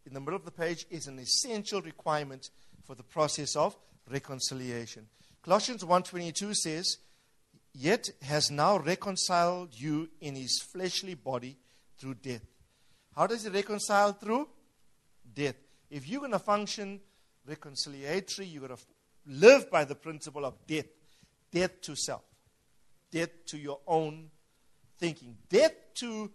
in 0.06 0.14
the 0.14 0.20
middle 0.20 0.36
of 0.36 0.46
the 0.46 0.52
page, 0.52 0.86
is 0.90 1.08
an 1.08 1.20
essential 1.20 1.82
requirement 1.82 2.50
for 2.84 2.96
the 2.96 3.04
process 3.04 3.56
of 3.56 3.76
reconciliation. 4.10 5.08
Colossians 5.42 5.84
1.22 5.84 6.56
says, 6.56 6.98
Yet 7.74 8.10
has 8.22 8.52
now 8.52 8.78
reconciled 8.78 9.70
you 9.74 10.10
in 10.22 10.36
his 10.36 10.62
fleshly 10.62 11.16
body 11.16 11.58
through 11.98 12.16
death. 12.16 12.46
How 13.16 13.28
does 13.28 13.44
he 13.44 13.50
reconcile 13.50 14.14
through? 14.14 14.48
Death. 15.34 15.56
If 15.94 16.10
you're 16.10 16.22
going 16.22 16.32
to 16.32 16.40
function 16.40 17.00
reconciliatory, 17.48 18.52
you're 18.52 18.68
going 18.68 18.76
to 18.76 18.84
live 19.28 19.70
by 19.70 19.86
the 19.86 19.94
principle 19.94 20.44
of 20.44 20.56
death. 20.66 20.88
Death 21.52 21.82
to 21.82 21.96
self. 21.96 22.24
Death 23.12 23.30
to 23.48 23.60
your 23.60 23.80
own 23.86 24.32
thinking. 24.98 25.38
Death 25.48 25.76
to 25.96 26.32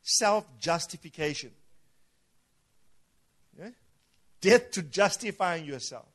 self 0.00 0.46
justification. 0.58 1.50
Yeah? 3.58 3.68
Death 4.40 4.70
to 4.70 4.82
justifying 4.82 5.66
yourself. 5.66 6.08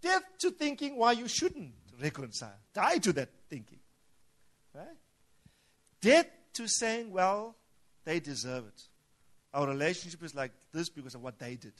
Death 0.00 0.22
to 0.38 0.52
thinking 0.52 0.96
why 0.96 1.12
you 1.12 1.26
shouldn't 1.26 1.72
reconcile. 2.00 2.54
Die 2.74 2.98
to 2.98 3.12
that 3.14 3.30
thinking. 3.50 3.80
Right? 4.72 4.86
Death 6.00 6.28
to 6.52 6.68
saying, 6.68 7.10
well, 7.10 7.56
they 8.04 8.20
deserve 8.20 8.66
it. 8.68 8.82
Our 9.52 9.66
relationship 9.66 10.22
is 10.22 10.32
like 10.32 10.52
this 10.72 10.88
because 10.88 11.16
of 11.16 11.22
what 11.22 11.40
they 11.40 11.56
did. 11.56 11.72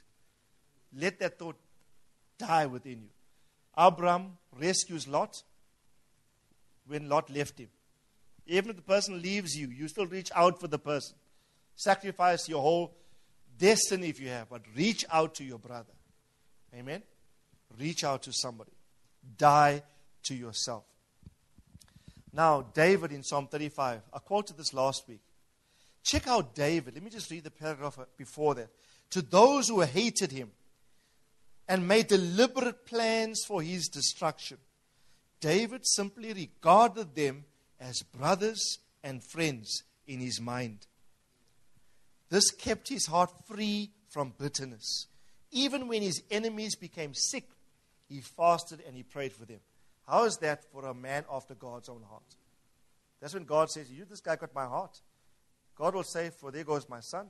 Let 0.97 1.19
that 1.21 1.39
thought 1.39 1.57
die 2.39 2.66
within 2.66 3.03
you. 3.03 3.09
Abraham 3.77 4.39
rescues 4.59 5.09
Lot 5.09 5.43
when 6.87 7.09
Lot 7.09 7.31
left 7.31 7.59
him. 7.59 7.69
Even 8.47 8.71
if 8.71 8.77
the 8.77 8.83
person 8.83 9.21
leaves 9.23 9.57
you, 9.57 9.69
you 9.69 9.89
still 9.89 10.07
reach 10.07 10.31
out 10.35 10.61
for 10.61 10.69
the 10.69 10.79
person. 10.79 11.16
Sacrifice 11.77 12.49
your 12.49 12.61
whole 12.61 12.95
destiny 13.59 14.09
if 14.09 14.21
you 14.21 14.29
have, 14.29 14.49
but 14.49 14.62
reach 14.77 15.05
out 15.11 15.35
to 15.37 15.45
your 15.45 15.59
brother. 15.59 15.93
Amen? 16.75 17.03
Reach 17.79 18.05
out 18.05 18.23
to 18.25 18.33
somebody. 18.33 18.73
Die 19.39 19.83
to 20.25 20.35
yourself. 20.35 20.85
Now, 22.33 22.62
David 22.75 23.12
in 23.12 23.23
Psalm 23.23 23.47
35, 23.47 24.03
I 24.12 24.19
quoted 24.19 24.57
this 24.57 24.75
last 24.75 25.09
week. 25.09 25.21
Check 26.03 26.29
out 26.29 26.55
David. 26.55 26.95
Let 26.95 27.03
me 27.03 27.11
just 27.11 27.31
read 27.31 27.45
the 27.45 27.51
paragraph 27.51 27.99
before 28.19 28.55
that. 28.57 28.69
To 29.11 29.23
those 29.23 29.69
who 29.69 29.81
hated 29.81 30.33
him 30.33 30.51
and 31.69 31.89
made 31.89 32.09
deliberate 32.09 32.86
plans 32.86 33.43
for 33.47 33.62
his 33.62 33.89
destruction, 33.89 34.59
David 35.41 35.86
simply 35.86 36.32
regarded 36.32 37.15
them 37.15 37.45
as 37.81 38.03
brothers 38.03 38.78
and 39.03 39.23
friends 39.23 39.82
in 40.07 40.20
his 40.20 40.41
mind. 40.41 40.86
This 42.31 42.51
kept 42.51 42.89
his 42.89 43.07
heart 43.07 43.31
free 43.47 43.91
from 44.09 44.35
bitterness. 44.39 45.07
Even 45.51 45.89
when 45.89 46.03
his 46.03 46.23
enemies 46.31 46.74
became 46.74 47.15
sick, 47.15 47.45
he 48.09 48.20
fasted 48.20 48.82
and 48.86 48.97
he 48.97 49.03
prayed 49.03 49.32
for 49.32 49.45
them. 49.45 49.61
How 50.07 50.24
is 50.24 50.36
that 50.39 50.65
for 50.73 50.85
a 50.86 50.95
man 50.95 51.24
after 51.31 51.55
God's 51.55 51.89
own 51.89 52.03
heart? 52.09 52.36
That's 53.20 53.35
when 53.35 53.45
God 53.45 53.70
says, 53.70 53.91
You, 53.91 54.05
this 54.05 54.20
guy 54.20 54.36
got 54.36 54.55
my 54.55 54.66
heart. 54.66 55.01
God 55.77 55.95
will 55.95 56.05
say, 56.05 56.31
For 56.31 56.51
there 56.51 56.65
goes 56.65 56.89
my 56.89 57.01
son. 57.01 57.28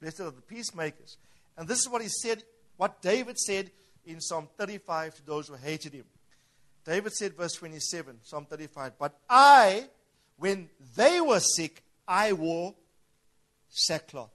Blessed 0.00 0.20
are 0.20 0.30
the 0.30 0.42
peacemakers. 0.42 1.18
And 1.56 1.68
this 1.68 1.80
is 1.80 1.88
what 1.88 2.02
he 2.02 2.08
said, 2.08 2.42
what 2.76 3.02
David 3.02 3.38
said 3.38 3.70
in 4.04 4.20
Psalm 4.20 4.48
35 4.56 5.16
to 5.16 5.26
those 5.26 5.48
who 5.48 5.54
hated 5.54 5.92
him. 5.92 6.04
David 6.84 7.12
said, 7.12 7.34
verse 7.34 7.54
27, 7.54 8.18
Psalm 8.22 8.46
35, 8.46 8.92
But 8.98 9.18
I, 9.28 9.88
when 10.36 10.68
they 10.94 11.20
were 11.20 11.40
sick, 11.40 11.82
I 12.06 12.32
wore 12.32 12.74
sackcloth. 13.68 14.30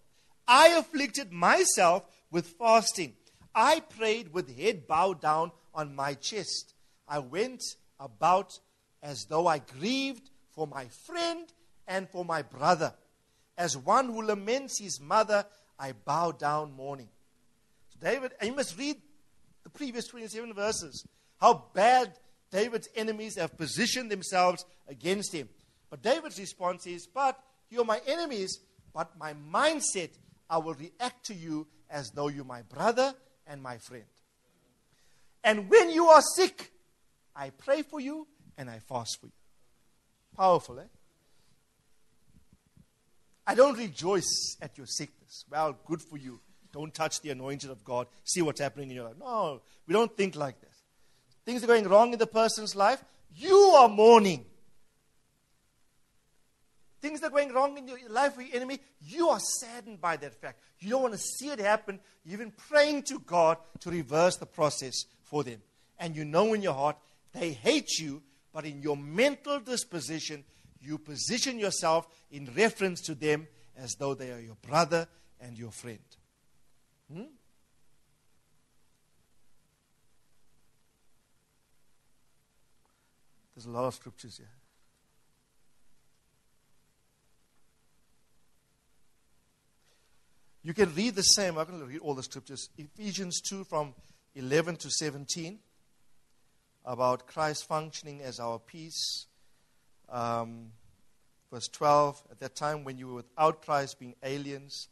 I 0.47 0.69
afflicted 0.69 1.31
myself 1.31 2.03
with 2.29 2.47
fasting. 2.47 3.13
I 3.55 3.79
prayed 3.79 4.33
with 4.33 4.57
head 4.57 4.85
bowed 4.85 5.21
down 5.21 5.51
on 5.73 5.95
my 5.95 6.13
chest. 6.15 6.73
I 7.07 7.19
went 7.19 7.63
about 7.99 8.59
as 9.01 9.25
though 9.25 9.47
I 9.47 9.59
grieved 9.59 10.29
for 10.51 10.67
my 10.67 10.87
friend 11.05 11.47
and 11.87 12.09
for 12.09 12.25
my 12.25 12.41
brother. 12.41 12.93
As 13.57 13.77
one 13.77 14.07
who 14.07 14.21
laments 14.21 14.79
his 14.79 14.99
mother, 14.99 15.45
I 15.79 15.93
bow 15.93 16.31
down 16.31 16.73
mourning. 16.73 17.09
David, 18.01 18.31
and 18.39 18.49
you 18.49 18.55
must 18.55 18.77
read 18.77 18.97
the 19.63 19.69
previous 19.69 20.07
27 20.07 20.53
verses, 20.53 21.05
how 21.39 21.65
bad 21.73 22.13
David's 22.51 22.89
enemies 22.95 23.37
have 23.37 23.57
positioned 23.57 24.11
themselves 24.11 24.65
against 24.87 25.33
him. 25.33 25.49
But 25.89 26.01
David's 26.01 26.39
response 26.39 26.87
is, 26.87 27.07
But 27.07 27.39
You're 27.69 27.85
my 27.85 28.01
enemies, 28.05 28.59
but 28.93 29.17
my 29.17 29.33
mindset, 29.33 30.09
I 30.49 30.57
will 30.57 30.73
react 30.73 31.25
to 31.27 31.33
you 31.33 31.67
as 31.89 32.11
though 32.11 32.27
you're 32.27 32.43
my 32.43 32.63
brother 32.63 33.13
and 33.47 33.63
my 33.63 33.77
friend. 33.77 34.03
And 35.43 35.69
when 35.69 35.89
you 35.89 36.07
are 36.07 36.21
sick, 36.35 36.71
I 37.35 37.51
pray 37.51 37.81
for 37.81 37.99
you 37.99 38.27
and 38.57 38.69
I 38.69 38.79
fast 38.79 39.19
for 39.21 39.27
you. 39.27 39.31
Powerful, 40.35 40.79
eh? 40.79 40.83
I 43.47 43.55
don't 43.55 43.77
rejoice 43.77 44.57
at 44.61 44.77
your 44.77 44.87
sickness. 44.87 45.45
Well, 45.49 45.77
good 45.85 46.01
for 46.01 46.17
you. 46.17 46.39
Don't 46.71 46.93
touch 46.93 47.21
the 47.21 47.29
anointed 47.31 47.69
of 47.69 47.83
God. 47.83 48.07
See 48.23 48.41
what's 48.41 48.61
happening 48.61 48.89
in 48.89 48.95
your 48.95 49.05
life. 49.05 49.15
No, 49.19 49.61
we 49.87 49.93
don't 49.93 50.15
think 50.15 50.35
like 50.35 50.59
that. 50.61 50.69
Things 51.45 51.63
are 51.63 51.67
going 51.67 51.87
wrong 51.87 52.13
in 52.13 52.19
the 52.19 52.27
person's 52.27 52.75
life. 52.75 53.03
You 53.35 53.55
are 53.55 53.89
mourning. 53.89 54.45
Things 57.01 57.23
are 57.23 57.31
going 57.31 57.51
wrong 57.51 57.77
in 57.77 57.87
your 57.87 57.97
life 58.09 58.37
with 58.37 58.47
your 58.47 58.57
enemy, 58.57 58.79
you 59.01 59.29
are 59.29 59.39
saddened 59.39 59.99
by 59.99 60.17
that 60.17 60.35
fact. 60.35 60.59
You 60.79 60.91
don't 60.91 61.01
want 61.01 61.15
to 61.15 61.19
see 61.19 61.49
it 61.49 61.59
happen. 61.59 61.99
You're 62.23 62.35
even 62.35 62.51
praying 62.51 63.03
to 63.03 63.19
God 63.19 63.57
to 63.79 63.89
reverse 63.89 64.35
the 64.37 64.45
process 64.45 65.05
for 65.23 65.43
them. 65.43 65.61
And 65.97 66.15
you 66.15 66.25
know 66.25 66.53
in 66.53 66.61
your 66.61 66.75
heart, 66.75 66.97
they 67.33 67.53
hate 67.53 67.97
you, 67.97 68.21
but 68.53 68.65
in 68.65 68.83
your 68.83 68.97
mental 68.97 69.59
disposition, 69.59 70.43
you 70.79 70.99
position 70.99 71.57
yourself 71.57 72.07
in 72.31 72.49
reference 72.55 73.01
to 73.01 73.15
them 73.15 73.47
as 73.77 73.95
though 73.95 74.13
they 74.13 74.31
are 74.31 74.39
your 74.39 74.57
brother 74.61 75.07
and 75.39 75.57
your 75.57 75.71
friend. 75.71 75.99
Hmm? 77.11 77.23
There's 83.55 83.65
a 83.65 83.69
lot 83.69 83.85
of 83.85 83.95
scriptures 83.95 84.37
here. 84.37 84.47
You 90.63 90.73
can 90.73 90.93
read 90.93 91.15
the 91.15 91.23
same. 91.23 91.57
I'm 91.57 91.65
going 91.65 91.79
to 91.79 91.85
read 91.85 91.99
all 91.99 92.13
the 92.13 92.23
scriptures. 92.23 92.69
Ephesians 92.77 93.41
2 93.41 93.63
from 93.63 93.95
11 94.35 94.77
to 94.77 94.89
17 94.89 95.59
about 96.85 97.27
Christ 97.27 97.67
functioning 97.67 98.21
as 98.21 98.39
our 98.39 98.59
peace. 98.59 99.25
Um, 100.07 100.71
verse 101.51 101.67
12, 101.67 102.23
at 102.31 102.39
that 102.39 102.55
time 102.55 102.83
when 102.83 102.97
you 102.97 103.07
were 103.07 103.15
without 103.15 103.63
Christ, 103.63 103.99
being 103.99 104.15
aliens, 104.23 104.87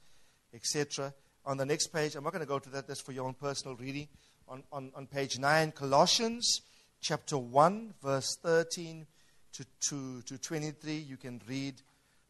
etc. 0.54 1.14
On 1.50 1.58
the 1.58 1.66
next 1.66 1.88
page, 1.88 2.16
I'm 2.16 2.24
not 2.24 2.32
going 2.32 2.46
to 2.46 2.48
go 2.48 2.60
to 2.60 2.70
that, 2.70 2.88
that's 2.88 3.02
for 3.02 3.12
your 3.12 3.26
own 3.26 3.34
personal 3.34 3.76
reading. 3.76 4.08
On, 4.48 4.62
on, 4.72 4.92
on 4.96 5.08
page 5.08 5.40
9, 5.40 5.72
Colossians 5.72 6.62
chapter 7.02 7.40
1, 7.40 7.96
verse 8.04 8.38
13 8.44 9.08
to, 9.54 9.66
to, 9.80 10.22
to 10.22 10.38
23, 10.38 10.94
you 10.94 11.18
can 11.18 11.42
read 11.50 11.74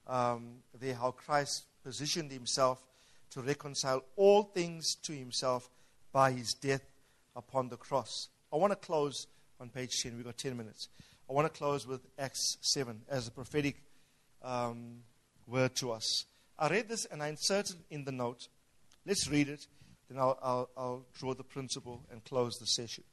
um, 0.07 0.59
there 0.79 0.93
how 0.93 1.11
Christ 1.11 1.65
positioned 1.83 2.31
himself 2.31 2.81
to 3.31 3.41
reconcile 3.41 4.05
all 4.15 4.43
things 4.43 4.95
to 5.03 5.11
himself 5.11 5.69
by 6.13 6.31
his 6.31 6.53
death 6.53 6.85
upon 7.35 7.67
the 7.67 7.75
cross. 7.75 8.29
I 8.53 8.55
want 8.55 8.71
to 8.71 8.77
close 8.77 9.27
on 9.59 9.67
page 9.67 10.01
10. 10.01 10.15
We've 10.15 10.23
got 10.23 10.37
10 10.37 10.55
minutes. 10.55 10.87
I 11.29 11.33
want 11.33 11.45
to 11.45 11.59
close 11.59 11.85
with 11.85 11.99
Acts 12.17 12.55
7 12.61 13.01
as 13.09 13.27
a 13.27 13.31
prophetic 13.31 13.83
um, 14.41 14.99
word 15.45 15.75
to 15.75 15.91
us. 15.91 16.23
I 16.57 16.69
read 16.69 16.87
this 16.87 17.03
and 17.03 17.21
I 17.21 17.27
inserted 17.27 17.75
in 17.89 18.05
the 18.05 18.13
note. 18.13 18.47
Let's 19.05 19.27
read 19.29 19.49
it, 19.49 19.67
then 20.09 20.19
I'll, 20.19 20.37
I'll, 20.41 20.69
I'll 20.77 21.05
draw 21.17 21.33
the 21.33 21.43
principle 21.43 22.05
and 22.11 22.23
close 22.23 22.57
the 22.57 22.65
session. 22.65 23.03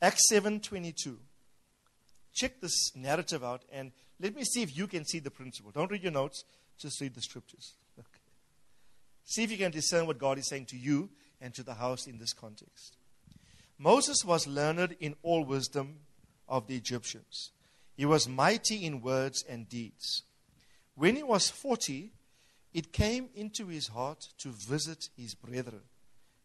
Acts 0.00 0.22
7:22. 0.30 1.16
Check 2.34 2.60
this 2.60 2.96
narrative 2.96 3.44
out 3.44 3.62
and 3.70 3.92
let 4.18 4.34
me 4.34 4.42
see 4.44 4.62
if 4.62 4.76
you 4.76 4.86
can 4.86 5.04
see 5.04 5.18
the 5.18 5.30
principle. 5.30 5.70
Don't 5.70 5.90
read 5.90 6.02
your 6.02 6.12
notes, 6.12 6.44
just 6.78 7.00
read 7.00 7.14
the 7.14 7.20
scriptures. 7.20 7.74
Okay. 7.98 8.20
See 9.24 9.44
if 9.44 9.50
you 9.50 9.58
can 9.58 9.70
discern 9.70 10.06
what 10.06 10.18
God 10.18 10.38
is 10.38 10.48
saying 10.48 10.66
to 10.66 10.76
you 10.76 11.10
and 11.40 11.54
to 11.54 11.62
the 11.62 11.74
house 11.74 12.06
in 12.06 12.18
this 12.18 12.32
context. 12.32 12.96
Moses 13.78 14.24
was 14.24 14.46
learned 14.46 14.96
in 15.00 15.14
all 15.22 15.44
wisdom 15.44 16.00
of 16.48 16.66
the 16.66 16.76
Egyptians. 16.76 17.50
He 17.94 18.06
was 18.06 18.28
mighty 18.28 18.84
in 18.84 19.02
words 19.02 19.44
and 19.48 19.68
deeds. 19.68 20.22
When 20.94 21.16
he 21.16 21.22
was 21.22 21.50
40, 21.50 22.12
it 22.74 22.92
came 22.92 23.28
into 23.34 23.66
his 23.66 23.88
heart 23.88 24.28
to 24.38 24.48
visit 24.50 25.08
his 25.16 25.34
brethren. 25.34 25.82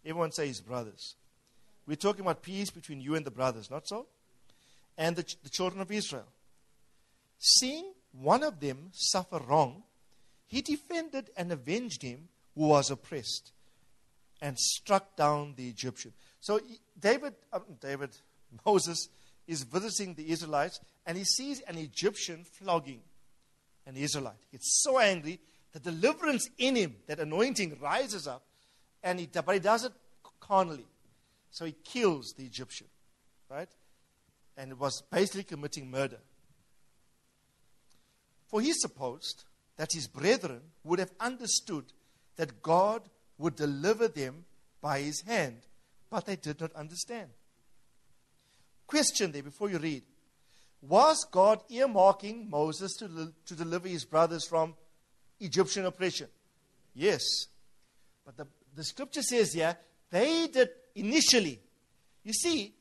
Everyone 0.06 0.32
say 0.32 0.48
his 0.48 0.62
brothers. 0.62 1.16
We're 1.86 1.96
talking 1.96 2.22
about 2.22 2.42
peace 2.42 2.70
between 2.70 3.00
you 3.00 3.16
and 3.16 3.26
the 3.26 3.32
brothers, 3.32 3.72
not 3.72 3.88
so? 3.88 4.08
And 4.98 5.16
the, 5.16 5.36
the 5.44 5.50
children 5.50 5.82
of 5.82 5.92
Israel. 5.92 6.28
Seeing 7.40 7.94
one 8.12 8.44
of 8.44 8.60
them 8.60 8.90
suffer 8.92 9.40
wrong, 9.40 9.84
he 10.48 10.62
defended 10.62 11.30
and 11.38 11.52
avenged 11.52 12.02
him 12.02 12.30
who 12.56 12.68
was 12.68 12.90
oppressed 12.90 13.52
and 14.42 14.58
struck 14.58 15.16
down 15.16 15.54
the 15.56 15.68
Egyptian. 15.68 16.14
So 16.40 16.60
David, 17.00 17.36
uh, 17.54 17.60
David, 17.80 18.10
Moses 18.66 19.10
is 19.48 19.64
visiting 19.64 20.14
the 20.14 20.30
Israelites 20.30 20.80
and 21.06 21.18
he 21.18 21.24
sees 21.24 21.62
an 21.62 21.78
Egyptian 21.78 22.44
flogging 22.44 23.02
an 23.86 23.96
Israelite. 23.96 24.36
He 24.52 24.58
gets 24.58 24.82
so 24.84 25.00
angry, 25.00 25.40
the 25.74 25.80
deliverance 25.80 26.50
in 26.58 26.76
him, 26.76 26.96
that 27.08 27.20
anointing 27.20 27.78
rises 27.82 28.28
up, 28.28 28.44
and 29.04 29.20
he, 29.20 29.28
but 29.28 29.54
he 29.54 29.60
does 29.60 29.86
it 29.86 29.92
carnally. 30.40 30.86
So 31.52 31.66
he 31.66 31.76
kills 31.84 32.34
the 32.38 32.46
Egyptian, 32.46 32.88
right? 33.50 33.70
And 34.56 34.72
it 34.72 34.80
was 34.80 35.02
basically 35.12 35.44
committing 35.44 35.90
murder. 35.90 36.20
For 38.48 38.62
he 38.62 38.74
supposed 38.74 39.44
that 39.78 39.94
his 39.94 40.08
brethren 40.08 40.62
would 40.84 41.00
have 41.00 41.12
understood 41.20 41.86
that 42.38 42.62
God 42.62 43.04
would 43.38 43.56
deliver 43.56 44.08
them 44.08 44.46
by 44.82 45.00
his 45.00 45.22
hand, 45.22 45.62
but 46.10 46.26
they 46.26 46.36
did 46.36 46.62
not 46.62 46.74
understand. 46.74 47.30
Question 48.86 49.32
there 49.32 49.44
before 49.44 49.70
you 49.70 49.78
read 49.78 50.04
Was 50.82 51.26
God 51.30 51.62
earmarking 51.70 52.50
Moses 52.50 52.96
to, 52.98 53.34
to 53.46 53.56
deliver 53.56 53.88
his 53.88 54.06
brothers 54.06 54.46
from 54.48 54.76
Egyptian 55.40 55.86
oppression? 55.86 56.28
Yes. 56.94 57.48
But 58.26 58.38
the, 58.38 58.48
the 58.76 58.84
scripture 58.84 59.22
says 59.22 59.54
here, 59.54 59.78
they 60.10 60.48
did 60.48 60.70
initially. 60.96 61.60
You 62.24 62.34
see, 62.34 62.74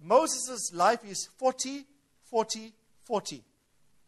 Moses' 0.00 0.72
life 0.74 1.00
is 1.08 1.28
40, 1.38 1.84
40, 2.24 2.72
40. 3.04 3.42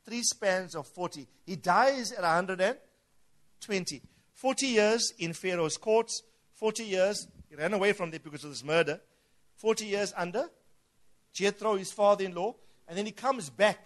Three 0.05 0.23
spans 0.23 0.75
of 0.77 0.87
40. 0.87 1.27
He 1.45 1.57
dies 1.57 2.13
at 2.13 2.23
120. 2.23 4.03
40 4.35 4.67
years 4.67 5.13
in 5.19 5.33
Pharaoh's 5.33 5.79
courts, 5.79 6.23
40 6.55 6.85
years, 6.85 7.27
he 7.49 7.57
ran 7.57 7.73
away 7.73 7.93
from 7.93 8.11
there 8.11 8.21
because 8.21 8.45
of 8.45 8.51
this 8.51 8.63
murder, 8.63 9.01
40 9.57 9.87
years 9.87 10.13
under 10.17 10.45
Jethro, 11.33 11.77
his 11.77 11.93
father 11.93 12.25
in 12.25 12.35
law, 12.35 12.55
and 12.87 12.97
then 12.97 13.07
he 13.07 13.13
comes 13.13 13.51
back, 13.51 13.79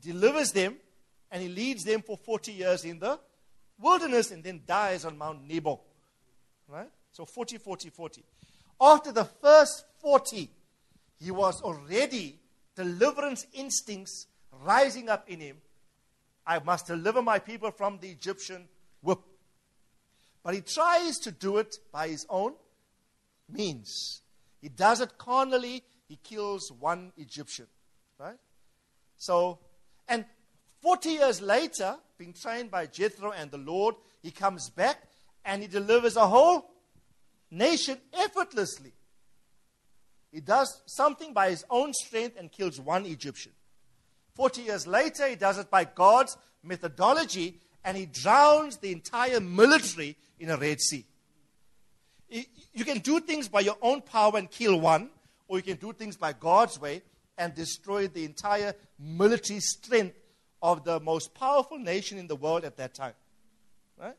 delivers 0.00 0.52
them, 0.52 0.76
and 1.34 1.42
he 1.42 1.48
leads 1.48 1.82
them 1.82 2.00
for 2.00 2.16
40 2.16 2.52
years 2.52 2.84
in 2.84 3.00
the 3.00 3.18
wilderness 3.80 4.30
and 4.30 4.44
then 4.44 4.60
dies 4.64 5.04
on 5.04 5.18
Mount 5.18 5.48
Nebo. 5.48 5.80
Right? 6.68 6.88
So 7.10 7.24
40, 7.24 7.58
40, 7.58 7.90
40. 7.90 8.22
After 8.80 9.10
the 9.10 9.24
first 9.24 9.84
40, 10.00 10.48
he 11.20 11.32
was 11.32 11.60
already 11.60 12.38
deliverance 12.76 13.48
instincts 13.52 14.28
rising 14.62 15.08
up 15.08 15.28
in 15.28 15.40
him. 15.40 15.56
I 16.46 16.60
must 16.60 16.86
deliver 16.86 17.20
my 17.20 17.40
people 17.40 17.72
from 17.72 17.98
the 18.00 18.10
Egyptian 18.10 18.68
whip. 19.02 19.18
But 20.44 20.54
he 20.54 20.60
tries 20.60 21.18
to 21.18 21.32
do 21.32 21.56
it 21.56 21.78
by 21.90 22.06
his 22.06 22.26
own 22.30 22.52
means. 23.50 24.22
He 24.62 24.68
does 24.68 25.00
it 25.00 25.18
carnally. 25.18 25.82
He 26.06 26.16
kills 26.22 26.70
one 26.70 27.10
Egyptian. 27.16 27.66
Right? 28.20 28.38
So, 29.16 29.58
and 30.06 30.26
40 30.84 31.08
years 31.08 31.40
later, 31.40 31.96
being 32.18 32.34
trained 32.34 32.70
by 32.70 32.84
Jethro 32.84 33.32
and 33.32 33.50
the 33.50 33.56
Lord, 33.56 33.94
he 34.20 34.30
comes 34.30 34.68
back 34.68 35.02
and 35.42 35.62
he 35.62 35.66
delivers 35.66 36.14
a 36.16 36.26
whole 36.26 36.70
nation 37.50 37.96
effortlessly. 38.12 38.92
He 40.30 40.40
does 40.40 40.82
something 40.84 41.32
by 41.32 41.48
his 41.48 41.64
own 41.70 41.94
strength 41.94 42.36
and 42.38 42.52
kills 42.52 42.78
one 42.78 43.06
Egyptian. 43.06 43.52
40 44.34 44.60
years 44.60 44.86
later, 44.86 45.26
he 45.26 45.36
does 45.36 45.56
it 45.56 45.70
by 45.70 45.84
God's 45.84 46.36
methodology 46.62 47.60
and 47.82 47.96
he 47.96 48.04
drowns 48.04 48.76
the 48.76 48.92
entire 48.92 49.40
military 49.40 50.18
in 50.38 50.50
a 50.50 50.58
Red 50.58 50.82
Sea. 50.82 51.06
You 52.28 52.84
can 52.84 52.98
do 52.98 53.20
things 53.20 53.48
by 53.48 53.60
your 53.60 53.78
own 53.80 54.02
power 54.02 54.36
and 54.36 54.50
kill 54.50 54.78
one, 54.78 55.08
or 55.48 55.56
you 55.56 55.62
can 55.62 55.78
do 55.78 55.94
things 55.94 56.18
by 56.18 56.34
God's 56.34 56.78
way 56.78 57.00
and 57.38 57.54
destroy 57.54 58.06
the 58.06 58.26
entire 58.26 58.74
military 58.98 59.60
strength 59.60 60.16
of 60.64 60.82
the 60.82 60.98
most 60.98 61.34
powerful 61.34 61.78
nation 61.78 62.16
in 62.16 62.26
the 62.26 62.34
world 62.34 62.64
at 62.64 62.78
that 62.78 62.94
time. 62.94 63.12
Right? 64.00 64.16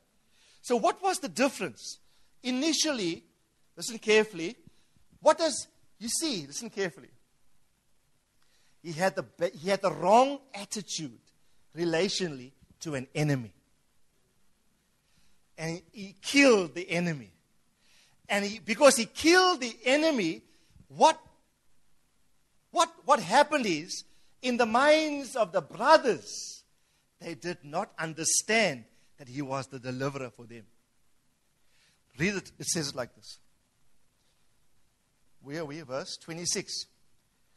So, 0.61 0.75
what 0.75 1.01
was 1.01 1.17
the 1.17 1.27
difference? 1.27 1.97
Initially, 2.43 3.23
listen 3.75 3.97
carefully, 3.97 4.55
what 5.21 5.39
does, 5.39 5.67
you 5.97 6.07
see, 6.07 6.45
listen 6.45 6.69
carefully. 6.69 7.09
He 8.83 8.91
had 8.91 9.15
the, 9.15 9.25
he 9.55 9.69
had 9.69 9.81
the 9.81 9.91
wrong 9.91 10.37
attitude 10.53 11.17
relationally 11.75 12.51
to 12.81 12.93
an 12.93 13.07
enemy. 13.15 13.51
And 15.57 15.81
he 15.91 16.13
killed 16.21 16.75
the 16.75 16.87
enemy. 16.91 17.31
And 18.29 18.45
he, 18.45 18.59
because 18.59 18.95
he 18.97 19.05
killed 19.05 19.61
the 19.61 19.75
enemy, 19.83 20.43
what, 20.89 21.19
what, 22.69 22.91
what 23.05 23.19
happened 23.19 23.65
is, 23.65 24.03
in 24.45 24.57
the 24.57 24.65
minds 24.67 25.35
of 25.35 25.51
the 25.51 25.61
brothers, 25.61 26.63
they 27.19 27.33
did 27.33 27.57
not 27.63 27.91
understand 27.97 28.83
that 29.17 29.27
he 29.27 29.41
was 29.41 29.65
the 29.67 29.79
deliverer 29.79 30.29
for 30.29 30.45
them. 30.45 30.63
Read 32.19 32.35
it, 32.35 32.51
it 32.59 32.67
says 32.67 32.89
it 32.89 32.95
like 32.95 33.15
this. 33.15 33.39
Where 35.41 35.61
are 35.61 35.65
we? 35.65 35.81
Verse 35.81 36.15
26. 36.17 36.85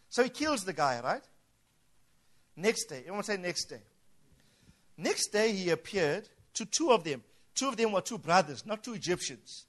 So 0.09 0.23
he 0.23 0.31
kills 0.31 0.65
the 0.65 0.73
guy, 0.73 1.01
right? 1.05 1.23
Next 2.57 2.87
day. 2.87 3.01
Everyone 3.01 3.23
say 3.23 3.37
next 3.37 3.67
day. 3.67 3.83
Next 4.97 5.29
day 5.29 5.53
he 5.53 5.69
appeared 5.69 6.27
to 6.55 6.65
two 6.65 6.91
of 6.91 7.05
them. 7.05 7.23
Two 7.55 7.69
of 7.69 7.77
them 7.77 7.93
were 7.93 8.01
two 8.01 8.19
brothers, 8.19 8.65
not 8.65 8.83
two 8.83 8.95
Egyptians. 8.95 9.67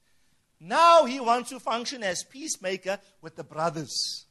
Now 0.58 1.04
he 1.04 1.20
wants 1.20 1.50
to 1.50 1.60
function 1.60 2.02
as 2.02 2.24
peacemaker 2.24 2.98
with 3.22 3.36
the 3.36 3.44
brothers. 3.44 4.26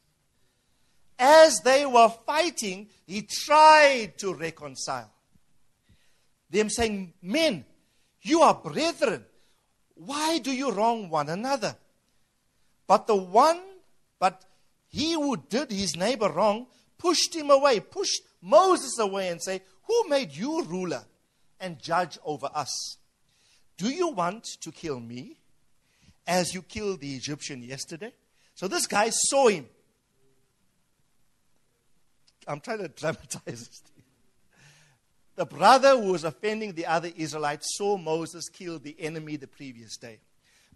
As 1.18 1.60
they 1.60 1.84
were 1.84 2.12
fighting, 2.26 2.88
he 3.06 3.22
tried 3.22 4.18
to 4.18 4.34
reconcile. 4.34 5.10
Them 6.50 6.70
saying, 6.70 7.12
Men, 7.20 7.64
you 8.22 8.42
are 8.42 8.54
brethren. 8.54 9.24
Why 9.94 10.38
do 10.38 10.52
you 10.52 10.70
wrong 10.70 11.10
one 11.10 11.28
another? 11.28 11.76
But 12.86 13.06
the 13.06 13.16
one, 13.16 13.60
but 14.18 14.44
he 14.88 15.12
who 15.12 15.36
did 15.36 15.70
his 15.70 15.96
neighbor 15.96 16.30
wrong 16.30 16.66
pushed 16.96 17.34
him 17.34 17.50
away, 17.50 17.80
pushed 17.80 18.22
Moses 18.40 18.98
away 18.98 19.28
and 19.28 19.42
say, 19.42 19.60
Who 19.84 20.08
made 20.08 20.32
you 20.32 20.62
ruler 20.64 21.04
and 21.60 21.80
judge 21.80 22.18
over 22.24 22.48
us? 22.54 22.96
Do 23.76 23.90
you 23.90 24.08
want 24.08 24.44
to 24.60 24.72
kill 24.72 25.00
me 25.00 25.36
as 26.26 26.54
you 26.54 26.62
killed 26.62 27.00
the 27.00 27.14
Egyptian 27.14 27.62
yesterday? 27.62 28.12
So 28.54 28.68
this 28.68 28.86
guy 28.86 29.10
saw 29.10 29.48
him. 29.48 29.66
I'm 32.48 32.60
trying 32.60 32.78
to 32.78 32.88
dramatize 32.88 33.42
this. 33.44 33.68
Thing. 33.68 34.02
The 35.36 35.46
brother 35.46 35.90
who 35.90 36.12
was 36.12 36.24
offending 36.24 36.72
the 36.72 36.86
other 36.86 37.10
Israelite 37.14 37.62
saw 37.62 37.96
Moses 37.96 38.48
kill 38.48 38.78
the 38.80 38.96
enemy 38.98 39.36
the 39.36 39.46
previous 39.46 39.96
day. 39.96 40.18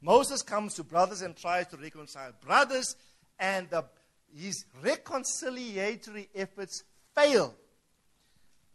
Moses 0.00 0.42
comes 0.42 0.74
to 0.74 0.84
brothers 0.84 1.22
and 1.22 1.36
tries 1.36 1.66
to 1.68 1.76
reconcile 1.76 2.32
brothers, 2.40 2.94
and 3.38 3.68
the 3.70 3.84
his 4.34 4.64
reconciliatory 4.82 6.28
efforts 6.34 6.84
fail. 7.14 7.54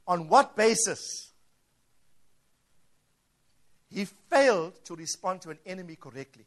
On 0.08 0.28
what 0.28 0.56
basis? 0.56 1.32
He 3.90 4.06
failed 4.30 4.74
to 4.86 4.96
respond 4.96 5.42
to 5.42 5.50
an 5.50 5.60
enemy 5.66 5.96
correctly. 5.96 6.46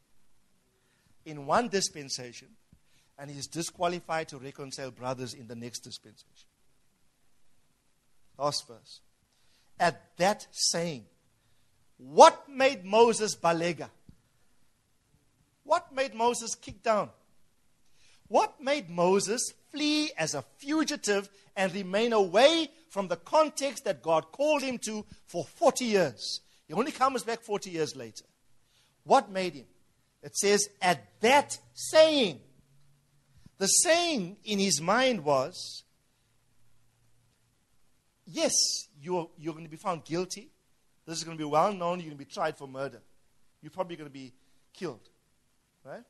In 1.25 1.47
one 1.47 1.69
dispensation, 1.69 2.49
and 3.21 3.31
he 3.31 3.39
is 3.39 3.47
disqualified 3.47 4.29
to 4.29 4.39
reconcile 4.39 4.91
brothers 4.91 5.35
in 5.35 5.47
the 5.47 5.55
next 5.55 5.81
dispensation. 5.81 6.49
Last 8.39 8.67
verse. 8.67 9.01
At 9.79 10.17
that 10.17 10.47
saying, 10.51 11.05
what 11.99 12.49
made 12.49 12.83
Moses 12.83 13.37
balega? 13.37 13.91
What 15.65 15.95
made 15.95 16.15
Moses 16.15 16.55
kick 16.55 16.83
down? 16.83 17.11
What 18.29 18.59
made 18.63 18.89
Moses 18.89 19.53
flee 19.71 20.11
as 20.17 20.35
a 20.35 20.45
fugitive 20.57 21.29
and 21.55 21.75
remain 21.75 22.15
away 22.15 22.71
from 22.89 23.09
the 23.09 23.17
context 23.17 23.85
that 23.85 24.03
God 24.03 24.33
called 24.33 24.63
him 24.63 24.79
to 24.79 25.05
for 25.27 25.45
40 25.45 25.85
years? 25.85 26.41
He 26.67 26.73
only 26.73 26.93
comes 26.93 27.23
back 27.23 27.43
40 27.43 27.69
years 27.69 27.95
later. 27.95 28.25
What 29.05 29.31
made 29.31 29.55
him? 29.55 29.67
It 30.23 30.37
says, 30.37 30.69
at 30.81 31.21
that 31.21 31.59
saying. 31.75 32.41
The 33.61 33.67
saying 33.67 34.39
in 34.43 34.59
his 34.59 34.81
mind 34.81 35.23
was, 35.23 35.85
yes, 38.27 38.53
you're, 39.01 39.29
you're 39.39 39.53
going 39.53 39.67
to 39.67 39.71
be 39.71 39.77
found 39.77 40.05
guilty. 40.05 40.51
This 41.07 41.19
is 41.19 41.25
going 41.25 41.37
to 41.37 41.45
be 41.45 41.49
well 41.49 41.73
known. 41.73 42.01
You're 42.01 42.09
going 42.09 42.19
to 42.19 42.25
be 42.25 42.33
tried 42.33 42.57
for 42.57 42.67
murder. 42.67 43.01
You're 43.63 43.71
probably 43.71 43.95
going 43.97 44.09
to 44.09 44.13
be 44.13 44.33
killed. 44.73 45.09
Right? 45.85 46.03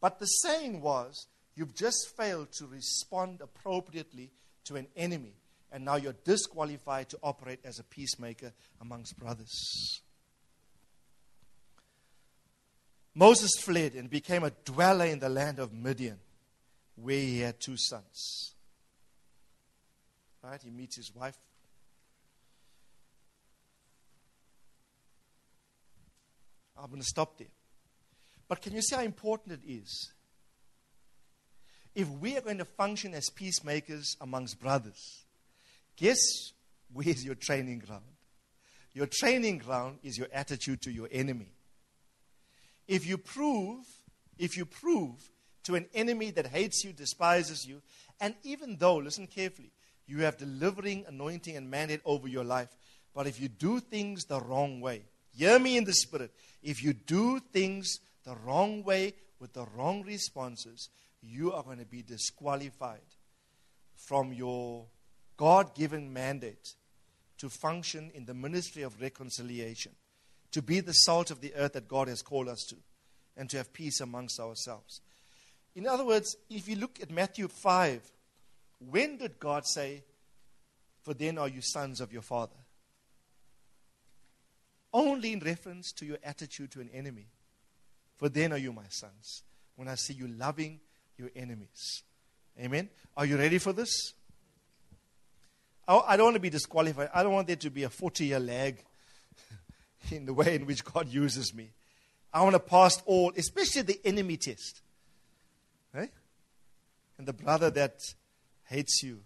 But 0.00 0.20
the 0.20 0.26
saying 0.26 0.80
was, 0.80 1.26
You've 1.56 1.74
just 1.74 2.16
failed 2.16 2.50
to 2.52 2.66
respond 2.66 3.40
appropriately 3.40 4.32
to 4.64 4.76
an 4.76 4.88
enemy, 4.96 5.34
and 5.70 5.84
now 5.84 5.96
you're 5.96 6.16
disqualified 6.24 7.08
to 7.10 7.18
operate 7.22 7.60
as 7.64 7.78
a 7.78 7.84
peacemaker 7.84 8.52
amongst 8.80 9.16
brothers. 9.16 10.00
Moses 13.14 13.52
fled 13.60 13.94
and 13.94 14.10
became 14.10 14.42
a 14.42 14.50
dweller 14.64 15.06
in 15.06 15.20
the 15.20 15.28
land 15.28 15.60
of 15.60 15.72
Midian, 15.72 16.18
where 16.96 17.16
he 17.16 17.40
had 17.40 17.60
two 17.60 17.76
sons. 17.76 18.54
Right? 20.42 20.60
He 20.62 20.70
meets 20.70 20.96
his 20.96 21.14
wife. 21.14 21.36
I'm 26.76 26.90
going 26.90 27.00
to 27.00 27.06
stop 27.06 27.38
there. 27.38 27.48
But 28.48 28.60
can 28.60 28.74
you 28.74 28.82
see 28.82 28.96
how 28.96 29.02
important 29.02 29.60
it 29.62 29.70
is 29.70 30.12
if 31.94 32.08
we 32.08 32.36
are 32.36 32.40
going 32.40 32.58
to 32.58 32.64
function 32.64 33.14
as 33.14 33.30
peacemakers 33.30 34.16
amongst 34.20 34.60
brothers, 34.60 35.24
guess 35.96 36.18
where's 36.92 37.24
your 37.24 37.36
training 37.36 37.78
ground? 37.78 38.02
Your 38.92 39.06
training 39.06 39.58
ground 39.58 39.98
is 40.02 40.18
your 40.18 40.28
attitude 40.32 40.82
to 40.82 40.92
your 40.92 41.08
enemy. 41.10 41.52
If 42.86 43.06
you 43.06 43.16
prove, 43.16 43.84
if 44.38 44.56
you 44.56 44.66
prove 44.66 45.30
to 45.64 45.74
an 45.74 45.86
enemy 45.94 46.30
that 46.30 46.46
hates 46.46 46.84
you, 46.84 46.92
despises 46.92 47.66
you, 47.66 47.82
and 48.20 48.34
even 48.42 48.76
though, 48.76 48.96
listen 48.96 49.26
carefully, 49.26 49.72
you 50.06 50.20
have 50.20 50.36
delivering 50.36 51.04
anointing 51.08 51.56
and 51.56 51.70
mandate 51.70 52.00
over 52.04 52.28
your 52.28 52.44
life, 52.44 52.68
but 53.14 53.26
if 53.26 53.40
you 53.40 53.48
do 53.48 53.80
things 53.80 54.24
the 54.24 54.40
wrong 54.40 54.80
way, 54.80 55.02
hear 55.32 55.58
me 55.58 55.76
in 55.76 55.84
the 55.84 55.92
spirit, 55.92 56.32
if 56.62 56.82
you 56.82 56.92
do 56.92 57.40
things 57.40 58.00
the 58.24 58.36
wrong 58.44 58.82
way 58.82 59.14
with 59.38 59.52
the 59.52 59.66
wrong 59.76 60.02
responses, 60.02 60.88
you 61.22 61.52
are 61.52 61.62
going 61.62 61.78
to 61.78 61.86
be 61.86 62.02
disqualified 62.02 63.00
from 63.96 64.32
your 64.32 64.84
God 65.36 65.74
given 65.74 66.12
mandate 66.12 66.74
to 67.38 67.48
function 67.48 68.10
in 68.14 68.26
the 68.26 68.34
ministry 68.34 68.82
of 68.82 69.00
reconciliation, 69.00 69.92
to 70.52 70.62
be 70.62 70.80
the 70.80 70.92
salt 70.92 71.30
of 71.30 71.40
the 71.40 71.54
earth 71.54 71.72
that 71.72 71.88
God 71.88 72.08
has 72.08 72.22
called 72.22 72.48
us 72.48 72.64
to, 72.68 72.76
and 73.36 73.50
to 73.50 73.56
have 73.56 73.72
peace 73.72 74.00
amongst 74.00 74.38
ourselves. 74.38 75.00
In 75.74 75.86
other 75.86 76.04
words, 76.04 76.36
if 76.48 76.68
you 76.68 76.76
look 76.76 77.00
at 77.02 77.10
Matthew 77.10 77.48
5, 77.48 78.10
when 78.90 79.16
did 79.16 79.38
God 79.38 79.66
say, 79.66 80.04
For 81.02 81.14
then 81.14 81.38
are 81.38 81.48
you 81.48 81.60
sons 81.60 82.00
of 82.00 82.12
your 82.12 82.22
Father? 82.22 82.52
Only 84.92 85.32
in 85.32 85.40
reference 85.40 85.90
to 85.92 86.06
your 86.06 86.18
attitude 86.22 86.70
to 86.72 86.80
an 86.80 86.90
enemy. 86.94 87.26
For 88.16 88.28
then 88.28 88.52
are 88.52 88.58
you 88.58 88.72
my 88.72 88.86
sons. 88.88 89.42
When 89.74 89.88
I 89.88 89.96
see 89.96 90.14
you 90.14 90.28
loving 90.28 90.78
your 91.18 91.30
enemies. 91.34 92.04
Amen. 92.60 92.88
Are 93.16 93.26
you 93.26 93.36
ready 93.36 93.58
for 93.58 93.72
this? 93.72 94.14
Oh, 95.88 96.04
I 96.06 96.16
don't 96.16 96.26
want 96.26 96.36
to 96.36 96.40
be 96.40 96.50
disqualified. 96.50 97.10
I 97.12 97.22
don't 97.22 97.32
want 97.32 97.48
there 97.48 97.56
to 97.56 97.70
be 97.70 97.82
a 97.82 97.90
40 97.90 98.26
year 98.26 98.38
lag 98.40 98.82
in 100.12 100.26
the 100.26 100.32
way 100.32 100.54
in 100.54 100.66
which 100.66 100.84
God 100.84 101.08
uses 101.08 101.52
me. 101.52 101.70
I 102.32 102.42
want 102.42 102.54
to 102.54 102.60
pass 102.60 103.02
all, 103.06 103.32
especially 103.36 103.82
the 103.82 104.00
enemy 104.04 104.36
test. 104.36 104.80
And 107.18 107.26
the 107.26 107.32
brother 107.32 107.70
that 107.70 108.00
hates 108.64 109.02
you, 109.02 109.20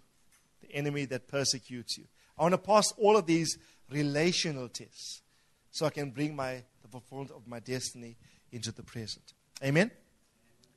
the 0.60 0.74
enemy 0.74 1.04
that 1.06 1.28
persecutes 1.28 1.96
you. 1.96 2.04
I 2.38 2.42
want 2.42 2.52
to 2.52 2.58
pass 2.58 2.92
all 2.98 3.16
of 3.16 3.26
these 3.26 3.58
relational 3.90 4.68
tests 4.68 5.22
so 5.70 5.86
I 5.86 5.90
can 5.90 6.10
bring 6.10 6.36
my, 6.36 6.62
the 6.82 6.88
fulfillment 6.90 7.30
of 7.30 7.46
my 7.46 7.60
destiny 7.60 8.16
into 8.52 8.72
the 8.72 8.82
present. 8.82 9.32
Amen? 9.62 9.90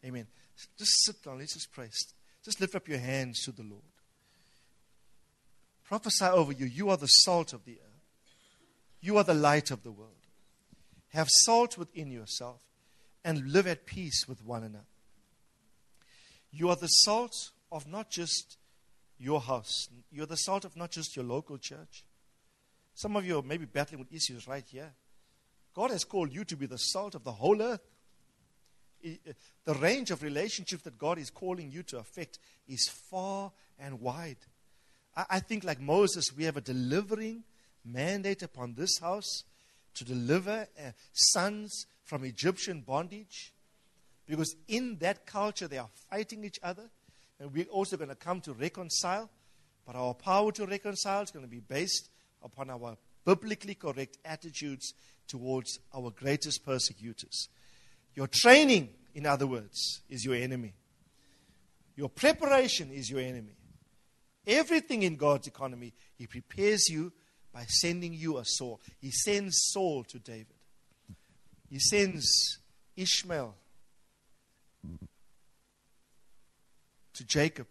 Amen. 0.05 0.27
Just 0.77 1.03
sit 1.03 1.21
down. 1.23 1.39
Let's 1.39 1.53
just 1.53 1.71
pray. 1.71 1.89
Just 2.43 2.59
lift 2.59 2.75
up 2.75 2.87
your 2.87 2.97
hands 2.99 3.43
to 3.43 3.51
the 3.51 3.63
Lord. 3.63 3.81
Prophesy 5.83 6.25
over 6.25 6.51
you. 6.51 6.65
You 6.65 6.89
are 6.89 6.97
the 6.97 7.07
salt 7.07 7.53
of 7.53 7.65
the 7.65 7.73
earth, 7.73 8.01
you 9.01 9.17
are 9.17 9.23
the 9.23 9.33
light 9.33 9.71
of 9.71 9.83
the 9.83 9.91
world. 9.91 10.11
Have 11.09 11.27
salt 11.29 11.77
within 11.77 12.09
yourself 12.09 12.61
and 13.25 13.51
live 13.51 13.67
at 13.67 13.85
peace 13.85 14.25
with 14.27 14.45
one 14.45 14.63
another. 14.63 14.85
You 16.51 16.69
are 16.69 16.75
the 16.75 16.87
salt 16.87 17.51
of 17.71 17.87
not 17.87 18.09
just 18.09 18.57
your 19.17 19.39
house, 19.39 19.87
you're 20.11 20.25
the 20.25 20.35
salt 20.35 20.65
of 20.65 20.75
not 20.75 20.91
just 20.91 21.15
your 21.15 21.25
local 21.25 21.57
church. 21.57 22.03
Some 22.93 23.15
of 23.15 23.25
you 23.25 23.39
are 23.39 23.43
maybe 23.43 23.65
battling 23.65 23.99
with 23.99 24.11
issues 24.11 24.47
right 24.47 24.65
here. 24.67 24.93
God 25.73 25.91
has 25.91 26.03
called 26.03 26.33
you 26.33 26.43
to 26.45 26.57
be 26.57 26.65
the 26.65 26.77
salt 26.77 27.15
of 27.15 27.23
the 27.23 27.31
whole 27.31 27.61
earth 27.61 27.81
the 29.65 29.73
range 29.75 30.11
of 30.11 30.23
relationships 30.23 30.83
that 30.83 30.97
God 30.97 31.17
is 31.17 31.29
calling 31.29 31.71
you 31.71 31.83
to 31.83 31.99
affect 31.99 32.39
is 32.67 32.89
far 33.09 33.51
and 33.79 33.99
wide. 33.99 34.37
I, 35.15 35.25
I 35.29 35.39
think, 35.39 35.63
like 35.63 35.79
Moses, 35.79 36.31
we 36.35 36.43
have 36.45 36.57
a 36.57 36.61
delivering 36.61 37.43
mandate 37.83 38.43
upon 38.43 38.75
this 38.75 38.99
house 38.99 39.43
to 39.95 40.05
deliver 40.05 40.67
uh, 40.79 40.91
sons 41.13 41.87
from 42.03 42.23
Egyptian 42.23 42.81
bondage. 42.81 43.53
Because 44.31 44.55
in 44.69 44.95
that 44.99 45.25
culture, 45.25 45.67
they 45.67 45.77
are 45.77 45.89
fighting 46.09 46.45
each 46.45 46.57
other. 46.63 46.89
And 47.37 47.53
we're 47.53 47.65
also 47.65 47.97
going 47.97 48.07
to 48.11 48.15
come 48.15 48.39
to 48.41 48.53
reconcile. 48.53 49.29
But 49.85 49.97
our 49.97 50.13
power 50.13 50.53
to 50.53 50.65
reconcile 50.65 51.21
is 51.21 51.31
going 51.31 51.43
to 51.43 51.51
be 51.51 51.59
based 51.59 52.09
upon 52.41 52.69
our 52.69 52.95
biblically 53.25 53.75
correct 53.75 54.19
attitudes 54.23 54.93
towards 55.27 55.79
our 55.93 56.11
greatest 56.11 56.63
persecutors. 56.63 57.49
Your 58.15 58.27
training, 58.27 58.91
in 59.13 59.25
other 59.25 59.47
words, 59.47 60.01
is 60.07 60.23
your 60.23 60.35
enemy. 60.35 60.75
Your 61.97 62.07
preparation 62.07 62.89
is 62.89 63.09
your 63.09 63.19
enemy. 63.19 63.57
Everything 64.47 65.03
in 65.03 65.17
God's 65.17 65.47
economy, 65.47 65.91
He 66.17 66.25
prepares 66.25 66.87
you 66.87 67.11
by 67.51 67.65
sending 67.67 68.13
you 68.13 68.37
a 68.37 68.45
Saul. 68.45 68.79
He 69.01 69.11
sends 69.11 69.57
Saul 69.73 70.05
to 70.05 70.19
David, 70.19 70.55
He 71.69 71.79
sends 71.79 72.59
Ishmael 72.95 73.55
to 77.13 77.25
Jacob, 77.25 77.67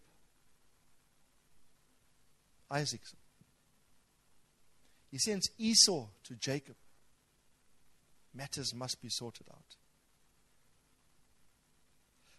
Isaac. 2.70 3.00
He 5.10 5.18
sends 5.18 5.50
Esau 5.58 6.06
to 6.24 6.34
Jacob. 6.34 6.76
Matters 8.32 8.72
must 8.74 9.02
be 9.02 9.08
sorted 9.08 9.46
out. 9.50 9.76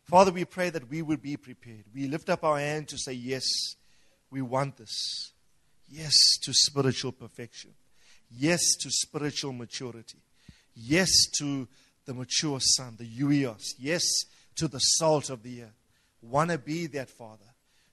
Father, 0.06 0.32
we 0.32 0.46
pray 0.46 0.70
that 0.70 0.90
we 0.90 1.02
would 1.02 1.22
be 1.22 1.38
prepared. 1.38 1.86
We 1.94 2.08
lift 2.08 2.30
up 2.30 2.44
our 2.44 2.60
hand 2.60 2.88
to 2.90 2.98
say, 2.98 3.14
Yes, 3.14 3.46
we 4.30 4.42
want 4.42 4.78
this. 4.78 5.34
Yes 5.90 6.14
to 6.44 6.54
spiritual 6.54 7.12
perfection. 7.12 7.72
Yes 8.30 8.76
to 8.82 8.90
spiritual 8.90 9.52
maturity. 9.52 10.20
Yes 10.74 11.10
to 11.38 11.68
the 12.06 12.14
mature 12.14 12.60
son, 12.62 12.96
the 12.98 13.06
huios. 13.06 13.74
Yes 13.78 14.04
to 14.56 14.68
the 14.68 14.80
salt 14.80 15.30
of 15.30 15.44
the 15.44 15.64
earth. 15.64 15.88
Want 16.22 16.52
to 16.52 16.58
be 16.58 16.88
that, 16.88 17.10
Father. 17.10 17.46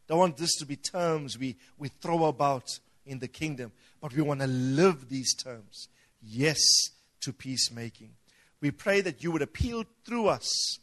Don't 0.06 0.18
want 0.18 0.36
this 0.36 0.56
to 0.56 0.66
be 0.66 0.76
terms 0.76 1.38
we, 1.38 1.56
we 1.78 1.88
throw 1.88 2.24
about 2.24 2.78
in 3.06 3.18
the 3.18 3.28
kingdom, 3.28 3.72
but 4.00 4.14
we 4.14 4.22
want 4.22 4.40
to 4.40 4.46
live 4.46 5.08
these 5.08 5.34
terms. 5.34 5.88
Yes 6.22 6.58
to 7.20 7.32
peacemaking. 7.32 8.10
We 8.60 8.70
pray 8.70 9.00
that 9.02 9.22
you 9.22 9.30
would 9.32 9.42
appeal 9.42 9.84
through 10.04 10.28
us, 10.28 10.78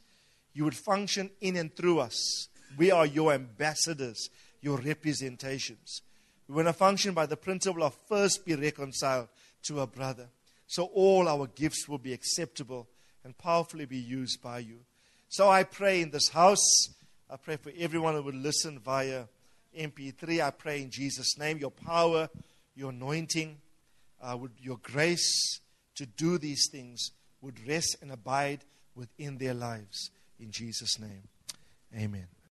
you 0.54 0.64
would 0.64 0.76
function 0.76 1.30
in 1.42 1.56
and 1.58 1.76
through 1.76 2.00
us. 2.00 2.48
We 2.78 2.92
are 2.92 3.06
your 3.06 3.34
ambassadors, 3.34 4.30
your 4.62 4.78
representations. 4.78 6.02
We 6.48 6.56
want 6.56 6.68
to 6.68 6.74
function 6.74 7.14
by 7.14 7.26
the 7.26 7.38
principle 7.38 7.84
of 7.84 7.96
first 8.08 8.46
be 8.46 8.56
reconciled 8.56 9.28
to 9.64 9.82
a 9.82 9.88
brother. 9.88 10.30
So 10.68 10.86
all 10.94 11.28
our 11.28 11.48
gifts 11.48 11.88
will 11.88 11.98
be 11.98 12.14
acceptable 12.14 12.88
and 13.24 13.38
powerfully 13.38 13.86
be 13.86 13.98
used 13.98 14.42
by 14.42 14.60
you. 14.60 14.80
So 15.30 15.50
I 15.50 15.64
pray 15.64 16.02
in 16.02 16.12
this 16.12 16.30
house, 16.30 16.90
I 17.30 17.38
pray 17.38 17.58
for 17.58 17.72
everyone 17.78 18.16
who 18.16 18.24
would 18.24 18.36
listen 18.36 18.80
via 18.80 19.26
MP3. 19.78 20.42
I 20.42 20.52
pray 20.52 20.82
in 20.82 20.90
Jesus' 20.90 21.38
name, 21.38 21.58
your 21.58 21.72
power, 21.72 22.30
your 22.76 22.92
anointing, 22.92 23.58
uh, 24.22 24.38
your 24.62 24.78
grace 24.78 25.60
to 25.96 26.06
do 26.06 26.38
these 26.38 26.70
things 26.72 27.12
would 27.42 27.68
rest 27.68 27.98
and 28.02 28.12
abide 28.12 28.66
within 28.96 29.38
their 29.38 29.54
lives. 29.54 30.12
In 30.40 30.52
Jesus' 30.52 31.00
name, 31.00 31.24
amen. 31.96 32.28